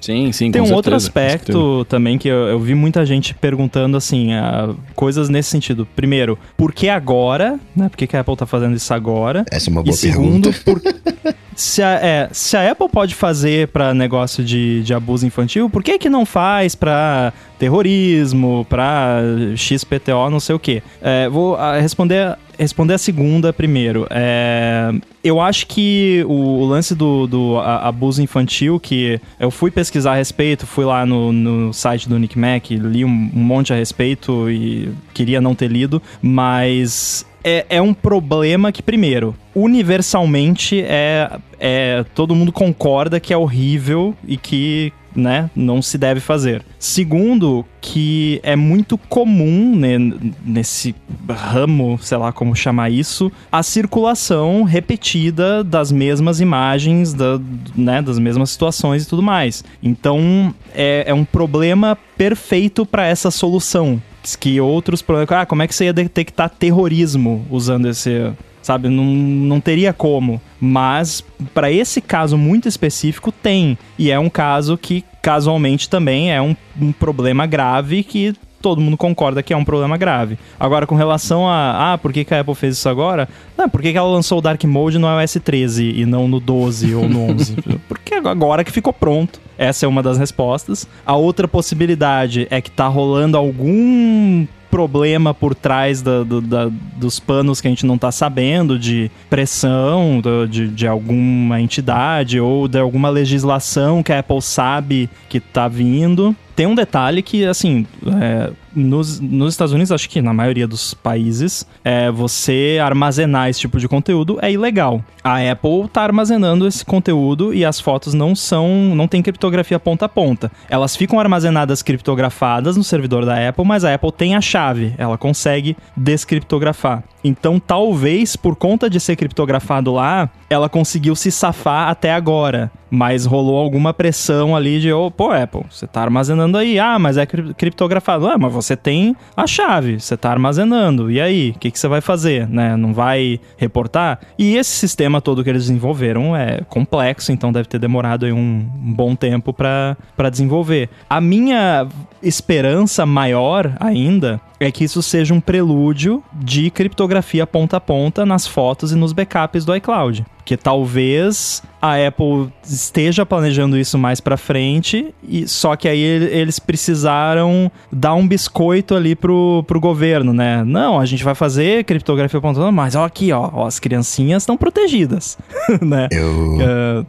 Sim, 0.02 0.32
sim, 0.32 0.50
Tem 0.52 0.62
com 0.62 0.70
um 0.70 0.74
outro 0.74 0.91
certeza, 1.00 1.12
certeza. 1.12 1.36
aspecto 1.60 1.86
também 1.89 2.18
que 2.18 2.28
eu, 2.28 2.47
eu 2.47 2.60
vi 2.60 2.74
muita 2.74 3.06
gente 3.06 3.34
perguntando 3.34 3.97
assim, 3.97 4.34
ah, 4.34 4.74
coisas 4.95 5.28
nesse 5.30 5.50
sentido. 5.50 5.86
Primeiro, 5.95 6.39
por 6.56 6.72
que 6.74 6.88
agora? 6.88 7.60
Né? 7.76 7.89
Por 7.89 7.97
que, 7.97 8.08
que 8.08 8.16
a 8.16 8.22
Apple 8.22 8.36
tá 8.38 8.45
fazendo 8.45 8.76
isso 8.76 8.93
agora? 8.93 9.43
Essa 9.52 9.70
é 9.70 9.72
uma 9.72 9.82
E 9.82 9.86
boa 9.86 9.95
segundo, 9.97 10.52
pergunta. 10.54 10.82
por- 11.24 11.34
se, 11.54 11.84
a, 11.84 11.89
é, 12.02 12.30
se 12.32 12.56
a 12.56 12.72
Apple 12.72 12.88
pode 12.88 13.14
fazer 13.14 13.68
pra 13.68 13.93
negócio 13.93 14.43
de, 14.43 14.82
de 14.84 14.93
abuso 14.93 15.28
infantil, 15.28 15.70
por 15.70 15.84
que 15.84 16.00
que 16.00 16.10
não 16.10 16.26
faz 16.26 16.76
pra 16.76 17.34
terrorismo, 17.58 18.66
pra 18.70 19.20
XPTO, 19.56 20.30
não 20.30 20.39
sei 20.39 20.56
o 20.56 20.60
quê? 20.60 20.82
É, 21.02 21.28
vou 21.30 21.56
ah, 21.58 21.78
responder, 21.80 22.38
responder 22.60 22.93
a 22.93 22.97
segunda 22.97 23.53
primeiro. 23.53 24.05
É, 24.10 24.91
eu 25.24 25.39
acho 25.39 25.66
que 25.68 26.24
o, 26.28 26.66
lance 26.66 26.93
do, 26.93 27.26
do 27.26 27.57
a- 27.57 27.88
abuso 27.88 28.22
infantil, 28.22 28.80
que 28.80 29.20
eu 29.39 29.49
fui 29.49 29.72
pesquisar 29.72 30.12
a 30.12 30.16
respeito, 30.16 30.68
fui 30.68 30.86
lá 30.86 31.05
no, 31.05 31.32
no 31.32 31.74
site 31.74 32.07
do 32.10 32.20
Nick 32.20 32.38
Mac, 32.38 32.70
li 32.70 33.05
um, 33.05 33.32
um 33.34 33.39
monte 33.41 33.72
a 33.74 33.76
respeito 33.76 34.49
e 34.49 34.89
queria 35.14 35.39
não 35.39 35.55
ter 35.55 35.72
lido, 35.72 36.01
mas 36.22 37.26
é, 37.43 37.66
é 37.70 37.82
um 37.82 37.93
problema 37.93 38.72
que, 38.72 38.84
primeiro, 38.84 39.34
universalmente 39.55 40.82
é, 40.82 41.32
é. 41.60 42.05
Todo 42.14 42.36
mundo 42.36 42.51
concorda 42.51 43.20
que 43.20 43.34
é 43.34 43.38
horrível 43.38 44.16
e 44.28 44.38
que. 44.38 44.91
Né, 45.16 45.49
não 45.55 45.82
se 45.82 45.97
deve 45.97 46.20
fazer. 46.20 46.64
Segundo, 46.78 47.66
que 47.82 48.39
é 48.43 48.55
muito 48.55 48.97
comum 48.97 49.76
né, 49.76 49.97
nesse 50.45 50.95
ramo, 51.28 51.97
sei 52.01 52.18
lá 52.18 52.32
como 52.32 52.55
chamar 52.55 52.89
isso, 52.89 53.32
a 53.51 53.64
circulação 53.64 54.64
repetida 54.64 55.64
das 55.64 55.91
mesmas 55.91 56.39
imagens, 56.39 57.14
da, 57.14 57.39
né, 57.76 58.01
das 58.01 58.20
mesmas 58.20 58.51
situações 58.51 59.03
e 59.03 59.07
tudo 59.07 59.24
mais. 59.24 59.64
Então 59.82 60.53
é, 60.74 61.05
é 61.07 61.14
um 61.14 61.26
problema 61.26 61.97
perfeito 62.16 62.86
para 62.86 63.07
essa 63.07 63.32
solução 63.32 64.01
que 64.39 64.60
outros 64.60 65.01
problemas. 65.01 65.32
Ah, 65.32 65.45
como 65.45 65.62
é 65.62 65.68
que 65.68 65.74
você 65.74 65.86
ia 65.86 65.93
detectar 65.93 66.49
terrorismo 66.49 67.45
usando 67.49 67.88
esse. 67.88 68.32
Sabe? 68.62 68.89
Não, 68.89 69.03
não 69.03 69.60
teria 69.60 69.93
como. 69.93 70.41
Mas, 70.60 71.24
para 71.53 71.72
esse 71.72 72.01
caso 72.01 72.38
muito 72.38 72.68
específico, 72.68 73.32
tem. 73.32 73.78
E 73.97 74.12
é 74.12 74.20
um 74.20 74.30
caso 74.30 74.78
que, 74.78 75.03
casualmente, 75.22 75.89
também 75.89 76.32
é 76.32 76.41
um, 76.41 76.55
um 76.80 76.91
problema 76.91 77.45
grave 77.45 78.03
que 78.03 78.36
todo 78.62 78.82
mundo 78.82 78.97
concorda 78.97 79.41
que 79.41 79.53
é 79.53 79.57
um 79.57 79.64
problema 79.64 79.97
grave. 79.97 80.38
Agora, 80.60 80.86
com 80.86 80.95
relação 80.95 81.47
a, 81.47 81.93
ah, 81.93 81.97
por 81.97 82.12
que, 82.12 82.24
que 82.24 82.34
a 82.34 82.41
Apple 82.41 82.55
fez 82.55 82.78
isso 82.78 82.89
agora? 82.89 83.28
Não, 83.57 83.70
por 83.70 83.82
que, 83.82 83.91
que 83.91 83.97
ela 83.97 84.10
lançou 84.10 84.39
o 84.39 84.41
Dark 84.41 84.64
Mode 84.66 84.99
no 84.99 85.07
iOS 85.07 85.38
13 85.43 85.93
e 85.95 86.05
não 86.05 86.28
no 86.28 86.39
12 86.39 86.93
ou 86.93 87.07
no 87.07 87.32
11? 87.32 87.55
Porque 87.88 88.16
agora 88.16 88.64
que 88.64 88.72
ficou 88.72 88.93
pronto. 88.93 89.39
Essa 89.57 89.86
é 89.86 89.89
uma 89.89 90.01
das 90.01 90.18
respostas. 90.18 90.88
A 91.05 91.16
outra 91.16 91.47
possibilidade 91.47 92.47
é 92.49 92.62
que 92.62 92.72
tá 92.72 92.88
rolando 92.88 93.38
algum 93.38 94.45
problema 94.70 95.34
por 95.34 95.55
trás 95.55 96.01
da- 96.01 96.24
do- 96.24 96.41
da- 96.41 96.70
dos 96.95 97.20
panos 97.20 97.59
que 97.61 97.67
a 97.67 97.72
gente 97.72 97.86
não 97.86 97.97
tá 97.97 98.11
sabendo, 98.11 98.78
de 98.78 99.09
pressão 99.30 100.22
de, 100.49 100.67
de 100.67 100.88
alguma 100.88 101.59
entidade 101.61 102.39
ou 102.39 102.67
de 102.67 102.78
alguma 102.78 103.09
legislação 103.09 104.03
que 104.03 104.11
a 104.13 104.20
Apple 104.20 104.41
sabe 104.41 105.09
que 105.28 105.39
tá 105.39 105.67
vindo. 105.67 106.36
Tem 106.55 106.67
um 106.67 106.76
detalhe 106.76 107.22
que, 107.22 107.45
assim, 107.45 107.86
é, 108.22 108.51
nos, 108.80 109.20
nos 109.20 109.54
Estados 109.54 109.74
Unidos, 109.74 109.92
acho 109.92 110.10
que 110.10 110.22
na 110.22 110.34
maioria 110.34 110.68
dos 110.68 110.94
países, 110.94 111.66
é, 111.84 112.10
você 112.10 112.80
armazenar 112.82 113.50
esse 113.50 113.60
tipo 113.60 113.80
de 113.80 113.88
conteúdo 113.88 114.40
é 114.42 114.52
ilegal. 114.52 115.04
A 115.24 115.38
Apple 115.52 115.88
tá 115.92 116.02
armazenando 116.02 116.68
esse 116.68 116.84
conteúdo 116.84 117.54
e 117.54 117.66
as 117.66 117.80
fotos 117.80 118.14
não 118.14 118.36
são, 118.36 118.96
não 118.96 119.08
tem 119.08 119.22
criptografia 119.22 119.80
ponta 119.80 120.06
a 120.06 120.10
ponta. 120.10 120.52
Elas 120.70 120.96
ficam 120.96 121.20
armazenadas 121.20 121.82
criptografadas 121.82 122.78
no 122.78 122.84
servidor 122.84 123.26
da 123.26 123.50
Apple, 123.50 123.66
mas 123.66 123.84
a 123.84 123.94
Apple 123.94 124.12
tem 124.12 124.36
a 124.36 124.42
chave, 124.42 124.94
ela 124.98 125.18
consegue 125.18 125.76
descriptografar. 125.96 127.04
Então, 127.24 127.60
talvez 127.60 128.36
por 128.36 128.56
conta 128.56 128.90
de 128.90 129.00
ser 129.00 129.16
criptografado 129.16 129.94
lá, 129.94 130.30
ela 130.50 130.70
conseguiu 130.70 131.16
se 131.16 131.32
safar 131.32 131.90
até 131.90 132.14
agora. 132.14 132.72
Mas 132.92 133.26
rolou 133.26 133.58
alguma 133.58 133.94
pressão 133.94 134.56
ali 134.56 134.80
de, 134.80 134.92
oh, 134.92 135.12
pô, 135.12 135.32
Apple, 135.32 135.62
você 135.70 135.86
tá 135.86 136.02
armazenando 136.02 136.58
aí. 136.58 136.80
Ah, 136.80 136.98
mas 136.98 137.18
é 137.18 137.26
criptografado. 137.26 138.28
Ah, 138.28 138.38
mas 138.38 138.52
você 138.52 138.68
tem 138.76 139.15
a 139.36 139.47
chave, 139.47 139.99
você 139.99 140.15
tá 140.17 140.32
armazenando. 140.32 141.09
E 141.11 141.20
aí, 141.20 141.53
o 141.55 141.59
que, 141.59 141.72
que 141.72 141.80
você 141.80 141.88
vai 141.88 142.01
fazer? 142.01 142.47
Né? 142.47 142.76
Não 142.76 142.93
vai 142.93 143.39
reportar? 143.57 144.20
E 144.38 144.55
esse 144.55 144.72
sistema 144.72 145.22
todo 145.22 145.43
que 145.43 145.49
eles 145.49 145.63
desenvolveram 145.63 146.36
é 146.36 146.61
complexo, 146.70 147.32
então 147.32 147.51
deve 147.51 147.67
ter 147.67 147.80
demorado 147.80 148.26
um 148.26 148.65
bom 148.74 149.15
tempo 149.15 149.53
para 149.53 150.30
desenvolver. 150.30 150.89
A 151.09 151.22
minha 151.22 151.88
esperança 152.22 153.05
maior 153.05 153.74
ainda 153.80 154.41
é 154.59 154.72
que 154.72 154.84
isso 154.84 155.01
seja 155.01 155.34
um 155.34 155.39
prelúdio 155.39 156.22
de 156.34 156.70
criptografia 156.70 157.47
ponta 157.47 157.78
a 157.78 157.80
ponta 157.80 158.26
nas 158.26 158.45
fotos 158.45 158.91
e 158.91 158.95
nos 158.95 159.13
backups 159.13 159.63
do 159.63 159.76
iCloud. 159.76 160.26
Porque 160.50 160.58
talvez 160.58 161.62
a 161.80 161.95
Apple 162.08 162.52
esteja 162.64 163.24
planejando 163.24 163.78
isso 163.78 164.00
mais 164.00 164.20
para 164.20 164.36
frente, 164.36 165.14
e 165.24 165.47
só 165.47 165.76
que 165.76 165.88
aí 165.88 166.02
eles 166.02 166.58
precisaram 166.58 167.72
dar 167.91 168.16
um 168.16 168.28
biscoito 168.28 168.95
ali 168.95 169.16
pro, 169.16 169.64
pro 169.68 169.80
governo, 169.80 170.34
né? 170.34 170.64
Não, 170.66 171.00
a 171.00 171.06
gente 171.06 171.24
vai 171.24 171.36
fazer 171.36 171.84
criptografia 171.84 172.41
ponta 172.41 172.72
mas 172.72 172.95
ó 172.95 173.06
aqui, 173.06 173.32
ó, 173.32 173.50
ó 173.54 173.68
as 173.68 173.80
criancinhas 173.80 174.41
estão 174.41 174.58
protegidas, 174.58 175.38
né? 175.82 176.08
Eu, 176.12 176.58
uh... 176.58 177.06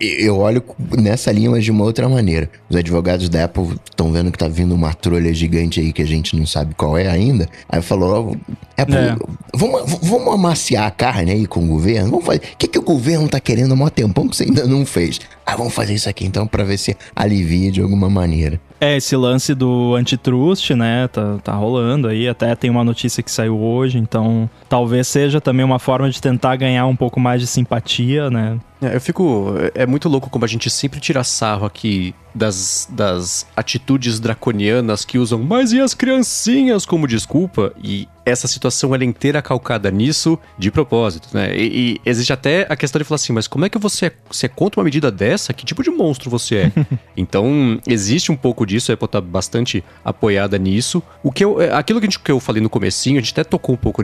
eu 0.00 0.38
olho 0.38 0.62
nessa 0.98 1.30
linha, 1.30 1.50
mas 1.50 1.64
de 1.64 1.70
uma 1.70 1.84
outra 1.84 2.08
maneira. 2.08 2.50
Os 2.68 2.74
advogados 2.74 3.28
da 3.28 3.44
Apple 3.44 3.76
estão 3.88 4.10
vendo 4.10 4.32
que 4.32 4.38
tá 4.38 4.48
vindo 4.48 4.74
uma 4.74 4.92
trolha 4.92 5.32
gigante 5.32 5.78
aí 5.78 5.92
que 5.92 6.02
a 6.02 6.06
gente 6.06 6.36
não 6.36 6.44
sabe 6.44 6.74
qual 6.74 6.98
é 6.98 7.08
ainda. 7.08 7.48
Aí 7.68 7.80
falou, 7.80 8.36
Apple, 8.76 8.96
é. 8.96 9.16
vamos, 9.54 9.98
vamos 10.02 10.34
amaciar 10.34 10.86
a 10.86 10.90
carne 10.90 11.30
aí 11.30 11.46
com 11.46 11.64
o 11.64 11.68
governo? 11.68 12.10
Vamos 12.10 12.26
fazer. 12.26 12.38
O 12.38 12.56
que, 12.58 12.66
que 12.66 12.79
o 12.80 12.84
governo 12.84 13.28
tá 13.28 13.38
querendo 13.38 13.72
há 13.72 13.76
mó 13.76 13.88
tempão 13.88 14.28
que 14.28 14.36
você 14.36 14.44
ainda 14.44 14.66
não 14.66 14.84
fez? 14.84 15.20
Ah, 15.44 15.56
vamos 15.56 15.74
fazer 15.74 15.94
isso 15.94 16.08
aqui 16.08 16.24
então 16.24 16.46
para 16.46 16.64
ver 16.64 16.78
se 16.78 16.96
alivia 17.14 17.70
de 17.70 17.80
alguma 17.80 18.08
maneira. 18.08 18.60
É, 18.80 18.96
esse 18.96 19.14
lance 19.14 19.54
do 19.54 19.94
antitrust, 19.94 20.70
né, 20.70 21.06
tá, 21.08 21.36
tá 21.44 21.52
rolando 21.52 22.08
aí, 22.08 22.26
até 22.26 22.54
tem 22.54 22.70
uma 22.70 22.82
notícia 22.82 23.22
que 23.22 23.30
saiu 23.30 23.60
hoje, 23.60 23.98
então 23.98 24.48
talvez 24.70 25.06
seja 25.06 25.38
também 25.38 25.64
uma 25.64 25.78
forma 25.78 26.08
de 26.08 26.18
tentar 26.20 26.56
ganhar 26.56 26.86
um 26.86 26.96
pouco 26.96 27.20
mais 27.20 27.42
de 27.42 27.46
simpatia, 27.46 28.30
né. 28.30 28.58
É, 28.80 28.96
eu 28.96 29.00
fico. 29.00 29.54
É 29.74 29.86
muito 29.86 30.08
louco 30.08 30.30
como 30.30 30.44
a 30.44 30.48
gente 30.48 30.70
sempre 30.70 31.00
tira 31.00 31.22
sarro 31.22 31.66
aqui 31.66 32.14
das, 32.34 32.88
das 32.90 33.46
atitudes 33.56 34.20
draconianas 34.20 35.04
que 35.04 35.18
usam 35.18 35.42
mas 35.42 35.72
e 35.72 35.80
as 35.80 35.94
criancinhas 35.94 36.86
como 36.86 37.06
desculpa 37.06 37.72
e 37.82 38.08
essa 38.24 38.46
situação 38.46 38.94
ela 38.94 39.02
é 39.02 39.06
inteira 39.06 39.42
calcada 39.42 39.90
nisso 39.90 40.38
de 40.56 40.70
propósito, 40.70 41.28
né? 41.32 41.56
E, 41.56 41.96
e, 41.96 42.00
existe 42.04 42.32
até 42.32 42.66
a 42.68 42.76
questão 42.76 42.98
de 42.98 43.04
falar 43.04 43.16
assim, 43.16 43.32
mas 43.32 43.48
como 43.48 43.64
é 43.64 43.68
que 43.68 43.78
você 43.78 44.06
é, 44.06 44.12
você 44.30 44.46
é 44.46 44.48
contra 44.48 44.78
uma 44.78 44.84
medida 44.84 45.10
dessa? 45.10 45.52
Que 45.52 45.64
tipo 45.64 45.82
de 45.82 45.90
monstro 45.90 46.30
você 46.30 46.56
é? 46.56 46.72
então, 47.16 47.80
existe 47.86 48.30
um 48.30 48.36
pouco 48.36 48.64
disso, 48.64 48.92
a 48.92 48.94
Apple 48.94 49.08
tá 49.08 49.20
bastante 49.20 49.82
apoiada 50.04 50.58
nisso. 50.58 51.02
O 51.22 51.32
que 51.32 51.44
eu, 51.44 51.60
é, 51.60 51.72
aquilo 51.72 51.98
que, 51.98 52.06
a 52.06 52.10
gente, 52.10 52.20
que 52.20 52.30
eu 52.30 52.38
falei 52.38 52.62
no 52.62 52.70
comecinho, 52.70 53.18
a 53.18 53.20
gente 53.20 53.32
até 53.32 53.42
tocou 53.42 53.74
um 53.74 53.78
pouco 53.78 54.02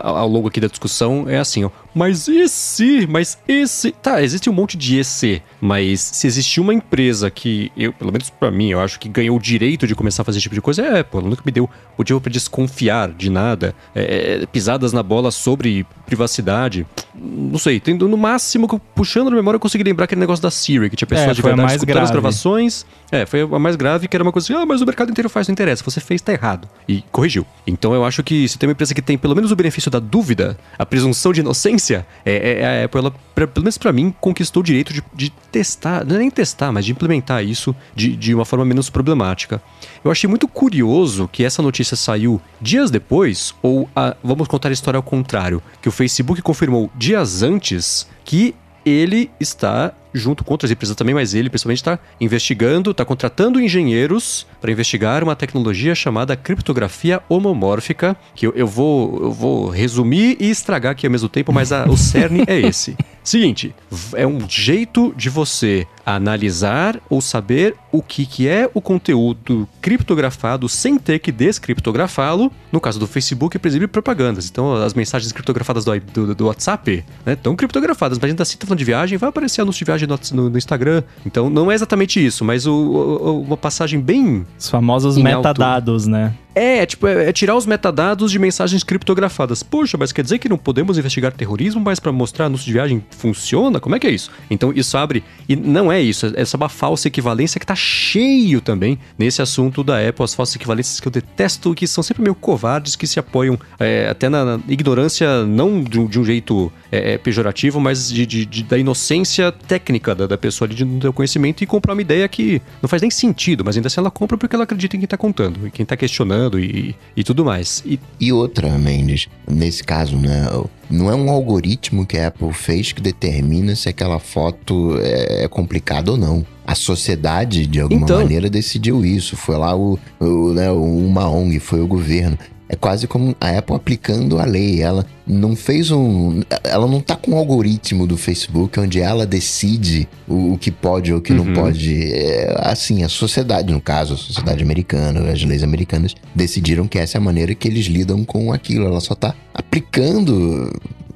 ao, 0.00 0.16
ao 0.16 0.28
longo 0.28 0.48
aqui 0.48 0.60
da 0.60 0.66
discussão, 0.66 1.28
é 1.28 1.38
assim, 1.38 1.62
ó, 1.64 1.70
mas 1.94 2.26
esse, 2.26 3.06
mas 3.06 3.38
esse, 3.46 3.92
tá, 3.92 4.17
existe 4.22 4.48
um 4.48 4.52
monte 4.52 4.76
de 4.76 4.98
esse, 4.98 5.42
mas 5.60 6.00
se 6.00 6.26
existir 6.26 6.60
uma 6.60 6.74
empresa 6.74 7.30
que 7.30 7.70
eu, 7.76 7.92
pelo 7.92 8.12
menos 8.12 8.30
para 8.30 8.50
mim, 8.50 8.70
eu 8.70 8.80
acho 8.80 8.98
que 8.98 9.08
ganhou 9.08 9.36
o 9.36 9.40
direito 9.40 9.86
de 9.86 9.94
começar 9.94 10.22
a 10.22 10.24
fazer 10.24 10.38
esse 10.38 10.42
tipo 10.42 10.54
de 10.54 10.60
coisa, 10.60 10.82
é 10.82 10.96
a 10.96 11.00
Apple, 11.00 11.22
nunca 11.22 11.42
me 11.44 11.52
deu 11.52 11.68
motivo 11.96 12.20
para 12.20 12.30
desconfiar 12.30 13.10
de 13.10 13.30
nada 13.30 13.74
é, 13.94 14.42
é, 14.42 14.46
pisadas 14.46 14.92
na 14.92 15.02
bola 15.02 15.30
sobre 15.30 15.86
privacidade. 16.06 16.86
Não 17.14 17.58
sei, 17.58 17.80
tendo 17.80 18.08
no 18.08 18.16
máximo, 18.16 18.80
puxando 18.94 19.30
na 19.30 19.36
memória, 19.36 19.56
eu 19.56 19.60
consegui 19.60 19.84
lembrar 19.84 20.04
aquele 20.04 20.20
negócio 20.20 20.42
da 20.42 20.50
Siri, 20.50 20.88
que 20.88 20.96
tinha 20.96 21.06
pessoas 21.06 21.30
é, 21.30 21.34
de 21.34 21.42
verdade 21.42 21.72
escutando 21.74 21.98
as 21.98 22.10
gravações. 22.10 22.86
É, 23.10 23.26
foi 23.26 23.42
a 23.42 23.58
mais 23.58 23.76
grave, 23.76 24.06
que 24.06 24.16
era 24.16 24.22
uma 24.22 24.32
coisa 24.32 24.46
assim, 24.46 24.62
ah, 24.62 24.64
mas 24.64 24.80
o 24.80 24.86
mercado 24.86 25.10
inteiro 25.10 25.28
faz, 25.28 25.48
não 25.48 25.52
interessa, 25.52 25.82
você 25.82 26.00
fez, 26.00 26.22
tá 26.22 26.32
errado. 26.32 26.68
E 26.86 27.02
corrigiu. 27.10 27.44
Então 27.66 27.94
eu 27.94 28.04
acho 28.04 28.22
que 28.22 28.48
se 28.48 28.58
tem 28.58 28.68
uma 28.68 28.72
empresa 28.72 28.94
que 28.94 29.02
tem 29.02 29.18
pelo 29.18 29.34
menos 29.34 29.50
o 29.50 29.56
benefício 29.56 29.90
da 29.90 29.98
dúvida, 29.98 30.58
a 30.78 30.86
presunção 30.86 31.32
de 31.32 31.40
inocência, 31.40 32.06
é, 32.24 32.32
é, 32.32 32.60
é 32.60 32.82
a 32.82 32.84
Apple, 32.84 33.00
ela, 33.00 33.12
pelo 33.34 33.64
menos 33.64 33.78
para 33.78 33.92
mim, 33.92 34.07
conquistou 34.10 34.60
o 34.60 34.64
direito 34.64 34.92
de, 34.92 35.02
de 35.14 35.30
testar, 35.50 36.04
não 36.04 36.16
é 36.16 36.18
nem 36.18 36.30
testar, 36.30 36.72
mas 36.72 36.84
de 36.84 36.92
implementar 36.92 37.44
isso 37.44 37.74
de, 37.94 38.16
de 38.16 38.34
uma 38.34 38.44
forma 38.44 38.64
menos 38.64 38.90
problemática. 38.90 39.62
Eu 40.04 40.10
achei 40.10 40.28
muito 40.28 40.46
curioso 40.46 41.28
que 41.30 41.44
essa 41.44 41.62
notícia 41.62 41.96
saiu 41.96 42.40
dias 42.60 42.90
depois, 42.90 43.54
ou 43.62 43.88
a, 43.94 44.16
vamos 44.22 44.48
contar 44.48 44.68
a 44.68 44.72
história 44.72 44.98
ao 44.98 45.02
contrário, 45.02 45.62
que 45.82 45.88
o 45.88 45.92
Facebook 45.92 46.42
confirmou 46.42 46.90
dias 46.96 47.42
antes 47.42 48.06
que 48.24 48.54
ele 48.84 49.30
está 49.38 49.92
junto 50.12 50.44
com 50.44 50.52
outras 50.52 50.70
empresas 50.70 50.96
também, 50.96 51.14
mas 51.14 51.34
ele 51.34 51.50
principalmente 51.50 51.78
está 51.78 51.98
investigando, 52.20 52.90
está 52.90 53.04
contratando 53.04 53.60
engenheiros 53.60 54.46
para 54.60 54.70
investigar 54.70 55.22
uma 55.22 55.36
tecnologia 55.36 55.94
chamada 55.94 56.36
criptografia 56.36 57.22
homomórfica, 57.28 58.16
que 58.34 58.46
eu, 58.46 58.52
eu, 58.54 58.66
vou, 58.66 59.22
eu 59.22 59.32
vou 59.32 59.68
resumir 59.68 60.36
e 60.40 60.50
estragar 60.50 60.92
aqui 60.92 61.06
ao 61.06 61.12
mesmo 61.12 61.28
tempo, 61.28 61.52
mas 61.52 61.72
a, 61.72 61.84
o 61.84 61.96
cerne 61.96 62.44
é 62.46 62.58
esse. 62.58 62.96
Seguinte, 63.28 63.74
é 64.14 64.26
um 64.26 64.48
jeito 64.48 65.12
de 65.14 65.28
você 65.28 65.86
analisar 66.06 66.98
ou 67.10 67.20
saber 67.20 67.74
o 67.92 68.02
que, 68.02 68.24
que 68.24 68.48
é 68.48 68.70
o 68.72 68.80
conteúdo 68.80 69.68
criptografado 69.82 70.66
sem 70.66 70.96
ter 70.96 71.18
que 71.18 71.30
descriptografá-lo. 71.30 72.50
No 72.72 72.80
caso 72.80 72.98
do 72.98 73.06
Facebook, 73.06 73.58
por 73.58 73.68
exemplo, 73.68 73.88
propagandas. 73.88 74.48
Então, 74.48 74.74
as 74.74 74.94
mensagens 74.94 75.30
criptografadas 75.30 75.84
do, 75.84 76.00
do, 76.00 76.34
do 76.34 76.46
WhatsApp 76.46 77.04
né, 77.26 77.34
estão 77.34 77.54
criptografadas. 77.54 78.18
Mas 78.18 78.24
a 78.24 78.28
gente 78.28 78.42
está 78.42 78.66
falando 78.66 78.78
de 78.78 78.84
viagem, 78.86 79.18
vai 79.18 79.28
aparecer 79.28 79.60
anúncio 79.60 79.80
de 79.80 79.84
viagem 79.84 79.97
no, 80.06 80.18
no, 80.32 80.50
no, 80.50 80.58
Instagram. 80.58 81.02
Então, 81.24 81.48
não 81.48 81.70
é 81.70 81.74
exatamente 81.74 82.24
isso, 82.24 82.44
mas 82.44 82.66
o, 82.66 82.72
o, 82.72 83.42
uma 83.42 83.56
passagem 83.56 84.00
bem. 84.00 84.46
Os 84.58 84.68
famosos 84.68 85.16
metadados, 85.16 86.04
alto. 86.04 86.10
né? 86.10 86.34
É, 86.58 86.84
tipo, 86.84 87.06
é, 87.06 87.28
é, 87.28 87.32
tirar 87.32 87.54
os 87.54 87.66
metadados 87.66 88.32
de 88.32 88.38
mensagens 88.38 88.82
criptografadas. 88.82 89.62
Poxa, 89.62 89.96
mas 89.96 90.10
quer 90.10 90.22
dizer 90.22 90.40
que 90.40 90.48
não 90.48 90.58
podemos 90.58 90.98
investigar 90.98 91.32
terrorismo, 91.32 91.80
mas 91.80 92.00
para 92.00 92.10
mostrar 92.10 92.46
anúncio 92.46 92.66
de 92.66 92.72
viagem 92.72 93.04
funciona? 93.10 93.78
Como 93.78 93.94
é 93.94 94.00
que 94.00 94.08
é 94.08 94.10
isso? 94.10 94.32
Então 94.50 94.72
isso 94.74 94.98
abre. 94.98 95.22
E 95.48 95.54
não 95.54 95.92
é 95.92 96.00
isso, 96.02 96.32
é 96.34 96.44
só 96.44 96.56
uma 96.56 96.68
falsa 96.68 97.06
equivalência 97.06 97.60
que 97.60 97.66
tá 97.66 97.76
cheio 97.76 98.60
também 98.60 98.98
nesse 99.16 99.40
assunto 99.40 99.84
da 99.84 100.00
Apple, 100.00 100.24
as 100.24 100.34
falsas 100.34 100.56
equivalências 100.56 100.98
que 100.98 101.06
eu 101.06 101.12
detesto, 101.12 101.72
que 101.74 101.86
são 101.86 102.02
sempre 102.02 102.24
meio 102.24 102.34
covardes, 102.34 102.96
que 102.96 103.06
se 103.06 103.20
apoiam 103.20 103.56
é, 103.78 104.08
até 104.10 104.28
na, 104.28 104.44
na, 104.44 104.60
ignorância, 104.66 105.44
não 105.44 105.80
de 105.84 106.00
um, 106.00 106.06
de 106.06 106.18
um 106.18 106.24
jeito 106.24 106.72
é, 106.90 107.12
é, 107.12 107.18
pejorativo, 107.18 107.78
mas 107.78 108.10
de, 108.10 108.26
de, 108.26 108.44
de, 108.44 108.64
da 108.64 108.76
inocência 108.76 109.52
técnica 109.88 110.14
da, 110.14 110.26
da 110.26 110.38
pessoa 110.38 110.68
ali 110.68 110.74
de 110.74 110.84
não 110.84 110.98
ter 110.98 111.08
o 111.08 111.12
conhecimento 111.12 111.62
e 111.62 111.66
comprar 111.66 111.94
uma 111.94 112.02
ideia 112.02 112.28
que 112.28 112.60
não 112.82 112.88
faz 112.88 113.00
nem 113.00 113.10
sentido, 113.10 113.64
mas 113.64 113.76
ainda 113.76 113.86
assim 113.86 114.00
ela 114.00 114.10
compra 114.10 114.36
porque 114.36 114.54
ela 114.54 114.64
acredita 114.64 114.96
em 114.96 115.00
quem 115.00 115.08
tá 115.08 115.16
contando 115.16 115.66
e 115.66 115.70
quem 115.70 115.86
tá 115.86 115.96
questionando 115.96 116.60
e, 116.60 116.94
e 117.16 117.24
tudo 117.24 117.44
mais. 117.44 117.82
E... 117.86 117.98
e 118.20 118.32
outra, 118.32 118.68
Mendes, 118.78 119.28
nesse 119.50 119.82
caso, 119.82 120.16
né? 120.16 120.46
Não 120.90 121.10
é 121.10 121.14
um 121.14 121.30
algoritmo 121.30 122.06
que 122.06 122.18
a 122.18 122.28
Apple 122.28 122.52
fez 122.52 122.92
que 122.92 123.00
determina 123.00 123.74
se 123.74 123.88
aquela 123.88 124.18
foto 124.18 124.98
é, 125.00 125.44
é 125.44 125.48
complicada 125.48 126.12
ou 126.12 126.16
não. 126.16 126.44
A 126.66 126.74
sociedade, 126.74 127.66
de 127.66 127.80
alguma 127.80 128.04
então... 128.04 128.18
maneira, 128.18 128.50
decidiu 128.50 129.04
isso. 129.04 129.36
Foi 129.36 129.56
lá 129.56 129.74
o, 129.74 129.98
o, 130.20 130.52
né, 130.52 130.70
uma 130.70 131.28
ONG, 131.28 131.58
foi 131.60 131.80
o 131.80 131.86
governo. 131.86 132.38
É 132.68 132.76
quase 132.76 133.06
como 133.06 133.34
a 133.40 133.56
Apple 133.56 133.74
aplicando 133.74 134.38
a 134.38 134.44
lei. 134.44 134.82
Ela 134.82 135.06
não 135.26 135.56
fez 135.56 135.90
um. 135.90 136.42
Ela 136.62 136.86
não 136.86 137.00
tá 137.00 137.16
com 137.16 137.30
o 137.30 137.34
um 137.34 137.38
algoritmo 137.38 138.06
do 138.06 138.16
Facebook 138.16 138.78
onde 138.78 139.00
ela 139.00 139.26
decide 139.26 140.06
o, 140.28 140.52
o 140.52 140.58
que 140.58 140.70
pode 140.70 141.12
ou 141.12 141.18
o 141.18 141.22
que 141.22 141.32
uhum. 141.32 141.44
não 141.44 141.54
pode. 141.54 142.12
É, 142.12 142.54
assim, 142.58 143.02
a 143.02 143.08
sociedade, 143.08 143.72
no 143.72 143.80
caso, 143.80 144.14
a 144.14 144.16
sociedade 144.18 144.62
americana, 144.62 145.30
as 145.30 145.42
leis 145.42 145.62
americanas, 145.62 146.14
decidiram 146.34 146.86
que 146.86 146.98
essa 146.98 147.16
é 147.16 147.18
a 147.18 147.22
maneira 147.22 147.54
que 147.54 147.66
eles 147.66 147.86
lidam 147.86 148.22
com 148.24 148.52
aquilo. 148.52 148.86
Ela 148.86 149.00
só 149.00 149.14
tá 149.14 149.34
aplicando 149.54 150.70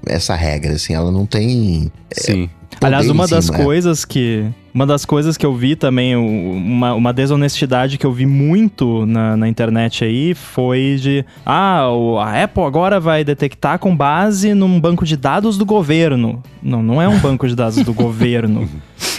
essa 0.07 0.35
regra, 0.35 0.73
assim, 0.73 0.95
ela 0.95 1.13
não 1.13 1.27
tem. 1.27 1.93
É, 2.11 2.21
Sim. 2.21 2.51
É, 2.81 2.87
Aliás, 2.87 3.09
uma 3.11 3.27
das 3.29 3.51
coisas 3.51 4.05
que 4.05 4.51
uma 4.75 4.87
das 4.87 5.05
coisas 5.05 5.37
que 5.37 5.45
eu 5.45 5.55
vi 5.55 5.77
também, 5.77 6.16
uma, 6.16 6.95
uma 6.95 7.12
desonestidade 7.12 7.99
que 7.99 8.07
eu 8.07 8.12
vi 8.12 8.25
muito 8.25 9.05
na, 9.07 9.37
na 9.37 9.49
internet 9.49 10.05
aí 10.05 10.35
foi 10.35 10.97
de: 11.01 11.25
ah, 11.45 11.87
a 12.20 12.43
Apple 12.43 12.62
agora 12.62 12.99
vai 12.99 13.23
detectar 13.23 13.79
com 13.79 13.95
base 13.95 14.55
num 14.55 14.81
banco 14.81 15.05
de 15.05 15.16
dados 15.16 15.59
do 15.59 15.66
governo. 15.66 16.43
Não, 16.62 16.83
não 16.83 17.03
é 17.03 17.09
um 17.09 17.18
banco 17.18 17.47
de 17.47 17.55
dados 17.55 17.83
do 17.85 17.93
governo. 17.95 18.68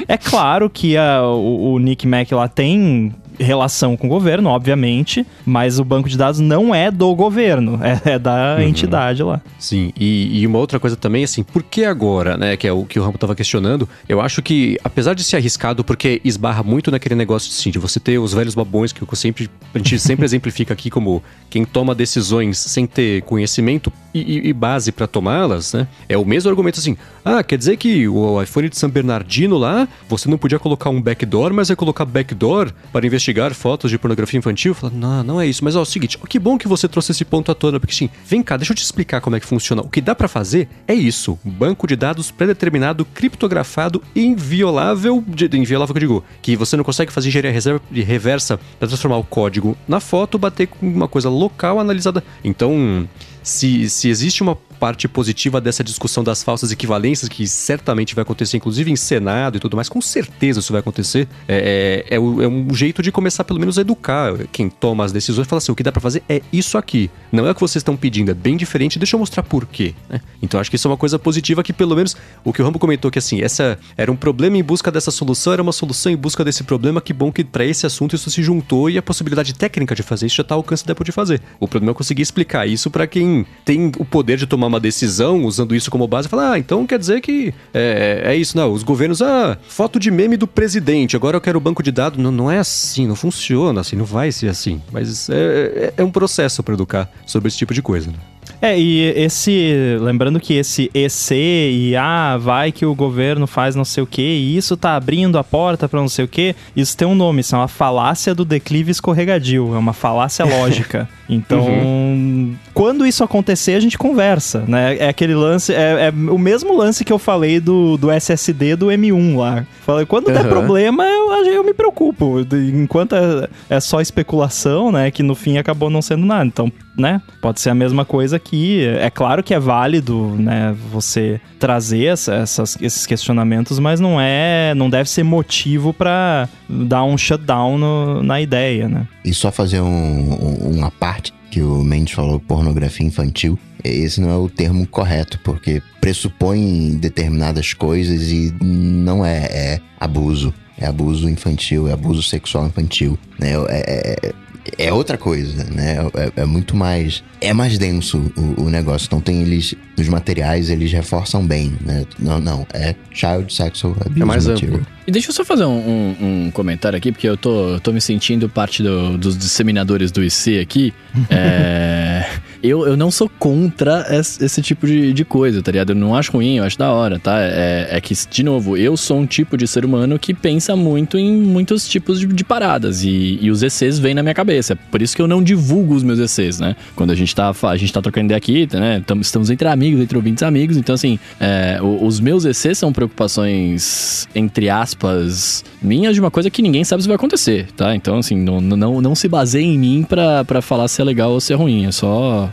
É 0.08 0.18
claro 0.18 0.70
que 0.70 0.98
a, 0.98 1.22
o, 1.24 1.74
o 1.74 1.80
Nick 1.80 2.08
Mac 2.08 2.32
lá 2.32 2.48
tem 2.48 3.14
relação 3.40 3.96
com 3.96 4.08
o 4.08 4.10
governo, 4.10 4.50
obviamente, 4.50 5.26
mas 5.46 5.80
o 5.80 5.84
banco 5.84 6.10
de 6.10 6.18
dados 6.18 6.40
não 6.40 6.74
é 6.74 6.92
do 6.92 7.14
governo, 7.16 7.80
é, 7.84 8.14
é 8.14 8.20
da 8.20 8.56
uhum. 8.58 8.64
entidade 8.64 9.24
lá. 9.24 9.42
Sim, 9.60 9.92
e, 10.00 10.42
e, 10.42 10.48
uma 10.48 10.60
outra 10.60 10.80
coisa 10.80 10.96
também, 10.96 11.24
assim, 11.24 11.44
por 11.44 11.64
que 11.64 11.86
agora, 11.86 12.38
né, 12.38 12.58
que 12.58 12.68
é 12.68 12.72
o 12.72 12.86
que 12.86 13.00
o 13.00 13.04
Rambo 13.04 13.16
estava 13.16 13.36
questionando, 13.36 13.88
eu 14.08 14.22
acho 14.22 14.42
que, 14.42 14.78
apesar 14.84 15.14
de 15.14 15.24
ser 15.24 15.38
arriscado, 15.38 15.84
porque 15.84 16.22
esbarra 16.24 16.64
muito 16.64 16.92
naquele 16.92 17.16
negócio 17.16 17.52
assim, 17.52 17.72
de 17.72 17.80
você 17.80 18.00
ter 18.00 18.18
os 18.18 18.34
velhos 18.34 18.56
babões 18.56 18.92
que 18.92 19.02
eu 19.02 19.08
sempre, 19.16 19.50
a 19.74 19.78
gente 19.78 20.00
sempre 20.00 20.26
exemplifica 20.26 20.74
aqui 20.74 20.90
como 20.90 21.24
quem 21.50 21.66
toma 21.66 21.96
decisões 21.96 22.58
sem 22.58 22.86
ter 22.86 23.22
conhecimento 23.24 23.92
e, 24.14 24.50
e 24.50 24.54
base 24.54 24.92
para 24.92 25.08
tomá-las, 25.08 25.74
né, 25.74 25.88
é 26.08 26.18
o 26.18 26.26
mesmo 26.26 26.50
argumento 26.50 26.80
assim, 26.80 26.98
ah, 27.26 27.44
quer 27.44 27.58
dizer 27.58 27.78
que 27.78 28.08
o 28.08 28.42
iPhone 28.42 28.70
de 28.70 28.78
São 28.78 28.90
Bernardino 28.90 29.58
lá, 29.58 29.88
você 30.10 30.30
não 30.30 30.38
podia 30.38 30.60
colocar 30.60 30.90
um 30.90 31.02
backdoor, 31.02 31.54
mas 31.54 31.70
é 31.70 31.76
colocar 31.76 32.06
backdoor 32.06 32.72
para 32.92 33.06
investigar 33.06 33.54
fotos 33.54 33.90
de 33.90 33.98
pornografia 33.98 34.38
infantil? 34.38 34.74
Fala, 34.74 34.92
não, 34.94 35.24
não 35.24 35.42
é 35.42 35.48
isso. 35.48 35.64
Mas 35.64 35.76
ó, 35.76 35.80
é 35.80 35.82
o 35.84 35.86
seguinte, 35.86 36.18
que 36.18 36.38
bom 36.38 36.58
que 36.58 36.68
você 36.68 36.88
trouxe 36.88 37.12
esse 37.12 37.24
ponto 37.24 37.52
à 37.52 37.56
tona, 37.56 37.80
porque 37.80 37.94
sim, 37.94 38.10
vem 38.26 38.44
cá, 38.44 38.58
deixa 38.58 38.74
eu 38.74 38.76
te 38.76 38.84
explicar 38.84 39.22
como 39.22 39.36
é 39.36 39.40
que 39.40 39.46
funciona. 39.46 39.82
O 39.82 39.90
que 39.90 40.02
dá 40.02 40.14
para 40.14 40.28
fazer 40.28 40.68
é 40.88 40.94
isso: 40.94 41.40
banco 41.44 41.88
de 41.88 41.96
dados 41.96 42.32
pré-determinado, 42.32 43.06
criptografado, 43.06 44.02
inviolável, 44.16 45.24
de, 45.28 45.46
inviolável 45.58 45.94
que 45.94 46.00
eu 46.00 46.08
digo, 46.08 46.24
que 46.42 46.56
você 46.56 46.76
não 46.76 46.84
consegue 46.84 47.12
fazer 47.12 47.30
engenharia 47.30 47.54
reversa 47.92 48.60
para 48.80 48.88
transformar 48.88 49.18
o 49.18 49.24
código 49.24 49.78
na 49.88 50.00
foto, 50.00 50.38
bater 50.38 50.68
com 50.68 50.86
uma 50.86 51.08
coisa 51.08 51.30
local 51.30 51.80
analisada. 51.80 52.24
Então, 52.44 53.08
se, 53.42 53.90
se 53.90 54.10
existe 54.10 54.42
uma 54.42 54.58
parte 54.84 55.08
positiva 55.08 55.62
dessa 55.62 55.82
discussão 55.82 56.26
das 56.26 56.44
falsas 56.44 56.70
equivalências, 56.70 57.30
que 57.30 57.48
certamente 57.48 58.14
vai 58.14 58.22
acontecer, 58.22 58.58
inclusive 58.58 58.92
em 58.92 58.98
Senado 58.98 59.56
e 59.56 59.60
tudo 59.62 59.78
mais, 59.78 59.88
com 59.88 60.02
certeza 60.02 60.60
isso 60.60 60.74
vai 60.74 60.82
acontecer, 60.82 61.26
é, 61.48 62.04
é, 62.10 62.16
é, 62.16 62.18
é 62.18 62.20
um 62.20 62.74
jeito 62.74 63.02
de 63.02 63.10
começar 63.10 63.46
pelo 63.46 63.62
menos 63.62 63.78
a 63.78 63.82
educar 63.82 64.34
quem 64.52 64.70
toma 64.70 65.06
as 65.06 65.14
decisões 65.14 65.48
e 65.48 65.50
fala 65.50 65.60
assim: 65.60 65.72
o 65.72 65.76
que 65.76 65.84
dá 65.84 65.90
para 65.90 66.02
fazer 66.02 66.22
é 66.28 66.42
isso 66.52 66.78
aqui. 66.78 67.10
Não 67.32 67.48
é 67.48 67.52
o 67.52 67.56
que 67.56 67.62
vocês 67.62 67.78
estão 67.78 67.96
pedindo, 67.96 68.30
é 68.32 68.34
bem 68.34 68.58
diferente, 68.58 69.00
deixa 69.00 69.16
eu 69.16 69.20
mostrar 69.22 69.42
por 69.42 69.66
quê. 69.66 69.96
Né? 70.10 70.20
Então 70.42 70.60
acho 70.60 70.70
que 70.70 70.76
isso 70.76 70.86
é 70.86 70.92
uma 70.92 70.98
coisa 70.98 71.18
positiva 71.18 71.64
que, 71.64 71.72
pelo 71.72 71.96
menos, 71.96 72.18
o 72.44 72.52
que 72.52 72.62
o 72.62 72.66
Rambo 72.66 72.78
comentou 72.78 73.10
que 73.10 73.20
assim, 73.20 73.42
essa 73.42 73.80
era 73.96 74.12
um 74.12 74.18
problema 74.18 74.58
em 74.58 74.64
busca 74.64 74.92
dessa 74.92 75.12
solução, 75.12 75.54
era 75.54 75.62
uma 75.62 75.72
solução 75.72 76.12
em 76.12 76.18
busca 76.18 76.44
desse 76.44 76.62
problema. 76.62 77.00
Que 77.00 77.14
bom 77.14 77.32
que 77.32 77.46
para 77.46 77.64
esse 77.64 77.86
assunto 77.86 78.18
isso 78.18 78.30
se 78.30 78.44
juntou 78.44 78.90
e 78.90 78.98
a 78.98 79.02
possibilidade 79.02 79.54
técnica 79.54 79.96
de 79.96 80.04
fazer 80.04 80.26
isso 80.26 80.36
já 80.36 80.44
tá 80.44 80.56
ao 80.56 80.60
alcance 80.60 80.86
da 80.86 80.92
Apple 80.92 81.06
de 81.06 81.14
fazer. 81.14 81.42
O 81.58 81.70
problema 81.70 81.92
é 81.92 81.96
conseguir 81.96 82.22
explicar 82.22 82.68
isso 82.68 82.92
para 82.92 83.08
quem 83.08 83.46
tem 83.64 83.90
o 83.98 84.04
poder 84.04 84.38
de 84.38 84.46
tomar 84.46 84.73
uma 84.74 84.80
decisão 84.80 85.46
usando 85.46 85.76
isso 85.76 85.92
como 85.92 86.08
base, 86.08 86.28
falar, 86.28 86.54
ah, 86.54 86.60
então 86.60 86.86
quer 86.86 87.00
dizer 87.00 87.22
que 87.22 87.54
é, 87.74 88.24
é 88.26 88.36
isso, 88.36 88.58
não. 88.58 88.72
Os 88.72 88.84
governos, 88.84 89.22
ah, 89.22 89.58
foto 89.68 90.00
de 90.00 90.10
meme 90.10 90.36
do 90.38 90.48
presidente, 90.48 91.16
agora 91.16 91.38
eu 91.38 91.42
quero 91.42 91.60
banco 91.60 91.84
de 91.84 91.92
dados. 91.92 92.22
Não, 92.22 92.32
não 92.32 92.52
é 92.52 92.60
assim, 92.60 93.08
não 93.08 93.16
funciona 93.16 93.82
assim, 93.82 93.96
não 93.96 94.06
vai 94.06 94.32
ser 94.32 94.50
assim. 94.50 94.82
Mas 94.92 95.30
é, 95.30 95.36
é, 95.36 95.94
é 95.98 96.04
um 96.04 96.12
processo 96.12 96.64
para 96.64 96.74
educar 96.74 97.10
sobre 97.26 97.48
esse 97.48 97.58
tipo 97.58 97.74
de 97.74 97.82
coisa. 97.82 98.10
Né? 98.10 98.18
É, 98.62 98.80
e 98.80 99.02
esse. 99.02 99.98
Lembrando 100.00 100.40
que 100.40 100.54
esse 100.54 100.90
EC 100.94 101.32
e 101.32 101.96
ah, 101.98 102.38
vai 102.38 102.72
que 102.72 102.86
o 102.86 102.96
governo 102.96 103.46
faz 103.46 103.76
não 103.76 103.84
sei 103.84 104.04
o 104.04 104.08
que, 104.08 104.22
e 104.22 104.56
isso 104.56 104.78
tá 104.78 104.96
abrindo 104.96 105.38
a 105.38 105.44
porta 105.44 105.88
para 105.90 106.00
não 106.00 106.08
sei 106.08 106.26
o 106.26 106.28
que, 106.28 106.56
isso 106.76 106.96
tem 106.96 107.08
um 107.08 107.16
nome, 107.16 107.42
isso 107.42 107.56
é 107.56 107.58
uma 107.58 107.68
falácia 107.68 108.34
do 108.34 108.46
declive 108.46 108.92
escorregadio, 108.92 109.76
é 109.76 109.78
uma 109.78 109.94
falácia 109.94 110.46
lógica. 110.46 111.10
Então, 111.30 111.66
uhum. 111.66 112.56
Quando 112.74 113.06
isso 113.06 113.24
acontecer, 113.24 113.76
a 113.76 113.80
gente 113.80 113.98
conversa, 113.98 114.64
né? 114.68 114.98
É 114.98 115.08
aquele 115.08 115.36
lance, 115.36 115.74
é, 115.74 116.08
é, 116.08 116.10
o 116.10 116.38
mesmo 116.38 116.76
lance 116.76 117.06
que 117.06 117.14
eu 117.14 117.20
falei 117.20 117.60
do, 117.60 117.98
do 117.98 118.10
SSD 118.10 118.76
do 118.76 118.88
M1 118.88 119.38
lá. 119.38 119.66
Falei, 119.86 120.06
quando 120.06 120.28
uhum. 120.28 120.34
der 120.34 120.48
problema, 120.48 121.06
eu, 121.06 121.46
eu 121.46 121.64
me 121.64 121.74
preocupo. 121.74 122.40
Enquanto 122.74 123.16
é, 123.16 123.48
é 123.70 123.80
só 123.80 124.02
especulação, 124.02 124.92
né? 124.92 125.12
Que 125.12 125.22
no 125.22 125.36
fim 125.36 125.58
acabou 125.58 125.90
não 125.90 126.02
sendo 126.02 126.26
nada. 126.26 126.46
Então, 126.46 126.72
né? 126.98 127.22
Pode 127.42 127.62
ser 127.62 127.70
a 127.70 127.76
mesma 127.76 128.06
coisa 128.06 128.38
aqui. 128.38 128.86
É 129.00 129.10
claro 129.10 129.44
que 129.44 129.54
é 129.54 129.60
válido, 129.60 130.36
né? 130.38 130.76
Você 130.92 131.40
trazer 131.60 132.06
essa, 132.06 132.34
essas, 132.34 132.78
esses 132.82 133.06
questionamentos, 133.06 133.78
mas 133.78 134.00
não 134.00 134.20
é, 134.20 134.74
não 134.76 134.90
deve 134.90 135.10
ser 135.10 135.24
motivo 135.24 135.94
para 135.94 136.50
dar 136.68 137.04
um 137.04 137.18
shutdown 137.18 137.78
no, 137.78 138.24
na 138.24 138.42
ideia, 138.42 138.88
né? 138.88 139.08
E 139.24 139.34
só 139.34 139.52
fazer 139.52 139.80
um, 139.80 139.88
um, 139.88 140.78
uma 140.78 140.92
parte 140.92 141.34
que 141.54 141.62
o 141.62 141.84
Mendes 141.84 142.16
falou, 142.16 142.40
pornografia 142.40 143.06
infantil. 143.06 143.60
Esse 143.84 144.20
não 144.20 144.30
é 144.32 144.36
o 144.36 144.50
termo 144.50 144.88
correto, 144.88 145.40
porque 145.44 145.84
pressupõe 146.02 146.98
determinadas 147.00 147.76
coisas 147.76 148.32
e 148.32 148.52
não 148.60 149.24
é, 149.24 149.44
é 149.52 149.82
abuso. 150.00 150.52
É 150.80 150.88
abuso 150.88 151.30
infantil, 151.30 151.88
é 151.88 151.94
abuso 151.94 152.24
sexual 152.24 152.66
infantil. 152.66 153.20
Né? 153.40 153.52
É, 153.70 154.26
é, 154.30 154.34
é 154.78 154.92
outra 154.94 155.18
coisa, 155.18 155.64
né? 155.66 155.98
É, 156.14 156.42
é, 156.42 156.46
muito 156.46 156.76
mais. 156.76 157.24
É 157.42 157.54
mais 157.54 157.78
denso 157.78 158.32
o, 158.36 158.64
o, 158.64 158.70
negócio. 158.70 159.06
Então 159.06 159.20
tem 159.20 159.42
eles. 159.42 159.76
Os 159.98 160.08
materiais 160.08 160.70
eles 160.70 160.92
reforçam 160.92 161.46
bem, 161.46 161.74
né? 161.82 162.06
Não, 162.18 162.40
não. 162.40 162.66
É 162.74 162.96
child 163.12 163.54
sexual 163.54 163.96
abuse. 164.00 164.22
É 164.22 164.26
mais 164.26 164.48
material. 164.48 164.80
amplo. 164.80 164.94
E 165.06 165.12
deixa 165.12 165.30
eu 165.30 165.34
só 165.34 165.44
fazer 165.44 165.66
um, 165.66 165.70
um, 165.70 166.16
um, 166.46 166.52
comentário 166.52 166.98
aqui, 166.98 167.12
porque 167.12 167.28
eu 167.28 167.36
tô, 167.36 167.80
tô 167.82 167.92
me 167.92 168.00
sentindo 168.00 168.48
parte 168.48 168.82
do, 168.82 169.18
dos 169.18 169.38
disseminadores 169.38 170.12
do 170.12 170.24
IC 170.24 170.60
aqui. 170.60 170.94
é, 171.30 172.26
eu, 172.64 172.88
eu 172.88 172.96
não 172.96 173.12
sou 173.12 173.30
contra 173.38 174.08
esse, 174.10 174.44
esse 174.44 174.62
tipo 174.62 174.88
de, 174.88 175.12
de, 175.12 175.26
coisa, 175.26 175.62
tá 175.62 175.70
ligado? 175.70 175.90
Eu 175.90 175.96
não 175.96 176.16
acho 176.16 176.32
ruim, 176.32 176.58
eu 176.58 176.64
acho 176.64 176.80
da 176.80 176.92
hora, 176.94 177.20
tá? 177.20 177.42
É, 177.42 177.90
é, 177.92 178.02
que, 178.02 178.16
de 178.30 178.42
novo, 178.42 178.78
eu 178.78 178.96
sou 178.96 179.20
um 179.20 179.26
tipo 179.26 179.58
de 179.58 179.68
ser 179.68 179.84
humano 179.84 180.18
que 180.18 180.34
pensa 180.34 180.74
muito 180.74 181.18
em 181.18 181.36
muitos 181.36 181.88
tipos 181.88 182.22
de, 182.22 182.26
de 182.26 182.44
paradas. 182.44 183.04
E, 183.04 183.38
e 183.42 183.52
os 183.52 183.62
ECs 183.62 184.00
vêm 184.00 184.14
na 184.14 184.24
minha 184.24 184.34
cabeça. 184.34 184.76
Por 184.76 185.02
isso 185.02 185.14
que 185.14 185.22
eu 185.22 185.28
não 185.28 185.44
divulgo 185.44 185.94
os 185.94 186.04
meus 186.04 186.20
ECs, 186.20 186.62
né? 186.62 186.78
Quando 186.96 187.12
a 187.12 187.16
gente 187.16 187.36
tá, 187.36 187.54
a 187.64 187.76
gente 187.76 187.92
tá 187.92 188.02
trocando 188.02 188.28
ideia 188.28 188.38
aqui, 188.38 188.68
né? 188.72 189.04
Estamos 189.20 189.50
entre 189.50 189.68
amigos, 189.68 190.02
entre 190.02 190.18
ouvintes 190.18 190.42
amigos. 190.42 190.78
Então, 190.78 190.96
assim, 190.96 191.20
é, 191.42 191.80
os 191.82 192.22
meus 192.22 192.46
ECs 192.46 192.78
são 192.78 192.94
preocupações, 192.94 194.26
entre 194.34 194.70
aspas, 194.70 195.66
minhas 195.82 196.14
de 196.14 196.22
uma 196.22 196.32
coisa 196.32 196.50
que 196.50 196.62
ninguém 196.62 196.86
sabe 196.86 197.02
se 197.02 197.10
vai 197.10 197.16
acontecer, 197.16 197.68
tá? 197.76 197.94
Então, 197.94 198.20
assim, 198.20 198.38
não, 198.38 198.62
não, 198.62 199.02
não 199.02 199.16
se 199.16 199.28
baseie 199.28 199.66
em 199.66 199.78
mim 199.78 200.06
pra, 200.08 200.46
pra 200.46 200.62
falar 200.62 200.88
se 200.88 201.02
é 201.02 201.04
legal 201.04 201.32
ou 201.32 201.42
se 201.42 201.52
é 201.52 201.56
ruim. 201.56 201.86
É 201.86 201.92
só 201.92 202.53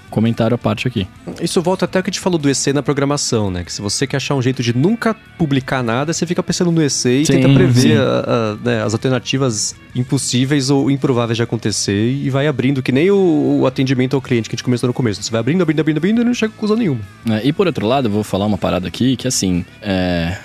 comentário 0.11 0.53
à 0.53 0.57
parte 0.57 0.87
aqui. 0.87 1.07
Isso 1.41 1.61
volta 1.61 1.85
até 1.85 1.99
o 1.99 2.03
que 2.03 2.09
a 2.09 2.11
gente 2.11 2.19
falou 2.19 2.37
do 2.37 2.49
EC 2.49 2.67
na 2.73 2.83
programação, 2.83 3.49
né? 3.49 3.63
Que 3.63 3.73
se 3.73 3.81
você 3.81 4.05
quer 4.05 4.17
achar 4.17 4.35
um 4.35 4.41
jeito 4.41 4.61
de 4.61 4.77
nunca 4.77 5.15
publicar 5.37 5.81
nada, 5.81 6.13
você 6.13 6.27
fica 6.27 6.43
pensando 6.43 6.71
no 6.71 6.83
EC 6.83 6.91
e 6.91 7.25
sim, 7.25 7.25
tenta 7.25 7.49
prever 7.49 7.99
a, 7.99 8.03
a, 8.03 8.55
né, 8.63 8.83
as 8.83 8.93
alternativas 8.93 9.75
impossíveis 9.95 10.69
ou 10.69 10.91
improváveis 10.91 11.37
de 11.37 11.43
acontecer 11.43 12.11
e 12.11 12.29
vai 12.29 12.47
abrindo, 12.47 12.83
que 12.83 12.91
nem 12.91 13.09
o, 13.09 13.59
o, 13.61 13.65
atendimento 13.65 14.15
ao 14.15 14.21
cliente 14.21 14.49
que 14.49 14.55
a 14.55 14.57
gente 14.57 14.63
começou 14.63 14.87
no 14.87 14.93
começo. 14.93 15.23
Você 15.23 15.31
vai 15.31 15.39
abrindo, 15.39 15.61
abrindo, 15.61 15.79
abrindo, 15.79 15.97
abrindo 15.97 16.21
e 16.21 16.25
não 16.25 16.33
chega 16.33 16.53
com 16.53 16.59
coisa 16.59 16.75
nenhuma. 16.75 17.01
É, 17.29 17.41
e 17.45 17.51
por 17.51 17.65
outro 17.67 17.87
lado, 17.87 18.07
eu 18.07 18.11
vou 18.11 18.23
falar 18.23 18.45
uma 18.45 18.57
parada 18.57 18.87
aqui 18.87 19.15
que 19.15 19.27
assim, 19.27 19.65
é, 19.81 20.37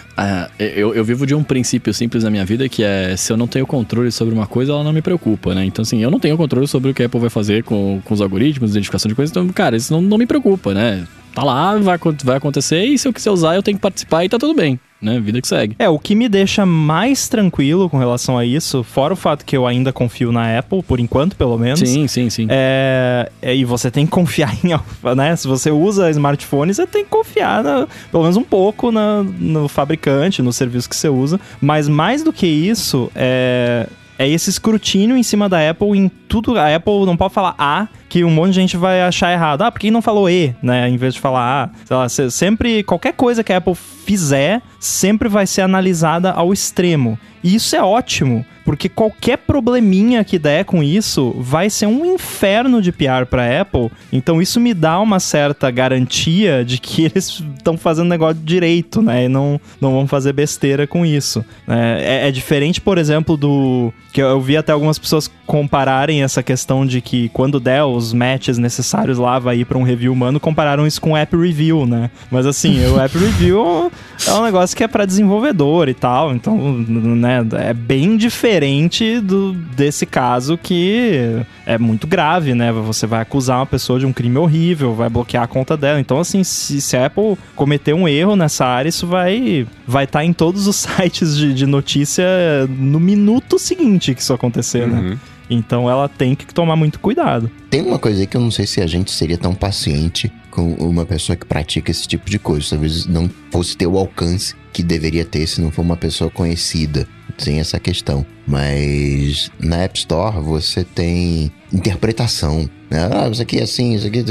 eu, 0.59 0.95
eu, 0.95 1.05
vivo 1.05 1.27
de 1.27 1.35
um 1.35 1.43
princípio 1.43 1.93
simples 1.93 2.25
na 2.25 2.31
minha 2.31 2.45
vida 2.45 2.69
que 2.69 2.83
é 2.83 3.15
se 3.17 3.31
eu 3.31 3.37
não 3.37 3.47
tenho 3.47 3.67
controle 3.67 4.11
sobre 4.11 4.35
uma 4.35 4.47
coisa, 4.47 4.73
ela 4.73 4.83
não 4.83 4.93
me 4.93 5.03
preocupa, 5.03 5.55
né? 5.55 5.65
Então, 5.65 5.83
assim, 5.83 6.03
eu 6.03 6.11
não 6.11 6.19
tenho 6.19 6.37
controle 6.37 6.67
sobre 6.67 6.91
o 6.91 6.95
que 6.95 7.03
a 7.03 7.07
Apple 7.07 7.21
vai 7.21 7.29
fazer 7.29 7.63
com, 7.65 8.01
com 8.03 8.15
os 8.15 8.21
algoritmos, 8.21 8.71
identificação 8.71 9.09
de 9.09 9.15
coisas, 9.15 9.31
então 9.31 9.47
cara, 9.57 9.77
isso 9.77 9.93
não, 9.93 10.01
não 10.01 10.19
me 10.19 10.27
preocupa, 10.27 10.73
né? 10.73 11.07
Tá 11.35 11.43
lá, 11.43 11.77
vai, 11.77 11.99
vai 12.25 12.37
acontecer 12.37 12.85
e 12.85 12.97
se 12.97 13.09
eu 13.09 13.13
quiser 13.13 13.31
usar, 13.31 13.57
eu 13.57 13.63
tenho 13.63 13.77
que 13.77 13.83
participar 13.83 14.25
e 14.25 14.29
tá 14.29 14.39
tudo 14.39 14.55
bem 14.55 14.79
né? 15.01 15.21
Vida 15.21 15.41
que 15.41 15.49
segue. 15.49 15.77
É, 15.79 15.89
o 15.89 15.99
que 15.99 16.15
me 16.15 16.29
deixa 16.29 16.65
mais 16.65 17.29
tranquilo 17.29 17.89
com 17.89 17.99
relação 17.99 18.39
a 18.39 18.45
isso, 18.45 18.83
fora 18.83 19.13
o 19.13 19.17
fato 19.17 19.45
que 19.45 19.57
eu 19.57 19.67
ainda 19.67 19.93
confio 19.93 20.33
na 20.33 20.59
Apple, 20.59 20.83
por 20.83 20.99
enquanto, 20.99 21.37
pelo 21.37 21.59
menos. 21.59 21.81
Sim, 21.81 22.09
sim, 22.09 22.31
sim. 22.31 22.47
É, 22.49 23.31
é 23.43 23.55
e 23.55 23.65
você 23.65 23.91
tem 23.91 24.05
que 24.05 24.13
confiar 24.13 24.53
em, 24.65 24.71
né? 25.15 25.37
Se 25.37 25.47
você 25.47 25.71
usa 25.71 26.11
smartphone, 26.11 26.73
você 26.73 26.87
tem 26.87 27.05
que 27.05 27.11
confiar, 27.11 27.63
na, 27.63 27.87
pelo 28.11 28.23
menos 28.23 28.37
um 28.37 28.45
pouco 28.45 28.91
na, 28.91 29.23
no 29.23 29.69
fabricante, 29.69 30.43
no 30.43 30.53
serviço 30.53 30.89
que 30.89 30.97
você 30.97 31.09
usa. 31.09 31.41
Mas 31.61 31.89
mais 31.89 32.23
do 32.23 32.33
que 32.33 32.47
isso, 32.47 33.11
é 33.15 33.87
é 34.19 34.29
esse 34.29 34.49
escrutínio 34.49 35.17
em 35.17 35.23
cima 35.23 35.49
da 35.49 35.71
Apple 35.71 35.91
em 35.91 36.09
tudo. 36.09 36.59
A 36.59 36.75
Apple 36.75 37.05
não 37.05 37.17
pode 37.17 37.35
falar 37.35 37.55
A, 37.59 37.87
que 38.09 38.25
um 38.25 38.31
monte 38.31 38.51
de 38.51 38.61
gente 38.61 38.77
vai 38.77 39.03
achar 39.03 39.33
errado. 39.33 39.63
Ah, 39.63 39.71
por 39.71 39.81
que 39.81 39.91
não 39.91 40.03
falou 40.03 40.29
E, 40.29 40.55
né? 40.63 40.89
Em 40.89 40.97
vez 40.97 41.15
de 41.15 41.21
falar 41.21 41.65
A. 41.65 41.71
Sei 41.85 41.97
lá, 41.97 42.09
sempre, 42.31 42.83
qualquer 42.83 43.13
coisa 43.13 43.43
que 43.43 43.53
a 43.53 43.59
Apple 43.59 43.75
fizer, 43.75 44.63
sempre 44.79 45.29
vai 45.29 45.47
ser 45.47 45.63
analisada 45.63 46.31
ao 46.31 46.53
extremo. 46.53 47.19
E 47.47 47.55
isso 47.55 47.77
é 47.77 47.83
ótimo, 47.83 48.45
porque 48.65 48.89
qualquer 48.89 49.39
probleminha 49.39 50.25
que 50.25 50.37
der 50.37 50.65
com 50.65 50.83
isso 50.83 51.33
vai 51.39 51.71
ser 51.71 51.87
um 51.87 52.05
inferno 52.05 52.83
de 52.83 52.91
PR 52.91 53.25
para 53.31 53.61
Apple. 53.61 53.89
Então 54.13 54.43
isso 54.43 54.59
me 54.59 54.75
dá 54.75 54.99
uma 54.99 55.21
certa 55.21 55.71
garantia 55.71 56.65
de 56.65 56.79
que 56.79 57.05
eles 57.07 57.41
estão 57.57 57.77
fazendo 57.79 58.09
negócio 58.09 58.43
direito, 58.43 59.01
né? 59.01 59.27
E 59.27 59.29
não, 59.29 59.61
não 59.81 59.93
vão 59.93 60.09
fazer 60.09 60.33
besteira 60.33 60.89
com 60.89 61.07
isso. 61.07 61.45
É, 61.69 62.25
é, 62.25 62.29
é 62.29 62.33
diferente, 62.33 62.81
por 62.81 62.99
exemplo, 62.99 63.37
do 63.37 63.93
que 64.13 64.21
eu 64.21 64.41
vi 64.41 64.57
até 64.57 64.73
algumas 64.73 64.99
pessoas 64.99 65.31
compararem 65.47 66.25
essa 66.25 66.43
questão 66.43 66.85
de 66.85 67.01
que 67.01 67.29
quando 67.29 67.61
der 67.61 67.85
os 67.97 68.13
matches 68.13 68.59
necessários 68.59 69.19
lá, 69.19 69.39
vai 69.39 69.59
ir 69.59 69.65
pra 69.65 69.79
um 69.79 69.83
review 69.83 70.13
humano, 70.13 70.39
compararam 70.39 70.87
isso 70.87 71.01
com 71.01 71.13
o 71.13 71.17
App 71.17 71.37
Review, 71.37 71.87
né? 71.87 72.11
Mas 72.31 72.47
assim, 72.47 72.85
o 72.87 73.01
App 73.01 73.17
Review 73.17 73.91
é 74.27 74.33
um 74.33 74.43
negócio 74.43 74.77
que 74.77 74.85
é 74.85 74.89
para 74.89 75.05
desenvolvedor 75.05 75.89
e 75.89 75.95
tal, 75.95 76.35
então, 76.35 76.57
né, 76.57 77.45
é 77.55 77.73
bem 77.73 78.17
diferente 78.17 79.21
do, 79.21 79.53
desse 79.53 80.07
caso 80.07 80.59
que 80.59 81.43
é 81.65 81.77
muito 81.79 82.07
grave, 82.07 82.55
né? 82.55 82.73
Você 82.73 83.07
vai 83.07 83.21
acusar 83.21 83.59
uma 83.59 83.67
pessoa 83.67 83.99
de 83.99 84.07
um 84.07 84.13
crime 84.13 84.39
horrível, 84.39 84.95
vai 84.95 85.09
bloquear 85.09 85.45
a 85.45 85.49
conta 85.49 85.77
dela. 85.77 85.99
Então, 85.99 86.21
assim, 86.21 86.45
se, 86.45 86.81
se 86.81 86.97
a 86.97 87.07
Apple 87.07 87.37
cometer 87.55 87.93
um 87.93 88.07
erro 88.07 88.37
nessa 88.37 88.65
área, 88.65 88.89
isso 88.89 89.07
vai 89.07 89.67
vai 89.87 90.05
estar 90.05 90.21
tá 90.21 90.25
em 90.25 90.33
todos 90.33 90.67
os 90.67 90.77
sites 90.87 91.37
de, 91.37 91.53
de 91.53 91.67
notícia 91.67 92.25
no 92.69 93.01
minuto 93.01 93.59
seguinte 93.59 94.15
que 94.15 94.21
isso 94.21 94.33
acontecer, 94.33 94.87
né? 94.87 94.99
uhum. 94.99 95.11
né? 95.11 95.19
Então 95.49 95.89
ela 95.89 96.09
tem 96.09 96.35
que 96.35 96.53
tomar 96.53 96.77
muito 96.77 96.99
cuidado. 96.99 97.51
Tem 97.71 97.83
uma 97.83 97.99
coisa 97.99 98.21
aí 98.21 98.27
que 98.27 98.37
eu 98.37 98.41
não 98.41 98.51
sei 98.51 98.67
se 98.67 98.81
a 98.81 98.87
gente 98.87 99.11
seria 99.11 99.39
tão 99.39 99.55
paciente 99.55 100.31
com 100.51 100.73
uma 100.75 101.05
pessoa 101.05 101.37
que 101.37 101.47
pratica 101.47 101.91
esse 101.91 102.07
tipo 102.07 102.29
de 102.29 102.39
coisa. 102.39 102.71
Talvez 102.71 103.07
não 103.07 103.31
fosse 103.51 103.77
ter 103.77 103.87
o 103.87 103.99
alcance 103.99 104.55
que 104.73 104.83
deveria 104.83 105.25
ter 105.25 105.47
se 105.47 105.61
não 105.61 105.71
for 105.71 105.83
uma 105.83 105.97
pessoa 105.97 106.31
conhecida. 106.31 107.07
Tem 107.43 107.61
essa 107.61 107.79
questão. 107.79 108.25
Mas 108.47 109.51
na 109.61 109.83
App 109.83 109.99
Store 109.99 110.41
você 110.41 110.85
tem 110.85 111.53
interpretação. 111.73 112.69
Né? 112.91 113.09
Ah, 113.13 113.29
isso 113.29 113.43
aqui 113.43 113.59
é 113.59 113.63
assim, 113.63 113.95
isso 113.95 114.07
aqui. 114.07 114.25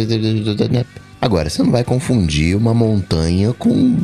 Agora, 1.22 1.50
você 1.50 1.64
não 1.64 1.72
vai 1.72 1.84
confundir 1.84 2.56
uma 2.56 2.74
montanha 2.74 3.54
com. 3.54 3.98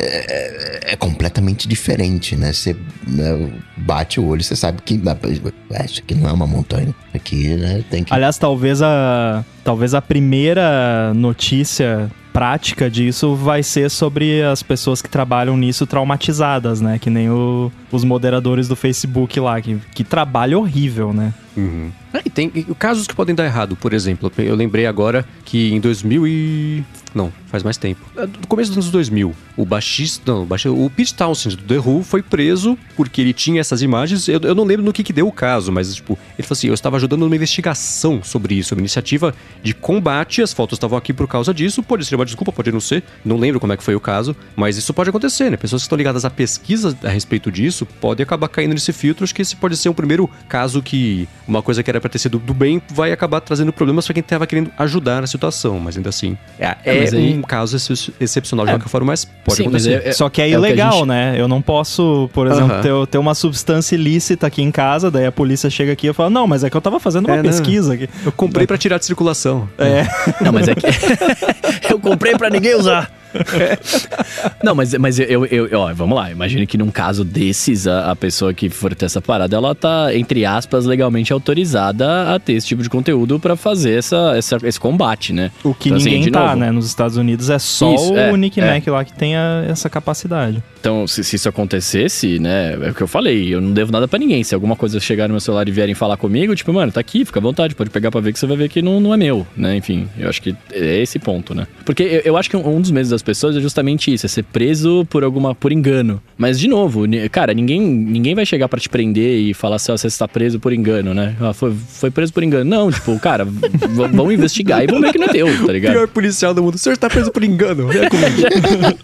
Né, 0.00 0.06
é, 0.06 0.92
é, 0.92 0.96
completamente 0.96 1.66
diferente, 1.66 2.36
né? 2.36 2.52
Você 2.52 2.76
né, 3.06 3.50
bate 3.76 4.20
o 4.20 4.26
olho, 4.26 4.42
você 4.42 4.54
sabe 4.54 4.80
que 4.82 4.94
é, 4.94 5.84
isso 5.84 6.00
aqui 6.00 6.14
não 6.14 6.28
é 6.28 6.32
uma 6.32 6.46
montanha. 6.46 6.94
Aqui, 7.12 7.56
né, 7.56 7.84
tem 7.90 8.04
que. 8.04 8.12
Aliás, 8.12 8.38
talvez 8.38 8.80
a 8.82 9.44
talvez 9.64 9.94
a 9.94 10.00
primeira 10.00 11.12
notícia 11.14 12.10
prática 12.32 12.88
disso 12.88 13.34
vai 13.34 13.62
ser 13.64 13.90
sobre 13.90 14.42
as 14.42 14.62
pessoas 14.62 15.02
que 15.02 15.08
trabalham 15.08 15.56
nisso 15.56 15.86
traumatizadas, 15.86 16.80
né? 16.80 16.98
Que 16.98 17.10
nem 17.10 17.28
o, 17.28 17.72
os 17.90 18.04
moderadores 18.04 18.68
do 18.68 18.76
Facebook 18.76 19.40
lá, 19.40 19.60
que, 19.60 19.76
que 19.92 20.04
trabalho 20.04 20.60
horrível, 20.60 21.12
né? 21.12 21.34
Uhum. 21.58 21.90
Ah, 22.14 22.22
e 22.24 22.30
tem 22.30 22.48
casos 22.78 23.06
que 23.06 23.14
podem 23.14 23.34
dar 23.34 23.44
errado, 23.44 23.74
por 23.74 23.92
exemplo. 23.92 24.30
Eu 24.38 24.54
lembrei 24.54 24.86
agora 24.86 25.26
que 25.44 25.72
em 25.74 25.80
2000 25.80 26.26
e... 26.26 26.84
Não, 27.14 27.32
faz 27.46 27.62
mais 27.62 27.76
tempo. 27.76 28.00
No 28.14 28.46
começo 28.46 28.70
dos 28.70 28.76
anos 28.76 28.90
2000, 28.90 29.34
o 29.56 29.64
baixista... 29.64 30.32
Não, 30.32 30.42
o, 30.42 30.46
baixista, 30.46 30.70
o 30.70 30.88
Pete 30.88 31.14
Townsend 31.14 31.56
do 31.56 31.64
The 31.64 31.78
Who 31.78 32.04
foi 32.04 32.22
preso 32.22 32.78
porque 32.94 33.20
ele 33.20 33.32
tinha 33.32 33.60
essas 33.60 33.82
imagens. 33.82 34.28
Eu, 34.28 34.40
eu 34.42 34.54
não 34.54 34.64
lembro 34.64 34.84
no 34.84 34.92
que, 34.92 35.02
que 35.02 35.12
deu 35.12 35.26
o 35.26 35.32
caso, 35.32 35.72
mas, 35.72 35.94
tipo, 35.96 36.16
ele 36.38 36.46
falou 36.46 36.56
assim, 36.56 36.68
eu 36.68 36.74
estava 36.74 36.96
ajudando 36.96 37.20
numa 37.20 37.34
investigação 37.34 38.22
sobre 38.22 38.54
isso, 38.54 38.74
uma 38.74 38.80
iniciativa 38.80 39.34
de 39.62 39.74
combate. 39.74 40.40
As 40.40 40.52
fotos 40.52 40.76
estavam 40.76 40.96
aqui 40.96 41.12
por 41.12 41.26
causa 41.26 41.52
disso. 41.52 41.82
Pode 41.82 42.04
ser 42.04 42.14
uma 42.14 42.24
desculpa, 42.24 42.52
pode 42.52 42.70
não 42.70 42.80
ser. 42.80 43.02
Não 43.24 43.36
lembro 43.36 43.58
como 43.58 43.72
é 43.72 43.76
que 43.76 43.82
foi 43.82 43.96
o 43.96 44.00
caso, 44.00 44.36
mas 44.54 44.76
isso 44.76 44.94
pode 44.94 45.10
acontecer, 45.10 45.50
né? 45.50 45.56
Pessoas 45.56 45.82
que 45.82 45.86
estão 45.86 45.98
ligadas 45.98 46.24
à 46.24 46.30
pesquisa 46.30 46.96
a 47.02 47.08
respeito 47.08 47.50
disso 47.50 47.84
podem 47.84 48.22
acabar 48.22 48.48
caindo 48.48 48.74
nesse 48.74 48.92
filtro. 48.92 49.24
Acho 49.24 49.34
que 49.34 49.42
esse 49.42 49.56
pode 49.56 49.76
ser 49.76 49.88
um 49.88 49.94
primeiro 49.94 50.30
caso 50.48 50.80
que 50.82 51.28
uma 51.48 51.62
coisa 51.62 51.82
que 51.82 51.90
era 51.90 52.00
para 52.00 52.10
ter 52.10 52.18
sido 52.18 52.38
do 52.38 52.52
bem 52.52 52.80
vai 52.92 53.10
acabar 53.10 53.40
trazendo 53.40 53.72
problemas 53.72 54.06
para 54.06 54.14
quem 54.14 54.20
estava 54.20 54.46
querendo 54.46 54.70
ajudar 54.78 55.22
na 55.22 55.26
situação, 55.26 55.80
mas 55.80 55.96
ainda 55.96 56.10
assim 56.10 56.36
é, 56.58 56.76
é, 56.84 57.04
é 57.04 57.16
um 57.16 57.42
caso 57.42 57.76
excepcional 58.20 58.66
de 58.66 58.72
é. 58.72 58.74
qualquer 58.74 58.88
forma, 58.88 59.06
mas 59.08 59.24
pode 59.24 59.56
Sim, 59.56 59.62
acontecer. 59.62 59.96
Mas 59.96 60.06
é, 60.06 60.12
Só 60.12 60.28
que 60.28 60.42
é 60.42 60.50
ilegal, 60.50 60.90
que 60.90 60.98
gente... 60.98 61.08
né? 61.08 61.34
Eu 61.38 61.48
não 61.48 61.62
posso, 61.62 62.28
por 62.32 62.46
exemplo, 62.46 62.76
uh 62.76 62.78
-huh. 62.78 63.04
ter, 63.06 63.10
ter 63.12 63.18
uma 63.18 63.34
substância 63.34 63.94
ilícita 63.94 64.46
aqui 64.46 64.62
em 64.62 64.70
casa, 64.70 65.10
daí 65.10 65.26
a 65.26 65.32
polícia 65.32 65.70
chega 65.70 65.92
aqui 65.92 66.08
e 66.08 66.12
fala: 66.12 66.30
Não, 66.30 66.46
mas 66.46 66.62
é 66.62 66.70
que 66.70 66.76
eu 66.76 66.80
tava 66.80 67.00
fazendo 67.00 67.26
uma 67.26 67.36
é, 67.36 67.42
pesquisa 67.42 67.94
aqui. 67.94 68.08
Eu 68.24 68.32
comprei 68.32 68.66
para 68.66 68.76
tirar 68.76 68.98
de 68.98 69.06
circulação. 69.06 69.68
É. 69.78 70.06
Não, 70.42 70.52
mas 70.52 70.68
é 70.68 70.74
que 70.74 70.86
eu 71.92 71.98
comprei 71.98 72.36
para 72.36 72.50
ninguém 72.50 72.74
usar. 72.74 73.10
Não, 74.62 74.74
mas, 74.74 74.94
mas 74.94 75.18
eu, 75.18 75.46
eu, 75.46 75.66
eu, 75.66 75.80
ó, 75.80 75.92
vamos 75.94 76.16
lá. 76.16 76.30
Imagine 76.30 76.66
que 76.66 76.76
num 76.76 76.90
caso 76.90 77.24
desses, 77.24 77.86
a, 77.86 78.10
a, 78.10 78.16
pessoa 78.16 78.52
que 78.52 78.68
for 78.68 78.94
ter 78.94 79.06
essa 79.06 79.20
parada, 79.20 79.56
ela 79.56 79.74
tá, 79.74 80.14
entre 80.14 80.44
aspas, 80.44 80.84
legalmente 80.84 81.32
autorizada 81.32 82.34
a 82.34 82.38
ter 82.38 82.54
esse 82.54 82.66
tipo 82.66 82.82
de 82.82 82.90
conteúdo 82.90 83.38
para 83.38 83.56
fazer 83.56 83.98
essa, 83.98 84.34
essa, 84.36 84.58
esse 84.64 84.80
combate, 84.80 85.32
né? 85.32 85.50
O 85.62 85.74
que 85.74 85.88
então, 85.88 85.96
assim, 85.98 86.06
ninguém 86.06 86.22
assim, 86.22 86.30
tá, 86.30 86.46
novo, 86.46 86.56
né? 86.56 86.70
Nos 86.70 86.86
Estados 86.86 87.16
Unidos 87.16 87.50
é 87.50 87.58
só 87.58 87.94
isso, 87.94 88.12
o 88.12 88.18
é, 88.18 88.36
Nick 88.36 88.60
é. 88.60 88.74
Mac 88.74 88.86
lá 88.86 89.04
que 89.04 89.12
tem 89.12 89.36
a, 89.36 89.64
essa 89.68 89.88
capacidade. 89.88 90.62
Então, 90.80 91.06
se, 91.06 91.24
se, 91.24 91.36
isso 91.36 91.48
acontecesse, 91.48 92.38
né? 92.38 92.74
É 92.80 92.90
o 92.90 92.94
que 92.94 93.02
eu 93.02 93.08
falei, 93.08 93.54
eu 93.54 93.60
não 93.60 93.72
devo 93.72 93.90
nada 93.90 94.06
para 94.06 94.18
ninguém. 94.18 94.44
Se 94.44 94.54
alguma 94.54 94.76
coisa 94.76 95.00
chegar 95.00 95.28
no 95.28 95.34
meu 95.34 95.40
celular 95.40 95.68
e 95.68 95.72
vierem 95.72 95.94
falar 95.94 96.16
comigo, 96.16 96.54
tipo, 96.54 96.72
mano, 96.72 96.92
tá 96.92 97.00
aqui, 97.00 97.24
fica 97.24 97.40
à 97.40 97.42
vontade, 97.42 97.74
pode 97.74 97.90
pegar 97.90 98.10
pra 98.10 98.20
ver 98.20 98.32
que 98.32 98.38
você 98.38 98.46
vai 98.46 98.56
ver 98.56 98.68
que 98.68 98.80
não, 98.80 99.00
não 99.00 99.12
é 99.12 99.16
meu, 99.16 99.46
né? 99.56 99.76
Enfim, 99.76 100.08
eu 100.18 100.28
acho 100.28 100.40
que 100.40 100.54
é 100.72 101.00
esse 101.00 101.18
ponto, 101.18 101.54
né? 101.54 101.66
Porque 101.84 102.02
eu, 102.02 102.20
eu 102.24 102.36
acho 102.36 102.48
que 102.48 102.56
um 102.56 102.80
dos 102.80 102.90
medos 102.90 103.10
das 103.10 103.22
pessoas 103.28 103.54
é 103.54 103.60
justamente 103.60 104.10
isso, 104.10 104.24
é 104.24 104.28
ser 104.28 104.42
preso 104.42 105.06
por 105.10 105.22
alguma 105.22 105.54
por 105.54 105.70
engano. 105.70 106.22
Mas 106.38 106.58
de 106.58 106.66
novo, 106.66 107.04
cara, 107.30 107.52
ninguém 107.52 107.78
ninguém 107.78 108.34
vai 108.34 108.46
chegar 108.46 108.70
para 108.70 108.80
te 108.80 108.88
prender 108.88 109.38
e 109.38 109.52
falar 109.52 109.76
assim, 109.76 109.92
oh, 109.92 109.98
você 109.98 110.06
está 110.06 110.26
preso 110.26 110.58
por 110.58 110.72
engano, 110.72 111.12
né? 111.12 111.36
Ah, 111.38 111.52
foi, 111.52 111.74
foi 111.74 112.10
preso 112.10 112.32
por 112.32 112.42
engano. 112.42 112.64
Não, 112.64 112.90
tipo, 112.90 113.16
cara, 113.20 113.44
vão 113.44 114.32
investigar 114.32 114.82
e 114.82 114.86
vão 114.86 114.98
ver 114.98 115.12
que 115.12 115.18
não 115.18 115.26
é 115.26 115.28
teu, 115.28 115.66
tá 115.66 115.70
ligado? 115.70 115.92
Pior 115.92 116.08
policial 116.08 116.54
do 116.54 116.62
mundo, 116.62 116.76
o 116.76 116.78
senhor 116.78 116.94
está 116.94 117.10
preso 117.10 117.30
por 117.30 117.44
engano. 117.44 117.88
É 117.98 118.08
comigo. 118.08 118.98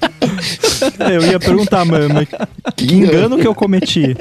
eu 1.12 1.32
ia 1.32 1.40
perguntar, 1.40 1.84
mano, 1.84 2.26
que 2.76 2.94
engano 2.94 3.36
que 3.38 3.46
eu 3.46 3.54
cometi? 3.54 4.16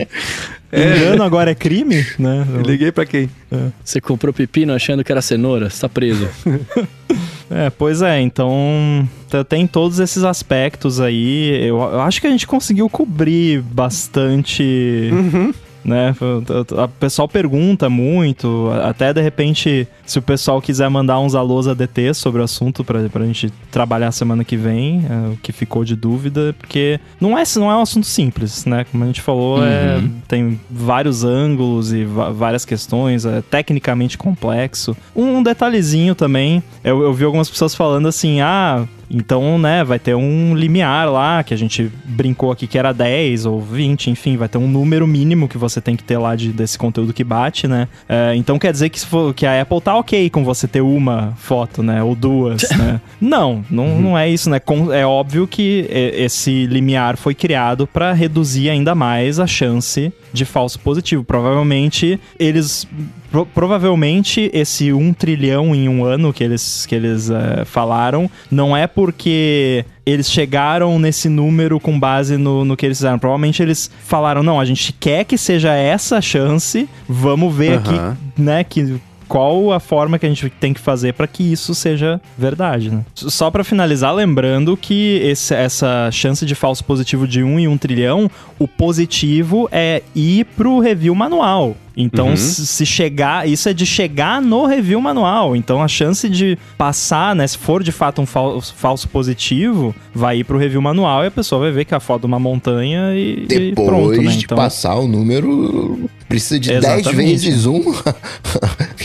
É. 0.72 0.97
Engano 0.97 1.24
agora 1.24 1.51
é 1.51 1.56
crime, 1.56 2.04
né? 2.18 2.47
Eu... 2.51 2.62
Liguei 2.62 2.91
para 2.91 3.06
quem? 3.06 3.30
É. 3.51 3.68
Você 3.84 4.01
comprou 4.01 4.34
pepino 4.34 4.74
achando 4.74 5.04
que 5.04 5.12
era 5.12 5.22
cenoura, 5.22 5.70
você 5.70 5.80
tá 5.80 5.88
preso. 5.88 6.28
É, 7.56 7.70
pois 7.70 8.01
é, 8.01 8.20
então 8.20 9.08
tem 9.47 9.68
todos 9.68 9.99
esses 9.99 10.24
aspectos 10.24 10.99
aí. 10.99 11.68
Eu, 11.68 11.78
eu 11.78 12.01
acho 12.01 12.20
que 12.20 12.28
a 12.28 12.32
gente 12.32 12.47
conseguiu 12.47 12.89
cobrir 12.89 13.62
bastante. 13.62 15.10
Uhum 15.12 15.54
né? 15.84 16.16
O 16.20 16.88
pessoal 17.00 17.28
pergunta 17.28 17.90
muito, 17.90 18.70
até 18.84 19.14
de 19.14 19.22
repente, 19.22 19.88
se 20.06 20.20
o 20.20 20.22
pessoal 20.22 20.62
quiser 20.62 20.90
mandar 20.90 21.20
uns 21.20 21.36
alôs 21.36 21.68
ADT 21.68 22.14
sobre 22.14 22.42
o 22.42 22.44
assunto 22.44 22.84
pra, 22.84 23.08
pra 23.10 23.26
gente 23.26 23.52
trabalhar 23.72 24.12
semana 24.12 24.44
que 24.44 24.56
vem, 24.56 25.06
é, 25.10 25.34
o 25.34 25.38
que 25.38 25.52
ficou 25.52 25.84
de 25.84 25.96
dúvida, 25.96 26.56
porque 26.58 27.00
não 27.20 27.38
é, 27.38 27.44
não 27.56 27.72
é 27.72 27.76
um 27.76 27.82
assunto 27.82 28.06
simples, 28.06 28.66
né? 28.66 28.86
Como 28.92 29.04
a 29.04 29.08
gente 29.08 29.22
falou, 29.22 29.64
é, 29.64 29.98
uhum. 29.98 30.06
é, 30.06 30.10
tem 30.28 30.60
vários 30.70 31.24
ângulos 31.24 31.92
e 31.92 32.06
várias 32.06 32.66
questões, 32.66 33.26
é 33.26 33.42
tecnicamente 33.42 34.18
complexo. 34.18 34.96
Um, 35.16 35.38
um 35.38 35.44
detalhezinho 35.44 36.16
também, 36.16 36.64
eu, 36.84 37.02
eu 37.02 37.14
vi 37.14 37.26
algumas 37.26 37.50
pessoas 37.50 37.76
falando 37.76 38.08
assim, 38.08 38.42
ah 38.42 38.88
então, 39.10 39.58
né, 39.58 39.84
vai 39.84 39.99
ter 39.99 40.16
um 40.16 40.56
limiar 40.56 41.10
lá, 41.10 41.43
que 41.43 41.54
a 41.54 41.58
gente 41.58 41.91
brincou 42.06 42.51
aqui 42.51 42.68
que 42.68 42.78
era 42.78 42.93
10 42.93 43.45
ou 43.45 43.62
20, 43.62 44.10
enfim, 44.10 44.38
vai 44.38 44.47
ter 44.47 44.58
um 44.58 44.68
número 44.68 45.06
mínimo 45.08 45.47
que 45.47 45.58
você 45.58 45.82
tem 45.82 45.95
que 45.95 46.04
ter 46.04 46.18
lá 46.18 46.36
de, 46.36 46.51
desse 46.51 46.78
conteúdo 46.78 47.14
que 47.14 47.24
bate, 47.24 47.68
né? 47.68 47.88
É, 48.08 48.34
então 48.36 48.58
quer 48.58 48.72
dizer 48.72 48.89
que, 48.89 48.99
for, 49.06 49.34
que 49.34 49.45
a 49.45 49.62
Apple 49.62 49.82
tá 49.82 49.95
ok 49.95 50.30
com 50.30 50.43
você 50.43 50.68
ter 50.68 50.82
uma 50.82 51.34
foto, 51.38 51.84
né? 51.84 52.01
Ou 52.04 52.16
duas, 52.16 52.70
né? 52.78 52.99
Não, 53.20 53.64
não, 53.70 53.86
uhum. 53.86 54.01
não 54.01 54.18
é 54.18 54.30
isso, 54.30 54.49
né? 54.49 54.60
é 54.93 55.06
óbvio 55.06 55.47
que 55.47 55.88
esse 55.89 56.66
limiar 56.66 57.18
foi 57.18 57.34
criado 57.34 57.86
para 57.86 58.14
reduzir 58.14 58.70
ainda 58.70 58.95
mais 58.95 59.39
a 59.39 59.47
chance 59.47 60.12
de 60.32 60.45
falso 60.45 60.80
positivo. 60.80 61.24
Provavelmente 61.24 62.20
eles 62.39 62.88
Pro, 63.34 63.48
provavelmente 63.48 64.52
esse 64.54 64.94
um 64.94 65.12
trilhão 65.12 65.74
em 65.74 65.90
um 65.90 66.06
ano 66.06 66.32
que 66.32 66.44
eles, 66.44 66.86
que 66.86 66.94
eles 66.94 67.32
uh, 67.32 67.66
falaram 67.66 68.30
não 68.52 68.78
é 68.78 68.86
porque 68.86 69.84
eles 70.06 70.30
chegaram 70.30 71.00
nesse 71.00 71.30
número 71.30 71.80
com 71.80 72.00
base 72.00 72.38
no, 72.38 72.64
no 72.64 72.78
que 72.78 72.86
eles 72.86 73.00
fizeram. 73.00 73.18
Provavelmente 73.18 73.64
eles 73.64 73.90
falaram, 74.06 74.44
não, 74.44 74.60
a 74.60 74.66
gente 74.66 74.94
quer 74.94 75.24
que 75.24 75.36
seja 75.36 75.74
essa 75.74 76.22
chance, 76.22 76.88
vamos 77.10 77.56
ver 77.56 77.72
uhum. 77.72 77.78
aqui, 77.80 78.20
né, 78.38 78.64
que 78.64 79.02
qual 79.34 79.72
a 79.72 79.80
forma 79.80 80.20
que 80.20 80.28
a 80.28 80.30
gente 80.30 80.48
tem 80.48 80.76
que 80.76 80.80
fazer 80.80 81.14
para 81.14 81.26
que 81.26 81.42
isso 81.42 81.74
seja 81.74 82.22
verdade, 82.38 82.92
né? 82.92 83.04
Só 83.16 83.50
para 83.50 83.64
finalizar, 83.64 84.14
lembrando 84.14 84.78
que 84.78 85.20
esse, 85.24 85.56
essa 85.56 86.12
chance 86.12 86.46
de 86.46 86.54
falso 86.54 86.86
positivo 86.86 87.28
de 87.28 87.42
1 87.42 87.62
em 87.62 87.68
1 87.68 87.78
trilhão, 87.80 88.30
o 88.60 88.68
positivo 88.68 89.68
é 89.72 90.04
ir 90.14 90.46
pro 90.56 90.78
review 90.78 91.16
manual. 91.16 91.76
Então, 91.96 92.30
uhum. 92.30 92.38
se 92.38 92.86
chegar, 92.86 93.48
isso 93.48 93.70
é 93.70 93.74
de 93.74 93.86
chegar 93.86 94.42
no 94.42 94.66
review 94.66 95.00
manual. 95.00 95.56
Então, 95.56 95.82
a 95.82 95.88
chance 95.88 96.28
de 96.28 96.58
passar, 96.78 97.36
né, 97.36 97.46
se 97.46 97.58
for 97.58 97.84
de 97.84 97.92
fato 97.92 98.22
um 98.22 98.26
falso, 98.26 98.74
falso 98.76 99.08
positivo, 99.08 99.96
vai 100.14 100.40
ir 100.40 100.44
pro 100.44 100.58
review 100.58 100.82
manual 100.82 101.24
e 101.24 101.28
a 101.28 101.32
pessoa 101.32 101.62
vai 101.62 101.72
ver 101.72 101.86
que 101.86 101.94
é 101.94 101.98
a 101.98 102.00
foto 102.00 102.22
de 102.22 102.28
uma 102.28 102.40
montanha 102.40 103.16
e, 103.16 103.46
Depois 103.48 103.68
e 103.70 103.74
pronto, 103.74 104.22
né? 104.22 104.32
de 104.32 104.46
então... 104.46 104.58
passar 104.58 104.96
o 104.96 105.08
número, 105.08 106.10
precisa 106.34 106.60
de 106.60 106.80
10 106.80 107.08
vezes 107.08 107.66
um 107.66 107.82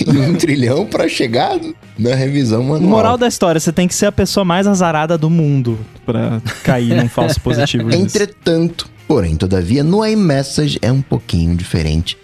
em 0.06 0.18
um 0.18 0.34
trilhão 0.34 0.86
para 0.86 1.08
chegar 1.08 1.58
na 1.98 2.14
revisão 2.14 2.62
manual. 2.62 2.90
Moral 2.90 3.18
da 3.18 3.28
história, 3.28 3.60
você 3.60 3.72
tem 3.72 3.86
que 3.86 3.94
ser 3.94 4.06
a 4.06 4.12
pessoa 4.12 4.44
mais 4.44 4.66
azarada 4.66 5.18
do 5.18 5.28
mundo 5.28 5.78
para 6.06 6.40
cair 6.62 6.94
num 6.96 7.08
falso 7.08 7.40
positivo. 7.40 7.90
Entretanto, 7.94 8.88
porém, 9.06 9.36
todavia, 9.36 9.84
no 9.84 10.04
iMessage 10.04 10.78
é 10.80 10.90
um 10.90 11.02
pouquinho 11.02 11.54
diferente 11.54 12.16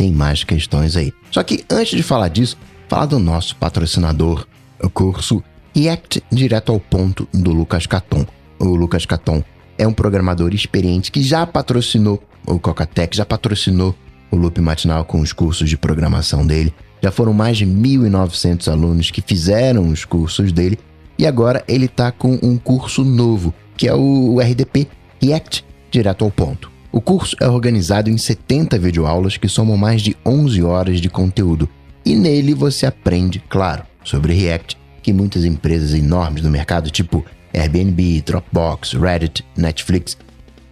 tem 0.00 0.12
mais 0.12 0.42
questões 0.44 0.96
aí. 0.96 1.12
Só 1.30 1.42
que 1.42 1.62
antes 1.70 1.94
de 1.94 2.02
falar 2.02 2.28
disso, 2.28 2.56
falar 2.88 3.04
do 3.04 3.18
nosso 3.18 3.54
patrocinador, 3.56 4.46
o 4.82 4.88
curso 4.88 5.44
React 5.76 6.22
Direto 6.32 6.72
ao 6.72 6.80
Ponto 6.80 7.28
do 7.34 7.52
Lucas 7.52 7.86
Caton. 7.86 8.24
O 8.58 8.64
Lucas 8.64 9.04
Caton 9.04 9.44
é 9.76 9.86
um 9.86 9.92
programador 9.92 10.54
experiente 10.54 11.12
que 11.12 11.22
já 11.22 11.46
patrocinou 11.46 12.22
o 12.46 12.58
Cocatec, 12.58 13.14
já 13.14 13.26
patrocinou 13.26 13.94
o 14.30 14.36
Loop 14.36 14.60
Matinal 14.60 15.04
com 15.04 15.20
os 15.20 15.32
cursos 15.32 15.68
de 15.68 15.76
programação 15.76 16.46
dele. 16.46 16.72
Já 17.02 17.10
foram 17.10 17.32
mais 17.32 17.58
de 17.58 17.66
1.900 17.66 18.70
alunos 18.70 19.10
que 19.10 19.22
fizeram 19.22 19.88
os 19.88 20.04
cursos 20.04 20.52
dele 20.52 20.78
e 21.18 21.26
agora 21.26 21.64
ele 21.66 21.86
está 21.86 22.10
com 22.12 22.38
um 22.42 22.56
curso 22.56 23.04
novo, 23.04 23.52
que 23.76 23.88
é 23.88 23.94
o 23.94 24.38
RDP 24.40 24.86
React 25.20 25.64
Direto 25.90 26.24
ao 26.24 26.30
Ponto. 26.30 26.70
O 26.92 27.00
curso 27.00 27.36
é 27.40 27.48
organizado 27.48 28.10
em 28.10 28.18
70 28.18 28.78
videoaulas 28.78 29.36
que 29.36 29.48
somam 29.48 29.76
mais 29.76 30.02
de 30.02 30.16
11 30.26 30.62
horas 30.62 31.00
de 31.00 31.08
conteúdo 31.08 31.68
e 32.04 32.14
nele 32.14 32.54
você 32.54 32.86
aprende, 32.86 33.42
claro, 33.48 33.84
sobre 34.02 34.32
React, 34.32 34.76
que 35.02 35.12
muitas 35.12 35.44
empresas 35.44 35.94
enormes 35.94 36.42
do 36.42 36.50
mercado, 36.50 36.90
tipo 36.90 37.24
Airbnb, 37.54 38.22
Dropbox, 38.22 38.94
Reddit, 38.94 39.44
Netflix, 39.56 40.16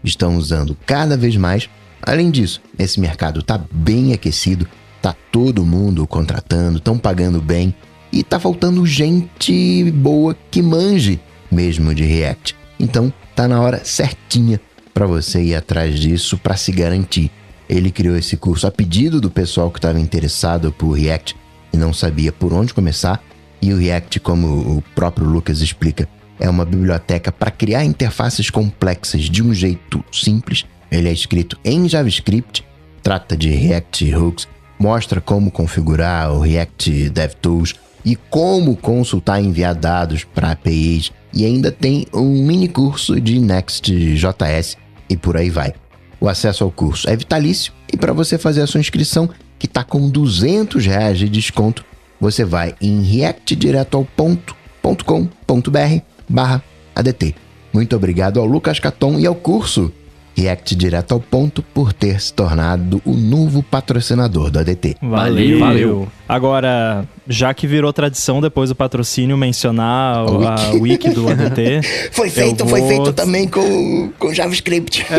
estão 0.03 0.37
usando 0.37 0.77
cada 0.87 1.17
vez 1.17 1.37
mais. 1.37 1.69
Além 2.03 2.31
disso, 2.31 2.61
esse 2.79 3.01
mercado 3.01 3.41
está 3.41 3.61
bem 3.71 4.13
aquecido, 4.13 4.67
tá 5.03 5.15
todo 5.33 5.65
mundo 5.65 6.07
contratando, 6.07 6.79
estão 6.79 6.99
pagando 6.99 7.41
bem 7.41 7.75
e 8.13 8.23
tá 8.23 8.41
faltando 8.41 8.87
gente 8.87 9.91
boa 9.93 10.37
que 10.51 10.63
manje 10.63 11.21
mesmo 11.51 11.95
de 11.95 12.05
React. 12.05 12.57
Então, 12.79 13.13
tá 13.35 13.49
na 13.49 13.61
hora 13.61 13.85
certinha 13.85 14.61
para 14.95 15.07
você 15.07 15.43
ir 15.43 15.55
atrás 15.55 15.99
disso 15.99 16.39
para 16.39 16.57
se 16.57 16.73
garantir. 16.73 17.31
Ele 17.69 17.91
criou 17.91 18.17
esse 18.17 18.37
curso 18.37 18.67
a 18.67 18.71
pedido 18.71 19.21
do 19.21 19.31
pessoal 19.31 19.71
que 19.71 19.79
estava 19.79 20.01
interessado 20.01 20.73
por 20.73 20.93
React 20.93 21.37
e 21.73 21.77
não 21.77 21.93
sabia 21.93 22.33
por 22.33 22.53
onde 22.53 22.73
começar. 22.73 23.23
E 23.61 23.73
o 23.73 23.79
React, 23.79 24.21
como 24.21 24.77
o 24.77 24.83
próprio 24.95 25.27
Lucas 25.27 25.61
explica, 25.61 26.09
é 26.41 26.49
uma 26.49 26.65
biblioteca 26.65 27.33
para 27.33 27.51
criar 27.51 27.85
interfaces 27.85 28.49
complexas 28.49 29.23
de 29.23 29.43
um 29.43 29.53
jeito 29.53 30.03
simples. 30.13 30.65
Ele 30.91 31.09
é 31.09 31.13
escrito 31.13 31.59
em 31.65 31.89
JavaScript, 31.89 32.65
trata 33.03 33.37
de 33.37 33.51
React 33.51 34.15
Hooks, 34.15 34.49
mostra 34.79 35.21
como 35.21 35.51
configurar 35.51 36.33
o 36.33 36.41
React 36.41 37.11
DevTools 37.11 37.75
e 38.05 38.17
como 38.17 38.77
consultar 38.77 39.43
e 39.43 39.47
enviar 39.47 39.75
dados 39.75 40.25
para 40.25 40.53
APIs. 40.53 41.13
E 41.33 41.45
ainda 41.45 41.71
tem 41.71 42.07
um 42.13 42.47
mini 42.47 42.69
curso 42.69 43.21
de 43.21 43.39
Next.js 43.39 44.77
e 45.11 45.17
por 45.17 45.37
aí 45.37 45.51
vai. 45.51 45.75
O 46.21 46.29
acesso 46.29 46.65
ao 46.65 46.71
curso 46.71 47.09
é 47.09 47.17
vitalício 47.17 47.73
e 47.93 47.97
para 47.97 48.13
você 48.13 48.39
fazer 48.39 48.63
a 48.63 48.67
sua 48.67 48.81
inscrição, 48.81 49.29
que 49.59 49.67
está 49.67 49.85
com 49.85 50.09
200 50.09 50.87
reais 50.87 51.19
de 51.19 51.29
desconto, 51.29 51.85
você 52.21 52.45
vai 52.45 52.75
em 52.81 53.03
reactdiretoalponto.com.br 53.03 56.03
barra 56.29 56.63
ADT. 56.95 57.35
Muito 57.73 57.95
obrigado 57.95 58.41
ao 58.41 58.47
Lucas 58.47 58.81
Caton 58.81 59.19
e 59.19 59.27
ao 59.27 59.35
curso 59.35 59.93
React 60.39 60.77
Direto 60.77 61.13
ao 61.13 61.21
Ponto 61.21 61.63
por 61.63 61.93
ter 61.93 62.21
se 62.21 62.33
tornado 62.33 63.03
o 63.05 63.15
novo 63.15 63.61
patrocinador 63.61 64.51
do 64.51 64.61
ADT. 64.61 64.97
Valeu. 65.03 65.59
Valeu. 65.59 66.09
Agora, 66.29 67.05
já 67.27 67.53
que 67.53 67.67
virou 67.67 67.93
tradição 67.93 68.41
depois 68.41 68.69
do 68.69 68.77
patrocínio 68.77 69.37
mencionar 69.37 70.25
o 70.31 70.47
a 70.47 70.71
wiki 70.75 71.11
do 71.11 71.29
ADT. 71.29 71.81
foi 72.13 72.31
feito, 72.31 72.65
vou... 72.65 72.69
foi 72.69 72.87
feito 72.87 73.13
também 73.13 73.49
com, 73.49 74.13
com 74.19 74.33
JavaScript. 74.33 75.05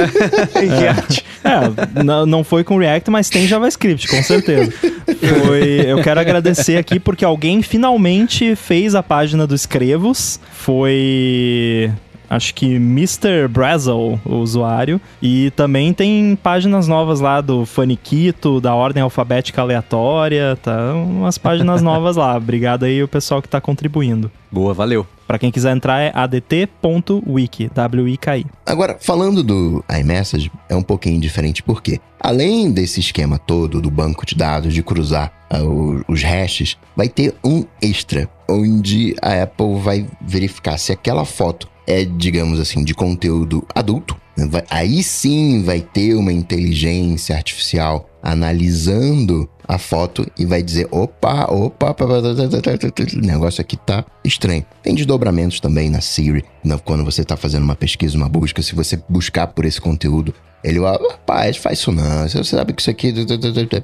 É, 1.41 1.99
é 1.99 2.03
não, 2.03 2.25
não 2.25 2.43
foi 2.43 2.65
com 2.65 2.77
React, 2.77 3.09
mas 3.09 3.29
tem 3.29 3.47
JavaScript, 3.47 4.07
com 4.09 4.21
certeza. 4.21 4.71
Foi, 4.71 5.81
eu 5.85 6.01
quero 6.01 6.19
agradecer 6.19 6.77
aqui 6.77 6.99
porque 6.99 7.23
alguém 7.23 7.61
finalmente 7.61 8.55
fez 8.55 8.93
a 8.93 9.01
página 9.01 9.47
do 9.47 9.55
Escrevos. 9.55 10.39
Foi 10.51 11.91
acho 12.29 12.53
que 12.53 12.75
Mr. 12.75 13.47
Brazzle, 13.49 14.19
o 14.23 14.35
usuário. 14.35 15.01
E 15.21 15.51
também 15.51 15.93
tem 15.93 16.37
páginas 16.41 16.87
novas 16.87 17.19
lá 17.19 17.41
do 17.41 17.65
Faniquito, 17.65 18.61
da 18.61 18.75
Ordem 18.75 19.01
Alfabética 19.01 19.61
Aleatória, 19.61 20.57
tá? 20.61 20.93
Umas 20.93 21.37
páginas 21.37 21.81
novas 21.83 22.15
lá. 22.15 22.37
Obrigado 22.37 22.83
aí 22.83 23.01
o 23.01 23.07
pessoal 23.07 23.41
que 23.41 23.49
tá 23.49 23.59
contribuindo. 23.59 24.31
Boa, 24.51 24.73
valeu. 24.73 25.05
Para 25.27 25.37
quem 25.37 25.51
quiser 25.51 25.75
entrar 25.75 26.01
é 26.01 26.11
adt.wiki, 26.15 27.69
W-I-K-I. 27.69 28.47
Agora, 28.65 28.97
falando 28.99 29.43
do 29.43 29.85
iMessage, 29.99 30.51
é 30.67 30.75
um 30.75 30.81
pouquinho 30.81 31.21
diferente 31.21 31.61
porque, 31.61 31.99
além 32.19 32.71
desse 32.71 32.99
esquema 32.99 33.37
todo 33.37 33.79
do 33.79 33.91
banco 33.91 34.25
de 34.25 34.33
dados, 34.33 34.73
de 34.73 34.81
cruzar 34.81 35.31
uh, 35.53 36.03
os 36.07 36.23
hashes, 36.23 36.77
vai 36.95 37.07
ter 37.07 37.35
um 37.43 37.63
extra, 37.79 38.27
onde 38.49 39.15
a 39.21 39.43
Apple 39.43 39.79
vai 39.79 40.07
verificar 40.19 40.79
se 40.79 40.91
aquela 40.91 41.25
foto 41.25 41.69
é, 41.89 42.05
digamos 42.05 42.59
assim, 42.59 42.83
de 42.83 42.93
conteúdo 42.93 43.65
adulto, 43.73 44.15
vai, 44.37 44.63
aí 44.69 45.01
sim 45.01 45.63
vai 45.63 45.81
ter 45.81 46.13
uma 46.13 46.31
inteligência 46.31 47.35
artificial 47.35 48.07
analisando 48.21 49.49
a 49.67 49.79
foto 49.79 50.29
e 50.37 50.45
vai 50.45 50.61
dizer: 50.61 50.87
opa, 50.91 51.51
opa, 51.51 51.95
o 51.99 53.25
negócio 53.25 53.59
aqui 53.59 53.75
tá 53.75 54.05
estranho. 54.23 54.63
Tem 54.83 54.93
desdobramentos 54.93 55.59
também 55.59 55.89
na 55.89 55.99
Siri, 55.99 56.45
quando 56.85 57.03
você 57.03 57.23
tá 57.23 57.35
fazendo 57.35 57.63
uma 57.63 57.75
pesquisa, 57.75 58.15
uma 58.15 58.29
busca, 58.29 58.61
se 58.61 58.75
você 58.75 59.01
buscar 59.09 59.47
por 59.47 59.65
esse 59.65 59.81
conteúdo. 59.81 60.33
Ele, 60.61 60.77
rapaz, 60.81 61.55
faz 61.55 61.79
isso 61.79 61.89
não. 61.89 62.27
Você 62.27 62.43
sabe 62.43 62.73
que 62.73 62.81
isso 62.81 62.89
aqui 62.89 63.13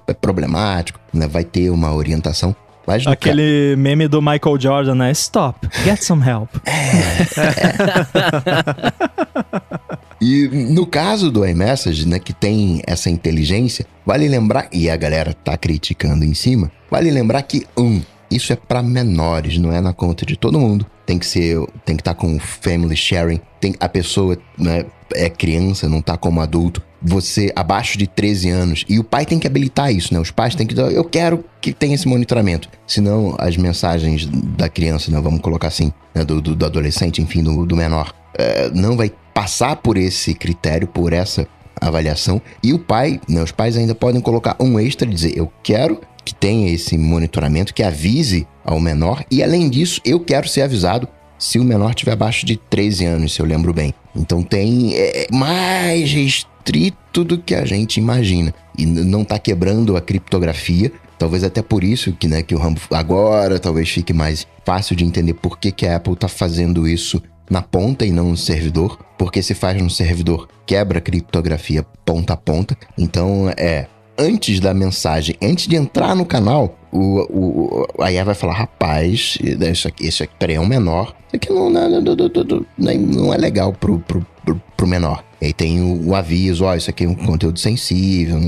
é 0.08 0.14
problemático, 0.14 1.00
né? 1.14 1.26
Vai 1.26 1.46
ter 1.46 1.70
uma 1.70 1.94
orientação. 1.94 2.54
Aquele 3.08 3.72
ca... 3.72 3.82
meme 3.82 4.08
do 4.08 4.22
Michael 4.22 4.60
Jordan, 4.60 4.96
né? 4.96 5.12
Stop, 5.12 5.68
get 5.84 6.04
some 6.04 6.24
help. 6.24 6.50
e 10.22 10.48
no 10.72 10.86
caso 10.86 11.32
do 11.32 11.46
iMessage, 11.46 12.08
né, 12.08 12.20
que 12.20 12.34
tem 12.34 12.82
essa 12.86 13.10
inteligência, 13.10 13.86
vale 14.06 14.28
lembrar, 14.28 14.68
e 14.72 14.90
a 14.90 14.96
galera 14.96 15.34
tá 15.34 15.58
criticando 15.58 16.24
em 16.24 16.34
cima, 16.34 16.72
vale 16.90 17.10
lembrar 17.10 17.42
que, 17.42 17.66
um, 17.78 18.02
isso 18.30 18.54
é 18.54 18.56
para 18.56 18.84
menores, 18.84 19.58
não 19.58 19.72
é 19.72 19.82
na 19.82 19.94
conta 19.94 20.26
de 20.26 20.36
todo 20.36 20.60
mundo. 20.60 20.86
Tem 21.06 21.20
que 21.20 21.26
ser, 21.26 21.60
tem 21.86 21.96
que 21.96 22.02
estar 22.02 22.14
tá 22.14 22.20
com 22.20 22.40
family 22.40 22.96
sharing, 22.96 23.40
tem 23.60 23.76
a 23.80 23.88
pessoa 23.88 24.38
né, 24.58 24.86
é 25.14 25.30
criança, 25.30 25.88
não 25.88 26.02
tá 26.02 26.18
como 26.18 26.42
adulto 26.42 26.82
você 27.02 27.52
abaixo 27.56 27.98
de 27.98 28.08
13 28.08 28.50
anos. 28.50 28.86
E 28.88 29.00
o 29.00 29.04
pai 29.04 29.26
tem 29.26 29.40
que 29.40 29.48
habilitar 29.48 29.92
isso, 29.94 30.14
né? 30.14 30.20
Os 30.20 30.32
pais 30.32 30.56
têm 30.56 30.66
que 30.66 30.78
eu 30.80 31.04
quero 31.04 31.44
que 31.62 31.74
tenha 31.74 31.96
esse 31.96 32.08
monitoramento. 32.08 32.70
Senão 32.88 33.36
as 33.38 33.58
mensagens 33.58 34.26
da 34.26 34.70
criança, 34.70 35.12
né? 35.12 35.20
Vamos 35.22 35.42
colocar 35.42 35.68
assim, 35.68 35.92
né? 36.14 36.24
do, 36.24 36.42
do, 36.42 36.56
do, 36.56 36.66
adolescente, 36.66 37.22
enfim, 37.22 37.44
do, 37.44 37.66
do 37.66 37.76
menor, 37.76 38.14
é, 38.38 38.70
não 38.74 38.96
vai 38.98 39.12
passar 39.34 39.76
por 39.78 39.98
esse 39.98 40.34
critério, 40.34 40.88
por 40.88 41.14
essa 41.14 41.48
avaliação. 41.80 42.42
E 42.64 42.74
o 42.74 42.80
pai, 42.80 43.20
né? 43.28 43.42
Os 43.42 43.52
pais 43.52 43.78
ainda 43.78 43.94
podem 43.94 44.22
colocar 44.22 44.56
um 44.60 44.80
extra 44.80 45.08
e 45.08 45.14
dizer, 45.14 45.38
eu 45.38 45.52
quero 45.62 46.00
que 46.24 46.34
tenha 46.34 46.74
esse 46.74 46.98
monitoramento, 46.98 47.74
que 47.74 47.84
avise 47.84 48.48
ao 48.64 48.80
menor. 48.80 49.24
E 49.30 49.44
além 49.44 49.70
disso, 49.70 50.02
eu 50.04 50.20
quero 50.20 50.50
ser 50.50 50.64
avisado 50.64 51.08
se 51.38 51.60
o 51.60 51.64
menor 51.64 51.94
tiver 51.94 52.14
abaixo 52.14 52.46
de 52.46 52.58
13 52.58 53.06
anos, 53.06 53.34
se 53.34 53.42
eu 53.42 53.46
lembro 53.46 53.74
bem. 53.74 53.94
Então 54.16 54.42
tem 54.42 54.96
é, 54.96 55.28
mais 55.32 56.46
restrito 56.66 57.24
do 57.24 57.38
que 57.38 57.54
a 57.54 57.64
gente 57.64 57.98
imagina. 57.98 58.54
E 58.78 58.86
não 58.86 59.22
está 59.22 59.38
quebrando 59.38 59.96
a 59.96 60.02
criptografia. 60.02 60.92
Talvez 61.18 61.44
até 61.44 61.62
por 61.62 61.84
isso 61.84 62.12
que, 62.12 62.28
né, 62.28 62.42
que 62.42 62.56
o 62.56 62.58
Rambo 62.58 62.82
agora 62.92 63.60
talvez 63.60 63.90
fique 63.90 64.12
mais 64.12 64.46
fácil 64.66 64.96
de 64.96 65.06
entender 65.06 65.34
por 65.34 65.58
que, 65.58 65.72
que 65.72 65.86
a 65.86 65.96
Apple 65.96 66.14
está 66.14 66.28
fazendo 66.28 66.88
isso 66.88 67.22
na 67.50 67.62
ponta 67.62 68.06
e 68.06 68.12
não 68.12 68.30
no 68.30 68.38
servidor. 68.38 69.00
Porque 69.18 69.42
se 69.42 69.54
faz 69.54 69.82
no 69.82 69.90
servidor, 69.90 70.50
quebra 70.66 70.98
a 70.98 71.02
criptografia 71.02 71.86
ponta 72.04 72.34
a 72.34 72.38
ponta. 72.38 72.76
Então 72.98 73.50
é 73.56 73.88
antes 74.18 74.60
da 74.60 74.74
mensagem, 74.74 75.36
antes 75.42 75.68
de 75.68 75.76
entrar 75.76 76.16
no 76.16 76.26
canal, 76.26 76.78
o, 76.92 77.22
o, 77.30 77.88
a 78.02 78.12
IA 78.12 78.26
vai 78.26 78.36
falar: 78.36 78.54
rapaz, 78.54 79.38
isso 79.42 79.88
aqui, 79.88 80.08
isso 80.08 80.24
aqui 80.24 80.34
peraí, 80.38 80.56
é 80.56 80.60
um 80.60 80.66
menor. 80.66 81.16
Isso 81.28 81.36
aqui 81.36 81.50
não, 81.50 81.70
não, 81.70 81.90
não, 81.90 82.98
não 82.98 83.34
é 83.34 83.38
legal 83.38 83.72
pro, 83.72 84.00
pro, 84.00 84.26
pro, 84.44 84.62
pro 84.76 84.88
menor. 84.88 85.24
E 85.46 85.50
aí 85.50 85.54
tem 85.54 85.80
o, 85.80 86.10
o 86.10 86.16
aviso: 86.16 86.66
ó, 86.66 86.72
oh, 86.72 86.76
isso 86.76 86.90
aqui 86.90 87.06
é 87.06 87.08
um 87.08 87.14
conteúdo 87.14 87.60
sensível. 87.60 88.40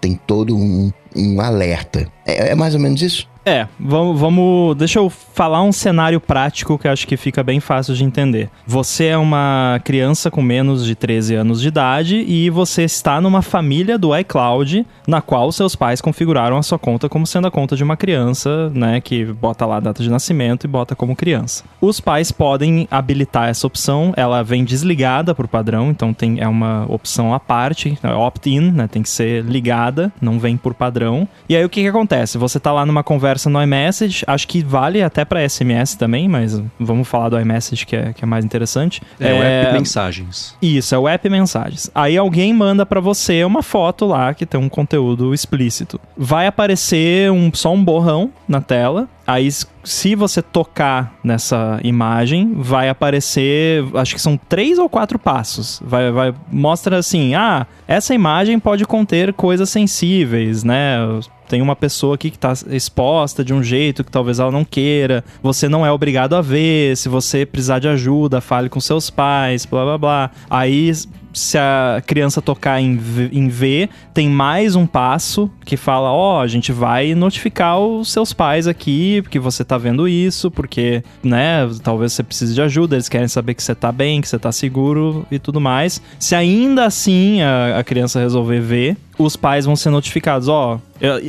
Tem 0.00 0.14
todo 0.14 0.56
um, 0.56 0.92
um 1.14 1.40
alerta. 1.40 2.06
É, 2.24 2.50
é 2.50 2.54
mais 2.54 2.74
ou 2.74 2.80
menos 2.80 3.02
isso? 3.02 3.28
É, 3.46 3.68
vamos, 3.78 4.18
vamos. 4.18 4.74
Deixa 4.76 4.98
eu 4.98 5.10
falar 5.10 5.62
um 5.62 5.72
cenário 5.72 6.18
prático 6.18 6.78
que 6.78 6.88
acho 6.88 7.06
que 7.06 7.16
fica 7.16 7.42
bem 7.42 7.60
fácil 7.60 7.94
de 7.94 8.02
entender. 8.02 8.48
Você 8.66 9.06
é 9.06 9.18
uma 9.18 9.80
criança 9.84 10.30
com 10.30 10.40
menos 10.40 10.84
de 10.86 10.94
13 10.94 11.34
anos 11.34 11.60
de 11.60 11.68
idade 11.68 12.16
e 12.26 12.48
você 12.48 12.84
está 12.84 13.20
numa 13.20 13.42
família 13.42 13.98
do 13.98 14.16
iCloud 14.16 14.86
na 15.06 15.20
qual 15.20 15.52
seus 15.52 15.76
pais 15.76 16.00
configuraram 16.00 16.56
a 16.56 16.62
sua 16.62 16.78
conta 16.78 17.08
como 17.08 17.26
sendo 17.26 17.46
a 17.46 17.50
conta 17.50 17.76
de 17.76 17.84
uma 17.84 17.96
criança, 17.96 18.70
né? 18.70 19.00
Que 19.00 19.26
bota 19.26 19.66
lá 19.66 19.76
a 19.76 19.80
data 19.80 20.02
de 20.02 20.08
nascimento 20.08 20.64
e 20.64 20.68
bota 20.68 20.96
como 20.96 21.14
criança. 21.14 21.64
Os 21.80 22.00
pais 22.00 22.32
podem 22.32 22.88
habilitar 22.90 23.50
essa 23.50 23.66
opção, 23.66 24.14
ela 24.16 24.42
vem 24.42 24.64
desligada 24.64 25.34
por 25.34 25.46
padrão, 25.46 25.90
então 25.90 26.14
tem, 26.14 26.40
é 26.40 26.48
uma 26.48 26.86
opção 26.88 27.34
à 27.34 27.40
parte, 27.40 27.98
é 28.02 28.14
opt-in, 28.14 28.70
né? 28.70 28.88
Tem 28.88 29.02
que 29.02 29.10
ser 29.10 29.44
ligada, 29.44 30.10
não 30.18 30.38
vem 30.38 30.56
por 30.56 30.72
padrão. 30.72 31.28
E 31.46 31.54
aí 31.54 31.64
o 31.64 31.68
que, 31.68 31.82
que 31.82 31.88
acontece? 31.88 32.38
Você 32.38 32.56
está 32.56 32.72
lá 32.72 32.86
numa 32.86 33.02
conversa 33.02 33.33
conversa 33.34 33.50
no 33.50 33.62
iMessage. 33.62 34.24
Acho 34.26 34.46
que 34.46 34.62
vale 34.62 35.02
até 35.02 35.24
para 35.24 35.46
SMS 35.46 35.96
também, 35.96 36.28
mas 36.28 36.60
vamos 36.78 37.08
falar 37.08 37.28
do 37.28 37.40
iMessage 37.40 37.84
que 37.84 37.96
é, 37.96 38.12
que 38.12 38.24
é 38.24 38.26
mais 38.26 38.44
interessante. 38.44 39.02
É, 39.18 39.32
o 39.32 39.42
app 39.42 39.72
mensagens. 39.72 40.56
Isso, 40.62 40.94
é 40.94 40.98
o 40.98 41.08
app 41.08 41.28
mensagens. 41.28 41.90
Aí 41.94 42.16
alguém 42.16 42.52
manda 42.52 42.86
para 42.86 43.00
você 43.00 43.44
uma 43.44 43.62
foto 43.62 44.06
lá 44.06 44.32
que 44.32 44.46
tem 44.46 44.60
um 44.60 44.68
conteúdo 44.68 45.34
explícito. 45.34 46.00
Vai 46.16 46.46
aparecer 46.46 47.30
um, 47.30 47.50
só 47.52 47.72
um 47.72 47.82
borrão 47.82 48.30
na 48.46 48.60
tela. 48.60 49.08
Aí, 49.26 49.48
se 49.82 50.14
você 50.14 50.42
tocar 50.42 51.14
nessa 51.24 51.80
imagem, 51.82 52.52
vai 52.54 52.90
aparecer, 52.90 53.82
acho 53.94 54.14
que 54.14 54.20
são 54.20 54.36
três 54.36 54.78
ou 54.78 54.86
quatro 54.86 55.18
passos. 55.18 55.80
Vai, 55.82 56.10
vai 56.10 56.34
mostra 56.52 56.98
assim, 56.98 57.34
ah, 57.34 57.66
essa 57.88 58.14
imagem 58.14 58.58
pode 58.58 58.84
conter 58.84 59.32
coisas 59.32 59.70
sensíveis, 59.70 60.62
né? 60.62 60.98
Tem 61.54 61.62
uma 61.62 61.76
pessoa 61.76 62.16
aqui 62.16 62.30
que 62.30 62.36
está 62.36 62.52
exposta 62.68 63.44
de 63.44 63.54
um 63.54 63.62
jeito 63.62 64.02
que 64.02 64.10
talvez 64.10 64.40
ela 64.40 64.50
não 64.50 64.64
queira. 64.64 65.22
Você 65.40 65.68
não 65.68 65.86
é 65.86 65.92
obrigado 65.92 66.34
a 66.34 66.40
ver. 66.40 66.96
Se 66.96 67.08
você 67.08 67.46
precisar 67.46 67.78
de 67.78 67.86
ajuda, 67.86 68.40
fale 68.40 68.68
com 68.68 68.80
seus 68.80 69.08
pais, 69.08 69.64
blá 69.64 69.84
blá 69.84 69.96
blá. 69.96 70.30
Aí 70.50 70.92
se 71.32 71.58
a 71.58 72.02
criança 72.06 72.40
tocar 72.40 72.80
em 72.80 72.98
em 73.32 73.48
v 73.48 73.88
tem 74.12 74.28
mais 74.28 74.74
um 74.74 74.86
passo 74.86 75.50
que 75.64 75.76
fala: 75.76 76.10
Ó, 76.10 76.38
oh, 76.38 76.40
a 76.40 76.46
gente 76.46 76.72
vai 76.72 77.14
notificar 77.14 77.78
os 77.78 78.10
seus 78.10 78.32
pais 78.32 78.66
aqui, 78.66 79.20
porque 79.22 79.38
você 79.38 79.64
tá 79.64 79.76
vendo 79.76 80.08
isso, 80.08 80.50
porque, 80.50 81.02
né, 81.22 81.68
talvez 81.82 82.12
você 82.12 82.22
precise 82.22 82.54
de 82.54 82.62
ajuda, 82.62 82.96
eles 82.96 83.08
querem 83.08 83.28
saber 83.28 83.54
que 83.54 83.62
você 83.62 83.74
tá 83.74 83.90
bem, 83.90 84.20
que 84.20 84.28
você 84.28 84.38
tá 84.38 84.52
seguro 84.52 85.26
e 85.30 85.38
tudo 85.38 85.60
mais. 85.60 86.00
Se 86.18 86.34
ainda 86.34 86.84
assim 86.84 87.42
a, 87.42 87.78
a 87.78 87.84
criança 87.84 88.20
resolver 88.20 88.60
ver, 88.60 88.96
os 89.18 89.36
pais 89.36 89.64
vão 89.64 89.76
ser 89.76 89.90
notificados. 89.90 90.48
Ó, 90.48 90.78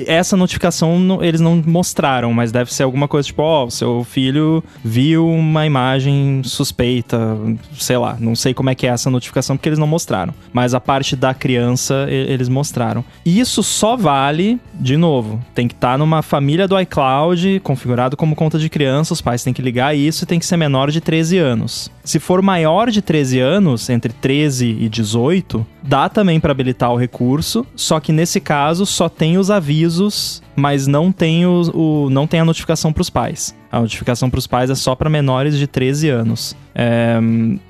essa 0.07 0.37
notificação 0.37 1.19
eles 1.21 1.41
não 1.41 1.61
mostraram, 1.65 2.31
mas 2.33 2.51
deve 2.51 2.73
ser 2.73 2.83
alguma 2.83 3.07
coisa 3.07 3.25
tipo, 3.25 3.41
ó, 3.41 3.65
oh, 3.65 3.71
seu 3.71 4.03
filho 4.03 4.63
viu 4.83 5.27
uma 5.27 5.65
imagem 5.65 6.41
suspeita, 6.43 7.37
sei 7.77 7.97
lá, 7.97 8.15
não 8.19 8.35
sei 8.35 8.53
como 8.53 8.69
é 8.69 8.75
que 8.75 8.87
é 8.87 8.89
essa 8.89 9.09
notificação 9.09 9.57
porque 9.57 9.69
eles 9.69 9.79
não 9.79 9.87
mostraram. 9.87 10.33
Mas 10.53 10.73
a 10.73 10.79
parte 10.79 11.15
da 11.15 11.33
criança 11.33 12.05
eles 12.09 12.47
mostraram. 12.47 13.03
Isso 13.25 13.63
só 13.63 13.95
vale, 13.97 14.59
de 14.73 14.97
novo, 14.97 15.43
tem 15.53 15.67
que 15.67 15.73
estar 15.73 15.93
tá 15.93 15.97
numa 15.97 16.21
família 16.21 16.67
do 16.67 16.79
iCloud, 16.79 17.59
configurado 17.63 18.15
como 18.15 18.35
conta 18.35 18.59
de 18.59 18.69
criança, 18.69 19.13
os 19.13 19.21
pais 19.21 19.43
têm 19.43 19.53
que 19.53 19.61
ligar 19.61 19.95
isso 19.95 20.23
e 20.23 20.27
tem 20.27 20.39
que 20.39 20.45
ser 20.45 20.57
menor 20.57 20.91
de 20.91 21.01
13 21.01 21.37
anos. 21.37 21.91
Se 22.03 22.19
for 22.19 22.41
maior 22.41 22.91
de 22.91 23.01
13 23.01 23.39
anos, 23.39 23.89
entre 23.89 24.13
13 24.13 24.77
e 24.79 24.87
18, 24.87 25.65
dá 25.81 26.07
também 26.07 26.39
para 26.39 26.51
habilitar 26.51 26.91
o 26.91 26.97
recurso, 26.97 27.65
só 27.75 27.99
que 27.99 28.11
nesse 28.11 28.39
caso 28.39 28.85
só 28.85 29.09
tem 29.09 29.37
os 29.37 29.51
avisos, 29.51 30.41
mas 30.55 30.87
não 30.87 31.11
tem, 31.11 31.45
o, 31.45 31.61
o 31.73 32.09
não 32.09 32.25
tem 32.25 32.39
a 32.39 32.45
notificação 32.45 32.93
para 32.93 33.01
os 33.01 33.09
pais. 33.09 33.55
A 33.71 33.79
notificação 33.79 34.29
para 34.29 34.37
os 34.37 34.47
pais 34.47 34.69
é 34.69 34.75
só 34.75 34.95
para 34.95 35.09
menores 35.09 35.57
de 35.57 35.67
13 35.67 36.09
anos. 36.09 36.55
É, 36.73 37.19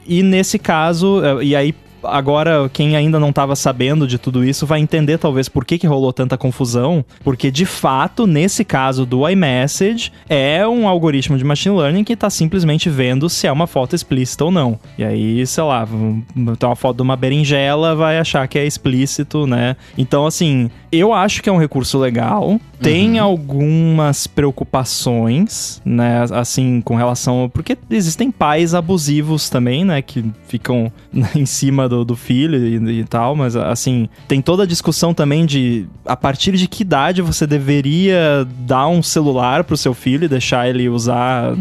e 0.05 0.21
nesse 0.21 0.59
caso, 0.59 1.23
é, 1.23 1.43
e 1.43 1.55
aí 1.55 1.73
agora 2.07 2.69
quem 2.71 2.95
ainda 2.95 3.19
não 3.19 3.29
estava 3.29 3.55
sabendo 3.55 4.07
de 4.07 4.17
tudo 4.17 4.43
isso 4.43 4.65
vai 4.65 4.79
entender 4.79 5.17
talvez 5.17 5.49
por 5.49 5.65
que, 5.65 5.77
que 5.77 5.87
rolou 5.87 6.11
tanta 6.13 6.37
confusão, 6.37 7.03
porque 7.23 7.51
de 7.51 7.65
fato, 7.65 8.27
nesse 8.27 8.63
caso 8.63 9.05
do 9.05 9.27
iMessage, 9.27 10.11
é 10.29 10.67
um 10.67 10.87
algoritmo 10.87 11.37
de 11.37 11.43
machine 11.43 11.75
learning 11.75 12.03
que 12.03 12.13
está 12.13 12.29
simplesmente 12.29 12.89
vendo 12.89 13.29
se 13.29 13.47
é 13.47 13.51
uma 13.51 13.67
foto 13.67 13.95
explícita 13.95 14.45
ou 14.45 14.51
não. 14.51 14.79
E 14.97 15.03
aí, 15.03 15.45
sei 15.45 15.63
lá, 15.63 15.85
tem 15.85 16.69
uma 16.69 16.75
foto 16.75 16.97
de 16.97 17.01
uma 17.01 17.15
berinjela, 17.15 17.95
vai 17.95 18.17
achar 18.17 18.47
que 18.47 18.57
é 18.57 18.65
explícito, 18.65 19.47
né? 19.47 19.75
Então, 19.97 20.25
assim, 20.25 20.69
eu 20.91 21.13
acho 21.13 21.41
que 21.41 21.49
é 21.49 21.51
um 21.51 21.57
recurso 21.57 21.97
legal. 21.97 22.59
Tem 22.81 23.19
uhum. 23.19 23.23
algumas 23.23 24.27
preocupações, 24.27 25.81
né? 25.85 26.25
Assim, 26.31 26.81
com 26.81 26.95
relação. 26.95 27.49
Porque 27.53 27.77
existem 27.89 28.31
pais 28.31 28.73
abusivos 28.73 29.49
também, 29.49 29.83
né? 29.85 30.01
Que 30.01 30.25
ficam 30.47 30.91
em 31.35 31.45
cima 31.45 31.87
do, 31.87 31.94
do 32.03 32.15
filho 32.15 32.57
e, 32.57 32.99
e, 32.99 33.03
tal, 33.03 33.35
mas 33.35 33.55
assim, 33.55 34.09
tem 34.27 34.41
toda 34.41 34.63
a 34.63 34.65
discussão 34.65 35.13
também 35.13 35.45
de 35.45 35.85
a 36.05 36.15
partir 36.15 36.53
de 36.53 36.67
que 36.67 36.81
idade 36.81 37.21
você 37.21 37.45
deveria 37.47 38.45
dar 38.59 38.87
um 38.87 39.01
celular 39.01 39.63
pro 39.63 39.77
seu 39.77 39.93
filho 39.93 40.25
e 40.25 40.27
deixar 40.27 40.67
ele 40.67 40.89
usar 40.89 41.55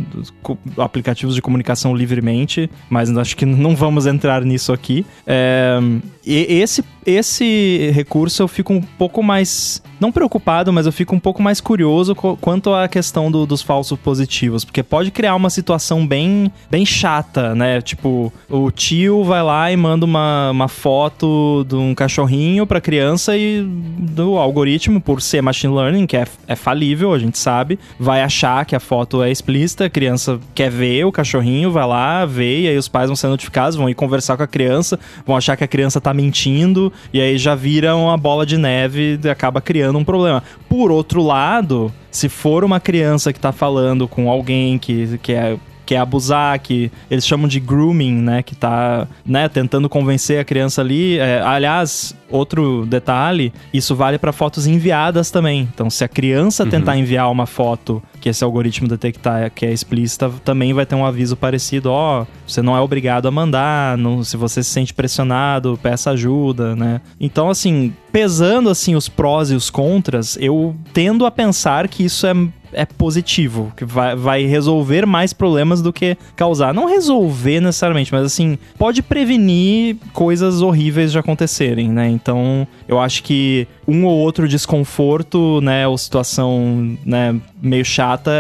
aplicativos 0.79 1.35
de 1.35 1.43
comunicação 1.43 1.95
livremente, 1.95 2.71
mas 2.89 3.15
acho 3.17 3.37
que 3.37 3.47
não 3.47 3.77
vamos 3.77 4.07
entrar 4.07 4.43
nisso 4.45 4.73
aqui. 4.73 5.05
É, 5.27 5.79
esse, 6.27 6.83
esse 7.05 7.91
recurso 7.93 8.43
eu 8.43 8.49
fico 8.49 8.73
um 8.73 8.81
pouco 8.81 9.23
mais. 9.23 9.83
Não 10.01 10.11
preocupado, 10.11 10.73
mas 10.73 10.87
eu 10.87 10.93
fico 10.93 11.15
um 11.15 11.21
pouco 11.21 11.43
mais 11.43 11.61
curioso 11.61 12.15
quanto 12.15 12.73
à 12.73 12.89
questão 12.89 13.31
do, 13.31 13.47
dos 13.47 13.63
falsos 13.63 13.99
positivos. 13.99 14.65
Porque 14.65 14.83
pode 14.83 15.11
criar 15.11 15.35
uma 15.35 15.51
situação 15.51 16.07
bem, 16.07 16.51
bem 16.71 16.85
chata, 16.85 17.55
né? 17.55 17.81
Tipo, 17.81 18.33
o 18.49 18.71
tio 18.71 19.23
vai 19.23 19.43
lá 19.43 19.71
e 19.71 19.77
manda 19.77 20.05
uma, 20.05 20.24
uma 20.51 20.69
foto 20.69 21.65
de 21.69 21.75
um 21.75 21.95
cachorrinho 21.95 22.67
pra 22.67 22.81
criança 22.81 23.37
e 23.37 23.63
do 23.63 24.37
algoritmo, 24.37 25.01
por 25.01 25.21
ser 25.21 25.43
machine 25.43 25.75
learning, 25.75 26.07
que 26.07 26.17
é, 26.17 26.27
é 26.47 26.57
falível, 26.57 27.13
a 27.13 27.19
gente 27.19 27.39
sabe, 27.39 27.79
vai 27.99 28.23
achar 28.23 28.65
que 28.65 28.75
a 28.75 28.81
foto 28.81 29.23
é 29.23 29.31
explícita, 29.31 29.87
a 29.87 29.91
criança 29.91 30.39
quer 30.55 30.71
ver 30.71 31.05
o 31.05 31.13
cachorrinho, 31.13 31.71
vai 31.71 31.87
lá, 31.87 32.25
vê, 32.25 32.63
e 32.63 32.69
aí 32.69 32.77
os 32.77 32.89
pais 32.89 33.09
vão 33.09 33.17
ser 33.17 33.29
notificados, 33.29 33.77
vão 33.77 33.89
ir 33.89 33.95
conversar 33.95 34.37
com 34.37 34.43
a 34.43 34.47
criança, 34.47 34.99
vão 35.27 35.37
achar 35.37 35.57
que 35.57 35.65
a 35.65 35.69
criança 35.69 36.01
tá 36.01 36.13
mentindo, 36.15 36.93
e 37.13 37.21
aí 37.21 37.39
já 37.39 37.55
vira 37.55 37.97
uma 37.97 38.17
bola 38.17 38.45
de 38.45 38.57
neve 38.57 39.19
e 39.23 39.29
acaba 39.29 39.61
criando 39.61 39.99
um 39.99 40.05
problema. 40.05 40.43
Por 40.69 40.91
outro 40.91 41.23
lado, 41.23 41.93
se 42.11 42.29
for 42.29 42.65
uma 42.65 42.81
criança 42.81 43.33
que 43.33 43.41
tá 43.41 43.53
falando 43.53 44.07
com 44.07 44.31
alguém 44.31 44.79
que, 44.79 45.19
que 45.19 45.33
é 45.33 45.57
quer 45.85 45.99
abusar, 45.99 46.59
que 46.61 46.91
eles 47.11 47.27
chamam 47.27 47.49
de 47.49 47.61
grooming, 47.61 48.15
né? 48.15 48.43
Que 48.43 48.55
tá, 48.55 49.07
né, 49.25 49.49
tentando 49.49 49.89
convencer 49.89 50.41
a 50.41 50.45
criança 50.45 50.81
ali. 50.81 51.19
É, 51.19 51.41
aliás, 51.43 52.15
outro 52.31 52.85
detalhe, 52.87 53.53
isso 53.73 53.95
vale 53.95 54.19
para 54.19 54.33
fotos 54.33 54.67
enviadas 54.67 55.31
também. 55.31 55.69
Então, 55.73 55.89
se 55.89 56.05
a 56.05 56.09
criança 56.09 56.65
uhum. 56.65 56.71
tentar 56.71 56.97
enviar 56.97 57.31
uma 57.31 57.47
foto 57.47 58.03
que 58.21 58.29
esse 58.29 58.43
algoritmo 58.43 58.89
detectar 58.89 59.51
que 59.51 59.67
é 59.67 59.73
explícita, 59.73 60.31
também 60.45 60.73
vai 60.73 60.87
ter 60.87 60.95
um 60.95 61.05
aviso 61.05 61.37
parecido, 61.37 61.91
ó, 61.91 62.23
oh, 62.23 62.27
você 62.47 62.63
não 62.63 62.77
é 62.77 62.81
obrigado 62.81 63.29
a 63.29 63.31
mandar, 63.31 63.99
não, 63.99 64.25
se 64.25 64.37
você 64.37 64.63
se 64.63 64.71
sente 64.71 64.95
pressionado, 64.95 65.79
peça 65.83 66.11
ajuda, 66.11 66.75
né? 66.75 67.01
Então, 67.21 67.51
assim, 67.51 67.93
pesando 68.11 68.71
assim 68.71 68.95
os 68.95 69.09
prós 69.09 69.51
e 69.51 69.55
os 69.55 69.71
contras, 69.71 70.39
eu 70.41 70.75
tendo 70.93 71.27
a 71.27 71.31
pensar 71.31 71.89
que 71.89 72.05
isso 72.05 72.27
é 72.27 72.35
é 72.75 72.85
positivo, 72.85 73.73
que 73.77 73.85
vai, 73.85 74.15
vai 74.15 74.45
resolver 74.45 75.07
mais 75.07 75.33
problemas 75.33 75.81
do 75.81 75.93
que 75.93 76.17
causar. 76.37 76.75
Não 76.75 76.87
resolver 76.87 77.61
necessariamente, 77.61 78.13
mas 78.13 78.25
assim, 78.25 78.59
pode 78.79 79.03
prevenir 79.03 79.97
coisas 80.13 80.61
horríveis 80.61 81.13
de 81.13 81.19
acontecerem, 81.19 81.89
né? 81.89 82.09
Então, 82.09 82.67
eu 82.87 83.01
acho 83.01 83.23
que 83.23 83.67
um 83.87 84.05
ou 84.05 84.19
outro 84.19 84.49
desconforto, 84.49 85.61
né, 85.61 85.87
ou 85.87 85.97
situação, 85.97 86.97
né, 87.05 87.35
meio 87.63 87.85
chata 87.85 88.31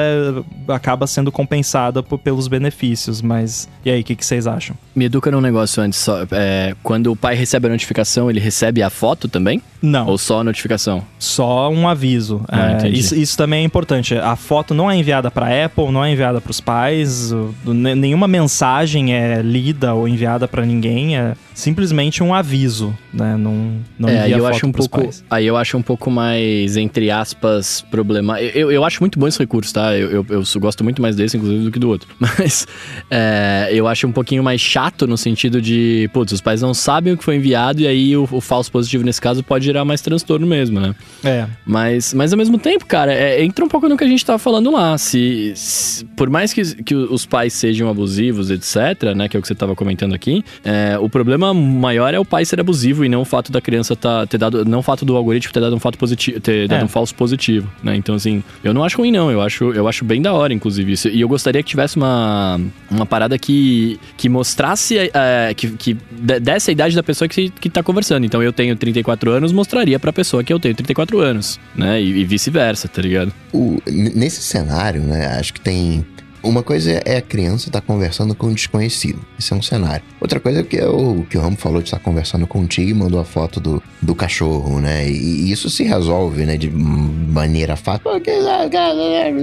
acaba 0.68 1.06
sendo 1.06 1.30
compensada 1.30 2.02
por, 2.02 2.18
pelos 2.18 2.48
benefícios, 2.48 3.20
mas 3.22 3.68
e 3.84 3.90
aí, 3.90 4.00
o 4.00 4.04
que, 4.04 4.16
que, 4.16 4.24
vocês 4.24 4.46
acham? 4.46 4.74
Me 4.96 5.04
educa 5.04 5.30
num 5.30 5.42
negócio 5.42 5.82
antes, 5.82 5.98
só, 5.98 6.26
é, 6.30 6.74
quando 6.82 7.12
o 7.12 7.16
pai 7.16 7.34
recebe 7.34 7.66
a 7.66 7.70
notificação, 7.70 8.30
ele 8.30 8.40
recebe 8.40 8.82
a 8.82 8.88
foto 8.88 9.28
também? 9.28 9.60
Não. 9.82 10.06
Ou 10.06 10.16
só 10.16 10.40
a 10.40 10.44
notificação? 10.44 11.04
Só 11.18 11.68
um 11.70 11.86
aviso. 11.86 12.40
Ah, 12.48 12.78
é, 12.82 12.88
isso, 12.88 13.14
isso, 13.14 13.36
também 13.36 13.60
é 13.60 13.64
importante. 13.64 14.14
A 14.14 14.36
foto 14.36 14.72
não 14.72 14.90
é 14.90 14.96
enviada 14.96 15.30
para 15.30 15.66
Apple, 15.66 15.92
não 15.92 16.02
é 16.02 16.10
enviada 16.10 16.40
para 16.40 16.50
os 16.50 16.62
pais, 16.62 17.30
nenhuma 17.66 18.26
mensagem 18.26 19.14
é 19.14 19.42
lida 19.42 19.92
ou 19.92 20.08
enviada 20.08 20.48
para 20.48 20.64
ninguém, 20.64 21.18
é 21.18 21.34
simplesmente 21.52 22.22
um 22.22 22.32
aviso, 22.32 22.96
né? 23.12 23.36
Não, 23.36 23.72
não 23.98 24.08
é, 24.08 24.22
envia 24.22 24.38
eu 24.38 24.46
acho 24.46 24.66
um 24.66 24.72
pouco, 24.72 25.02
pais. 25.02 25.22
Aí 25.34 25.46
eu 25.46 25.56
acho 25.56 25.76
um 25.76 25.82
pouco 25.82 26.12
mais, 26.12 26.76
entre 26.76 27.10
aspas, 27.10 27.84
problema. 27.90 28.40
Eu, 28.40 28.70
eu 28.70 28.84
acho 28.84 29.00
muito 29.00 29.18
bom 29.18 29.26
esse 29.26 29.38
recurso, 29.38 29.74
tá? 29.74 29.96
Eu, 29.96 30.10
eu, 30.10 30.26
eu 30.28 30.60
gosto 30.60 30.84
muito 30.84 31.02
mais 31.02 31.16
desse, 31.16 31.36
inclusive, 31.36 31.64
do 31.64 31.72
que 31.72 31.78
do 31.80 31.88
outro. 31.88 32.08
Mas 32.20 32.68
é, 33.10 33.68
eu 33.72 33.88
acho 33.88 34.06
um 34.06 34.12
pouquinho 34.12 34.44
mais 34.44 34.60
chato 34.60 35.08
no 35.08 35.18
sentido 35.18 35.60
de, 35.60 36.08
putz, 36.12 36.32
os 36.32 36.40
pais 36.40 36.62
não 36.62 36.72
sabem 36.72 37.14
o 37.14 37.18
que 37.18 37.24
foi 37.24 37.34
enviado 37.34 37.80
e 37.80 37.86
aí 37.88 38.16
o, 38.16 38.28
o 38.30 38.40
falso 38.40 38.70
positivo 38.70 39.04
nesse 39.04 39.20
caso 39.20 39.42
pode 39.42 39.64
gerar 39.64 39.84
mais 39.84 40.00
transtorno 40.00 40.46
mesmo, 40.46 40.78
né? 40.78 40.94
É. 41.24 41.46
Mas, 41.66 42.14
mas 42.14 42.32
ao 42.32 42.38
mesmo 42.38 42.56
tempo, 42.56 42.86
cara, 42.86 43.12
é, 43.12 43.42
entra 43.42 43.64
um 43.64 43.68
pouco 43.68 43.88
no 43.88 43.96
que 43.96 44.04
a 44.04 44.08
gente 44.08 44.24
tava 44.24 44.38
falando 44.38 44.70
lá. 44.70 44.96
Se, 44.96 45.52
se, 45.56 46.04
por 46.04 46.30
mais 46.30 46.52
que, 46.52 46.82
que 46.84 46.94
os 46.94 47.26
pais 47.26 47.52
sejam 47.54 47.88
abusivos, 47.88 48.50
etc., 48.50 49.14
né? 49.16 49.28
Que 49.28 49.36
é 49.36 49.40
o 49.40 49.42
que 49.42 49.48
você 49.48 49.54
tava 49.54 49.74
comentando 49.74 50.14
aqui, 50.14 50.44
é, 50.64 50.96
o 50.96 51.08
problema 51.08 51.52
maior 51.52 52.14
é 52.14 52.20
o 52.20 52.24
pai 52.24 52.44
ser 52.44 52.60
abusivo 52.60 53.04
e 53.04 53.08
não 53.08 53.22
o 53.22 53.24
fato 53.24 53.50
da 53.50 53.60
criança 53.60 53.96
tá, 53.96 54.24
ter 54.28 54.38
dado. 54.38 54.64
Não 54.64 54.78
o 54.78 54.82
fato 54.82 55.04
do 55.04 55.23
algoritmo 55.24 55.52
ter 55.52 55.60
dado 55.60 55.74
um 55.74 55.80
fato 55.80 55.98
positivo, 55.98 56.40
ter 56.40 56.68
dado 56.68 56.82
é. 56.82 56.84
um 56.84 56.88
falso 56.88 57.14
positivo, 57.14 57.70
né? 57.82 57.96
Então, 57.96 58.14
assim, 58.14 58.42
eu 58.62 58.72
não 58.72 58.84
acho 58.84 58.98
ruim, 58.98 59.10
não. 59.10 59.30
Eu 59.30 59.40
acho, 59.40 59.72
eu 59.72 59.88
acho 59.88 60.04
bem 60.04 60.20
da 60.20 60.32
hora, 60.32 60.52
inclusive, 60.52 60.92
isso. 60.92 61.08
E 61.08 61.20
eu 61.20 61.28
gostaria 61.28 61.62
que 61.62 61.68
tivesse 61.68 61.96
uma, 61.96 62.60
uma 62.90 63.06
parada 63.06 63.38
que, 63.38 63.98
que 64.16 64.28
mostrasse, 64.28 64.98
é, 64.98 65.52
que, 65.54 65.70
que 65.70 65.96
desse 66.40 66.70
a 66.70 66.72
idade 66.72 66.94
da 66.94 67.02
pessoa 67.02 67.28
que, 67.28 67.50
que 67.50 67.68
tá 67.68 67.82
conversando. 67.82 68.24
Então, 68.24 68.42
eu 68.42 68.52
tenho 68.52 68.76
34 68.76 69.30
anos, 69.30 69.52
mostraria 69.52 69.98
pra 69.98 70.12
pessoa 70.12 70.44
que 70.44 70.52
eu 70.52 70.60
tenho 70.60 70.74
34 70.74 71.18
anos, 71.20 71.58
né? 71.74 72.00
E, 72.00 72.20
e 72.20 72.24
vice-versa, 72.24 72.88
tá 72.88 73.02
ligado? 73.02 73.32
O, 73.52 73.80
nesse 73.86 74.42
cenário, 74.42 75.02
né, 75.02 75.26
acho 75.38 75.54
que 75.54 75.60
tem. 75.60 76.04
Uma 76.44 76.62
coisa 76.62 77.02
é 77.06 77.16
a 77.16 77.22
criança 77.22 77.68
estar 77.68 77.80
conversando 77.80 78.34
com 78.34 78.48
um 78.48 78.52
desconhecido. 78.52 79.18
Esse 79.38 79.52
é 79.54 79.56
um 79.56 79.62
cenário. 79.62 80.04
Outra 80.20 80.38
coisa 80.38 80.60
é 80.60 80.62
que 80.62 80.76
é 80.76 80.86
o 80.86 81.24
que 81.28 81.38
o 81.38 81.40
Ramo 81.40 81.56
falou 81.56 81.80
de 81.80 81.88
estar 81.88 81.98
conversando 81.98 82.46
contigo 82.46 82.90
e 82.90 82.94
mandou 82.94 83.18
a 83.18 83.24
foto 83.24 83.58
do, 83.58 83.82
do 84.02 84.14
cachorro, 84.14 84.78
né? 84.78 85.08
E, 85.08 85.46
e 85.46 85.50
isso 85.50 85.70
se 85.70 85.84
resolve, 85.84 86.44
né? 86.44 86.58
De 86.58 86.70
maneira 86.70 87.76
fácil. 87.76 88.02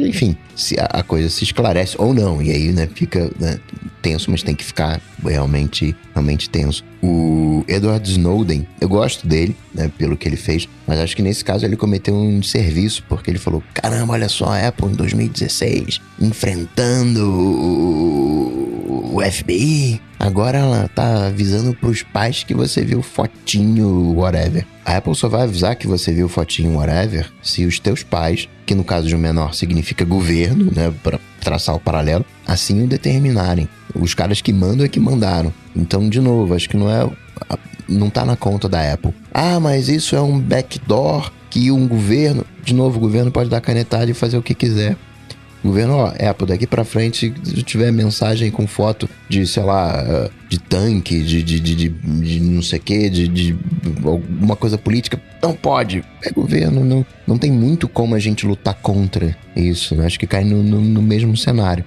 Enfim, 0.09 0.37
se 0.55 0.79
a, 0.79 0.85
a 0.85 1.03
coisa 1.03 1.27
se 1.27 1.43
esclarece 1.43 1.95
ou 1.97 2.13
não. 2.13 2.39
E 2.39 2.51
aí, 2.51 2.71
né, 2.71 2.87
fica 2.93 3.31
né, 3.39 3.59
tenso, 4.01 4.29
mas 4.29 4.43
tem 4.43 4.53
que 4.53 4.63
ficar 4.63 5.01
realmente, 5.23 5.95
realmente 6.13 6.49
tenso. 6.49 6.83
O 7.01 7.63
Edward 7.67 8.09
Snowden, 8.09 8.67
eu 8.79 8.87
gosto 8.87 9.27
dele, 9.27 9.55
né, 9.73 9.91
pelo 9.97 10.15
que 10.15 10.27
ele 10.27 10.35
fez, 10.35 10.67
mas 10.85 10.99
acho 10.99 11.15
que 11.15 11.21
nesse 11.21 11.43
caso 11.43 11.65
ele 11.65 11.75
cometeu 11.75 12.13
um 12.13 12.39
desserviço, 12.39 13.03
porque 13.09 13.31
ele 13.31 13.39
falou: 13.39 13.63
caramba, 13.73 14.13
olha 14.13 14.29
só, 14.29 14.45
a 14.45 14.67
Apple 14.67 14.87
em 14.87 14.93
2016 14.93 15.99
enfrentando 16.21 17.27
o, 17.29 19.21
FBI. 19.21 20.01
Agora 20.19 20.59
ela 20.59 20.87
tá 20.87 21.27
avisando 21.27 21.75
pros 21.75 22.01
pais 22.01 22.43
que 22.43 22.53
você 22.53 22.83
viu 22.83 23.01
fotinho, 23.01 24.13
whatever. 24.15 24.65
A 24.85 24.97
Apple 24.97 25.15
só 25.15 25.27
vai 25.27 25.43
avisar 25.43 25.75
que 25.75 25.87
você 25.87 26.11
viu 26.11 26.27
fotinho, 26.27 26.77
whatever, 26.77 27.31
se 27.41 27.65
os 27.65 27.79
teus 27.79 28.03
pais, 28.03 28.49
que 28.65 28.73
no 28.73 28.83
caso 28.83 29.07
de 29.07 29.15
um 29.15 29.19
menor 29.19 29.53
significa 29.53 30.05
governo, 30.05 30.71
né, 30.75 30.93
pra 31.03 31.19
traçar 31.39 31.75
o 31.75 31.79
paralelo, 31.79 32.25
assim 32.47 32.83
o 32.83 32.87
determinarem. 32.87 33.67
Os 33.95 34.13
caras 34.13 34.41
que 34.41 34.53
mandam 34.53 34.85
é 34.85 34.89
que 34.89 34.99
mandaram. 34.99 35.53
Então, 35.75 36.09
de 36.09 36.19
novo, 36.19 36.53
acho 36.53 36.69
que 36.69 36.77
não 36.77 36.89
é. 36.89 37.09
Não 37.87 38.09
tá 38.09 38.25
na 38.25 38.35
conta 38.35 38.69
da 38.69 38.93
Apple. 38.93 39.13
Ah, 39.33 39.59
mas 39.59 39.89
isso 39.89 40.15
é 40.15 40.21
um 40.21 40.39
backdoor 40.39 41.31
que 41.49 41.71
um 41.71 41.87
governo. 41.87 42.45
De 42.63 42.73
novo, 42.73 42.97
o 42.97 43.01
governo 43.01 43.31
pode 43.31 43.49
dar 43.49 43.59
canetada 43.59 44.09
e 44.09 44.13
fazer 44.13 44.37
o 44.37 44.41
que 44.41 44.55
quiser. 44.55 44.95
O 45.63 45.67
governo, 45.67 45.93
ó, 45.93 46.07
Apple, 46.07 46.47
daqui 46.47 46.65
pra 46.65 46.83
frente, 46.83 47.31
se 47.43 47.63
tiver 47.63 47.91
mensagem 47.91 48.49
com 48.49 48.65
foto 48.65 49.07
de, 49.29 49.45
sei 49.45 49.61
lá, 49.61 50.29
de 50.49 50.59
tanque, 50.59 51.21
de, 51.21 51.43
de, 51.43 51.59
de, 51.59 51.89
de, 51.89 52.39
não 52.39 52.63
sei 52.63 52.79
o 52.79 52.81
que, 52.81 53.09
de, 53.09 53.27
de 53.27 53.55
alguma 54.03 54.55
coisa 54.55 54.75
política, 54.77 55.21
não 55.41 55.53
pode. 55.53 56.03
É 56.23 56.31
governo, 56.31 56.83
não, 56.83 57.05
não 57.27 57.37
tem 57.37 57.51
muito 57.51 57.87
como 57.87 58.15
a 58.15 58.19
gente 58.19 58.45
lutar 58.45 58.73
contra 58.73 59.37
isso. 59.55 60.01
Acho 60.01 60.19
que 60.19 60.25
cai 60.25 60.43
no, 60.43 60.63
no, 60.63 60.81
no 60.81 61.01
mesmo 61.01 61.37
cenário. 61.37 61.85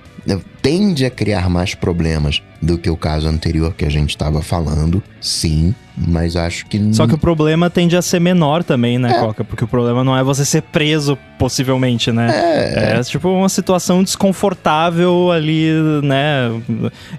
Tende 0.62 1.04
a 1.04 1.10
criar 1.10 1.50
mais 1.50 1.74
problemas 1.74 2.42
do 2.62 2.78
que 2.78 2.88
o 2.88 2.96
caso 2.96 3.28
anterior 3.28 3.74
que 3.74 3.84
a 3.84 3.90
gente 3.90 4.08
estava 4.08 4.40
falando, 4.40 5.02
sim, 5.20 5.74
mas 5.94 6.36
acho 6.36 6.64
que. 6.64 6.94
Só 6.94 7.06
que 7.06 7.12
o 7.12 7.18
problema 7.18 7.68
tende 7.68 7.94
a 7.94 8.00
ser 8.00 8.18
menor 8.18 8.64
também, 8.64 8.98
né, 8.98 9.10
É. 9.10 9.20
Coca? 9.20 9.44
Porque 9.44 9.62
o 9.64 9.68
problema 9.68 10.02
não 10.02 10.16
é 10.16 10.24
você 10.24 10.42
ser 10.42 10.62
preso, 10.62 11.18
possivelmente, 11.38 12.10
né? 12.10 12.30
É, 12.34 12.96
É, 12.98 13.02
tipo 13.02 13.28
uma 13.28 13.50
situação 13.50 14.02
desconfortável 14.02 15.30
ali, 15.30 15.68
né? 16.02 16.50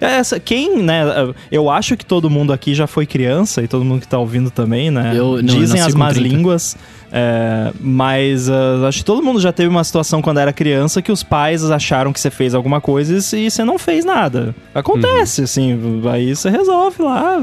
Essa, 0.01 0.39
quem, 0.39 0.81
né? 0.81 1.03
Eu 1.51 1.69
acho 1.69 1.95
que 1.95 2.05
todo 2.05 2.29
mundo 2.29 2.51
aqui 2.51 2.73
já 2.73 2.87
foi 2.87 3.05
criança 3.05 3.61
e 3.61 3.67
todo 3.67 3.85
mundo 3.85 4.01
que 4.01 4.07
tá 4.07 4.17
ouvindo 4.17 4.49
também, 4.49 4.89
né? 4.89 5.11
Eu- 5.15 5.33
não, 5.33 5.35
eu 5.37 5.43
Dizem 5.43 5.77
nasci 5.81 5.89
as 5.89 5.93
más 5.95 6.13
30. 6.15 6.27
línguas. 6.35 6.75
É, 7.11 7.71
mas 7.79 8.49
ah, 8.49 8.87
acho 8.87 8.99
que 8.99 9.05
todo 9.05 9.23
mundo 9.23 9.39
já 9.39 9.51
teve 9.51 9.69
uma 9.69 9.83
situação 9.83 10.21
quando 10.21 10.39
era 10.39 10.51
criança 10.53 11.01
que 11.01 11.11
os 11.11 11.23
pais 11.23 11.63
acharam 11.69 12.11
que 12.11 12.19
você 12.19 12.29
fez 12.29 12.53
alguma 12.53 12.81
coisa 12.81 13.17
e 13.37 13.49
você 13.49 13.63
não 13.63 13.77
fez 13.77 14.03
nada. 14.05 14.55
Acontece, 14.73 15.43
assim, 15.43 16.01
aí 16.11 16.35
você 16.35 16.49
resolve 16.49 17.01
lá. 17.01 17.37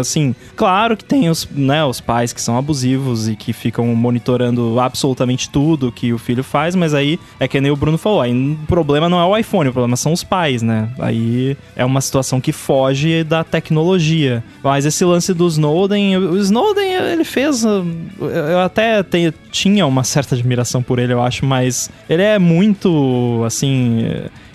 Assim, 0.00 0.34
claro 0.56 0.96
que 0.96 1.04
tem 1.04 1.28
os, 1.28 1.48
né, 1.50 1.84
os 1.84 2.00
pais 2.00 2.32
que 2.32 2.40
são 2.40 2.56
abusivos 2.56 3.28
e 3.28 3.36
que 3.36 3.52
ficam 3.52 3.86
monitorando 3.94 4.78
absolutamente 4.80 5.48
tudo 5.50 5.92
que 5.92 6.12
o 6.12 6.18
filho 6.18 6.44
faz, 6.44 6.74
mas 6.74 6.94
aí 6.94 7.18
é 7.40 7.48
que 7.48 7.60
nem 7.60 7.70
o 7.70 7.76
Bruno 7.76 7.98
falou, 7.98 8.20
aí 8.20 8.32
o 8.32 8.66
problema 8.66 9.08
não 9.08 9.20
é 9.20 9.24
o 9.24 9.36
iPhone, 9.36 9.68
o 9.70 9.72
problema 9.72 9.96
são 9.96 10.12
os 10.12 10.22
pais, 10.24 10.62
né? 10.62 10.88
Aí 10.98 11.56
é 11.74 11.84
uma 11.84 12.00
situação 12.00 12.40
que 12.40 12.52
foge 12.52 13.24
da 13.24 13.42
tecnologia. 13.44 14.42
Mas 14.62 14.84
esse 14.84 15.04
lance 15.04 15.32
do 15.32 15.46
Snowden, 15.46 16.16
o 16.18 16.36
Snowden, 16.38 16.92
ele 16.92 17.24
fez. 17.24 17.64
uh, 17.64 17.84
Eu 18.20 18.60
até 18.60 18.97
te- 19.02 19.32
tinha 19.50 19.86
uma 19.86 20.04
certa 20.04 20.34
admiração 20.34 20.82
por 20.82 20.98
ele, 20.98 21.12
eu 21.12 21.22
acho, 21.22 21.44
mas 21.46 21.90
ele 22.08 22.22
é 22.22 22.38
muito, 22.38 23.42
assim. 23.46 24.04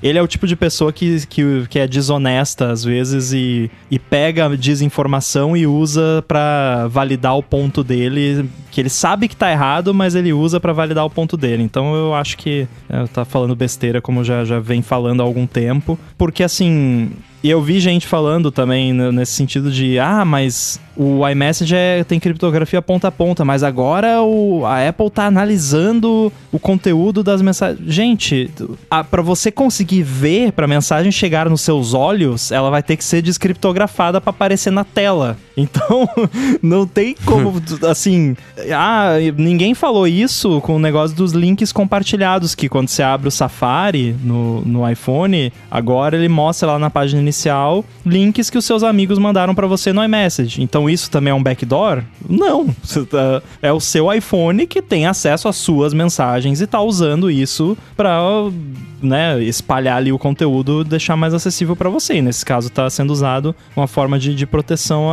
Ele 0.04 0.20
é 0.20 0.22
o 0.22 0.28
tipo 0.28 0.46
de 0.46 0.56
pessoa 0.56 0.92
que, 0.92 1.26
que, 1.28 1.66
que 1.70 1.80
é 1.80 1.88
desonesta 1.88 2.70
às 2.70 2.84
vezes 2.84 3.32
e, 3.32 3.72
e 3.90 3.98
pega 3.98 4.56
desinformação 4.58 5.56
e 5.56 5.66
usa 5.66 6.24
pra 6.28 6.88
validar 6.90 7.38
o 7.38 7.42
ponto 7.42 7.82
dele, 7.84 8.50
que 8.70 8.82
ele 8.82 8.90
sabe 8.90 9.30
que 9.30 9.36
tá 9.36 9.50
errado, 9.50 9.94
mas 9.94 10.14
ele 10.14 10.34
usa 10.34 10.60
pra 10.60 10.74
validar 10.74 11.06
o 11.06 11.10
ponto 11.10 11.38
dele. 11.38 11.64
Então 11.64 11.96
eu 11.96 12.14
acho 12.14 12.38
que 12.38 12.68
é, 12.90 13.06
tá 13.08 13.24
falando 13.24 13.56
besteira, 13.56 14.02
como 14.02 14.24
já, 14.24 14.44
já 14.44 14.60
vem 14.60 14.82
falando 14.82 15.22
há 15.22 15.24
algum 15.24 15.48
tempo. 15.48 15.98
Porque 16.18 16.44
assim. 16.44 17.12
E 17.44 17.50
eu 17.50 17.62
vi 17.62 17.78
gente 17.82 18.08
falando 18.08 18.50
também 18.52 18.94
nesse 18.94 19.34
sentido 19.34 19.70
de, 19.70 20.00
ah, 20.00 20.24
mas 20.24 20.80
o 20.96 21.28
iMessage 21.28 21.76
é, 21.76 22.02
tem 22.02 22.18
criptografia 22.18 22.82
ponta 22.82 23.10
a 23.10 23.12
ponta, 23.12 23.44
mas 23.44 23.64
agora 23.64 24.22
o, 24.22 24.66
a 24.66 24.88
Apple 24.88 25.10
tá 25.10 25.26
analisando 25.26 26.32
o 26.54 26.58
conteúdo 26.58 27.22
das 27.22 27.42
mensagens. 27.42 27.82
Gente, 27.86 28.50
para 29.12 29.22
você 29.22 29.52
conseguir 29.52 29.93
ver, 30.02 30.52
pra 30.54 30.66
mensagem 30.68 31.12
chegar 31.12 31.50
nos 31.50 31.62
seus 31.62 31.94
olhos, 31.94 32.52
ela 32.52 32.70
vai 32.70 32.82
ter 32.82 32.96
que 32.98 33.04
ser 33.04 33.22
descriptografada 33.22 34.20
pra 34.20 34.30
aparecer 34.32 34.72
na 34.72 34.84
tela. 34.84 35.38
Então, 35.56 36.10
não 36.64 36.88
tem 36.88 37.16
como, 37.26 37.54
assim, 37.88 38.36
ah, 38.76 39.12
ninguém 39.38 39.76
falou 39.76 40.08
isso 40.08 40.60
com 40.62 40.78
o 40.78 40.80
negócio 40.80 41.16
dos 41.16 41.32
links 41.32 41.72
compartilhados, 41.72 42.56
que 42.56 42.68
quando 42.68 42.88
você 42.88 43.04
abre 43.04 43.28
o 43.28 43.32
Safari 43.32 44.16
no, 44.24 44.62
no 44.62 44.90
iPhone, 44.90 45.54
agora 45.70 46.18
ele 46.18 46.28
mostra 46.28 46.70
lá 46.72 46.80
na 46.80 46.90
página 46.90 47.22
inicial 47.22 47.86
links 48.04 48.50
que 48.50 48.58
os 48.58 48.66
seus 48.66 48.82
amigos 48.82 49.20
mandaram 49.20 49.54
pra 49.54 49.68
você 49.68 49.94
no 49.94 50.04
iMessage. 50.04 50.60
Então 50.64 50.90
isso 50.90 51.12
também 51.12 51.30
é 51.30 51.36
um 51.36 51.44
backdoor? 51.44 52.02
Não. 52.28 52.66
Tá- 53.10 53.44
É 53.62 53.72
o 53.72 53.80
seu 53.80 54.12
iPhone 54.12 54.66
que 54.66 54.82
tem 54.82 55.06
acesso 55.06 55.48
às 55.48 55.56
suas 55.56 55.94
mensagens 55.94 56.62
e 56.62 56.66
tá 56.68 56.82
usando 56.82 57.30
isso 57.30 57.78
pra 57.96 58.18
né, 59.04 59.44
espalhar 59.44 59.83
ali 59.90 60.12
o 60.12 60.20
conteúdo, 60.20 60.84
deixar 60.84 61.16
mais 61.16 61.34
acessível 61.34 61.76
pra 61.76 61.90
você. 61.90 62.16
E 62.16 62.22
nesse 62.22 62.46
caso 62.46 62.70
tá 62.70 62.90
sendo 62.90 63.12
usado 63.12 63.56
uma 63.76 63.88
forma 63.88 64.18
de, 64.20 64.36
de 64.36 64.46
proteção 64.46 65.10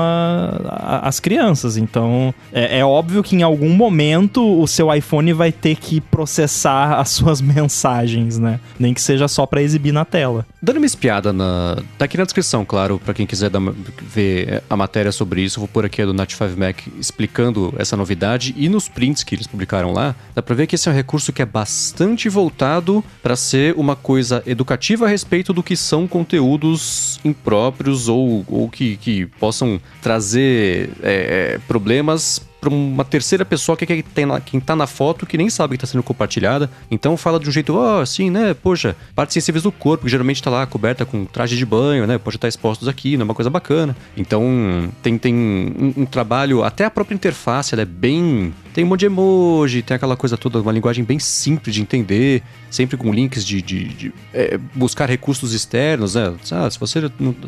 às 1.03 1.21
crianças. 1.21 1.77
Então 1.77 2.35
é, 2.53 2.79
é 2.79 2.85
óbvio 2.85 3.23
que 3.23 3.37
em 3.37 3.43
algum 3.43 3.71
momento 3.71 4.61
o 4.61 4.67
seu 4.67 4.93
iPhone 4.95 5.33
vai 5.33 5.53
ter 5.53 5.77
que 5.77 6.01
processar 6.01 6.99
as 7.01 7.11
suas 7.11 7.41
mensagens, 7.41 8.39
né? 8.39 8.61
Nem 8.79 8.95
que 8.95 9.01
seja 9.01 9.29
só 9.29 9.47
pra 9.47 9.63
exibir 9.63 9.93
na 9.93 10.05
tela. 10.05 10.47
Dando 10.63 10.79
uma 10.79 10.87
espiada 10.87 11.33
na. 11.33 11.79
Tá 11.99 12.05
aqui 12.05 12.17
na 12.17 12.25
descrição, 12.25 12.65
claro, 12.65 13.01
pra 13.05 13.15
quem 13.15 13.27
quiser 13.27 13.51
dar 13.51 13.61
ver 14.03 14.63
a 14.69 14.77
matéria 14.77 15.13
sobre 15.13 15.43
isso. 15.43 15.61
Vou 15.61 15.69
pôr 15.69 15.85
aqui 15.85 16.03
a 16.03 16.07
do 16.07 16.15
Nat5Mac 16.15 16.77
explicando 16.99 17.75
essa 17.79 17.97
novidade. 17.97 18.55
E 18.57 18.69
nos 18.69 18.89
prints 18.89 19.23
que 19.23 19.35
eles 19.35 19.47
publicaram 19.47 19.93
lá, 19.93 20.15
dá 20.35 20.43
pra 20.43 20.55
ver 20.55 20.67
que 20.67 20.75
esse 20.75 20.89
é 20.89 20.93
um 20.93 20.95
recurso 20.95 21.33
que 21.33 21.43
é 21.43 21.47
bastante 21.47 22.29
voltado 22.29 23.05
pra 23.23 23.37
ser 23.37 23.75
uma 23.77 23.97
coisa 23.97 24.43
educativa 24.51 25.07
a 25.07 25.09
respeito 25.09 25.53
do 25.53 25.63
que 25.63 25.77
são 25.77 26.07
conteúdos 26.07 27.21
impróprios 27.25 28.09
ou, 28.09 28.45
ou 28.49 28.69
que, 28.69 28.97
que 28.97 29.27
possam 29.39 29.81
trazer 30.03 30.91
é, 31.03 31.55
é, 31.55 31.59
problemas 31.69 32.41
para 32.61 32.69
uma 32.69 33.05
terceira 33.05 33.45
pessoa 33.45 33.77
que 33.77 33.85
é 33.85 33.87
quem, 33.87 34.03
tem 34.03 34.27
na, 34.27 34.87
foto 34.87 35.25
que 35.25 35.39
nem 35.39 35.49
sabe 35.49 35.77
que 35.77 35.81
tá 35.81 35.87
sendo 35.87 36.03
compartilhada. 36.03 36.71
Então 36.91 37.17
fala 37.17 37.41
de 37.41 37.49
um 37.49 37.53
jeito, 37.53 37.75
ó, 37.75 38.03
assim, 38.03 38.29
né? 38.31 38.55
Poxa, 38.55 38.95
partes 39.15 39.35
sensíveis 39.35 39.63
do 39.63 39.73
corpo, 39.73 40.05
que 40.05 40.11
geralmente 40.11 40.43
tá 40.43 40.51
lá 40.51 40.67
coberta 40.67 41.05
com 41.07 41.25
traje 41.25 41.57
de 41.57 41.65
banho, 41.65 42.07
né? 42.07 42.19
Pode 42.19 42.37
estar 42.37 42.49
expostos 42.49 42.87
aqui, 42.89 43.17
não 43.17 43.23
é 43.23 43.25
uma 43.25 43.35
coisa 43.35 43.49
bacana. 43.51 43.97
Então 44.17 44.91
tem, 45.03 45.17
tem 45.17 45.35
um, 45.35 45.95
um 45.99 46.05
trabalho, 46.07 46.63
até 46.63 46.85
a 46.85 46.91
própria 46.91 47.15
interface, 47.15 47.75
ela 47.75 47.83
é 47.83 47.87
bem. 47.87 48.53
Tem 48.75 48.85
um 48.85 48.89
monte 48.89 49.01
de 49.01 49.07
emoji, 49.07 49.83
tem 49.83 49.97
aquela 49.97 50.17
coisa 50.17 50.37
toda, 50.37 50.61
uma 50.61 50.71
linguagem 50.71 51.03
bem 51.03 51.19
simples 51.19 51.75
de 51.75 51.83
entender, 51.83 52.43
sempre 52.71 52.97
com 52.97 53.13
links 53.13 53.45
de, 53.45 53.61
de, 53.61 53.85
de, 53.89 54.13
é, 54.33 54.59
buscar 54.75 55.09
recursos 55.09 55.53
externos, 55.53 56.15
né? 56.15 56.33
Ah, 56.53 56.71
se 56.71 56.79
você, 56.79 57.01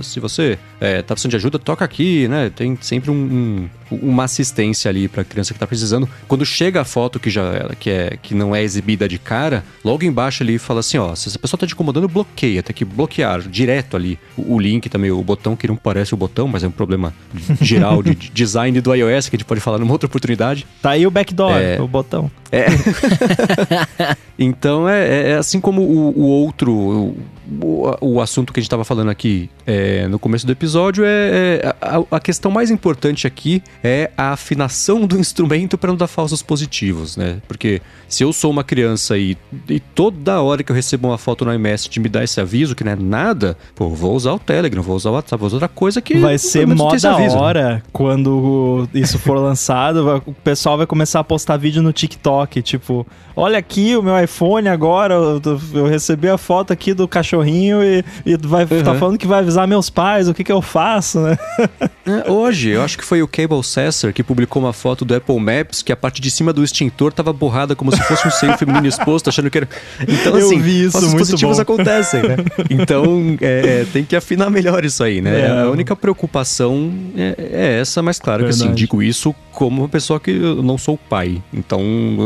se 0.02 0.18
você 0.18 0.58
é, 0.80 1.00
tá 1.00 1.14
precisando 1.14 1.30
de 1.30 1.36
ajuda, 1.36 1.58
toca 1.60 1.84
aqui, 1.84 2.26
né? 2.26 2.50
Tem 2.50 2.76
sempre 2.80 3.10
um- 3.10 3.68
um- 3.90 3.96
uma 3.96 4.24
assistência 4.24 4.88
ali 4.88 5.01
pra 5.08 5.24
criança 5.24 5.52
que 5.52 5.58
tá 5.60 5.66
precisando. 5.66 6.08
Quando 6.28 6.44
chega 6.46 6.80
a 6.80 6.84
foto 6.84 7.18
que 7.18 7.28
já 7.28 7.70
que, 7.78 7.90
é, 7.90 8.16
que 8.22 8.34
não 8.34 8.54
é 8.54 8.62
exibida 8.62 9.08
de 9.08 9.18
cara, 9.18 9.64
logo 9.84 10.04
embaixo 10.04 10.42
ali 10.42 10.58
fala 10.58 10.80
assim, 10.80 10.98
ó, 10.98 11.14
se 11.14 11.28
essa 11.28 11.38
pessoa 11.38 11.58
tá 11.58 11.66
te 11.66 11.74
incomodando, 11.74 12.08
bloqueia, 12.08 12.62
tem 12.62 12.74
que 12.74 12.84
bloquear 12.84 13.40
direto 13.42 13.96
ali 13.96 14.18
o, 14.36 14.54
o 14.54 14.58
link 14.60 14.88
também, 14.88 15.10
o 15.10 15.22
botão 15.22 15.56
que 15.56 15.66
não 15.66 15.76
parece 15.76 16.14
o 16.14 16.16
botão, 16.16 16.46
mas 16.46 16.62
é 16.62 16.68
um 16.68 16.70
problema 16.70 17.12
geral 17.60 18.02
de 18.02 18.12
de 18.14 18.30
design 18.30 18.78
do 18.80 18.94
iOS 18.94 19.28
que 19.28 19.36
a 19.36 19.38
gente 19.38 19.46
pode 19.46 19.60
falar 19.60 19.78
numa 19.78 19.90
outra 19.92 20.06
oportunidade. 20.06 20.66
Tá 20.82 20.90
aí 20.90 21.06
o 21.06 21.10
backdoor, 21.10 21.52
É. 21.56 21.80
o 21.80 21.88
botão. 21.88 22.30
É. 22.52 22.66
então 24.38 24.86
é, 24.86 25.30
é, 25.30 25.34
assim 25.36 25.58
como 25.58 25.80
o, 25.80 26.20
o 26.20 26.26
outro, 26.26 27.14
o, 27.60 27.96
o, 28.00 28.20
assunto 28.20 28.52
que 28.52 28.60
a 28.60 28.62
gente 28.62 28.68
estava 28.68 28.84
falando 28.84 29.10
aqui 29.10 29.50
é, 29.66 30.06
no 30.06 30.18
começo 30.18 30.46
do 30.46 30.52
episódio 30.52 31.04
é, 31.04 31.08
é 31.08 31.74
a, 31.80 32.16
a, 32.16 32.20
questão 32.20 32.50
mais 32.50 32.70
importante 32.70 33.26
aqui 33.26 33.62
é 33.82 34.10
a 34.16 34.32
afinação 34.32 35.06
do 35.06 35.18
instrumento 35.18 35.76
para 35.76 35.88
não 35.88 35.96
dar 35.96 36.06
falsos 36.06 36.42
positivos, 36.42 37.16
né? 37.16 37.38
Porque 37.48 37.80
se 38.08 38.22
eu 38.22 38.32
sou 38.32 38.50
uma 38.50 38.62
criança 38.62 39.16
e, 39.16 39.36
e 39.68 39.80
toda 39.80 40.40
hora 40.40 40.62
que 40.62 40.70
eu 40.70 40.76
recebo 40.76 41.08
uma 41.08 41.18
foto 41.18 41.44
no 41.44 41.54
iMessage 41.54 41.98
me 42.00 42.08
dá 42.08 42.22
esse 42.22 42.40
aviso 42.40 42.74
que 42.74 42.84
não 42.84 42.92
é 42.92 42.96
nada, 42.96 43.56
pô, 43.74 43.88
vou 43.88 44.14
usar 44.14 44.32
o 44.32 44.38
Telegram, 44.38 44.82
vou 44.82 44.96
usar 44.96 45.10
o 45.10 45.14
WhatsApp, 45.14 45.40
vou 45.40 45.46
usar 45.46 45.56
outra 45.56 45.68
coisa 45.68 46.00
que 46.00 46.18
vai 46.18 46.36
ser 46.38 46.66
mó 46.66 46.94
da 46.94 47.16
hora 47.16 47.82
quando 47.92 48.88
isso 48.92 49.18
for 49.18 49.38
lançado, 49.40 50.22
o 50.26 50.34
pessoal 50.34 50.76
vai 50.76 50.86
começar 50.86 51.20
a 51.20 51.24
postar 51.24 51.56
vídeo 51.56 51.82
no 51.82 51.92
TikTok, 51.92 52.41
tipo, 52.46 53.06
olha 53.36 53.58
aqui 53.58 53.96
o 53.96 54.02
meu 54.02 54.18
iPhone 54.22 54.68
agora, 54.68 55.14
eu, 55.14 55.40
eu 55.74 55.86
recebi 55.86 56.28
a 56.28 56.38
foto 56.38 56.72
aqui 56.72 56.94
do 56.94 57.06
cachorrinho 57.06 57.82
e, 57.82 58.04
e 58.24 58.36
vai 58.36 58.64
uhum. 58.64 58.82
tá 58.82 58.94
falando 58.94 59.18
que 59.18 59.26
vai 59.26 59.40
avisar 59.40 59.66
meus 59.68 59.90
pais, 59.90 60.28
o 60.28 60.34
que 60.34 60.42
que 60.44 60.52
eu 60.52 60.62
faço, 60.62 61.20
né? 61.20 61.38
É, 62.04 62.28
hoje, 62.28 62.70
eu 62.70 62.82
acho 62.82 62.98
que 62.98 63.04
foi 63.04 63.22
o 63.22 63.28
Cable 63.28 63.62
Sasser 63.62 64.12
que 64.12 64.24
publicou 64.24 64.60
uma 64.60 64.72
foto 64.72 65.04
do 65.04 65.14
Apple 65.14 65.38
Maps 65.38 65.82
que 65.82 65.92
a 65.92 65.96
parte 65.96 66.20
de 66.20 66.32
cima 66.32 66.52
do 66.52 66.64
extintor 66.64 67.12
tava 67.12 67.32
borrada 67.32 67.76
como 67.76 67.94
se 67.94 68.02
fosse 68.02 68.26
um 68.26 68.30
seio 68.30 68.58
feminino 68.58 68.88
exposto, 68.88 69.28
achando 69.28 69.48
que 69.48 69.58
era... 69.58 69.68
Então, 70.00 70.36
eu 70.36 70.46
assim, 70.46 70.60
vi 70.60 70.86
isso, 70.86 71.00
muito 71.00 71.18
positivos 71.18 71.58
bom. 71.58 71.62
acontecem, 71.62 72.22
né? 72.22 72.36
Então, 72.68 73.36
é, 73.40 73.82
é, 73.82 73.86
tem 73.92 74.04
que 74.04 74.16
afinar 74.16 74.50
melhor 74.50 74.84
isso 74.84 75.04
aí, 75.04 75.20
né? 75.20 75.42
É. 75.42 75.60
A 75.62 75.70
única 75.70 75.94
preocupação 75.94 76.92
é, 77.16 77.36
é 77.38 77.80
essa, 77.80 78.02
mas 78.02 78.18
claro 78.18 78.42
Verdade. 78.42 78.62
que 78.62 78.66
assim, 78.66 78.74
digo 78.74 79.00
isso 79.00 79.32
como 79.52 79.82
uma 79.82 79.88
pessoa 79.88 80.18
que 80.18 80.30
eu 80.30 80.62
não 80.62 80.76
sou 80.76 80.96
pai, 80.96 81.40
então 81.52 81.80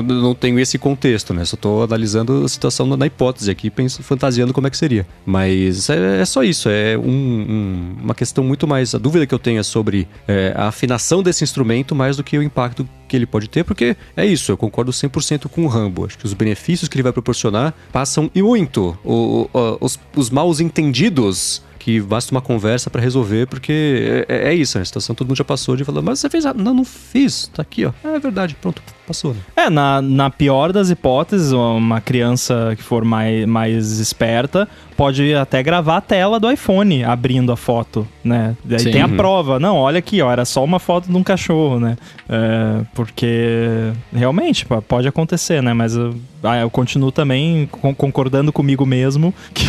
não 0.06 0.34
tenho 0.34 0.58
esse 0.58 0.78
contexto, 0.78 1.34
né? 1.34 1.44
Só 1.44 1.56
tô 1.56 1.82
analisando 1.82 2.44
a 2.44 2.48
situação 2.48 2.86
na 2.96 3.06
hipótese 3.06 3.50
aqui, 3.50 3.70
penso, 3.70 4.02
fantasiando 4.02 4.52
como 4.52 4.66
é 4.66 4.70
que 4.70 4.76
seria. 4.76 5.06
Mas 5.24 5.90
é, 5.90 6.20
é 6.20 6.24
só 6.24 6.42
isso, 6.42 6.68
é 6.68 6.96
um, 6.96 7.10
um, 7.10 7.96
uma 8.04 8.14
questão 8.14 8.44
muito 8.44 8.66
mais. 8.66 8.94
A 8.94 8.98
dúvida 8.98 9.26
que 9.26 9.34
eu 9.34 9.38
tenho 9.38 9.60
é 9.60 9.62
sobre 9.62 10.08
é, 10.26 10.52
a 10.56 10.68
afinação 10.68 11.22
desse 11.22 11.44
instrumento 11.44 11.94
mais 11.94 12.16
do 12.16 12.24
que 12.24 12.38
o 12.38 12.42
impacto 12.42 12.88
que 13.08 13.16
ele 13.16 13.26
pode 13.26 13.48
ter, 13.48 13.64
porque 13.64 13.96
é 14.16 14.26
isso, 14.26 14.50
eu 14.50 14.56
concordo 14.56 14.90
100% 14.90 15.48
com 15.48 15.64
o 15.64 15.68
Rambo. 15.68 16.04
Acho 16.04 16.18
que 16.18 16.26
os 16.26 16.34
benefícios 16.34 16.88
que 16.88 16.96
ele 16.96 17.02
vai 17.02 17.12
proporcionar 17.12 17.74
passam 17.92 18.30
e 18.34 18.42
muito. 18.42 18.98
O, 19.04 19.48
o, 19.52 19.78
os, 19.80 19.98
os 20.14 20.30
maus 20.30 20.60
entendidos 20.60 21.62
que 21.86 22.00
basta 22.00 22.32
uma 22.32 22.40
conversa 22.40 22.90
para 22.90 23.00
resolver, 23.00 23.46
porque 23.46 24.24
é, 24.28 24.48
é, 24.48 24.52
isso, 24.52 24.76
a 24.76 24.84
situação 24.84 25.14
todo 25.14 25.28
mundo 25.28 25.36
já 25.36 25.44
passou 25.44 25.76
de 25.76 25.84
falar, 25.84 26.02
mas 26.02 26.18
você 26.18 26.28
fez. 26.28 26.44
Não, 26.44 26.74
não 26.74 26.84
fiz, 26.84 27.48
tá 27.54 27.62
aqui, 27.62 27.84
ó. 27.84 27.92
É 28.02 28.18
verdade, 28.18 28.56
pronto, 28.60 28.82
passou, 29.06 29.32
né? 29.32 29.40
É, 29.54 29.70
na, 29.70 30.02
na 30.02 30.28
pior 30.28 30.72
das 30.72 30.90
hipóteses, 30.90 31.52
uma 31.52 32.00
criança 32.00 32.74
que 32.76 32.82
for 32.82 33.04
mais, 33.04 33.46
mais 33.46 34.00
esperta 34.00 34.68
pode 34.96 35.34
até 35.34 35.62
gravar 35.62 35.98
a 35.98 36.00
tela 36.00 36.40
do 36.40 36.50
iPhone 36.50 37.04
abrindo 37.04 37.52
a 37.52 37.56
foto, 37.56 38.06
né? 38.24 38.56
Daí 38.64 38.80
Sim. 38.80 38.90
tem 38.90 39.02
a 39.02 39.08
prova. 39.08 39.60
Não, 39.60 39.76
olha 39.76 39.98
aqui, 39.98 40.22
ó, 40.22 40.30
era 40.30 40.44
só 40.44 40.64
uma 40.64 40.78
foto 40.78 41.08
de 41.10 41.16
um 41.16 41.22
cachorro, 41.22 41.78
né? 41.78 41.96
É, 42.28 42.80
porque 42.94 43.92
realmente 44.12 44.66
pode 44.88 45.06
acontecer, 45.06 45.62
né? 45.62 45.74
Mas 45.74 45.94
eu, 45.94 46.14
ah, 46.42 46.58
eu 46.58 46.70
continuo 46.70 47.12
também 47.12 47.68
concordando 47.96 48.52
comigo 48.52 48.86
mesmo 48.86 49.34
que 49.52 49.66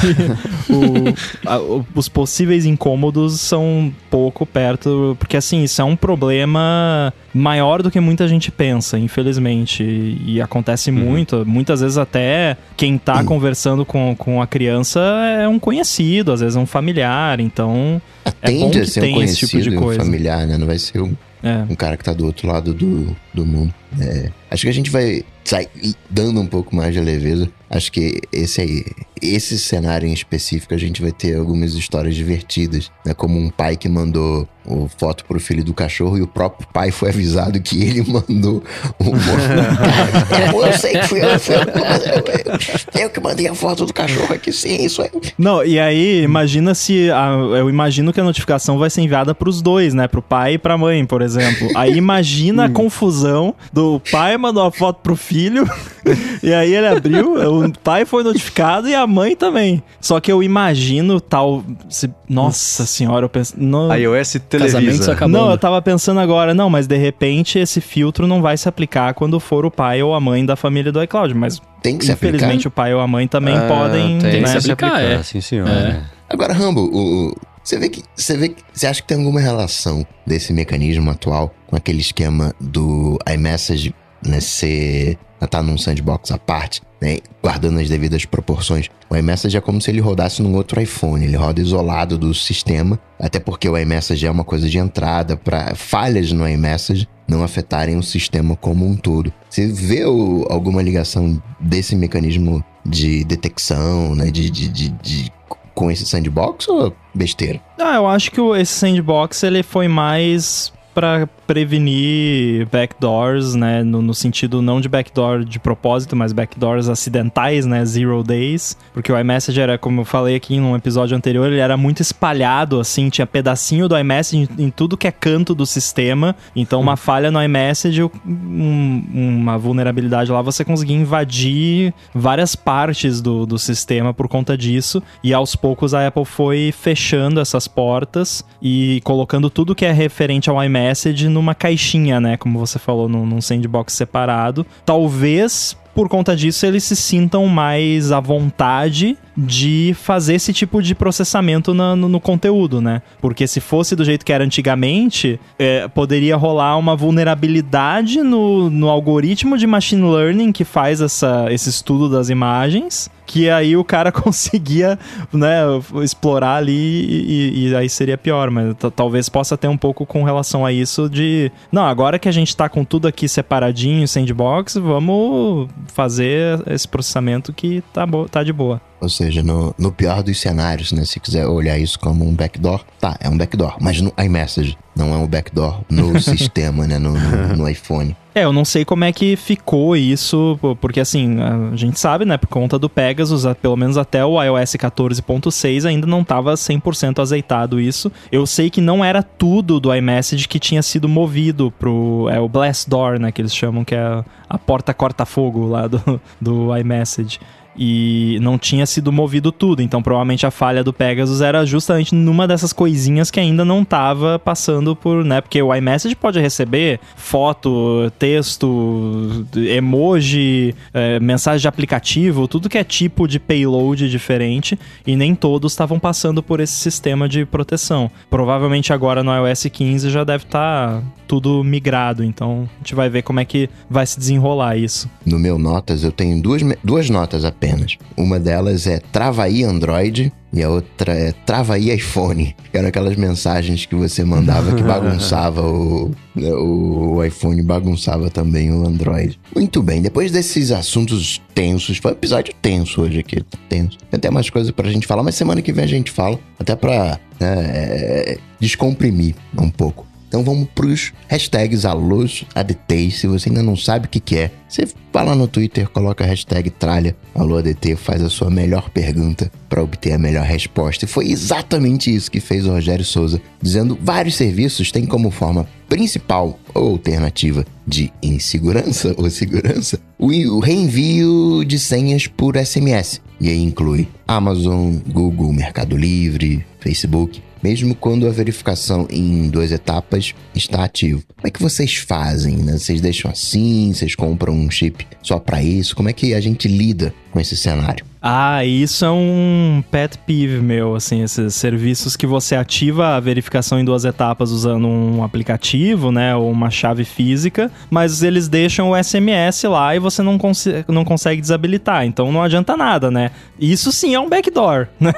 o, 0.72 1.48
a, 1.48 1.60
os 1.94 2.08
possíveis 2.08 2.66
incômodos 2.66 3.40
são 3.42 3.94
pouco 4.10 4.46
perto, 4.46 5.16
porque 5.20 5.38
assim, 5.38 5.64
isso 5.64 5.82
é 5.82 5.86
um 5.86 5.96
problema 5.96 7.14
maior 7.38 7.82
do 7.82 7.92
que 7.92 8.00
muita 8.00 8.28
gente 8.28 8.52
pensa, 8.52 8.98
infelizmente. 8.98 9.84
E, 9.84 10.42
acontece 10.42 10.92
uhum. 10.92 10.98
muito. 10.98 11.46
Muitas 11.46 11.82
vezes 11.82 11.98
até 11.98 12.58
quem 12.76 12.98
tá 12.98 13.18
uhum. 13.18 13.26
conversando 13.26 13.86
com, 13.86 14.16
com 14.18 14.42
a 14.42 14.48
criança 14.48 15.00
é 15.00 15.48
um 15.48 15.60
conhecido, 15.60 16.32
às 16.32 16.42
vezes 16.42 16.56
é 16.56 16.60
um 16.60 16.66
familiar, 16.66 17.40
então. 17.40 18.02
Tende 18.42 18.80
é 18.80 18.82
a 18.82 18.86
ser 18.86 19.04
um 19.04 19.14
conhecido, 19.14 19.64
tipo 19.64 19.90
um 19.90 19.96
familiar, 19.96 20.46
né? 20.46 20.58
Não 20.58 20.68
vai 20.68 20.78
ser 20.78 21.02
um, 21.02 21.14
é. 21.44 21.66
um 21.70 21.76
cara 21.76 21.96
que 21.96 22.04
tá 22.04 22.14
do 22.14 22.26
outro 22.26 22.48
lado 22.48 22.74
do, 22.74 23.16
do 23.34 23.46
mundo. 23.46 23.74
É. 24.00 24.32
Acho 24.50 24.64
que 24.64 24.70
a 24.70 24.74
gente 24.74 24.90
vai 24.90 25.24
sair 25.44 25.70
dando 26.10 26.42
um 26.42 26.46
pouco 26.46 26.76
mais 26.76 26.94
de 26.94 27.00
leveza. 27.00 27.50
Acho 27.70 27.92
que 27.92 28.22
esse 28.32 28.62
aí, 28.62 28.86
esse 29.22 29.58
cenário 29.60 30.08
em 30.08 30.14
específico, 30.14 30.74
a 30.74 30.78
gente 30.78 31.02
vai 31.02 31.12
ter 31.12 31.36
algumas 31.38 31.74
histórias 31.74 32.16
divertidas, 32.16 32.92
né? 33.06 33.14
Como 33.14 33.38
um 33.38 33.50
pai 33.50 33.76
que 33.76 33.90
mandou 33.90 34.48
o 34.66 34.90
foto 34.98 35.24
pro 35.26 35.40
filho 35.40 35.64
do 35.64 35.74
cachorro 35.74 36.18
e 36.18 36.22
o 36.22 36.28
próprio 36.28 36.68
pai 36.74 36.92
foi 36.92 37.10
avisado 37.10 37.60
que 37.62 37.82
ele 37.82 38.04
mandou 38.12 38.62
o 39.00 40.66
eu 40.66 40.74
sei 40.74 41.00
que 41.00 41.08
fui 41.08 41.24
eu, 41.24 41.40
fui 41.40 41.56
eu, 41.56 43.02
eu 43.02 43.10
que 43.10 43.20
mandei 43.22 43.48
a 43.48 43.56
foto 43.56 43.86
do 43.86 43.94
cachorro 43.94 44.34
aqui, 44.34 44.52
sim, 44.52 44.84
isso 44.84 45.02
aí. 45.02 45.10
Não, 45.38 45.64
e 45.64 45.80
aí, 45.80 46.22
imagina 46.22 46.76
se. 46.76 47.10
A, 47.12 47.30
eu 47.58 47.70
imagino 47.70 48.12
que 48.12 48.20
a 48.20 48.24
notificação 48.24 48.78
vai 48.78 48.90
ser 48.90 49.02
enviada 49.02 49.34
pros 49.34 49.62
dois, 49.62 49.94
né? 49.94 50.08
Pro 50.08 50.22
pai 50.22 50.54
e 50.54 50.58
pra 50.58 50.78
mãe, 50.78 51.06
por 51.06 51.22
exemplo. 51.22 51.70
Aí 51.76 51.96
imagina 51.96 52.66
a 52.66 52.70
confusão 52.70 53.56
do 53.78 54.02
pai 54.12 54.36
mandou 54.38 54.64
a 54.64 54.72
foto 54.72 55.02
pro 55.04 55.16
filho, 55.16 55.70
e 56.42 56.52
aí 56.52 56.74
ele 56.74 56.88
abriu, 56.88 57.36
o 57.36 57.72
pai 57.84 58.06
foi 58.06 58.24
notificado 58.24 58.90
e 58.90 58.96
a 58.96 59.06
mãe 59.06 59.36
também. 59.36 59.84
Só 60.02 60.20
que 60.20 60.32
eu 60.32 60.42
imagino 60.42 61.22
tal. 61.22 61.64
Se, 61.88 62.10
nossa 62.28 62.88
senhora, 62.88 63.26
eu 63.26 63.30
penso. 63.30 63.54
No... 63.56 63.94
iOS 63.94 64.38
Televisa. 64.50 65.16
Não, 65.28 65.52
eu 65.52 65.58
tava 65.60 65.80
pensando 65.80 66.20
agora, 66.20 66.56
não, 66.56 66.72
mas 66.72 66.88
de 66.88 66.98
repente 66.98 67.60
esse 67.60 67.80
filtro 67.80 68.26
não 68.26 68.42
vai 68.42 68.58
se 68.58 68.68
aplicar 68.68 69.14
quando 69.14 69.40
for 69.40 69.64
o 69.64 69.70
pai 69.70 70.02
ou 70.02 70.16
a 70.16 70.20
mãe 70.20 70.44
da 70.44 70.56
família 70.56 70.92
do 70.92 71.04
iCloud, 71.04 71.36
mas 71.36 71.62
tem 71.84 72.00
que 72.00 72.06
se 72.06 72.14
infelizmente 72.14 72.68
aplicar? 72.68 72.70
o 72.70 72.72
pai 72.72 72.94
ou 72.96 73.00
a 73.00 73.08
mãe 73.08 73.28
também 73.28 73.56
ah, 73.56 73.68
podem 73.68 74.18
tem 74.18 74.42
né, 74.42 74.54
que 74.54 74.62
se 74.62 74.72
aplicar, 74.72 75.00
é. 75.00 75.22
sim 75.22 75.40
senhor. 75.40 75.68
É. 75.68 76.02
Agora, 76.28 76.52
Rambo, 76.52 76.82
o, 76.82 77.36
você 77.68 77.78
vê 77.78 77.90
que 77.90 78.02
você 78.16 78.38
vê 78.38 78.50
que 78.50 78.64
você 78.74 78.88
acha 78.88 79.02
que 79.02 79.08
tem 79.10 79.18
alguma 79.18 79.42
relação 79.42 80.08
desse 80.26 80.54
mecanismo 80.54 81.12
atual 81.12 81.54
com 81.68 81.76
aquele 81.76 82.00
esquema 82.00 82.56
do 82.62 83.20
iMessage 83.30 83.94
né, 84.26 84.40
ser 84.40 85.18
tá 85.50 85.62
num 85.62 85.78
sandbox 85.78 86.32
à 86.32 86.38
parte, 86.38 86.82
né, 87.00 87.18
guardando 87.44 87.80
as 87.80 87.90
devidas 87.90 88.26
proporções. 88.26 88.90
O 89.10 89.16
iMessage 89.16 89.56
é 89.56 89.62
como 89.62 89.82
se 89.82 89.92
ele 89.92 90.00
rodasse 90.00 90.42
num 90.42 90.56
outro 90.56 90.82
iPhone, 90.82 91.24
ele 91.24 91.36
roda 91.36 91.62
isolado 91.62 92.18
do 92.18 92.34
sistema, 92.34 92.98
até 93.20 93.40
porque 93.40 93.70
o 93.70 93.78
iMessage 93.78 94.26
é 94.26 94.32
uma 94.32 94.44
coisa 94.44 94.68
de 94.68 94.80
entrada 94.80 95.38
para 95.38 95.76
falhas 95.76 96.32
no 96.32 96.48
iMessage 96.48 97.08
não 97.28 97.44
afetarem 97.44 97.98
o 97.98 98.04
sistema 98.04 98.56
como 98.56 98.88
um 98.88 98.96
todo. 98.96 99.32
Você 99.50 99.68
vê 99.68 100.06
o, 100.06 100.48
alguma 100.50 100.82
ligação 100.82 101.42
desse 101.60 101.96
mecanismo 101.96 102.64
de 102.86 103.26
detecção, 103.26 104.16
né, 104.16 104.32
de, 104.32 104.50
de, 104.50 104.70
de, 104.70 104.90
de 104.90 105.37
com 105.78 105.92
esse 105.92 106.08
sandbox 106.08 106.68
ou 106.68 106.92
besteira? 107.14 107.62
Ah, 107.80 107.98
eu 107.98 108.08
acho 108.08 108.32
que 108.32 108.42
esse 108.42 108.74
sandbox 108.74 109.44
ele 109.44 109.62
foi 109.62 109.88
mais 109.88 110.74
para 110.98 111.30
prevenir 111.46 112.68
backdoors, 112.72 113.54
né? 113.54 113.84
No, 113.84 114.02
no, 114.02 114.16
sentido 114.16 114.64
não 114.64 114.82
de 114.82 114.90
backdoor 114.90 115.46
de 115.46 115.60
propósito, 115.60 116.16
mas 116.16 116.34
backdoors 116.34 116.90
acidentais, 116.90 117.68
né? 117.68 117.86
Zero 117.86 118.24
days. 118.24 118.76
Porque 118.96 119.12
o 119.12 119.20
iMessage 119.20 119.62
era, 119.62 119.78
como 119.78 120.02
eu 120.02 120.06
falei 120.06 120.36
aqui 120.36 120.60
num 120.60 120.76
episódio 120.76 121.16
anterior, 121.16 121.46
ele 121.52 121.60
era 121.60 121.78
muito 121.78 122.02
espalhado, 122.02 122.80
assim, 122.80 123.10
tinha 123.10 123.28
pedacinho 123.28 123.88
do 123.88 123.96
iMessage 123.96 124.50
em, 124.58 124.66
em 124.66 124.70
tudo 124.72 124.98
que 124.98 125.06
é 125.06 125.12
canto 125.12 125.54
do 125.54 125.68
sistema. 125.68 126.36
Então, 126.56 126.82
uma 126.82 126.94
hum. 126.94 126.98
falha 126.98 127.30
no 127.30 127.44
iMessage, 127.44 128.02
um, 128.02 129.04
uma 129.14 129.56
vulnerabilidade 129.56 130.32
lá, 130.32 130.42
você 130.42 130.66
conseguia 130.66 130.98
invadir 130.98 131.94
várias 132.12 132.56
partes 132.56 133.22
do, 133.22 133.46
do 133.46 133.60
sistema 133.60 134.16
por 134.16 134.28
conta 134.28 134.58
disso. 134.58 135.04
E 135.24 135.32
aos 135.32 135.56
poucos 135.56 135.94
a 135.94 136.08
Apple 136.08 136.26
foi 136.26 136.74
fechando 136.76 137.40
essas 137.40 137.68
portas 137.68 138.44
e 138.60 139.00
colocando 139.04 139.48
tudo 139.48 139.76
que 139.76 139.86
é 139.86 139.92
referente 139.92 140.50
ao 140.50 140.64
iMessage 140.64 140.87
numa 141.30 141.56
caixinha, 141.56 142.20
né? 142.20 142.38
Como 142.38 142.60
você 142.60 142.80
falou, 142.80 143.08
num, 143.08 143.26
num 143.26 143.42
sandbox 143.42 143.94
separado. 143.94 144.66
Talvez 144.86 145.78
por 145.98 146.08
conta 146.08 146.36
disso 146.36 146.64
eles 146.64 146.84
se 146.84 146.96
sintam 146.96 147.48
mais 147.48 148.12
à 148.12 148.20
vontade 148.20 149.18
de 149.36 149.96
fazer 150.00 150.36
esse 150.36 150.54
tipo 150.54 150.80
de 150.80 150.94
processamento 150.94 151.74
no, 151.74 151.96
no, 151.96 152.20
conteúdo, 152.20 152.80
né? 152.80 153.02
Porque 153.20 153.48
se 153.48 153.60
fosse 153.60 153.96
do 153.96 154.06
jeito 154.06 154.24
que 154.24 154.32
era 154.32 154.44
antigamente, 154.44 155.40
é, 155.58 155.88
poderia 155.88 156.36
rolar 156.36 156.78
uma 156.78 156.96
vulnerabilidade 156.96 158.22
no, 158.22 158.70
no 158.70 158.90
algoritmo 158.90 159.58
de 159.58 159.66
machine 159.66 160.08
learning 160.08 160.52
que 160.52 160.64
faz 160.64 161.02
essa, 161.02 161.48
esse 161.50 161.68
estudo 161.70 162.08
das 162.08 162.30
imagens 162.30 163.10
que 163.28 163.50
aí 163.50 163.76
o 163.76 163.84
cara 163.84 164.10
conseguia, 164.12 164.98
né, 165.32 165.60
explorar 166.02 166.56
ali 166.56 166.74
e, 166.74 167.68
e 167.68 167.76
aí 167.76 167.90
seria 167.90 168.18
pior, 168.18 168.50
mas 168.50 168.76
talvez 168.96 169.30
possa 169.30 169.58
ter 169.58 169.68
um 169.68 169.78
pouco 169.78 170.06
com 170.06 170.24
relação 170.24 170.66
a 170.66 170.72
isso 170.72 171.10
de, 171.10 171.52
não, 171.72 171.86
agora 171.86 172.18
que 172.18 172.30
a 172.30 172.32
gente 172.32 172.56
tá 172.56 172.70
com 172.70 172.84
tudo 172.84 173.08
aqui 173.08 173.28
separadinho, 173.28 174.08
sandbox, 174.08 174.76
vamos 174.76 175.70
fazer 175.88 176.60
esse 176.68 176.88
processamento 176.88 177.52
que 177.52 177.84
tá, 177.94 178.08
tá 178.32 178.44
de 178.44 178.54
boa. 178.54 178.82
Ou 179.00 179.10
seja, 179.10 179.44
no, 179.44 179.76
no 179.78 179.92
pior 179.92 180.24
dos 180.24 180.40
cenários, 180.40 180.92
né? 180.92 181.06
Se 181.06 181.20
quiser 181.20 181.46
olhar 181.46 181.78
isso 181.78 182.00
como 182.00 182.28
um 182.28 182.34
backdoor, 182.34 182.84
tá, 183.00 183.16
é 183.20 183.30
um 183.30 183.38
backdoor. 183.38 183.78
Mas 183.80 184.02
no 184.02 184.12
iMessage, 184.18 184.76
Não 184.98 185.14
é 185.14 185.18
um 185.18 185.28
backdoor 185.28 185.82
no 185.90 186.20
sistema, 186.22 186.88
né? 186.88 186.98
No, 186.98 187.12
no, 187.14 187.58
no 187.58 187.70
iPhone. 187.70 188.16
É, 188.38 188.44
eu 188.44 188.54
não 188.54 188.64
sei 188.64 188.86
como 188.86 189.04
é 189.04 189.12
que 189.12 189.36
ficou 189.36 189.96
isso, 189.96 190.60
porque 190.80 191.00
assim, 191.00 191.38
a 191.42 191.76
gente 191.76 192.00
sabe, 192.00 192.24
né, 192.24 192.38
por 192.38 192.46
conta 192.46 192.78
do 192.78 192.88
Pegasus, 192.88 193.46
pelo 193.60 193.76
menos 193.76 193.98
até 193.98 194.24
o 194.24 194.40
iOS 194.40 194.74
14.6 194.74 195.86
ainda 195.86 196.06
não 196.06 196.22
estava 196.22 196.54
100% 196.54 197.20
azeitado 197.20 197.82
isso. 197.82 198.12
Eu 198.32 198.46
sei 198.46 198.70
que 198.70 198.80
não 198.80 199.04
era 199.04 199.24
tudo 199.24 199.80
do 199.80 199.92
iMessage 199.92 200.48
que 200.48 200.60
tinha 200.60 200.84
sido 200.84 201.10
movido 201.10 201.74
pro 201.80 202.30
é 202.30 202.40
o 202.40 202.48
Blast 202.48 202.88
Door, 202.88 203.20
né, 203.20 203.32
que 203.32 203.42
eles 203.42 203.56
chamam 203.56 203.84
que 203.84 203.96
é 203.96 204.24
a 204.48 204.58
porta 204.60 204.94
corta-fogo 204.94 205.66
lá 205.66 205.88
do, 205.88 206.22
do 206.40 206.78
iMessage 206.78 207.40
e 207.78 208.40
não 208.42 208.58
tinha 208.58 208.86
sido 208.86 209.12
movido 209.12 209.52
tudo. 209.52 209.82
Então, 209.82 210.02
provavelmente 210.02 210.46
a 210.46 210.52
falha 210.52 210.84
do 210.84 210.92
Pegasus 210.92 211.42
era 211.42 211.66
justamente 211.66 212.16
numa 212.16 212.48
dessas 212.48 212.74
coisinhas 212.74 213.30
que 213.30 213.40
ainda 213.40 213.64
não 213.64 213.84
estava 213.84 214.40
passando 214.40 214.96
por, 214.96 215.24
né? 215.24 215.42
Porque 215.42 215.62
o 215.62 215.74
iMessage 215.74 216.16
pode 216.16 216.40
receber 216.40 217.00
foto, 217.16 218.12
texto, 218.18 219.46
emoji, 219.56 220.74
é, 220.94 221.20
mensagem 221.20 221.62
de 221.62 221.68
aplicativo, 221.68 222.48
tudo 222.48 222.70
que 222.70 222.78
é 222.78 222.84
tipo 222.84 223.28
de 223.28 223.40
payload 223.40 224.10
diferente 224.10 224.78
e 225.06 225.16
nem 225.16 225.36
todos 225.36 225.74
estavam 225.74 226.00
passando 226.00 226.42
por 226.42 226.60
esse 226.60 226.74
sistema 226.74 227.30
de 227.30 227.46
proteção. 227.46 228.10
Provavelmente 228.30 228.92
agora 228.92 229.24
no 229.24 229.32
iOS 229.32 229.68
15 229.72 230.10
já 230.10 230.24
deve 230.24 230.46
estar 230.46 231.02
tá 231.02 231.04
tudo 231.28 231.64
migrado, 231.64 232.24
então 232.24 232.70
a 232.76 232.78
gente 232.80 232.96
vai 232.96 233.10
ver 233.10 233.22
como 233.22 233.40
é 233.40 233.46
que 233.46 233.70
vai 233.90 234.06
se 234.06 234.18
desenrolar 234.18 234.78
isso. 234.78 235.10
No 235.26 235.38
meu 235.38 235.58
notas 235.58 236.04
eu 236.04 236.12
tenho 236.12 236.42
duas, 236.42 236.62
duas 236.84 237.10
notas 237.10 237.44
apenas 237.44 237.67
apenas. 237.68 237.98
Uma 238.16 238.40
delas 238.40 238.88
é 238.88 239.00
Travaí 239.12 239.64
Android 239.64 240.32
e 240.54 240.64
a 240.64 240.70
outra 240.70 241.14
é 241.14 241.32
Travaí 241.46 241.92
iPhone. 241.92 242.56
Que 242.72 242.78
eram 242.78 242.88
aquelas 242.88 243.16
mensagens 243.16 243.86
que 243.86 243.96
você 243.96 244.24
mandava 244.24 244.74
que 244.74 244.82
bagunçava 244.84 245.62
o, 245.62 246.12
o, 246.36 247.24
iPhone, 247.24 247.62
bagunçava 247.62 248.30
também 248.30 248.72
o 248.72 248.86
Android. 248.88 249.40
Muito 249.54 249.82
bem, 249.84 250.02
depois 250.02 250.32
desses 250.32 250.72
assuntos 250.72 251.42
tensos, 251.54 251.98
foi 251.98 252.12
um 252.12 252.16
episódio 252.16 252.54
tenso 252.62 253.02
hoje 253.02 253.20
aqui, 253.20 253.44
tá 253.44 253.58
tenso. 253.68 253.98
Tem 254.10 254.18
até 254.18 254.30
mais 254.30 254.50
coisas 254.50 254.72
pra 254.72 254.90
gente 254.90 255.06
falar, 255.06 255.24
mas 255.24 255.36
semana 255.36 255.62
que 255.62 255.74
vem 255.74 255.84
a 255.84 255.88
gente 255.88 256.12
fala, 256.12 256.40
até 256.60 256.76
pra 256.76 257.20
né, 257.40 257.56
é, 257.60 258.38
descomprimir 258.60 259.36
um 259.58 259.70
pouco. 259.70 260.07
Então 260.28 260.44
vamos 260.44 260.68
pros 260.76 261.14
hashtags 261.28 261.86
alôs 261.86 262.46
ADT. 262.54 263.12
Se 263.12 263.28
você 263.28 263.50
ainda 263.50 263.64
não 263.64 263.78
sabe 263.78 264.08
o 264.08 264.10
que, 264.10 264.20
que 264.20 264.38
é, 264.38 264.52
você 264.68 264.88
vai 265.12 265.26
lá 265.26 265.36
no 265.36 265.48
Twitter, 265.48 265.90
coloca 265.90 266.24
a 266.24 266.28
hashtag 266.28 266.70
tralha 266.70 267.16
ADT, 267.34 267.96
faz 267.96 268.22
a 268.22 268.30
sua 268.30 268.50
melhor 268.50 268.90
pergunta 268.90 269.52
para 269.70 269.82
obter 269.82 270.14
a 270.14 270.18
melhor 270.18 270.46
resposta. 270.46 271.06
E 271.06 271.08
foi 271.08 271.30
exatamente 271.30 272.14
isso 272.14 272.30
que 272.30 272.40
fez 272.40 272.66
o 272.66 272.72
Rogério 272.72 273.06
Souza, 273.06 273.42
dizendo 273.62 273.98
vários 274.02 274.36
serviços 274.36 274.92
têm 274.92 275.06
como 275.06 275.32
forma 275.32 275.68
principal 275.88 276.60
ou 276.74 276.90
alternativa 276.90 277.66
de 277.88 278.12
insegurança 278.22 279.16
ou 279.18 279.30
segurança 279.30 280.00
o 280.20 280.60
reenvio 280.60 281.64
de 281.64 281.80
senhas 281.80 282.28
por 282.28 282.58
SMS. 282.58 283.22
E 283.40 283.50
aí 283.50 283.62
inclui 283.62 284.08
Amazon, 284.28 284.96
Google, 285.08 285.54
Mercado 285.54 285.96
Livre, 285.96 286.66
Facebook 286.80 287.42
mesmo 287.62 287.96
quando 287.96 288.28
a 288.28 288.32
verificação 288.32 289.08
em 289.10 289.50
duas 289.50 289.72
etapas 289.72 290.34
está 290.56 290.84
ativo. 290.84 291.24
Como 291.36 291.48
é 291.48 291.52
que 291.52 291.62
vocês 291.62 291.96
fazem? 291.96 292.58
Né? 292.58 292.78
Vocês 292.78 293.02
deixam 293.02 293.32
assim? 293.32 293.94
Vocês 293.94 294.16
compram 294.16 294.54
um 294.54 294.70
chip 294.70 295.06
só 295.22 295.40
para 295.40 295.62
isso? 295.62 295.96
Como 295.96 296.10
é 296.10 296.14
que 296.14 296.34
a 296.34 296.40
gente 296.40 296.68
lida 296.68 297.14
com 297.32 297.40
esse 297.40 297.56
cenário? 297.56 298.06
Ah, 298.22 298.66
isso 298.66 299.06
é 299.06 299.12
um 299.12 299.84
pet 299.92 300.18
peeve 300.20 300.60
meu, 300.60 300.96
assim, 300.96 301.24
esses 301.24 301.54
serviços 301.56 302.16
que 302.16 302.26
você 302.26 302.56
ativa 302.56 303.16
a 303.16 303.20
verificação 303.20 303.80
em 303.80 303.86
duas 303.86 304.06
etapas 304.06 304.52
usando 304.52 304.88
um 304.88 305.24
aplicativo, 305.24 306.12
né, 306.12 306.36
ou 306.36 306.52
uma 306.52 306.70
chave 306.70 307.06
física, 307.06 307.72
mas 307.90 308.24
eles 308.24 308.48
deixam 308.48 308.92
o 308.92 309.04
SMS 309.04 309.64
lá 309.64 309.96
e 309.96 310.00
você 310.00 310.24
não, 310.24 310.38
cons 310.38 310.68
não 310.88 311.06
consegue 311.06 311.40
desabilitar, 311.40 312.06
então 312.06 312.32
não 312.32 312.42
adianta 312.42 312.76
nada, 312.76 313.12
né? 313.12 313.32
Isso 313.60 313.92
sim 313.92 314.16
é 314.16 314.20
um 314.20 314.30
backdoor, 314.30 314.88
né? 315.00 315.14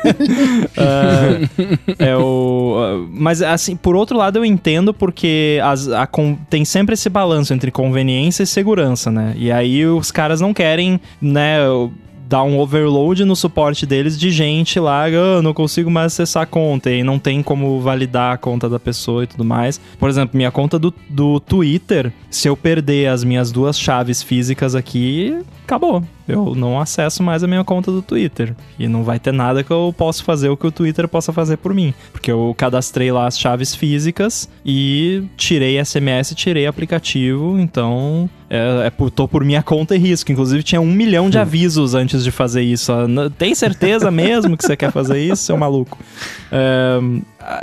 uh, 0.77 1.95
é 1.97 2.15
o, 2.15 2.76
uh, 2.77 3.09
mas, 3.11 3.41
assim, 3.41 3.76
por 3.76 3.95
outro 3.95 4.17
lado 4.17 4.38
eu 4.38 4.45
entendo 4.45 4.93
porque 4.93 5.59
as, 5.63 5.88
a, 5.88 6.07
tem 6.49 6.65
sempre 6.65 6.93
esse 6.93 7.09
balanço 7.09 7.53
entre 7.53 7.71
conveniência 7.71 8.43
e 8.43 8.47
segurança, 8.47 9.09
né? 9.11 9.34
E 9.38 9.51
aí 9.51 9.85
os 9.85 10.11
caras 10.11 10.41
não 10.41 10.53
querem, 10.53 10.99
né 11.21 11.59
dá 12.30 12.43
um 12.43 12.60
overload 12.60 13.26
no 13.26 13.35
suporte 13.35 13.88
deles 13.88 14.18
de 14.18 14.30
gente 14.30 14.80
lá, 14.80 15.06
ah, 15.06 15.41
não 15.41 15.51
consigo 15.51 15.89
mais 15.89 16.14
acessar 16.14 16.43
a 16.43 16.45
conta 16.45 16.91
e 16.91 17.03
não 17.03 17.18
tem 17.18 17.41
como 17.41 17.81
validar 17.81 18.34
a 18.35 18.38
conta 18.38 18.69
da 18.69 18.80
pessoa 18.80 19.23
e 19.23 19.27
tudo 19.27 19.43
mais. 19.43 19.81
Por 19.97 20.07
exemplo, 20.07 20.38
minha 20.38 20.51
conta 20.51 20.77
do, 20.77 20.93
do 21.10 21.39
Twitter, 21.39 22.14
se 22.30 22.47
eu 22.47 22.56
perder 22.56 23.07
as 23.07 23.23
minhas 23.23 23.51
duas 23.51 23.80
chaves 23.80 24.22
físicas 24.22 24.76
aqui, 24.76 25.39
acabou. 25.64 26.03
Eu 26.30 26.56
não 26.56 26.80
acesso 26.80 27.23
mais 27.23 27.43
a 27.43 27.47
minha 27.47 27.64
conta 27.64 27.91
do 27.91 28.01
Twitter. 28.01 28.56
E 28.77 28.88
não 28.88 29.03
vai 29.03 29.19
ter 29.19 29.31
nada 29.31 29.64
que 29.64 29.72
eu 29.72 29.93
possa 29.97 30.23
fazer 30.23 30.49
o 30.49 30.57
que 30.57 30.68
o 30.68 30.72
Twitter 30.72 31.07
possa 31.07 31.34
fazer 31.34 31.57
por 31.57 31.73
mim. 31.73 31.93
Porque 32.11 32.31
eu 32.31 32.53
cadastrei 32.57 33.11
lá 33.11 33.27
as 33.27 33.39
chaves 33.39 33.76
físicas 33.76 34.49
e 34.65 35.23
tirei 35.35 35.84
SMS, 35.84 36.34
tirei 36.35 36.68
aplicativo. 36.68 37.60
Então, 37.60 38.30
é, 38.49 38.88
é 38.88 38.89
por, 38.89 39.11
tô 39.11 39.27
por 39.27 39.43
minha 39.43 39.61
conta 39.61 39.95
e 39.95 39.99
risco. 39.99 40.31
Inclusive, 40.31 40.64
tinha 40.64 40.81
um 40.81 40.91
milhão 40.91 41.30
de 41.30 41.38
hum. 41.38 41.41
avisos 41.41 41.93
antes 41.93 42.23
de 42.23 42.31
fazer 42.31 42.61
isso. 42.61 42.91
Tem 43.38 43.53
certeza 43.53 44.10
mesmo 44.11 44.57
que 44.57 44.65
você 44.65 44.76
quer 44.76 44.91
fazer 44.91 45.19
isso, 45.19 45.43
seu 45.43 45.57
maluco? 45.57 45.97
É, 46.51 46.99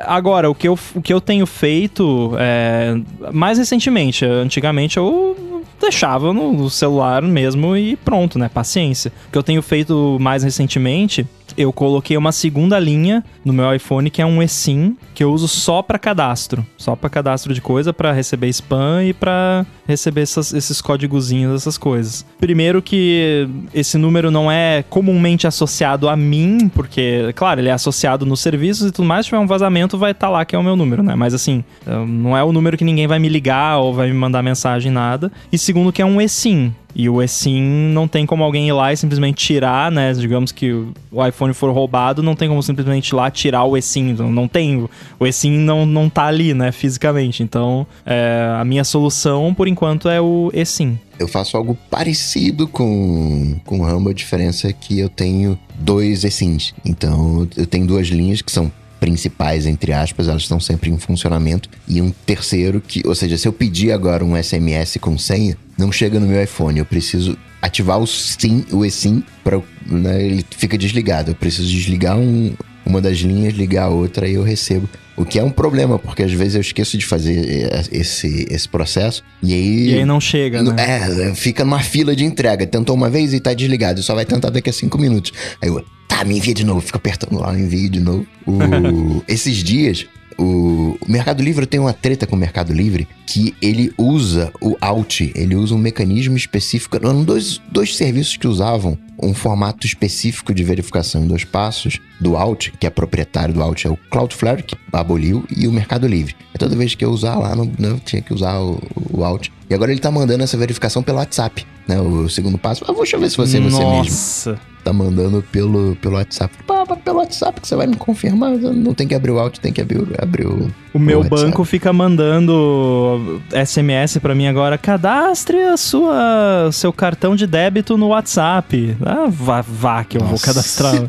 agora, 0.06 0.48
o 0.50 0.54
que, 0.54 0.68
eu, 0.68 0.78
o 0.94 1.02
que 1.02 1.12
eu 1.12 1.20
tenho 1.20 1.46
feito 1.46 2.32
é, 2.38 2.96
mais 3.32 3.58
recentemente, 3.58 4.24
antigamente 4.24 4.96
eu 4.96 5.36
deixava 5.80 6.32
no 6.32 6.68
celular 6.70 7.22
mesmo 7.22 7.76
e 7.76 7.96
pronto, 7.96 8.38
né? 8.38 8.48
Paciência. 8.52 9.12
O 9.28 9.32
que 9.32 9.38
eu 9.38 9.42
tenho 9.42 9.62
feito 9.62 10.16
mais 10.20 10.42
recentemente 10.42 11.26
eu 11.56 11.72
coloquei 11.72 12.16
uma 12.16 12.32
segunda 12.32 12.78
linha 12.78 13.24
no 13.44 13.52
meu 13.52 13.74
iPhone 13.74 14.10
que 14.10 14.20
é 14.20 14.26
um 14.26 14.42
eSIM 14.42 14.96
que 15.14 15.24
eu 15.24 15.32
uso 15.32 15.48
só 15.48 15.82
para 15.82 15.98
cadastro, 15.98 16.66
só 16.76 16.94
para 16.94 17.08
cadastro 17.08 17.54
de 17.54 17.60
coisa, 17.60 17.92
para 17.92 18.12
receber 18.12 18.48
spam 18.48 19.04
e 19.04 19.12
para 19.12 19.64
receber 19.86 20.22
essas, 20.22 20.52
esses 20.52 20.80
códigozinhos, 20.80 21.54
essas 21.54 21.78
coisas. 21.78 22.26
Primeiro 22.38 22.82
que 22.82 23.48
esse 23.72 23.96
número 23.96 24.30
não 24.30 24.50
é 24.50 24.84
comumente 24.88 25.46
associado 25.46 26.08
a 26.08 26.16
mim, 26.16 26.70
porque, 26.74 27.32
claro, 27.34 27.60
ele 27.60 27.68
é 27.68 27.72
associado 27.72 28.26
nos 28.26 28.40
serviços 28.40 28.88
e 28.88 28.92
tudo 28.92 29.06
mais, 29.06 29.24
se 29.24 29.30
tiver 29.30 29.38
um 29.38 29.46
vazamento 29.46 29.96
vai 29.96 30.10
estar 30.10 30.26
tá 30.26 30.32
lá 30.32 30.44
que 30.44 30.54
é 30.54 30.58
o 30.58 30.62
meu 30.62 30.76
número, 30.76 31.02
né? 31.02 31.14
Mas 31.14 31.32
assim, 31.32 31.64
não 31.86 32.36
é 32.36 32.44
o 32.44 32.52
número 32.52 32.76
que 32.76 32.84
ninguém 32.84 33.06
vai 33.06 33.18
me 33.18 33.28
ligar 33.28 33.78
ou 33.78 33.94
vai 33.94 34.08
me 34.08 34.14
mandar 34.14 34.42
mensagem, 34.42 34.92
nada. 34.92 35.32
E 35.50 35.56
segundo 35.56 35.92
que 35.92 36.02
é 36.02 36.04
um 36.04 36.20
eSIM, 36.20 36.74
e 36.98 37.10
o 37.10 37.22
eSIM 37.22 37.62
não 37.92 38.08
tem 38.08 38.24
como 38.24 38.42
alguém 38.42 38.68
ir 38.68 38.72
lá 38.72 38.90
e 38.90 38.96
simplesmente 38.96 39.44
tirar, 39.44 39.92
né? 39.92 40.14
Digamos 40.14 40.50
que 40.50 40.72
o 41.12 41.26
iPhone 41.26 41.52
for 41.52 41.70
roubado, 41.70 42.22
não 42.22 42.34
tem 42.34 42.48
como 42.48 42.62
simplesmente 42.62 43.10
ir 43.10 43.14
lá 43.14 43.30
tirar 43.30 43.64
o 43.64 43.76
eSIM. 43.76 44.14
Não, 44.14 44.48
tem. 44.48 44.88
O 45.20 45.26
eSIM 45.26 45.58
não, 45.58 45.84
não 45.84 46.08
tá 46.08 46.24
ali, 46.24 46.54
né? 46.54 46.72
Fisicamente. 46.72 47.42
Então, 47.42 47.86
é, 48.06 48.50
a 48.58 48.64
minha 48.64 48.82
solução, 48.82 49.52
por 49.52 49.68
enquanto, 49.68 50.08
é 50.08 50.22
o 50.22 50.50
eSIM. 50.54 50.98
Eu 51.18 51.28
faço 51.28 51.58
algo 51.58 51.76
parecido 51.90 52.66
com, 52.66 53.60
com 53.66 53.80
o 53.80 53.86
Rumble, 53.86 54.12
a 54.12 54.14
diferença 54.14 54.66
é 54.66 54.72
que 54.72 54.98
eu 54.98 55.10
tenho 55.10 55.58
dois 55.78 56.24
eSIMs. 56.24 56.74
Então, 56.82 57.46
eu 57.58 57.66
tenho 57.66 57.86
duas 57.86 58.06
linhas 58.06 58.40
que 58.40 58.50
são 58.50 58.72
principais, 59.06 59.66
entre 59.66 59.92
aspas, 59.92 60.26
elas 60.26 60.42
estão 60.42 60.58
sempre 60.58 60.90
em 60.90 60.98
funcionamento. 60.98 61.68
E 61.86 62.02
um 62.02 62.10
terceiro 62.10 62.80
que, 62.80 63.06
ou 63.06 63.14
seja, 63.14 63.38
se 63.38 63.46
eu 63.46 63.52
pedir 63.52 63.92
agora 63.92 64.24
um 64.24 64.36
SMS 64.36 64.98
com 65.00 65.16
senha, 65.16 65.56
não 65.78 65.92
chega 65.92 66.18
no 66.18 66.26
meu 66.26 66.42
iPhone. 66.42 66.80
Eu 66.80 66.84
preciso 66.84 67.38
ativar 67.62 68.00
o 68.00 68.06
SIM, 68.06 68.64
o 68.72 68.84
eSIM, 68.84 69.22
para 69.44 69.62
né, 69.86 70.26
ele 70.26 70.44
fica 70.50 70.76
desligado. 70.76 71.30
Eu 71.30 71.34
preciso 71.36 71.68
desligar 71.68 72.18
um, 72.18 72.52
uma 72.84 73.00
das 73.00 73.18
linhas, 73.18 73.54
ligar 73.54 73.84
a 73.84 73.88
outra 73.90 74.28
e 74.28 74.34
eu 74.34 74.42
recebo. 74.42 74.88
O 75.16 75.24
que 75.24 75.38
é 75.38 75.42
um 75.42 75.50
problema, 75.50 76.00
porque 76.00 76.24
às 76.24 76.32
vezes 76.32 76.56
eu 76.56 76.60
esqueço 76.60 76.98
de 76.98 77.06
fazer 77.06 77.70
esse, 77.92 78.44
esse 78.50 78.68
processo 78.68 79.22
e 79.40 79.54
aí. 79.54 79.90
E 79.90 79.94
aí 79.98 80.04
não 80.04 80.20
chega, 80.20 80.64
né? 80.64 80.74
É, 80.76 81.34
fica 81.34 81.64
numa 81.64 81.80
fila 81.80 82.16
de 82.16 82.24
entrega. 82.24 82.66
Tentou 82.66 82.96
uma 82.96 83.08
vez 83.08 83.32
e 83.32 83.38
tá 83.38 83.54
desligado. 83.54 84.02
Só 84.02 84.16
vai 84.16 84.24
tentar 84.24 84.50
daqui 84.50 84.68
a 84.68 84.72
cinco 84.72 84.98
minutos. 84.98 85.32
Aí 85.62 85.68
eu, 85.68 85.82
tá, 86.08 86.24
me 86.24 86.36
envia 86.36 86.54
de 86.54 86.64
novo. 86.64 86.80
Fica 86.80 86.98
apertando 86.98 87.38
lá, 87.38 87.58
envio 87.58 87.90
de 87.90 88.00
novo. 88.00 88.26
O... 88.46 89.22
esses 89.28 89.62
dias, 89.62 90.06
o, 90.38 90.98
Mercado 91.06 91.42
Livre 91.42 91.66
tem 91.66 91.80
uma 91.80 91.92
treta 91.92 92.26
com 92.26 92.36
o 92.36 92.38
Mercado 92.38 92.72
Livre 92.72 93.08
que 93.26 93.54
ele 93.60 93.92
usa 93.96 94.52
o 94.60 94.76
Alt, 94.80 95.20
ele 95.34 95.54
usa 95.54 95.74
um 95.74 95.78
mecanismo 95.78 96.36
específico. 96.36 96.96
Eram 96.96 97.24
dois, 97.24 97.60
dois 97.70 97.96
serviços 97.96 98.36
que 98.36 98.46
usavam 98.46 98.98
um 99.22 99.32
formato 99.32 99.86
específico 99.86 100.52
de 100.52 100.62
verificação 100.62 101.24
em 101.24 101.26
dois 101.26 101.44
passos 101.44 101.98
do 102.20 102.36
Alt, 102.36 102.70
que 102.78 102.86
é 102.86 102.90
proprietário 102.90 103.52
do 103.54 103.62
Alt, 103.62 103.84
é 103.84 103.90
o 103.90 103.96
Cloudflare, 104.10 104.62
que 104.62 104.76
aboliu, 104.92 105.44
e 105.54 105.68
o 105.68 105.72
Mercado 105.72 106.06
Livre. 106.06 106.34
E 106.54 106.58
toda 106.58 106.74
vez 106.74 106.94
que 106.94 107.04
eu 107.04 107.10
usar 107.10 107.36
lá, 107.36 107.54
não, 107.54 107.70
não 107.78 107.98
tinha 107.98 108.22
que 108.22 108.32
usar 108.32 108.58
o, 108.58 108.80
o 109.12 109.24
Alt. 109.24 109.48
E 109.68 109.74
agora 109.74 109.90
ele 109.90 110.00
tá 110.00 110.10
mandando 110.10 110.44
essa 110.44 110.56
verificação 110.56 111.02
pelo 111.02 111.18
WhatsApp, 111.18 111.66
né? 111.88 112.00
O 112.00 112.28
segundo 112.28 112.56
passo. 112.56 112.84
Ah, 112.88 112.92
deixa 112.92 113.16
eu 113.16 113.20
ver 113.20 113.30
se 113.30 113.36
você 113.36 113.58
é 113.58 113.60
você 113.60 113.78
mesmo. 113.78 113.80
Nossa! 113.80 114.58
Tá 114.84 114.92
mandando 114.92 115.42
pelo, 115.50 115.96
pelo 115.96 116.14
WhatsApp. 116.14 116.54
Pá, 116.64 116.86
pelo 116.86 117.18
WhatsApp 117.18 117.60
que 117.60 117.66
você 117.66 117.74
vai 117.74 117.88
me 117.88 117.96
confirmar. 117.96 118.52
Não 118.52 118.94
tem 118.94 119.08
que 119.08 119.16
abrir 119.16 119.32
o 119.32 119.38
Alt, 119.40 119.58
tem 119.58 119.72
que 119.72 119.80
abrir, 119.80 120.06
abrir 120.22 120.46
o, 120.46 120.70
O 120.94 120.98
meu 121.00 121.18
WhatsApp. 121.18 121.42
banco 121.42 121.64
fica 121.64 121.92
mandando 121.92 123.42
SMS 123.50 124.18
pra 124.18 124.32
mim 124.32 124.46
agora. 124.46 124.78
Cadastre 124.78 125.58
a 125.60 125.76
sua 125.76 126.70
seu 126.70 126.92
cartão 126.92 127.34
de 127.34 127.48
débito 127.48 127.98
no 127.98 128.08
WhatsApp. 128.08 128.96
Ah, 129.04 129.26
vá, 129.28 129.60
vá 129.60 130.04
que 130.04 130.18
eu 130.18 130.20
vou 130.20 130.30
Nossa. 130.30 130.46
cadastrar. 130.46 131.02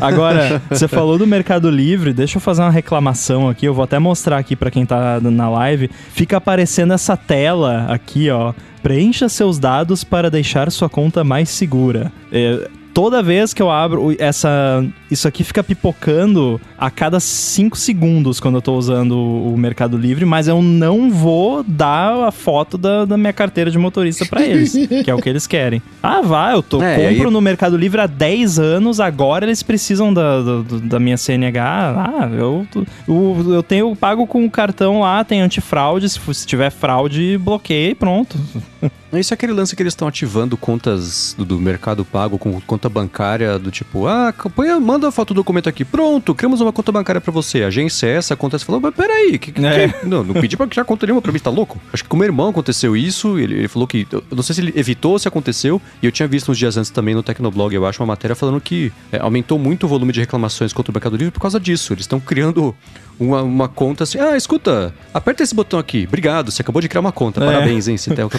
Agora, 0.00 0.31
você 0.68 0.88
falou 0.88 1.18
do 1.18 1.26
Mercado 1.26 1.70
Livre, 1.70 2.12
deixa 2.12 2.36
eu 2.36 2.40
fazer 2.40 2.62
uma 2.62 2.70
reclamação 2.70 3.48
aqui. 3.48 3.66
Eu 3.66 3.74
vou 3.74 3.84
até 3.84 3.98
mostrar 3.98 4.38
aqui 4.38 4.56
pra 4.56 4.70
quem 4.70 4.84
tá 4.84 5.20
na 5.20 5.48
live. 5.48 5.90
Fica 6.12 6.36
aparecendo 6.36 6.92
essa 6.92 7.16
tela 7.16 7.86
aqui, 7.88 8.30
ó. 8.30 8.52
Preencha 8.82 9.28
seus 9.28 9.58
dados 9.58 10.02
para 10.02 10.30
deixar 10.30 10.70
sua 10.70 10.88
conta 10.88 11.22
mais 11.22 11.48
segura. 11.48 12.12
É, 12.32 12.68
toda 12.94 13.22
vez 13.22 13.52
que 13.54 13.62
eu 13.62 13.70
abro 13.70 14.14
essa. 14.18 14.84
Isso 15.10 15.28
aqui 15.28 15.44
fica 15.44 15.62
pipocando 15.62 16.60
a 16.78 16.90
cada 16.90 17.20
5 17.20 17.76
segundos 17.76 18.40
quando 18.40 18.56
eu 18.56 18.62
tô 18.62 18.74
usando 18.76 19.12
o 19.18 19.54
Mercado 19.56 19.96
Livre, 19.96 20.24
mas 20.24 20.48
eu 20.48 20.62
não 20.62 21.10
vou 21.10 21.62
dar 21.62 22.24
a 22.28 22.30
foto 22.32 22.78
da, 22.78 23.04
da 23.04 23.16
minha 23.18 23.32
carteira 23.32 23.70
de 23.70 23.78
motorista 23.78 24.24
pra 24.24 24.42
eles, 24.42 24.72
que 25.04 25.10
é 25.10 25.14
o 25.14 25.18
que 25.20 25.28
eles 25.28 25.46
querem. 25.46 25.82
Ah, 26.02 26.22
vai, 26.22 26.54
eu 26.54 26.62
tô, 26.62 26.82
É, 26.82 26.96
compro 27.10 27.26
aí- 27.28 27.32
no 27.32 27.40
Mercado 27.40 27.76
Livre 27.76 28.00
há 28.00 28.06
10 28.06 28.58
anos, 28.58 29.00
agora 29.00 29.44
eles 29.44 29.62
precisam 29.62 30.12
da, 30.12 30.40
da, 30.40 30.62
da 30.84 30.98
minha 30.98 31.16
CNH. 31.16 31.62
Ah, 31.96 32.30
eu, 32.32 32.66
eu, 33.06 33.46
eu 33.54 33.62
tenho, 33.62 33.90
eu 33.90 33.96
pago 33.96 34.26
com 34.26 34.44
o 34.44 34.50
cartão 34.50 35.00
lá, 35.00 35.22
tem 35.24 35.40
antifraude, 35.42 36.08
se, 36.08 36.18
se 36.34 36.46
tiver 36.46 36.70
fraude, 36.70 37.36
bloqueia 37.38 37.90
e 37.90 37.94
pronto. 37.94 38.38
Isso 39.14 39.32
é 39.32 39.34
aquele 39.34 39.52
lance 39.52 39.76
que 39.76 39.82
eles 39.82 39.92
estão 39.92 40.08
ativando 40.08 40.56
contas 40.56 41.34
do, 41.36 41.44
do 41.44 41.58
Mercado 41.60 42.04
Pago 42.04 42.38
com 42.38 42.58
conta 42.62 42.88
bancária 42.88 43.58
do 43.58 43.70
tipo, 43.70 44.06
ah, 44.06 44.32
põe, 44.54 44.68
manda 44.80 45.06
a 45.08 45.12
foto 45.12 45.34
do 45.34 45.38
documento 45.38 45.68
aqui, 45.68 45.84
pronto, 45.84 46.34
criamos 46.34 46.60
uma 46.62 46.72
conta 46.72 46.90
bancária 46.90 47.20
pra 47.20 47.30
você. 47.30 47.62
A 47.62 47.66
agência 47.66 48.06
é 48.06 48.16
essa, 48.16 48.34
acontece, 48.34 48.64
falou, 48.64 48.80
mas 48.80 48.94
peraí, 48.94 49.38
que, 49.38 49.52
que, 49.52 49.64
É. 49.64 49.88
que- 49.88 50.06
não, 50.06 50.24
não 50.24 50.34
pedi 50.34 50.56
pra 50.56 50.66
criar 50.66 50.84
conta 50.84 51.04
nenhuma 51.06 51.20
pra 51.20 51.30
mim, 51.30 51.38
tá 51.38 51.50
louco? 51.50 51.78
Acho 51.92 52.02
que 52.02 52.08
com 52.08 52.16
o 52.16 52.18
meu 52.18 52.26
irmão 52.26 52.48
aconteceu 52.48 52.96
isso, 52.96 53.38
ele, 53.38 53.54
ele 53.54 53.68
falou 53.68 53.86
que, 53.86 54.06
eu 54.10 54.22
não 54.30 54.42
sei 54.42 54.54
se 54.54 54.60
ele 54.62 54.72
evitou 54.76 55.12
ou 55.12 55.18
se 55.18 55.28
aconteceu, 55.28 55.80
e 56.02 56.06
eu 56.06 56.12
tinha 56.12 56.26
visto 56.26 56.50
uns 56.50 56.56
dias 56.58 56.76
antes 56.78 56.90
também 56.90 57.14
no 57.14 57.22
Tecnoblog, 57.22 57.74
eu 57.74 57.84
acho, 57.86 58.00
uma 58.02 58.06
matéria 58.06 58.34
falando 58.34 58.60
que 58.60 58.90
é, 59.12 59.18
aumentou 59.18 59.58
muito 59.58 59.84
o 59.84 59.88
volume 59.88 60.12
de 60.12 60.20
reclamações 60.20 60.72
contra 60.72 60.90
o 60.90 60.94
Mercado 60.94 61.16
Livre 61.16 61.32
por 61.32 61.40
causa 61.40 61.60
disso. 61.60 61.92
Eles 61.92 62.04
estão 62.04 62.18
criando 62.18 62.74
uma, 63.22 63.42
uma 63.42 63.68
conta 63.68 64.04
assim, 64.04 64.18
ah, 64.18 64.36
escuta, 64.36 64.94
aperta 65.12 65.42
esse 65.42 65.54
botão 65.54 65.78
aqui, 65.78 66.04
obrigado, 66.06 66.50
você 66.50 66.62
acabou 66.62 66.80
de 66.82 66.88
criar 66.88 67.00
uma 67.00 67.12
conta, 67.12 67.42
É. 67.42 67.46
parabéns, 67.46 67.88
hein, 67.88 67.96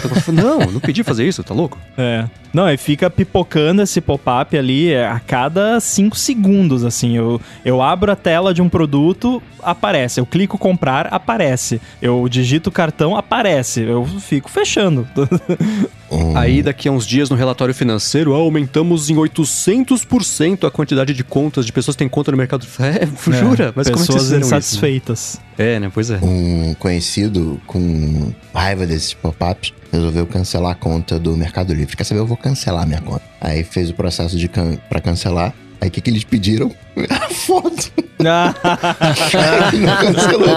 conta. 0.08 0.32
Não, 0.32 0.58
não 0.72 0.80
pedi 0.80 1.02
fazer 1.02 1.26
isso, 1.26 1.42
tá 1.42 1.54
louco? 1.54 1.78
É. 1.96 2.24
Não, 2.52 2.70
e 2.70 2.76
fica 2.76 3.10
pipocando 3.10 3.82
esse 3.82 4.00
pop-up 4.00 4.56
ali 4.56 4.92
é, 4.92 5.06
a 5.06 5.18
cada 5.18 5.80
5 5.80 6.16
segundos, 6.16 6.84
assim. 6.84 7.16
Eu, 7.16 7.40
eu 7.64 7.82
abro 7.82 8.12
a 8.12 8.16
tela 8.16 8.54
de 8.54 8.62
um 8.62 8.68
produto, 8.68 9.42
aparece. 9.60 10.20
Eu 10.20 10.26
clico 10.26 10.56
comprar, 10.56 11.08
aparece. 11.12 11.80
Eu 12.00 12.28
digito 12.28 12.68
o 12.68 12.72
cartão, 12.72 13.16
aparece. 13.16 13.80
Eu 13.80 14.04
fico 14.04 14.48
fechando. 14.48 15.08
Um- 16.14 16.36
Aí, 16.36 16.62
daqui 16.62 16.88
a 16.88 16.92
uns 16.92 17.06
dias 17.06 17.28
no 17.30 17.36
relatório 17.36 17.74
financeiro, 17.74 18.34
ah, 18.34 18.38
aumentamos 18.38 19.10
em 19.10 19.16
800% 19.16 20.66
a 20.66 20.70
quantidade 20.70 21.12
de 21.12 21.24
contas 21.24 21.66
de 21.66 21.72
pessoas 21.72 21.94
que 21.94 21.98
têm 21.98 22.08
conta 22.08 22.30
no 22.30 22.36
mercado. 22.36 22.66
É, 22.78 23.06
jura? 23.32 23.72
Mas 23.74 23.88
como 23.88 24.02
é 24.02 24.06
que 24.06 24.12
vocês 24.12 24.22
fizeram 24.22 24.40
isso? 24.42 24.48
insatisfeitas. 24.54 25.40
É, 25.58 25.78
né? 25.80 25.90
Pois 25.92 26.10
é. 26.10 26.18
Um 26.22 26.74
conhecido 26.78 27.60
com 27.66 28.32
raiva 28.54 28.86
desses 28.86 29.14
pop-ups 29.14 29.72
resolveu 29.92 30.26
cancelar 30.26 30.72
a 30.72 30.74
conta 30.74 31.18
do 31.18 31.36
Mercado 31.36 31.72
Livre. 31.72 31.96
Quer 31.96 32.04
saber? 32.04 32.20
Eu 32.20 32.26
vou 32.26 32.36
cancelar 32.36 32.86
minha 32.86 33.00
conta. 33.00 33.22
Aí 33.40 33.62
fez 33.64 33.90
o 33.90 33.94
processo 33.94 34.36
de 34.36 34.48
can 34.48 34.76
para 34.88 35.00
cancelar. 35.00 35.54
Aí 35.84 35.88
o 35.88 35.90
que, 35.90 36.00
que 36.00 36.08
eles 36.08 36.24
pediram? 36.24 36.72
A 37.10 37.28
foto. 37.28 37.92
Ele 38.18 39.84
não 39.84 39.96
cancelou. 39.98 40.56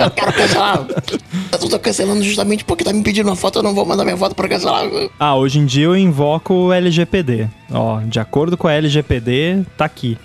Eu 0.00 0.10
quero 0.12 0.32
cancelar. 0.32 0.86
Eu 1.50 1.68
tô 1.68 1.78
cancelando 1.80 2.22
justamente 2.22 2.64
porque 2.64 2.84
tá 2.84 2.92
me 2.92 3.02
pedindo 3.02 3.26
uma 3.26 3.34
foto. 3.34 3.58
Eu 3.58 3.64
não 3.64 3.74
vou 3.74 3.84
mandar 3.84 4.04
minha 4.04 4.16
foto 4.16 4.36
pra 4.36 4.48
cancelar. 4.48 4.84
ah, 5.18 5.34
hoje 5.34 5.58
em 5.58 5.66
dia 5.66 5.86
eu 5.86 5.96
invoco 5.96 6.54
o 6.54 6.72
LGPD. 6.72 7.48
Ó, 7.72 7.98
de 8.00 8.20
acordo 8.20 8.56
com 8.56 8.68
a 8.68 8.72
LGPD, 8.74 9.64
tá 9.76 9.86
aqui. 9.86 10.16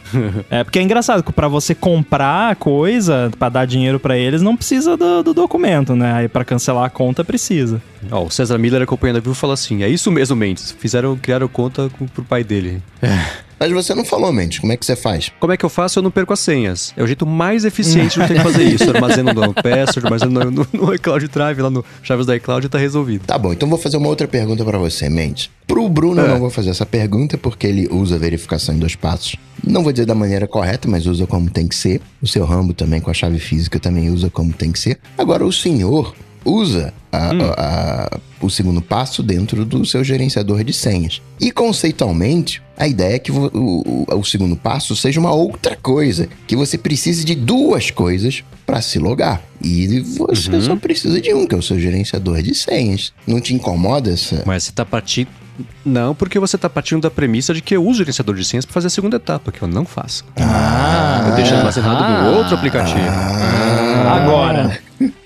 é 0.52 0.64
porque 0.64 0.78
é 0.78 0.84
engraçado 0.84 1.24
que 1.24 1.32
pra 1.32 1.48
você 1.48 1.74
comprar 1.74 2.52
a 2.52 2.56
coisa, 2.56 3.32
pra 3.40 3.50
dar 3.50 3.66
dinheiro 3.66 4.00
pra 4.00 4.16
eles, 4.16 4.44
não 4.44 4.56
precisa 4.56 4.96
do, 4.96 5.24
do 5.24 5.34
documento, 5.34 5.96
né? 5.96 6.14
Aí 6.14 6.28
pra 6.28 6.46
cancelar 6.46 6.86
a 6.86 6.90
conta 6.90 7.24
precisa. 7.24 7.82
Ó, 8.12 8.26
o 8.26 8.30
César 8.30 8.60
Miller 8.60 8.84
acompanhando 8.84 9.18
a 9.18 9.22
Vivo 9.22 9.34
fala 9.34 9.54
assim: 9.56 9.82
é 9.82 9.90
isso 9.90 10.12
mesmo, 10.12 10.36
Mendes. 10.36 10.72
Fizeram, 10.78 11.18
criaram 11.18 11.48
conta 11.48 11.90
com, 11.98 12.06
pro 12.06 12.24
pai 12.24 12.44
dele. 12.44 12.80
Mas 13.64 13.72
você 13.72 13.96
não 13.96 14.04
falou, 14.04 14.34
Mendes. 14.34 14.60
Como 14.60 14.74
é 14.74 14.76
que 14.76 14.86
você 14.86 14.94
faz? 14.94 15.32
Como 15.40 15.54
é 15.54 15.56
que 15.56 15.64
eu 15.64 15.70
faço? 15.70 15.98
Eu 15.98 16.04
não 16.04 16.12
perco 16.12 16.34
as 16.34 16.42
senhas. 16.42 16.94
É 16.98 17.02
o 17.02 17.08
jeito 17.08 17.26
mais 17.26 17.64
eficiente 17.64 18.20
de 18.20 18.28
ter 18.28 18.34
que 18.34 18.44
fazer 18.44 18.64
isso. 18.66 18.90
Armazeno 18.94 19.34
no 19.34 19.54
password, 19.54 20.00
armazeno 20.04 20.52
no, 20.52 20.68
no, 20.74 20.94
iCloud 20.94 21.26
Drive, 21.30 21.62
lá 21.62 21.70
no 21.70 21.86
Chaves 22.02 22.26
da 22.26 22.36
iCloud 22.36 22.68
tá 22.68 22.78
resolvido. 22.78 23.26
Tá 23.26 23.38
bom, 23.38 23.54
então 23.54 23.70
vou 23.70 23.80
fazer 23.80 23.96
uma 23.96 24.10
outra 24.10 24.28
pergunta 24.28 24.66
pra 24.66 24.78
você, 24.78 25.10
Mendes. 25.10 25.50
Pro 25.66 25.88
Bruno 25.88 26.20
eu 26.20 26.28
não 26.28 26.42
vou 26.42 26.50
fazer 26.50 26.72
essa 26.72 26.86
pergunta 26.86 27.38
porque 27.38 27.66
ele 27.66 27.88
usa 27.90 28.20
verificação 28.20 28.76
em 28.76 28.80
dois 28.80 28.98
passos. 28.98 29.38
Não 29.66 29.82
vou 29.82 29.94
dizer 29.94 30.06
da 30.06 30.14
maneira 30.14 30.46
correta, 30.46 30.90
mas 30.90 31.06
usa 31.06 31.26
como 31.26 31.50
tem 31.50 31.66
que 31.66 31.76
ser. 31.76 32.02
O 32.22 32.28
seu 32.28 32.44
Rambo 32.44 32.74
também 32.74 33.00
com 33.00 33.10
a 33.10 33.14
chave 33.14 33.40
física 33.40 33.80
também 33.80 34.10
usa 34.10 34.30
como 34.30 34.52
tem 34.52 34.74
que 34.74 34.80
ser. 34.80 35.00
Agora 35.18 35.46
o 35.46 35.54
senhor 35.54 36.14
usa 36.46 36.94
a- 37.12 37.32
a- 37.58 38.20
o 38.42 38.50
segundo 38.50 38.82
passo 38.82 39.22
dentro 39.24 39.64
do 39.66 39.86
seu 39.86 40.04
gerenciador 40.04 40.64
de 40.64 40.74
senhas. 40.74 41.22
E 41.40 41.52
conceitualmente, 41.52 42.62
a 42.78 42.88
ideia 42.88 43.16
é 43.16 43.20
que 43.20 43.32
o, 43.32 43.46
o- 43.54 44.06
o 44.20 44.24
segundo 44.24 44.56
passo 44.56 44.96
seja 44.96 45.20
uma 45.20 45.32
outra 45.34 45.76
coisa, 45.82 46.28
que 46.48 46.56
você 46.56 46.78
precise 46.78 47.24
de 47.24 47.36
duas 47.36 47.92
coisas 47.92 48.44
para 48.66 48.82
se 48.82 48.98
logar. 49.00 49.42
E 49.62 50.00
você 50.18 50.62
só 50.62 50.76
precisa 50.76 51.20
de 51.22 51.34
um, 51.34 51.46
que 51.46 51.54
é 51.56 51.58
o 51.58 51.62
seu 51.62 51.80
gerenciador 51.80 52.42
de 52.42 52.54
senhas. 52.56 53.14
Não 53.28 53.40
te 53.40 53.54
incomoda 53.54 54.12
essa? 54.12 54.44
Mas 54.46 54.64
você 54.64 54.72
tá 54.72 54.84
partindo. 54.86 55.28
Não, 55.86 56.16
porque 56.16 56.40
você 56.40 56.58
tá 56.58 56.68
partindo 56.68 57.02
da 57.02 57.12
premissa 57.12 57.54
de 57.54 57.62
que 57.62 57.76
eu 57.76 57.82
uso 57.84 57.92
o 57.92 57.98
gerenciador 57.98 58.34
de 58.36 58.44
senhas 58.44 58.66
pra 58.66 58.74
fazer 58.74 58.88
a 58.88 58.90
segunda 58.90 59.18
etapa, 59.18 59.52
que 59.52 59.62
eu 59.62 59.68
não 59.68 59.86
faço. 59.86 60.26
Ah, 60.38 61.26
eu 61.30 61.36
deixo 61.36 61.54
armazenado 61.54 62.24
no 62.32 62.38
outro 62.38 62.56
aplicativo. 62.56 62.98
Agora, 64.10 64.80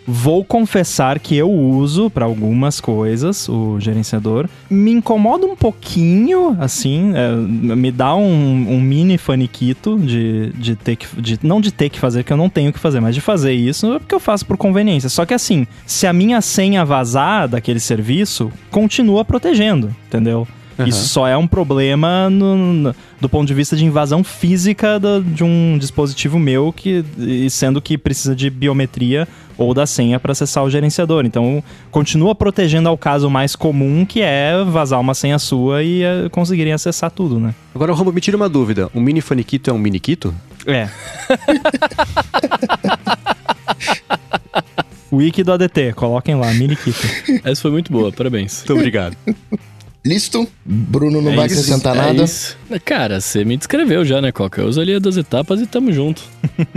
vou 0.05 0.43
confessar 0.43 1.19
que 1.19 1.35
eu 1.35 1.51
uso 1.51 2.09
pra 2.09 2.25
algumas 2.25 2.79
coisas 2.79 3.47
o 3.49 3.79
gerenciador. 3.79 4.47
Me 4.69 4.91
incomoda 4.91 5.45
um 5.45 5.55
pouquinho, 5.55 6.55
assim, 6.59 7.11
é, 7.13 7.35
me 7.35 7.91
dá 7.91 8.15
um, 8.15 8.65
um 8.69 8.79
mini 8.81 9.17
faniquito 9.17 9.97
de, 9.99 10.51
de 10.53 10.75
ter 10.75 10.95
que. 10.95 11.07
De, 11.21 11.39
não 11.43 11.59
de 11.59 11.71
ter 11.71 11.89
que 11.89 11.99
fazer, 11.99 12.23
que 12.23 12.31
eu 12.31 12.37
não 12.37 12.49
tenho 12.49 12.71
que 12.71 12.79
fazer, 12.79 12.99
mas 12.99 13.15
de 13.15 13.21
fazer 13.21 13.53
isso 13.53 13.93
é 13.93 13.99
porque 13.99 14.15
eu 14.15 14.19
faço 14.19 14.45
por 14.45 14.57
conveniência. 14.57 15.09
Só 15.09 15.25
que 15.25 15.33
assim, 15.33 15.67
se 15.85 16.07
a 16.07 16.13
minha 16.13 16.41
senha 16.41 16.85
vazar 16.85 17.47
daquele 17.47 17.79
serviço, 17.79 18.51
continua 18.71 19.25
protegendo, 19.25 19.93
entendeu? 20.07 20.47
Aham. 20.79 20.87
Isso 20.89 21.07
só 21.07 21.27
é 21.27 21.35
um 21.35 21.47
problema 21.47 22.29
no- 22.29 22.55
no- 22.55 22.95
do 23.19 23.27
ponto 23.27 23.47
de 23.47 23.53
vista 23.55 23.75
de 23.75 23.83
invasão 23.83 24.23
física 24.23 24.99
do- 24.99 25.23
de 25.23 25.43
um 25.43 25.75
dispositivo 25.79 26.37
meu, 26.37 26.71
que, 26.71 27.03
e 27.17 27.49
sendo 27.49 27.81
que 27.81 27.97
precisa 27.97 28.35
de 28.35 28.47
biometria 28.47 29.27
ou 29.57 29.73
da 29.73 29.85
senha 29.85 30.19
para 30.19 30.31
acessar 30.31 30.63
o 30.63 30.69
gerenciador. 30.69 31.25
Então, 31.25 31.63
continua 31.91 32.35
protegendo 32.35 32.87
ao 32.89 32.97
caso 32.97 33.29
mais 33.29 33.55
comum, 33.55 34.05
que 34.05 34.21
é 34.21 34.63
vazar 34.63 34.99
uma 34.99 35.13
senha 35.13 35.39
sua 35.39 35.83
e 35.83 36.03
eh, 36.03 36.29
conseguirem 36.31 36.73
acessar 36.73 37.09
tudo, 37.11 37.39
né? 37.39 37.55
Agora, 37.73 37.93
Romo, 37.93 38.11
me 38.11 38.21
tira 38.21 38.37
uma 38.37 38.49
dúvida. 38.49 38.89
Um 38.93 39.01
mini 39.01 39.21
faniquito 39.21 39.69
é 39.69 39.73
um 39.73 39.77
miniquito? 39.77 40.33
É. 40.65 40.89
Wiki 45.11 45.43
do 45.43 45.53
ADT, 45.53 45.93
coloquem 45.95 46.35
lá, 46.35 46.53
minikito. 46.53 46.99
Essa 47.43 47.61
foi 47.61 47.71
muito 47.71 47.91
boa, 47.91 48.11
parabéns. 48.11 48.57
Muito 48.59 48.73
obrigado. 48.73 49.15
Listo? 50.05 50.47
Bruno 50.65 51.21
não 51.21 51.31
É 51.33 51.35
vai 51.35 51.47
isso, 51.47 51.55
acrescentar 51.59 51.95
é 51.95 51.99
nada? 51.99 52.23
isso. 52.23 52.57
Cara, 52.85 53.19
você 53.19 53.43
me 53.43 53.57
descreveu 53.57 54.05
já, 54.05 54.21
né, 54.21 54.31
Coca? 54.31 54.61
Eu 54.61 54.69
ali 54.79 54.93
as 54.93 55.01
duas 55.01 55.17
etapas 55.17 55.59
e 55.61 55.65
tamo 55.65 55.91
junto. 55.91 56.23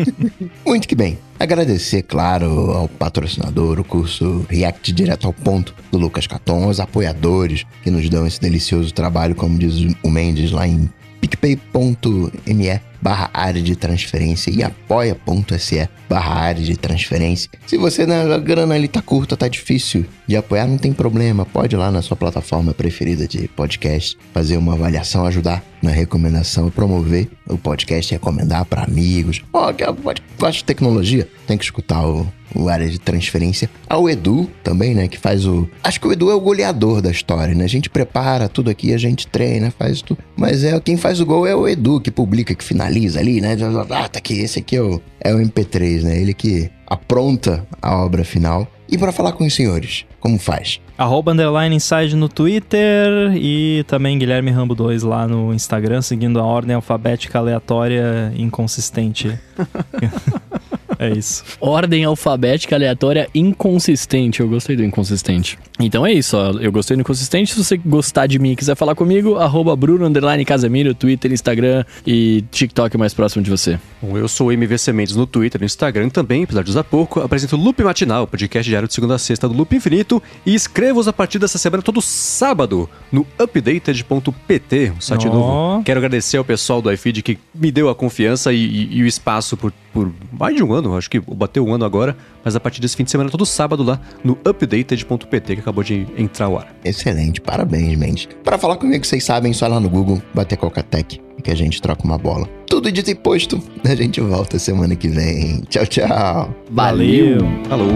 Muito 0.66 0.88
que 0.88 0.94
bem. 0.96 1.18
Agradecer, 1.38 2.02
claro, 2.02 2.70
ao 2.72 2.88
patrocinador, 2.88 3.78
o 3.80 3.84
curso 3.84 4.44
React 4.48 4.92
Direto 4.92 5.26
ao 5.26 5.32
Ponto 5.32 5.74
do 5.90 5.98
Lucas 5.98 6.26
Caton, 6.26 6.64
aos 6.64 6.80
apoiadores 6.80 7.64
que 7.82 7.90
nos 7.90 8.08
dão 8.10 8.26
esse 8.26 8.40
delicioso 8.40 8.92
trabalho, 8.92 9.34
como 9.34 9.56
diz 9.58 9.74
o 10.02 10.10
Mendes 10.10 10.50
lá 10.50 10.66
em 10.66 10.90
picpay.me 11.20 12.80
barra 13.02 13.30
área 13.32 13.62
de 13.62 13.74
transferência 13.74 14.50
e 14.50 14.62
apoia.se 14.62 15.88
barra 16.08 16.34
área 16.34 16.62
de 16.62 16.76
transferência. 16.76 17.48
Se 17.66 17.78
você, 17.78 18.06
né, 18.06 18.22
a 18.32 18.38
grana 18.38 18.74
ali 18.74 18.88
tá 18.88 19.00
curta, 19.00 19.36
tá 19.36 19.48
difícil 19.48 20.04
de 20.26 20.36
apoiar, 20.36 20.66
não 20.66 20.76
tem 20.76 20.92
problema. 20.92 21.46
Pode 21.46 21.74
ir 21.74 21.78
lá 21.78 21.90
na 21.90 22.02
sua 22.02 22.16
plataforma 22.16 22.74
preferida 22.74 23.26
de 23.26 23.48
podcast, 23.48 24.18
fazer 24.34 24.58
uma 24.58 24.74
avaliação, 24.74 25.24
ajudar 25.24 25.64
na 25.82 25.90
recomendação, 25.90 26.68
promover 26.68 27.28
o 27.46 27.56
podcast, 27.56 28.12
recomendar 28.12 28.66
para 28.66 28.82
amigos. 28.84 29.42
Ó, 29.52 29.72
que 29.72 29.84
pode- 29.94 30.22
gosta 30.38 30.58
de 30.58 30.64
tecnologia, 30.64 31.26
tem 31.46 31.56
que 31.56 31.64
escutar 31.64 32.06
o, 32.06 32.30
o 32.54 32.68
área 32.68 32.88
de 32.88 32.98
transferência. 32.98 33.70
Ao 33.88 34.08
Edu 34.08 34.50
também, 34.62 34.94
né, 34.94 35.08
que 35.08 35.18
faz 35.18 35.46
o... 35.46 35.68
Acho 35.82 36.00
que 36.00 36.08
o 36.08 36.12
Edu 36.12 36.30
é 36.30 36.34
o 36.34 36.40
goleador 36.40 37.00
da 37.00 37.10
história, 37.10 37.54
né? 37.54 37.64
A 37.64 37.68
gente 37.68 37.90
prepara 37.90 38.48
tudo 38.48 38.70
aqui, 38.70 38.92
a 38.92 38.98
gente 38.98 39.26
treina, 39.26 39.70
faz 39.70 40.02
tudo. 40.02 40.18
Mas 40.36 40.64
é 40.64 40.78
quem 40.80 40.96
faz 40.96 41.20
o 41.20 41.26
gol 41.26 41.46
é 41.46 41.54
o 41.54 41.68
Edu, 41.68 42.00
que 42.00 42.10
publica, 42.10 42.54
que 42.54 42.64
finaliza 42.64 43.20
ali, 43.20 43.40
né? 43.40 43.56
Ah, 43.90 44.08
tá 44.08 44.18
aqui, 44.18 44.40
esse 44.40 44.58
aqui 44.58 44.76
é 44.76 44.82
o, 44.82 45.00
é 45.20 45.34
o 45.34 45.38
MP3, 45.38 46.02
né? 46.02 46.20
Ele 46.20 46.34
que 46.34 46.70
apronta 46.86 47.66
a 47.80 47.96
obra 47.96 48.24
final. 48.24 48.66
E 48.88 48.98
para 48.98 49.12
falar 49.12 49.32
com 49.32 49.46
os 49.46 49.54
senhores, 49.54 50.04
como 50.18 50.38
faz? 50.38 50.80
Arroba 51.00 51.32
Underline 51.32 51.74
Inside 51.74 52.14
no 52.14 52.28
Twitter 52.28 53.34
e 53.34 53.82
também 53.86 54.18
Guilherme 54.18 54.50
Rambo 54.50 54.74
2 54.74 55.02
lá 55.02 55.26
no 55.26 55.54
Instagram, 55.54 56.02
seguindo 56.02 56.38
a 56.38 56.44
ordem 56.44 56.76
alfabética 56.76 57.38
aleatória 57.38 58.30
inconsistente. 58.36 59.32
é 60.98 61.10
isso. 61.10 61.42
Ordem 61.58 62.04
alfabética 62.04 62.76
aleatória 62.76 63.30
inconsistente. 63.34 64.40
Eu 64.40 64.48
gostei 64.48 64.76
do 64.76 64.84
inconsistente. 64.84 65.58
Então 65.78 66.06
é 66.06 66.12
isso, 66.12 66.36
ó. 66.36 66.50
Eu 66.60 66.70
gostei 66.70 66.94
do 66.94 67.00
inconsistente. 67.00 67.54
Se 67.54 67.64
você 67.64 67.78
gostar 67.78 68.26
de 68.26 68.38
mim 68.38 68.52
e 68.52 68.56
quiser 68.56 68.76
falar 68.76 68.94
comigo, 68.94 69.36
arroba 69.36 69.74
Bruno 69.74 70.04
Underline 70.04 70.44
Casemiro, 70.44 70.94
Twitter, 70.94 71.32
Instagram 71.32 71.82
e 72.06 72.44
TikTok 72.50 72.98
mais 72.98 73.14
próximo 73.14 73.42
de 73.42 73.50
você. 73.50 73.78
Bom, 74.02 74.18
eu 74.18 74.28
sou 74.28 74.48
o 74.48 74.52
MV 74.52 74.76
Sementes 74.76 75.16
no 75.16 75.26
Twitter, 75.26 75.58
no 75.58 75.64
Instagram 75.64 76.10
também, 76.10 76.44
apesar 76.44 76.62
de 76.62 76.68
usar 76.68 76.84
pouco. 76.84 77.20
Apresento 77.20 77.56
o 77.56 77.58
Loop 77.58 77.82
Matinal, 77.82 78.26
podcast 78.26 78.68
diário 78.68 78.86
de 78.86 78.92
segunda 78.92 79.14
a 79.14 79.18
sexta 79.18 79.48
do 79.48 79.54
Loop 79.54 79.74
Infinito. 79.74 80.22
E 80.44 80.54
escrevo-os 80.90 81.06
a 81.08 81.12
partir 81.12 81.38
dessa 81.38 81.56
semana 81.56 81.82
todo 81.82 82.02
sábado 82.02 82.88
no 83.12 83.24
updated.pt, 83.38 84.92
um 84.96 85.00
site 85.00 85.28
Ó. 85.28 85.32
novo. 85.32 85.84
Quero 85.84 85.98
agradecer 86.00 86.36
ao 86.36 86.44
pessoal 86.44 86.82
do 86.82 86.90
iFeed 86.92 87.22
que 87.22 87.38
me 87.54 87.70
deu 87.70 87.88
a 87.88 87.94
confiança 87.94 88.52
e, 88.52 88.56
e- 88.58 88.98
e 88.98 89.02
o 89.02 89.06
espaço 89.06 89.56
por, 89.56 89.72
por 89.92 90.10
mais 90.32 90.56
de 90.56 90.64
um 90.64 90.72
ano, 90.72 90.96
acho 90.96 91.08
que 91.08 91.20
bateu 91.20 91.64
um 91.64 91.72
ano 91.72 91.84
agora, 91.84 92.16
mas 92.44 92.56
a 92.56 92.60
partir 92.60 92.80
desse 92.80 92.96
fim 92.96 93.04
de 93.04 93.10
semana, 93.12 93.30
todo 93.30 93.46
sábado 93.46 93.84
lá 93.84 94.00
no 94.24 94.32
updated.pt, 94.44 95.54
que 95.54 95.60
acabou 95.60 95.84
de 95.84 96.06
entrar 96.18 96.46
ao 96.46 96.58
ar. 96.58 96.74
Excelente, 96.84 97.40
parabéns, 97.40 97.96
Mendes. 97.96 98.28
Para 98.42 98.58
falar 98.58 98.76
comigo, 98.76 99.04
vocês 99.06 99.22
sabem, 99.24 99.52
só 99.52 99.68
lá 99.68 99.78
no 99.78 99.88
Google, 99.88 100.20
bater 100.34 100.56
Cocatec 100.58 101.20
e 101.38 101.42
que 101.42 101.50
a 101.52 101.54
gente 101.56 101.80
troca 101.80 102.02
uma 102.04 102.18
bola. 102.18 102.48
Tudo 102.66 102.90
dito 102.90 103.10
e 103.10 103.14
posto, 103.14 103.62
a 103.84 103.94
gente 103.94 104.20
volta 104.20 104.58
semana 104.58 104.96
que 104.96 105.08
vem. 105.08 105.60
Tchau, 105.68 105.86
tchau. 105.86 106.54
Valeu. 106.70 107.38
Falou! 107.68 107.90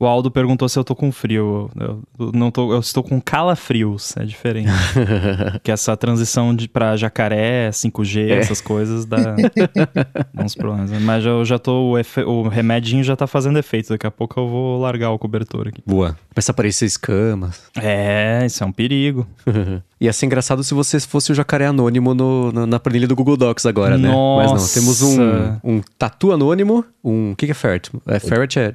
O 0.00 0.06
Aldo 0.06 0.30
perguntou 0.30 0.66
se 0.66 0.78
eu 0.78 0.82
tô 0.82 0.96
com 0.96 1.12
frio. 1.12 1.70
Eu, 1.78 2.02
não 2.32 2.50
tô, 2.50 2.72
eu 2.72 2.80
estou 2.80 3.02
com 3.02 3.20
calafrios, 3.20 4.16
é 4.16 4.24
diferente. 4.24 4.70
que 5.62 5.70
essa 5.70 5.94
transição 5.94 6.56
de, 6.56 6.66
pra 6.66 6.96
jacaré, 6.96 7.68
5G, 7.68 8.30
essas 8.30 8.62
coisas, 8.62 9.04
dá, 9.04 9.36
dá 10.32 10.42
uns 10.42 10.54
problemas. 10.54 10.90
Mas 11.02 11.26
eu 11.26 11.44
já 11.44 11.58
tô. 11.58 11.90
O, 11.90 11.98
efe, 11.98 12.22
o 12.22 12.48
remedinho 12.48 13.04
já 13.04 13.14
tá 13.14 13.26
fazendo 13.26 13.58
efeito. 13.58 13.90
Daqui 13.90 14.06
a 14.06 14.10
pouco 14.10 14.40
eu 14.40 14.48
vou 14.48 14.80
largar 14.80 15.10
o 15.10 15.18
cobertor 15.18 15.68
aqui. 15.68 15.82
Boa. 15.84 16.16
Começa 16.34 16.50
a 16.50 16.54
aparecer 16.54 16.86
escamas. 16.86 17.62
É, 17.76 18.46
isso 18.46 18.64
é 18.64 18.66
um 18.66 18.72
perigo. 18.72 19.26
Ia 20.00 20.12
ser 20.14 20.24
engraçado 20.26 20.64
se 20.64 20.72
você 20.72 20.98
fosse 20.98 21.30
o 21.30 21.34
jacaré 21.34 21.66
anônimo 21.66 22.14
no- 22.14 22.50
no- 22.50 22.64
na 22.66 22.78
planilha 22.80 23.06
do 23.06 23.14
Google 23.14 23.36
Docs 23.36 23.66
agora, 23.66 23.98
né? 23.98 24.08
Nossa. 24.08 24.54
Mas 24.54 24.62
não, 24.62 24.68
temos 24.82 25.02
um, 25.02 25.20
um 25.62 25.82
tatu 25.98 26.32
anônimo, 26.32 26.82
um... 27.04 27.32
O 27.32 27.36
que, 27.36 27.44
que 27.44 27.52
é 27.52 27.54
ferret? 27.54 27.90
É, 28.06 28.18
ferret 28.18 28.58
é... 28.58 28.74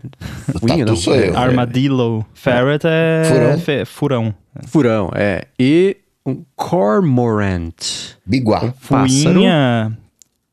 unha, 0.61 0.77
tatu 0.77 0.85
não? 0.85 0.95
sou 0.95 1.15
É, 1.15 1.29
eu. 1.29 1.37
Armadillo. 1.37 2.23
Ferret 2.35 2.81
é. 2.85 3.23
Furão. 3.27 3.59
fe- 3.59 3.85
furão. 3.85 4.35
Furão, 4.67 5.09
é. 5.15 5.45
E 5.59 5.97
um 6.23 6.43
cormorant. 6.55 7.73
Biguá. 8.25 8.71
Fuinha. 8.79 9.97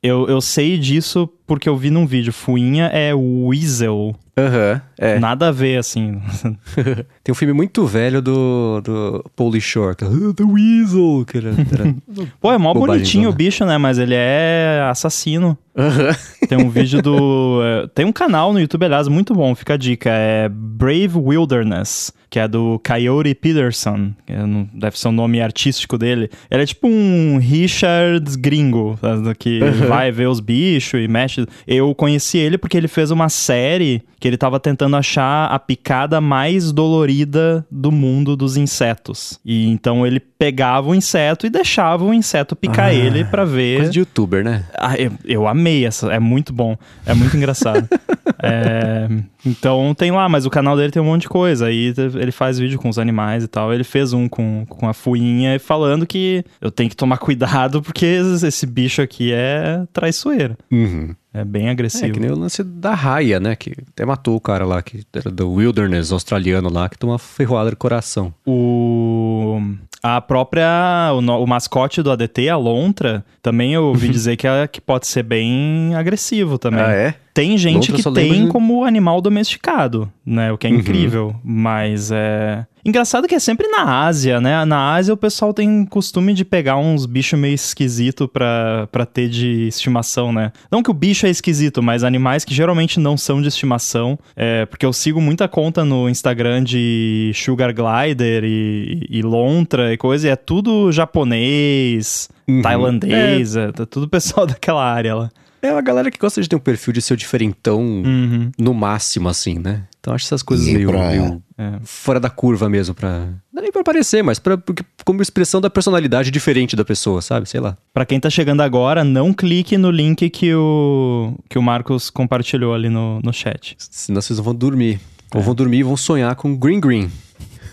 Eu, 0.03 0.27
eu 0.29 0.41
sei 0.41 0.79
disso 0.79 1.29
porque 1.47 1.69
eu 1.69 1.77
vi 1.77 1.91
num 1.91 2.07
vídeo. 2.07 2.33
Fuinha 2.33 2.87
é 2.87 3.15
weasel. 3.15 4.17
Aham, 4.37 4.81
é. 4.97 5.19
Nada 5.19 5.49
a 5.49 5.53
ver, 5.53 5.77
assim. 5.79 6.21
Tem 7.23 7.33
um 7.33 7.35
filme 7.35 7.53
muito 7.53 7.87
velho 7.87 8.23
do, 8.23 8.81
do 8.83 9.25
Pauly 9.37 9.61
Shore, 9.61 9.95
que 9.95 10.05
é 10.05 10.07
"Ah, 10.07 10.33
The 10.35 10.45
Weasel, 10.45 11.25
que 11.27 11.39
era... 11.39 11.51
era... 11.51 11.95
Pô, 12.41 12.51
é 12.53 12.57
mó 12.59 12.73
bonitinho 12.73 13.29
o 13.29 13.33
né? 13.33 13.37
bicho, 13.37 13.65
né? 13.67 13.77
Mas 13.77 13.99
ele 13.99 14.15
é 14.17 14.87
assassino. 14.91 15.57
Aham. 15.77 16.15
Tem 16.49 16.59
um 16.59 16.69
vídeo 16.71 17.01
do. 17.01 17.61
é, 17.63 17.87
Tem 17.95 18.05
um 18.05 18.13
canal 18.13 18.53
no 18.53 18.61
YouTube, 18.61 18.85
aliás, 18.85 19.09
muito 19.09 19.35
bom, 19.35 19.55
fica 19.55 19.75
a 19.75 19.77
dica. 19.77 20.11
É 20.11 20.49
Brave 20.49 21.17
Wilderness, 21.19 22.13
que 22.29 22.39
é 22.39 22.47
do 22.49 22.81
Coyote 22.87 23.35
Peterson. 23.35 24.13
não- 24.29 24.69
deve 24.75 24.99
ser 24.99 25.09
o 25.09 25.13
nome 25.13 25.41
artístico 25.41 25.97
dele. 25.97 26.29
Ele 26.51 26.63
é 26.63 26.67
tipo 26.67 26.89
um 26.89 27.39
Richard 27.39 28.37
gringo, 28.39 28.99
sabe, 29.01 29.35
que 29.35 29.61
vai 29.89 30.11
ver 30.13 30.29
os 30.29 30.41
bichos 30.41 31.01
e 31.01 31.09
mexe. 31.09 31.47
Eu 31.67 31.95
conheci 31.95 32.39
ele 32.39 32.59
porque 32.59 32.77
ele 32.77 32.89
fez 32.89 33.11
uma 33.11 33.29
série 33.29 34.03
que 34.21 34.29
ele 34.29 34.37
tava 34.37 34.61
tentando 34.61 34.95
achar 34.97 35.47
a 35.47 35.59
picada 35.59 36.21
mais 36.21 36.71
dolorida 36.71 37.67
do 37.71 37.91
mundo 37.91 38.37
dos 38.37 38.57
insetos. 38.57 39.39
E 39.45 39.69
então 39.69 40.07
ele 40.07 40.21
pegava 40.21 40.89
o 40.91 40.95
inseto 40.95 41.45
e 41.47 41.51
deixava 41.51 42.05
o 42.05 42.15
inseto 42.15 42.55
picar 42.55 42.87
Ah, 42.91 42.95
ele 42.95 43.25
pra 43.25 43.45
ver. 43.45 43.77
Coisa 43.79 43.91
de 43.93 43.99
youtuber, 44.01 44.45
né? 44.45 44.65
Ah, 44.79 44.97
eu, 44.97 45.13
eu 45.25 45.49
amei 45.49 45.62
essa, 45.69 46.13
é 46.13 46.19
muito 46.19 46.53
bom, 46.53 46.77
é 47.07 47.15
muito 47.15 47.37
engraçado. 47.37 47.89
É, 48.45 49.09
então 49.47 49.95
tem 49.95 50.11
lá, 50.11 50.29
mas 50.29 50.45
o 50.45 50.51
canal 50.51 50.77
dele 50.77 50.91
tem 50.91 51.01
um 51.01 51.05
monte 51.05 51.23
de 51.23 51.29
coisa. 51.29 51.67
Aí 51.67 51.95
ele 51.97 52.33
faz 52.33 52.59
vídeo 52.59 52.77
com 52.77 52.89
os 52.89 52.99
animais 52.99 53.45
e 53.45 53.49
tal. 53.49 53.73
Ele 53.73 53.85
fez 53.85 54.13
um 54.13 54.29
com, 54.29 54.67
com 54.69 54.89
a 54.89 54.93
fuinha 54.93 55.59
falando 55.61 56.05
que 56.05 56.45
eu 56.61 56.71
tenho 56.71 56.91
que 56.91 56.97
tomar 56.97 57.19
cuidado 57.19 57.81
porque 57.81 58.05
esse 58.05 58.67
bicho 58.67 59.01
aqui 59.01 59.33
é 59.33 59.85
traiçoeiro. 59.93 60.57
Uhum. 60.73 61.15
É 61.35 61.45
bem 61.45 61.69
É, 61.69 61.71
agressivo. 61.71 62.13
que 62.13 62.21
nem 62.21 62.31
o 62.31 62.37
lance 62.39 62.63
da 62.63 62.95
raia, 62.95 63.41
né? 63.41 63.57
Que 63.57 63.73
até 63.89 64.05
matou 64.05 64.37
o 64.37 64.41
cara 64.41 64.67
lá, 64.67 64.83
que 64.83 65.03
era 65.15 65.31
do 65.31 65.51
Wilderness 65.53 66.13
australiano 66.13 66.71
lá, 66.71 66.89
que 66.89 66.99
tomou 66.99 67.13
uma 67.15 67.19
ferroada 67.19 67.71
de 67.71 67.77
coração. 67.77 68.35
O 68.47 69.61
a 70.03 70.21
própria 70.21 71.11
o, 71.15 71.19
o 71.19 71.47
mascote 71.47 72.03
do 72.03 72.11
ADT, 72.11 72.49
a 72.49 72.57
lontra, 72.57 73.25
também 73.41 73.73
eu 73.73 73.85
ouvi 73.85 74.09
dizer 74.11 74.37
que, 74.37 74.47
é, 74.47 74.67
que 74.67 74.81
pode 74.81 75.07
ser 75.07 75.23
bem 75.23 75.95
agressivo 75.95 76.59
também. 76.59 76.81
é? 76.83 77.15
Tem 77.35 77.57
gente 77.57 77.91
que 77.93 78.03
tem 78.13 78.45
de- 78.45 78.51
como 78.51 78.85
animal 78.85 79.21
domesticado, 79.23 80.13
né? 80.25 80.53
O 80.53 80.59
que 80.59 80.67
é 80.67 80.71
Uhum. 80.71 80.77
incrível. 80.77 81.35
Mas 81.43 82.11
é. 82.13 82.67
Engraçado 82.85 83.29
que 83.29 83.35
é 83.35 83.39
sempre 83.39 83.69
na 83.69 84.05
Ásia, 84.05 84.41
né? 84.41 84.65
Na 84.65 84.93
Ásia 84.95 85.15
o 85.15 85.17
pessoal 85.17 85.55
tem 85.55 85.85
costume 85.87 86.35
de 86.35 86.45
pegar 86.45 86.77
uns 86.77 87.07
bichos 87.07 87.39
meio 87.39 87.55
esquisito 87.55 88.27
pra, 88.29 88.89
pra 88.91 89.07
ter 89.07 89.29
de 89.29 89.69
estimação, 89.69 90.33
né? 90.33 90.53
Não 90.71 90.83
que 90.83 90.91
o 90.91 90.95
bicho 90.95 91.25
é 91.25 91.31
esquisito, 91.31 91.81
mas 91.83 92.03
animais 92.05 92.45
que 92.45 92.53
geralmente 92.53 92.99
não 93.01 93.17
são 93.17 93.41
de 93.41 93.47
estimação. 93.49 94.19
É, 94.37 94.67
porque 94.67 94.85
eu 94.85 94.93
sigo 94.93 95.21
muita 95.21 95.47
conta 95.49 95.85
no 95.85 96.09
Instagram 96.11 96.63
de 96.65 97.31
Sugar 97.35 97.73
Glider 97.73 98.43
e, 98.45 99.07
e 99.09 99.23
Lontra 99.23 99.93
e 99.93 99.97
coisa, 99.97 100.27
e 100.27 100.31
é 100.31 100.37
tudo 100.37 100.91
japonês, 100.93 102.29
Uhum. 102.49 102.61
tailandês, 102.61 103.55
é, 103.57 103.71
tá 103.71 103.87
tudo 103.87 104.09
pessoal 104.09 104.45
daquela 104.47 104.85
área 104.85 105.15
lá. 105.15 105.31
É 105.63 105.71
uma 105.73 105.81
galera 105.81 106.11
que 106.11 106.19
gosta 106.19 106.43
de 106.43 106.49
ter 106.49 106.57
um 106.57 106.61
perfil 106.61 106.93
de 106.93 107.01
ser 107.01 107.15
o 107.15 107.17
diferentão 107.17 107.81
Uhum. 107.81 108.51
no 108.59 108.75
máximo, 108.75 109.29
assim, 109.29 109.59
né? 109.61 109.85
Então 110.01 110.13
acho 110.13 110.25
essas 110.27 110.43
coisas 110.43 110.67
E 110.67 110.75
meio, 110.75 110.89
pra- 110.91 111.09
meio 111.11 111.41
É. 111.57 111.79
fora 111.85 112.19
da 112.19 112.29
curva 112.29 112.69
mesmo, 112.69 112.93
pra. 112.95 113.21
Não 113.53 113.61
é 113.61 113.63
nem 113.63 113.71
pra 113.71 113.81
aparecer, 113.83 114.25
mas 114.25 114.41
pra, 114.41 114.59
porque- 114.59 114.83
como 115.05 115.23
expressão 115.23 115.61
da 115.61 115.71
personalidade 115.71 116.33
diferente 116.33 116.75
da 116.75 116.85
pessoa, 116.85 117.23
sabe? 117.23 117.49
Sei 117.49 117.61
lá. 117.61 117.77
Pra 117.95 118.05
quem 118.05 118.19
tá 118.19 118.29
chegando 118.29 118.61
agora, 118.63 119.05
não 119.05 119.33
clique 119.33 119.79
no 119.79 119.91
link 119.93 120.29
que 120.31 120.53
o, 120.53 121.39
que 121.49 121.57
o 121.57 121.63
Marcos 121.63 122.11
compartilhou 122.11 122.75
ali 122.75 122.89
no, 122.89 123.21
no 123.21 123.33
chat. 123.33 123.77
Senão 123.79 124.21
vocês 124.21 124.41
vão 124.41 124.53
dormir. 124.55 124.99
Ou 125.33 125.41
vão 125.41 125.55
dormir 125.55 125.79
e 125.79 125.83
vão 125.85 125.97
sonhar 125.97 126.35
com 126.35 126.57
Green 126.57 126.81
Green. 126.81 127.09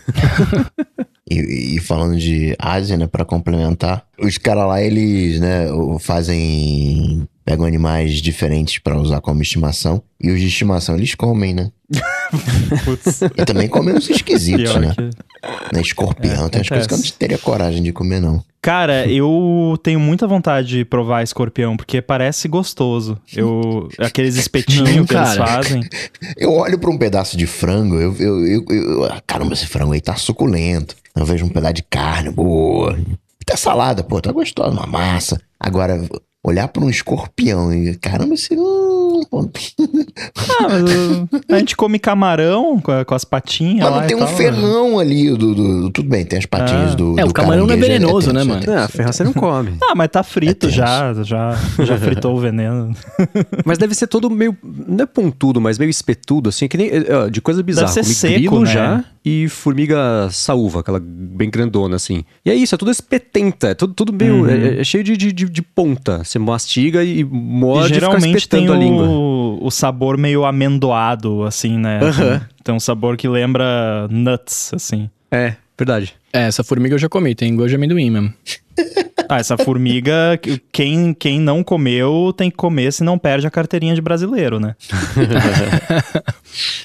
E, 1.32 1.76
e 1.76 1.80
falando 1.80 2.18
de 2.18 2.56
Ásia, 2.58 2.98
né, 2.98 3.06
pra 3.06 3.24
complementar, 3.24 4.04
os 4.20 4.40
caras 4.40 4.68
lá, 4.68 4.82
eles, 4.82 5.40
né, 5.40 5.68
fazem. 6.00 7.28
Pegam 7.50 7.66
animais 7.66 8.22
diferentes 8.22 8.78
pra 8.78 8.96
usar 9.00 9.20
como 9.22 9.42
estimação. 9.42 10.04
E 10.22 10.30
os 10.30 10.40
de 10.40 10.46
estimação 10.48 10.96
eles 10.96 11.16
comem, 11.16 11.54
né? 11.54 11.72
Putz, 12.86 13.22
E 13.24 13.44
também 13.46 13.68
comem 13.68 13.96
uns 13.96 14.08
esquisitos, 14.08 14.72
pior 14.72 14.80
né? 14.80 14.94
que... 14.96 15.02
né? 15.76 15.82
Escorpião, 15.82 16.46
É, 16.46 16.50
tem 16.50 16.60
umas 16.60 16.70
coisas 16.70 16.86
que 16.88 16.94
eu 16.94 16.98
não 17.00 17.06
teria 17.18 17.38
coragem 17.40 17.82
de 17.82 17.92
comer, 17.92 18.20
não. 18.22 18.44
Cara, 18.62 19.08
eu 19.08 19.80
tenho 19.82 20.00
muita 20.00 20.28
vontade 20.28 20.68
de 20.68 20.86
provar 20.86 21.24
escorpião, 21.24 21.76
porque 21.76 22.02
parece 22.04 22.48
gostoso. 22.48 23.18
Eu, 23.36 23.90
aqueles 23.98 24.36
espetinhos 24.38 24.96
Não, 24.96 25.06
que 25.06 25.16
eles 25.16 25.36
fazem. 25.36 25.82
Eu 26.38 26.52
olho 26.54 26.78
pra 26.78 26.92
um 26.92 26.98
pedaço 27.00 27.36
de 27.36 27.48
frango, 27.48 27.96
eu, 27.96 28.16
eu, 28.20 28.46
eu, 28.46 28.66
eu- 28.70 29.10
caramba, 29.26 29.54
esse 29.54 29.66
frango 29.66 29.94
aí 29.94 30.02
tá 30.02 30.16
suculento. 30.16 30.96
Eu 31.16 31.26
vejo 31.26 31.46
um 31.46 31.50
pedaço 31.50 31.74
de 31.74 31.84
carne 31.84 32.30
boa. 32.30 33.00
Até 33.42 33.56
salada, 33.56 34.04
pô, 34.04 34.22
tá 34.22 34.32
gostosa, 34.32 34.70
uma 34.70 34.86
massa. 34.86 35.42
Agora, 35.60 36.00
olhar 36.44 36.68
pra 36.70 36.84
um 36.84 36.90
escorpião 36.90 37.72
e, 37.74 37.96
caramba, 37.96 38.34
esse. 38.34 38.54
Ah, 38.56 40.60
mas 40.70 41.42
a 41.52 41.60
gente 41.60 41.76
come 41.76 42.00
camarão 42.00 42.80
com, 42.80 42.92
a- 42.92 43.04
com 43.06 43.14
as 43.14 43.26
patinhas 43.26 43.82
Mas 43.84 43.92
lá 43.92 43.98
não 43.98 44.06
e 44.06 44.08
tem 44.08 44.16
um 44.16 44.20
tal, 44.22 44.30
né? 44.30 44.36
ferrão 44.38 45.00
ali 45.00 45.30
do, 45.36 45.54
do- 45.54 45.90
Tudo 45.92 46.10
bem, 46.10 46.26
tem 46.26 46.40
as 46.40 46.46
patinhas 46.46 46.94
Ah. 46.94 46.96
do. 46.96 47.20
É, 47.20 47.24
do 47.24 47.30
o 47.30 47.34
camarão 47.34 47.68
não 47.68 47.74
é 47.74 47.78
venenoso, 47.78 48.32
né, 48.32 48.40
tenso, 48.40 48.50
mano? 48.50 48.62
é 48.62 48.66
tenso. 48.66 48.80
Ah, 48.80 48.88
ferrar 48.88 49.14
você 49.14 49.24
não 49.24 49.34
come. 49.34 49.74
Ah, 49.84 49.94
mas 49.96 50.10
tá 50.10 50.24
frito 50.24 50.68
É 50.68 50.72
já, 50.72 51.14
já, 51.24 51.58
já 51.84 51.98
fritou 51.98 52.36
o 52.36 52.40
veneno. 52.40 52.94
Mas 53.66 53.78
deve 53.78 53.94
ser 53.94 54.08
todo 54.08 54.30
meio. 54.30 54.58
Não 54.64 55.04
é 55.04 55.06
pontudo, 55.06 55.60
mas 55.62 55.78
meio 55.78 55.90
espetudo, 55.90 56.50
assim, 56.50 56.68
que 56.68 56.78
nem. 56.78 56.88
eh, 56.90 57.30
De 57.30 57.42
coisa 57.42 57.62
bizarra. 57.62 57.88
ser 57.90 58.02
Comi 58.04 58.14
seco, 58.16 58.34
grilo 58.36 58.60
né? 58.62 58.66
já 58.72 59.04
e 59.24 59.48
formiga 59.50 60.30
saúva, 60.32 60.80
aquela 60.80 61.00
bem 61.04 61.50
grandona, 61.50 61.96
assim. 61.98 62.24
E 62.46 62.50
é 62.50 62.56
isso, 62.56 62.74
é 62.74 62.78
tudo 62.78 62.90
espetenta, 62.92 63.68
é 63.70 63.74
tudo, 63.74 63.94
tudo 63.94 64.14
meio. 64.14 64.44
Uhum. 64.44 64.50
É, 64.50 64.80
é 64.80 64.84
cheio 64.84 65.04
de, 65.04 65.16
de, 65.18 65.32
de- 65.32 65.50
de 65.50 65.62
ponta. 65.62 66.24
Você 66.24 66.40
mastiga 66.40 67.04
e 67.04 67.24
morde 67.24 67.94
e 67.94 67.98
e 67.98 68.00
fica 68.00 68.00
geralmente 68.00 68.48
tem 68.48 68.64
espetando 68.64 68.74
a 68.74 68.78
língua. 68.78 69.08
o, 69.08 69.60
o 69.66 69.70
sabor 69.72 70.18
meio 70.18 70.46
amendoado, 70.46 71.44
assim, 71.44 71.78
né? 71.78 72.00
Aham. 72.02 72.42
Tem 72.64 72.74
um 72.74 72.80
sabor 72.80 73.18
que 73.18 73.28
lembra 73.28 74.08
nuts, 74.10 74.72
assim. 74.74 75.10
É, 75.32 75.56
verdade. 75.78 76.14
É, 76.32 76.44
essa 76.48 76.64
formiga 76.64 76.96
eu 76.96 77.00
já 77.00 77.10
comi, 77.10 77.34
tem 77.36 77.56
gosto 77.56 77.70
de 77.70 77.76
amendoim 77.76 78.10
mesmo. 78.10 78.34
Ah, 79.30 79.38
essa 79.38 79.56
formiga, 79.58 80.40
quem, 80.72 81.14
quem 81.14 81.40
não 81.40 81.64
comeu 81.64 82.34
tem 82.36 82.50
que 82.50 82.58
comer, 82.58 82.92
se 82.92 83.04
não 83.04 83.18
perde 83.18 83.46
a 83.46 83.52
carteirinha 83.52 83.94
de 83.94 84.02
brasileiro, 84.02 84.60
né? 84.60 84.76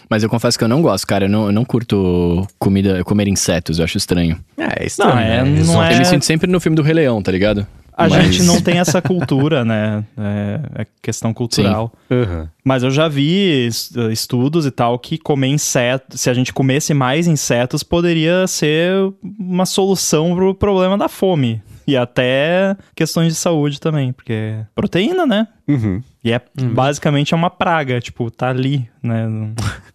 Mas 0.09 0.23
eu 0.23 0.29
confesso 0.29 0.59
que 0.59 0.65
eu 0.65 0.69
não 0.69 0.83
gosto, 0.83 1.07
cara. 1.07 1.25
Eu 1.25 1.29
não, 1.31 1.47
eu 1.47 1.53
não 1.53 1.65
curto 1.65 2.47
comida, 2.59 3.03
comer 3.05 3.29
insetos, 3.29 3.79
eu 3.79 3.85
acho 3.85 3.97
estranho. 3.97 4.39
É, 4.59 4.83
é 4.83 4.87
estranho. 4.87 5.15
Não, 5.15 5.21
é- 5.21 5.45
né? 5.45 5.63
não 5.65 5.83
é- 5.83 5.95
Eu 5.95 5.99
me 5.99 6.05
sinto 6.05 6.25
sempre 6.25 6.51
no 6.51 6.61
filme 6.61 6.77
do 6.77 6.83
Rei 6.83 6.95
Leão, 6.95 7.23
tá 7.23 7.33
ligado? 7.33 7.67
A 7.97 8.09
Mas- 8.09 8.25
gente 8.25 8.43
não 8.43 8.59
tem 8.61 8.79
essa 8.79 9.01
cultura, 9.01 9.65
né? 9.65 10.05
É, 10.19 10.83
é 10.83 10.87
questão 11.01 11.33
cultural. 11.33 11.93
Aham. 12.11 12.49
Mas 12.65 12.83
eu 12.83 12.91
já 12.91 13.09
vi 13.09 13.67
es- 13.69 13.93
estudos 14.11 14.67
e 14.67 14.71
tal 14.71 14.99
que 14.99 15.17
comer 15.17 15.49
insetos, 15.49 16.21
se 16.21 16.29
a 16.29 16.35
gente 16.35 16.53
comesse 16.53 16.93
mais 16.93 17.27
insetos, 17.27 17.83
poderia 17.83 18.47
ser 18.47 18.93
uma 19.39 19.65
solução 19.65 20.35
pro 20.35 20.55
problema 20.55 20.99
da 20.99 21.09
fome. 21.09 21.63
E 21.87 21.97
até 21.97 22.77
questões 22.95 23.29
de 23.29 23.39
saúde 23.39 23.81
também, 23.81 24.13
porque 24.13 24.33
é 24.33 24.67
proteína, 24.75 25.27
né? 25.27 25.49
Uhum. 25.69 26.03
E 26.23 26.33
é 26.33 26.41
basicamente 26.73 27.35
é 27.35 27.37
uma 27.37 27.51
praga, 27.51 28.01
tipo, 28.01 28.31
tá 28.31 28.49
ali, 28.49 28.89
né? 29.03 29.27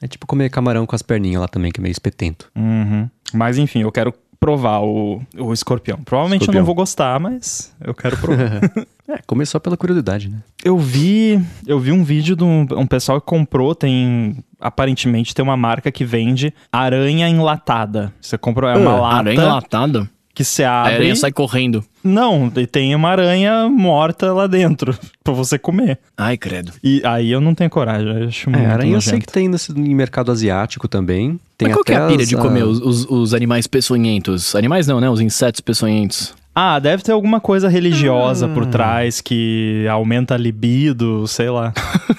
É 0.01 0.07
tipo 0.07 0.27
comer 0.27 0.49
camarão 0.49 0.85
com 0.85 0.95
as 0.95 1.01
perninhas 1.01 1.41
lá 1.41 1.47
também, 1.47 1.71
que 1.71 1.79
é 1.79 1.83
meio 1.83 1.91
espetento. 1.91 2.51
Uhum. 2.55 3.09
Mas 3.33 3.57
enfim, 3.57 3.81
eu 3.81 3.91
quero 3.91 4.13
provar 4.39 4.79
o, 4.81 5.21
o 5.37 5.51
escorpião. 5.51 5.97
Provavelmente 5.97 6.41
eu 6.41 6.43
Escorpião. 6.45 6.61
não 6.61 6.65
vou 6.65 6.75
gostar, 6.75 7.19
mas 7.19 7.73
eu 7.81 7.93
quero 7.93 8.17
provar. 8.17 8.61
É, 9.09 9.17
comer 9.25 9.47
só 9.47 9.57
pela 9.57 9.75
curiosidade, 9.75 10.29
né? 10.29 10.37
eu 10.63 10.77
vi, 10.77 11.43
eu 11.65 11.79
vi 11.79 11.91
um 11.91 12.03
vídeo 12.03 12.35
de 12.35 12.43
um, 12.43 12.67
um 12.77 12.85
pessoal 12.85 13.19
que 13.19 13.25
comprou, 13.25 13.73
tem 13.73 14.37
aparentemente 14.59 15.33
tem 15.33 15.41
uma 15.41 15.57
marca 15.57 15.91
que 15.91 16.05
vende 16.05 16.53
aranha 16.71 17.27
enlatada. 17.27 18.13
Você 18.21 18.37
comprou 18.37 18.69
é 18.69 18.77
uma 18.77 18.99
lata 18.99 19.15
Aranha 19.15 19.45
latada? 19.45 20.09
Que 20.43 20.63
A 20.63 20.81
abre. 20.81 20.93
aranha 20.95 21.15
sai 21.15 21.31
correndo. 21.31 21.83
Não, 22.03 22.51
e 22.55 22.65
tem 22.65 22.95
uma 22.95 23.09
aranha 23.09 23.67
morta 23.69 24.31
lá 24.33 24.47
dentro 24.47 24.97
pra 25.23 25.33
você 25.33 25.59
comer. 25.59 25.99
Ai, 26.17 26.37
credo. 26.37 26.71
E 26.83 27.01
aí 27.05 27.31
eu 27.31 27.41
não 27.41 27.53
tenho 27.53 27.69
coragem, 27.69 28.07
eu 28.07 28.27
acho 28.27 28.49
muito 28.49 28.63
É, 28.63 28.67
aranha 28.71 28.93
eu 28.95 29.01
sei 29.01 29.19
que 29.19 29.25
tem 29.27 29.47
nesse, 29.47 29.71
em 29.71 29.93
mercado 29.95 30.31
asiático 30.31 30.87
também. 30.87 31.39
Tem 31.57 31.67
Mas 31.67 31.75
qual 31.77 31.83
que 31.83 31.91
é 31.91 31.97
a 31.97 32.07
pira 32.07 32.21
as, 32.23 32.29
de 32.29 32.35
ah, 32.35 32.39
comer 32.39 32.63
os, 32.63 32.79
os, 32.79 33.05
os 33.09 33.33
animais 33.33 33.67
peçonhentos? 33.67 34.55
Animais 34.55 34.87
não, 34.87 35.01
né? 35.01 35.09
Os 35.09 35.19
insetos 35.19 35.59
peçonhentos. 35.61 36.33
Ah, 36.55 36.79
deve 36.79 37.03
ter 37.03 37.11
alguma 37.11 37.39
coisa 37.39 37.69
religiosa 37.69 38.45
Ah. 38.45 38.49
por 38.49 38.65
trás 38.65 39.21
que 39.21 39.85
aumenta 39.89 40.33
a 40.35 40.37
libido, 40.37 41.25
sei 41.27 41.49
lá. 41.49 41.73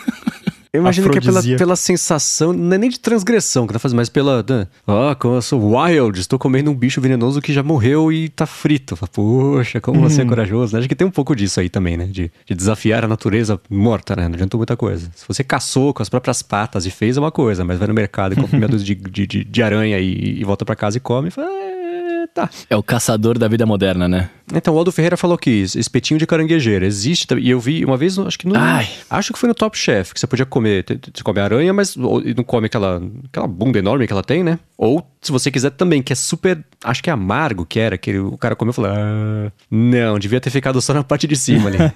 Eu 0.72 0.82
imagino 0.82 1.10
que 1.10 1.18
é 1.18 1.20
pela, 1.20 1.42
pela 1.42 1.76
sensação, 1.76 2.52
não 2.52 2.74
é 2.74 2.78
nem 2.78 2.88
de 2.88 3.00
transgressão 3.00 3.66
que 3.66 3.72
tá 3.72 3.78
fazendo, 3.78 3.96
mas 3.96 4.08
pela. 4.08 4.44
né, 4.48 4.68
Ah, 4.86 5.16
como 5.18 5.34
eu 5.34 5.42
sou 5.42 5.76
wild, 5.76 6.20
estou 6.20 6.38
comendo 6.38 6.70
um 6.70 6.74
bicho 6.74 7.00
venenoso 7.00 7.42
que 7.42 7.52
já 7.52 7.62
morreu 7.62 8.12
e 8.12 8.28
tá 8.28 8.46
frito. 8.46 8.96
Poxa, 9.12 9.80
como 9.80 10.00
você 10.00 10.22
é 10.22 10.24
corajoso, 10.24 10.72
né? 10.72 10.78
Acho 10.78 10.88
que 10.88 10.94
tem 10.94 11.06
um 11.06 11.10
pouco 11.10 11.34
disso 11.34 11.58
aí 11.58 11.68
também, 11.68 11.96
né? 11.96 12.06
De, 12.06 12.30
de 12.46 12.54
desafiar 12.54 13.04
a 13.04 13.08
natureza 13.08 13.60
morta, 13.68 14.14
né? 14.14 14.28
Não 14.28 14.34
adiantou 14.34 14.58
muita 14.58 14.76
coisa. 14.76 15.10
Se 15.16 15.26
você 15.26 15.42
caçou 15.42 15.92
com 15.92 16.02
as 16.02 16.08
próprias 16.08 16.40
patas 16.40 16.86
e 16.86 16.90
fez 16.90 17.16
é 17.16 17.20
uma 17.20 17.32
coisa, 17.32 17.64
mas 17.64 17.76
vai 17.76 17.88
no 17.88 17.94
mercado 17.94 18.34
e 18.34 18.36
compra 18.36 18.56
meia 18.56 18.68
dúzia 18.68 18.94
de, 18.94 19.26
de, 19.26 19.44
de, 19.44 19.62
aranha 19.62 19.98
e, 19.98 20.40
e 20.40 20.44
volta 20.44 20.64
pra 20.64 20.76
casa 20.76 20.96
e 20.98 21.00
come 21.00 21.28
e 21.28 21.30
fala. 21.32 21.48
"É, 22.10 22.26
tá. 22.26 22.50
É 22.68 22.76
o 22.76 22.82
caçador 22.82 23.38
da 23.38 23.48
vida 23.48 23.64
moderna, 23.64 24.08
né? 24.08 24.30
Então, 24.52 24.74
o 24.74 24.78
Aldo 24.78 24.90
Ferreira 24.90 25.16
falou 25.16 25.38
que 25.38 25.50
espetinho 25.50 26.18
de 26.18 26.26
caranguejeira 26.26 26.84
existe 26.84 27.26
também. 27.26 27.44
E 27.44 27.50
eu 27.50 27.60
vi 27.60 27.84
uma 27.84 27.96
vez, 27.96 28.18
acho 28.18 28.38
que 28.38 28.48
no. 28.48 28.56
Ai. 28.56 28.88
Acho 29.08 29.32
que 29.32 29.38
foi 29.38 29.48
no 29.48 29.54
Top 29.54 29.78
Chef, 29.78 30.12
que 30.12 30.18
você 30.18 30.26
podia 30.26 30.44
comer. 30.44 30.84
Você 30.88 31.22
come 31.22 31.40
aranha, 31.40 31.72
mas 31.72 31.96
não 31.96 32.44
come 32.44 32.66
aquela, 32.66 33.00
aquela 33.26 33.46
bunda 33.46 33.78
enorme 33.78 34.06
que 34.06 34.12
ela 34.12 34.24
tem, 34.24 34.42
né? 34.42 34.58
Ou, 34.76 35.06
se 35.20 35.30
você 35.30 35.50
quiser 35.50 35.70
também, 35.70 36.02
que 36.02 36.12
é 36.12 36.16
super. 36.16 36.64
Acho 36.82 37.02
que 37.02 37.10
é 37.10 37.12
amargo 37.12 37.64
que 37.64 37.78
era, 37.78 37.96
que 37.96 38.18
o 38.18 38.36
cara 38.36 38.56
comeu 38.56 38.72
e 38.72 38.74
falou: 38.74 38.90
ah, 38.92 39.52
não, 39.70 40.18
devia 40.18 40.40
ter 40.40 40.50
ficado 40.50 40.80
só 40.80 40.92
na 40.92 41.04
parte 41.04 41.26
de 41.26 41.36
cima 41.36 41.68
ali. 41.68 41.78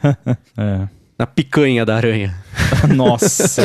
É. 0.57 0.89
na 1.19 1.27
picanha 1.27 1.85
da 1.85 1.97
aranha. 1.97 2.35
Nossa. 2.95 3.63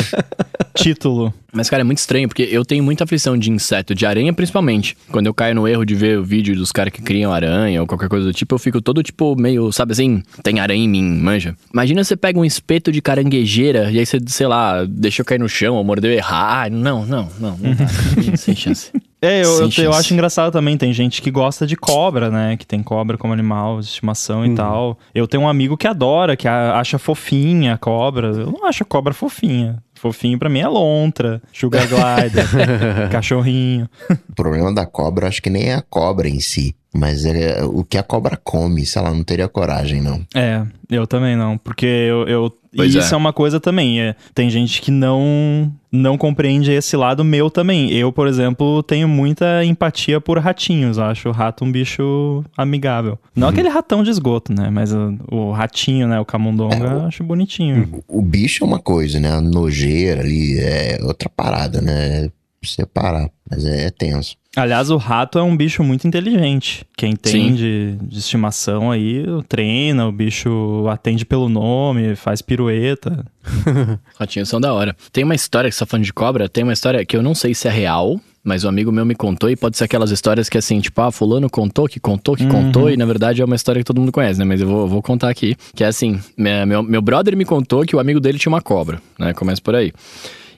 Título. 0.74 1.32
Mas, 1.52 1.68
cara, 1.68 1.80
é 1.80 1.84
muito 1.84 1.98
estranho, 1.98 2.28
porque 2.28 2.48
eu 2.50 2.64
tenho 2.64 2.82
muita 2.82 3.04
aflição 3.04 3.36
de 3.36 3.50
inseto, 3.50 3.94
de 3.94 4.06
aranha 4.06 4.32
principalmente. 4.32 4.96
Quando 5.10 5.26
eu 5.26 5.34
caio 5.34 5.54
no 5.54 5.66
erro 5.66 5.84
de 5.84 5.94
ver 5.94 6.18
o 6.18 6.24
vídeo 6.24 6.54
dos 6.54 6.70
caras 6.70 6.92
que 6.92 7.02
criam 7.02 7.32
aranha 7.32 7.80
ou 7.80 7.86
qualquer 7.86 8.08
coisa 8.08 8.26
do 8.26 8.32
tipo, 8.32 8.54
eu 8.54 8.58
fico 8.58 8.80
todo, 8.80 9.02
tipo, 9.02 9.34
meio, 9.36 9.72
sabe 9.72 9.92
assim, 9.92 10.22
tem 10.42 10.60
aranha 10.60 10.84
em 10.84 10.88
mim, 10.88 11.02
manja. 11.02 11.56
Imagina 11.72 12.04
você 12.04 12.16
pega 12.16 12.38
um 12.38 12.44
espeto 12.44 12.92
de 12.92 13.02
caranguejeira 13.02 13.90
e 13.90 13.98
aí 13.98 14.06
você, 14.06 14.18
sei 14.26 14.46
lá, 14.46 14.84
deixou 14.84 15.24
cair 15.24 15.38
no 15.38 15.48
chão 15.48 15.74
ou 15.74 15.84
mordeu 15.84 16.12
errar. 16.12 16.66
Ah, 16.66 16.70
não, 16.70 17.04
não, 17.04 17.28
não, 17.38 17.56
não 17.58 17.74
dá. 17.74 18.36
Sem 18.36 18.54
chance. 18.54 18.92
É, 19.22 19.44
eu, 19.44 19.60
eu, 19.62 19.70
eu 19.84 19.92
acho 19.92 20.14
engraçado 20.14 20.52
também. 20.52 20.76
Tem 20.78 20.92
gente 20.92 21.20
que 21.20 21.30
gosta 21.30 21.66
de 21.66 21.76
cobra, 21.76 22.30
né? 22.30 22.56
Que 22.56 22.66
tem 22.66 22.82
cobra 22.82 23.18
como 23.18 23.32
animal 23.32 23.78
de 23.80 23.86
estimação 23.86 24.44
e 24.46 24.54
tal. 24.54 24.98
Eu 25.14 25.28
tenho 25.28 25.42
um 25.42 25.48
amigo 25.48 25.76
que 25.76 25.86
adora, 25.86 26.36
que 26.36 26.48
a- 26.48 26.78
acha 26.78 26.98
fofinha 26.98 27.74
a 27.74 27.78
cobra. 27.78 28.28
Eu 28.28 28.50
não 28.50 28.66
acho 28.66 28.82
a 28.82 28.86
cobra 28.86 29.12
fofinha. 29.12 29.82
Fofinho 29.94 30.38
pra 30.38 30.48
mim 30.48 30.60
é 30.60 30.68
lontra, 30.68 31.42
sugar 31.52 31.86
glider, 31.86 32.46
cachorrinho. 33.12 33.86
O 34.30 34.34
problema 34.34 34.72
da 34.74 34.86
cobra, 34.86 35.28
acho 35.28 35.42
que 35.42 35.50
nem 35.50 35.64
é 35.68 35.74
a 35.74 35.82
cobra 35.82 36.26
em 36.26 36.40
si, 36.40 36.74
mas 36.94 37.26
é 37.26 37.62
o 37.64 37.84
que 37.84 37.98
a 37.98 38.02
cobra 38.02 38.40
come, 38.42 38.86
sei 38.86 39.02
lá, 39.02 39.10
não 39.12 39.22
teria 39.22 39.46
coragem, 39.46 40.00
não. 40.00 40.24
É, 40.34 40.62
eu 40.88 41.06
também 41.06 41.36
não, 41.36 41.58
porque 41.58 41.84
eu. 41.84 42.26
eu 42.26 42.59
e 42.72 42.76
Pois 42.76 42.94
isso 42.94 43.12
é. 43.12 43.14
é. 43.14 43.16
uma 43.16 43.32
coisa 43.32 43.58
também. 43.58 44.00
É, 44.00 44.14
tem 44.34 44.48
gente 44.48 44.80
que 44.80 44.90
não 44.90 45.72
não 45.92 46.16
compreende 46.16 46.70
esse 46.70 46.96
lado 46.96 47.24
meu 47.24 47.50
também. 47.50 47.92
Eu, 47.92 48.12
por 48.12 48.28
exemplo, 48.28 48.80
tenho 48.82 49.08
muita 49.08 49.64
empatia 49.64 50.20
por 50.20 50.38
ratinhos. 50.38 50.98
Eu 50.98 51.04
acho 51.04 51.28
o 51.28 51.32
rato 51.32 51.64
um 51.64 51.72
bicho 51.72 52.44
amigável. 52.56 53.18
Não 53.34 53.48
aquele 53.48 53.68
ratão 53.68 54.04
de 54.04 54.10
esgoto, 54.10 54.52
né? 54.52 54.70
Mas 54.70 54.92
o, 54.92 55.18
o 55.30 55.50
ratinho, 55.50 56.06
né? 56.06 56.20
O 56.20 56.24
camundonga, 56.24 56.76
eu 56.76 57.06
acho 57.06 57.24
bonitinho. 57.24 58.02
O 58.06 58.22
bicho 58.22 58.62
é 58.62 58.66
uma 58.66 58.78
coisa, 58.78 59.18
né? 59.18 59.32
A 59.32 59.40
nojeira 59.40 60.20
ali 60.20 60.58
é 60.60 60.98
outra 61.02 61.28
parada, 61.28 61.80
né? 61.80 62.30
Separar, 62.62 63.30
mas 63.50 63.64
é, 63.64 63.86
é 63.86 63.90
tenso. 63.90 64.36
Aliás, 64.54 64.90
o 64.90 64.96
rato 64.98 65.38
é 65.38 65.42
um 65.42 65.56
bicho 65.56 65.82
muito 65.82 66.06
inteligente. 66.06 66.84
Quem 66.96 67.16
tem 67.16 67.54
de, 67.54 67.96
de 68.02 68.18
estimação 68.18 68.90
aí, 68.90 69.24
treina, 69.48 70.06
o 70.06 70.12
bicho 70.12 70.86
atende 70.90 71.24
pelo 71.24 71.48
nome, 71.48 72.14
faz 72.16 72.42
pirueta. 72.42 73.24
Ratinhos 74.18 74.48
são 74.48 74.60
da 74.60 74.74
hora. 74.74 74.94
Tem 75.12 75.24
uma 75.24 75.34
história 75.34 75.70
que 75.70 75.74
você 75.76 75.80
tá 75.80 75.86
falando 75.86 76.04
de 76.04 76.12
cobra, 76.12 76.48
tem 76.48 76.62
uma 76.64 76.72
história 76.74 77.04
que 77.06 77.16
eu 77.16 77.22
não 77.22 77.34
sei 77.34 77.54
se 77.54 77.66
é 77.66 77.70
real, 77.70 78.20
mas 78.44 78.64
um 78.64 78.68
amigo 78.68 78.92
meu 78.92 79.06
me 79.06 79.14
contou 79.14 79.48
e 79.48 79.56
pode 79.56 79.78
ser 79.78 79.84
aquelas 79.84 80.10
histórias 80.10 80.48
que 80.50 80.58
assim, 80.58 80.80
tipo, 80.80 81.00
ah, 81.00 81.10
fulano 81.10 81.48
contou, 81.48 81.86
que 81.86 81.98
contou, 82.00 82.36
que 82.36 82.44
contou, 82.46 82.90
e 82.90 82.96
na 82.96 83.06
verdade 83.06 83.40
é 83.40 83.44
uma 83.44 83.56
história 83.56 83.80
que 83.80 83.84
todo 83.86 84.00
mundo 84.00 84.12
conhece, 84.12 84.38
né? 84.38 84.44
Mas 84.44 84.60
eu 84.60 84.66
vou, 84.68 84.86
vou 84.86 85.00
contar 85.02 85.30
aqui. 85.30 85.56
Que 85.74 85.82
é 85.84 85.86
assim, 85.86 86.20
minha- 86.36 86.66
meu, 86.66 86.82
meu 86.82 87.00
brother 87.00 87.34
me 87.36 87.44
contou 87.46 87.86
que 87.86 87.96
o 87.96 88.00
amigo 88.00 88.20
dele 88.20 88.38
tinha 88.38 88.52
uma 88.52 88.60
cobra, 88.60 89.00
né? 89.18 89.32
Começa 89.32 89.62
por 89.62 89.74
aí. 89.74 89.92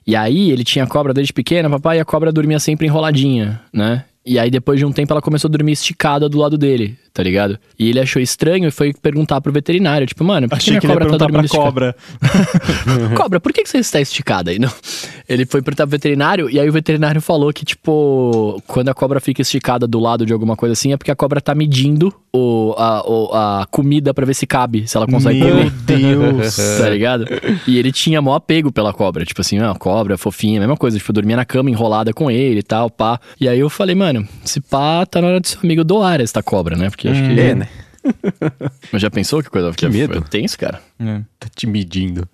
E 0.06 0.16
aí 0.16 0.50
ele 0.50 0.64
tinha 0.64 0.86
cobra 0.86 1.14
desde 1.14 1.32
pequena, 1.32 1.70
papai, 1.70 1.98
e 1.98 2.00
a 2.00 2.04
cobra 2.04 2.32
dormia 2.32 2.58
sempre 2.58 2.86
enroladinha, 2.86 3.60
né? 3.72 4.04
E 4.24 4.38
aí 4.38 4.50
depois 4.50 4.78
de 4.78 4.86
um 4.86 4.92
tempo 4.92 5.12
ela 5.12 5.22
começou 5.22 5.48
a 5.48 5.52
dormir 5.52 5.72
esticada 5.72 6.28
do 6.28 6.38
lado 6.38 6.56
dele, 6.56 6.96
tá 7.12 7.22
ligado? 7.22 7.58
E 7.78 7.88
ele 7.90 8.00
achou 8.00 8.20
estranho 8.22 8.68
e 8.68 8.70
foi 8.70 8.92
perguntar 8.92 9.40
pro 9.40 9.52
veterinário, 9.52 10.06
tipo, 10.06 10.24
mano, 10.24 10.48
por 10.48 10.56
que 10.58 10.62
Achei 10.62 10.70
minha 10.72 10.80
que 10.80 10.86
ele 10.86 10.92
ia 10.92 10.98
cobra 10.98 11.18
tá 11.18 11.26
dormindo 11.26 11.48
pra 11.50 11.58
cobra. 11.58 11.96
Cobra, 13.16 13.40
por 13.40 13.52
que, 13.52 13.62
que 13.62 13.68
você 13.68 13.78
está 13.78 14.00
esticada 14.00 14.50
aí? 14.50 14.58
Não. 14.62 14.70
Ele 15.28 15.46
foi 15.46 15.62
perguntar 15.62 15.84
pro 15.86 15.90
veterinário 15.92 16.50
e 16.50 16.58
aí 16.60 16.68
o 16.68 16.72
veterinário 16.72 17.20
falou 17.20 17.52
que, 17.52 17.64
tipo, 17.64 18.62
quando 18.66 18.88
a 18.88 18.94
cobra 18.94 19.20
fica 19.20 19.40
esticada 19.42 19.86
do 19.86 19.98
lado 20.00 20.26
de 20.26 20.32
alguma 20.32 20.56
coisa 20.56 20.72
assim, 20.72 20.92
é 20.92 20.96
porque 20.96 21.10
a 21.10 21.16
cobra 21.16 21.40
tá 21.40 21.54
medindo 21.54 22.12
o, 22.32 22.74
a, 22.76 23.02
o- 23.08 23.30
a 23.34 23.66
comida 23.70 24.12
pra 24.12 24.26
ver 24.26 24.34
se 24.34 24.46
cabe, 24.46 24.86
se 24.86 24.96
ela 24.96 25.06
consegue 25.06 25.38
Meu 25.40 25.50
comer. 25.56 25.70
Deus. 25.70 26.56
Tá 26.82 26.88
ligado? 26.88 27.24
E 27.66 27.78
ele 27.78 27.92
tinha 27.92 28.20
maior 28.20 28.36
apego 28.36 28.72
pela 28.72 28.92
cobra. 28.92 29.24
Tipo 29.24 29.40
assim, 29.40 29.58
ah, 29.58 29.74
cobra, 29.74 30.18
fofinha, 30.18 30.58
mesma 30.60 30.76
coisa. 30.76 30.98
Tipo, 30.98 31.10
eu 31.10 31.14
dormia 31.14 31.36
na 31.36 31.44
cama 31.44 31.70
enrolada 31.70 32.12
com 32.12 32.30
ele 32.30 32.60
e 32.60 32.62
tal, 32.62 32.90
pá. 32.90 33.20
E 33.40 33.48
aí 33.48 33.58
eu 33.58 33.70
falei, 33.70 33.94
mano, 33.94 34.26
se 34.44 34.60
pá, 34.60 35.04
tá 35.06 35.20
na 35.20 35.28
hora 35.28 35.40
do 35.40 35.46
seu 35.46 35.60
amigo 35.62 35.84
doar 35.84 36.20
esta 36.20 36.42
cobra, 36.42 36.76
né? 36.76 36.90
Porque 36.90 37.01
acho 37.08 37.22
que. 37.22 37.40
É, 37.40 37.54
né? 37.54 37.68
Mas 38.92 39.02
já 39.02 39.10
pensou 39.10 39.42
que 39.42 39.50
coisa? 39.50 39.70
Que 39.72 39.88
medo. 39.88 40.18
É 40.18 40.20
tenso, 40.20 40.58
cara. 40.58 40.82
É. 40.98 41.20
Tá 41.38 41.48
te 41.54 41.66
medindo. 41.66 42.28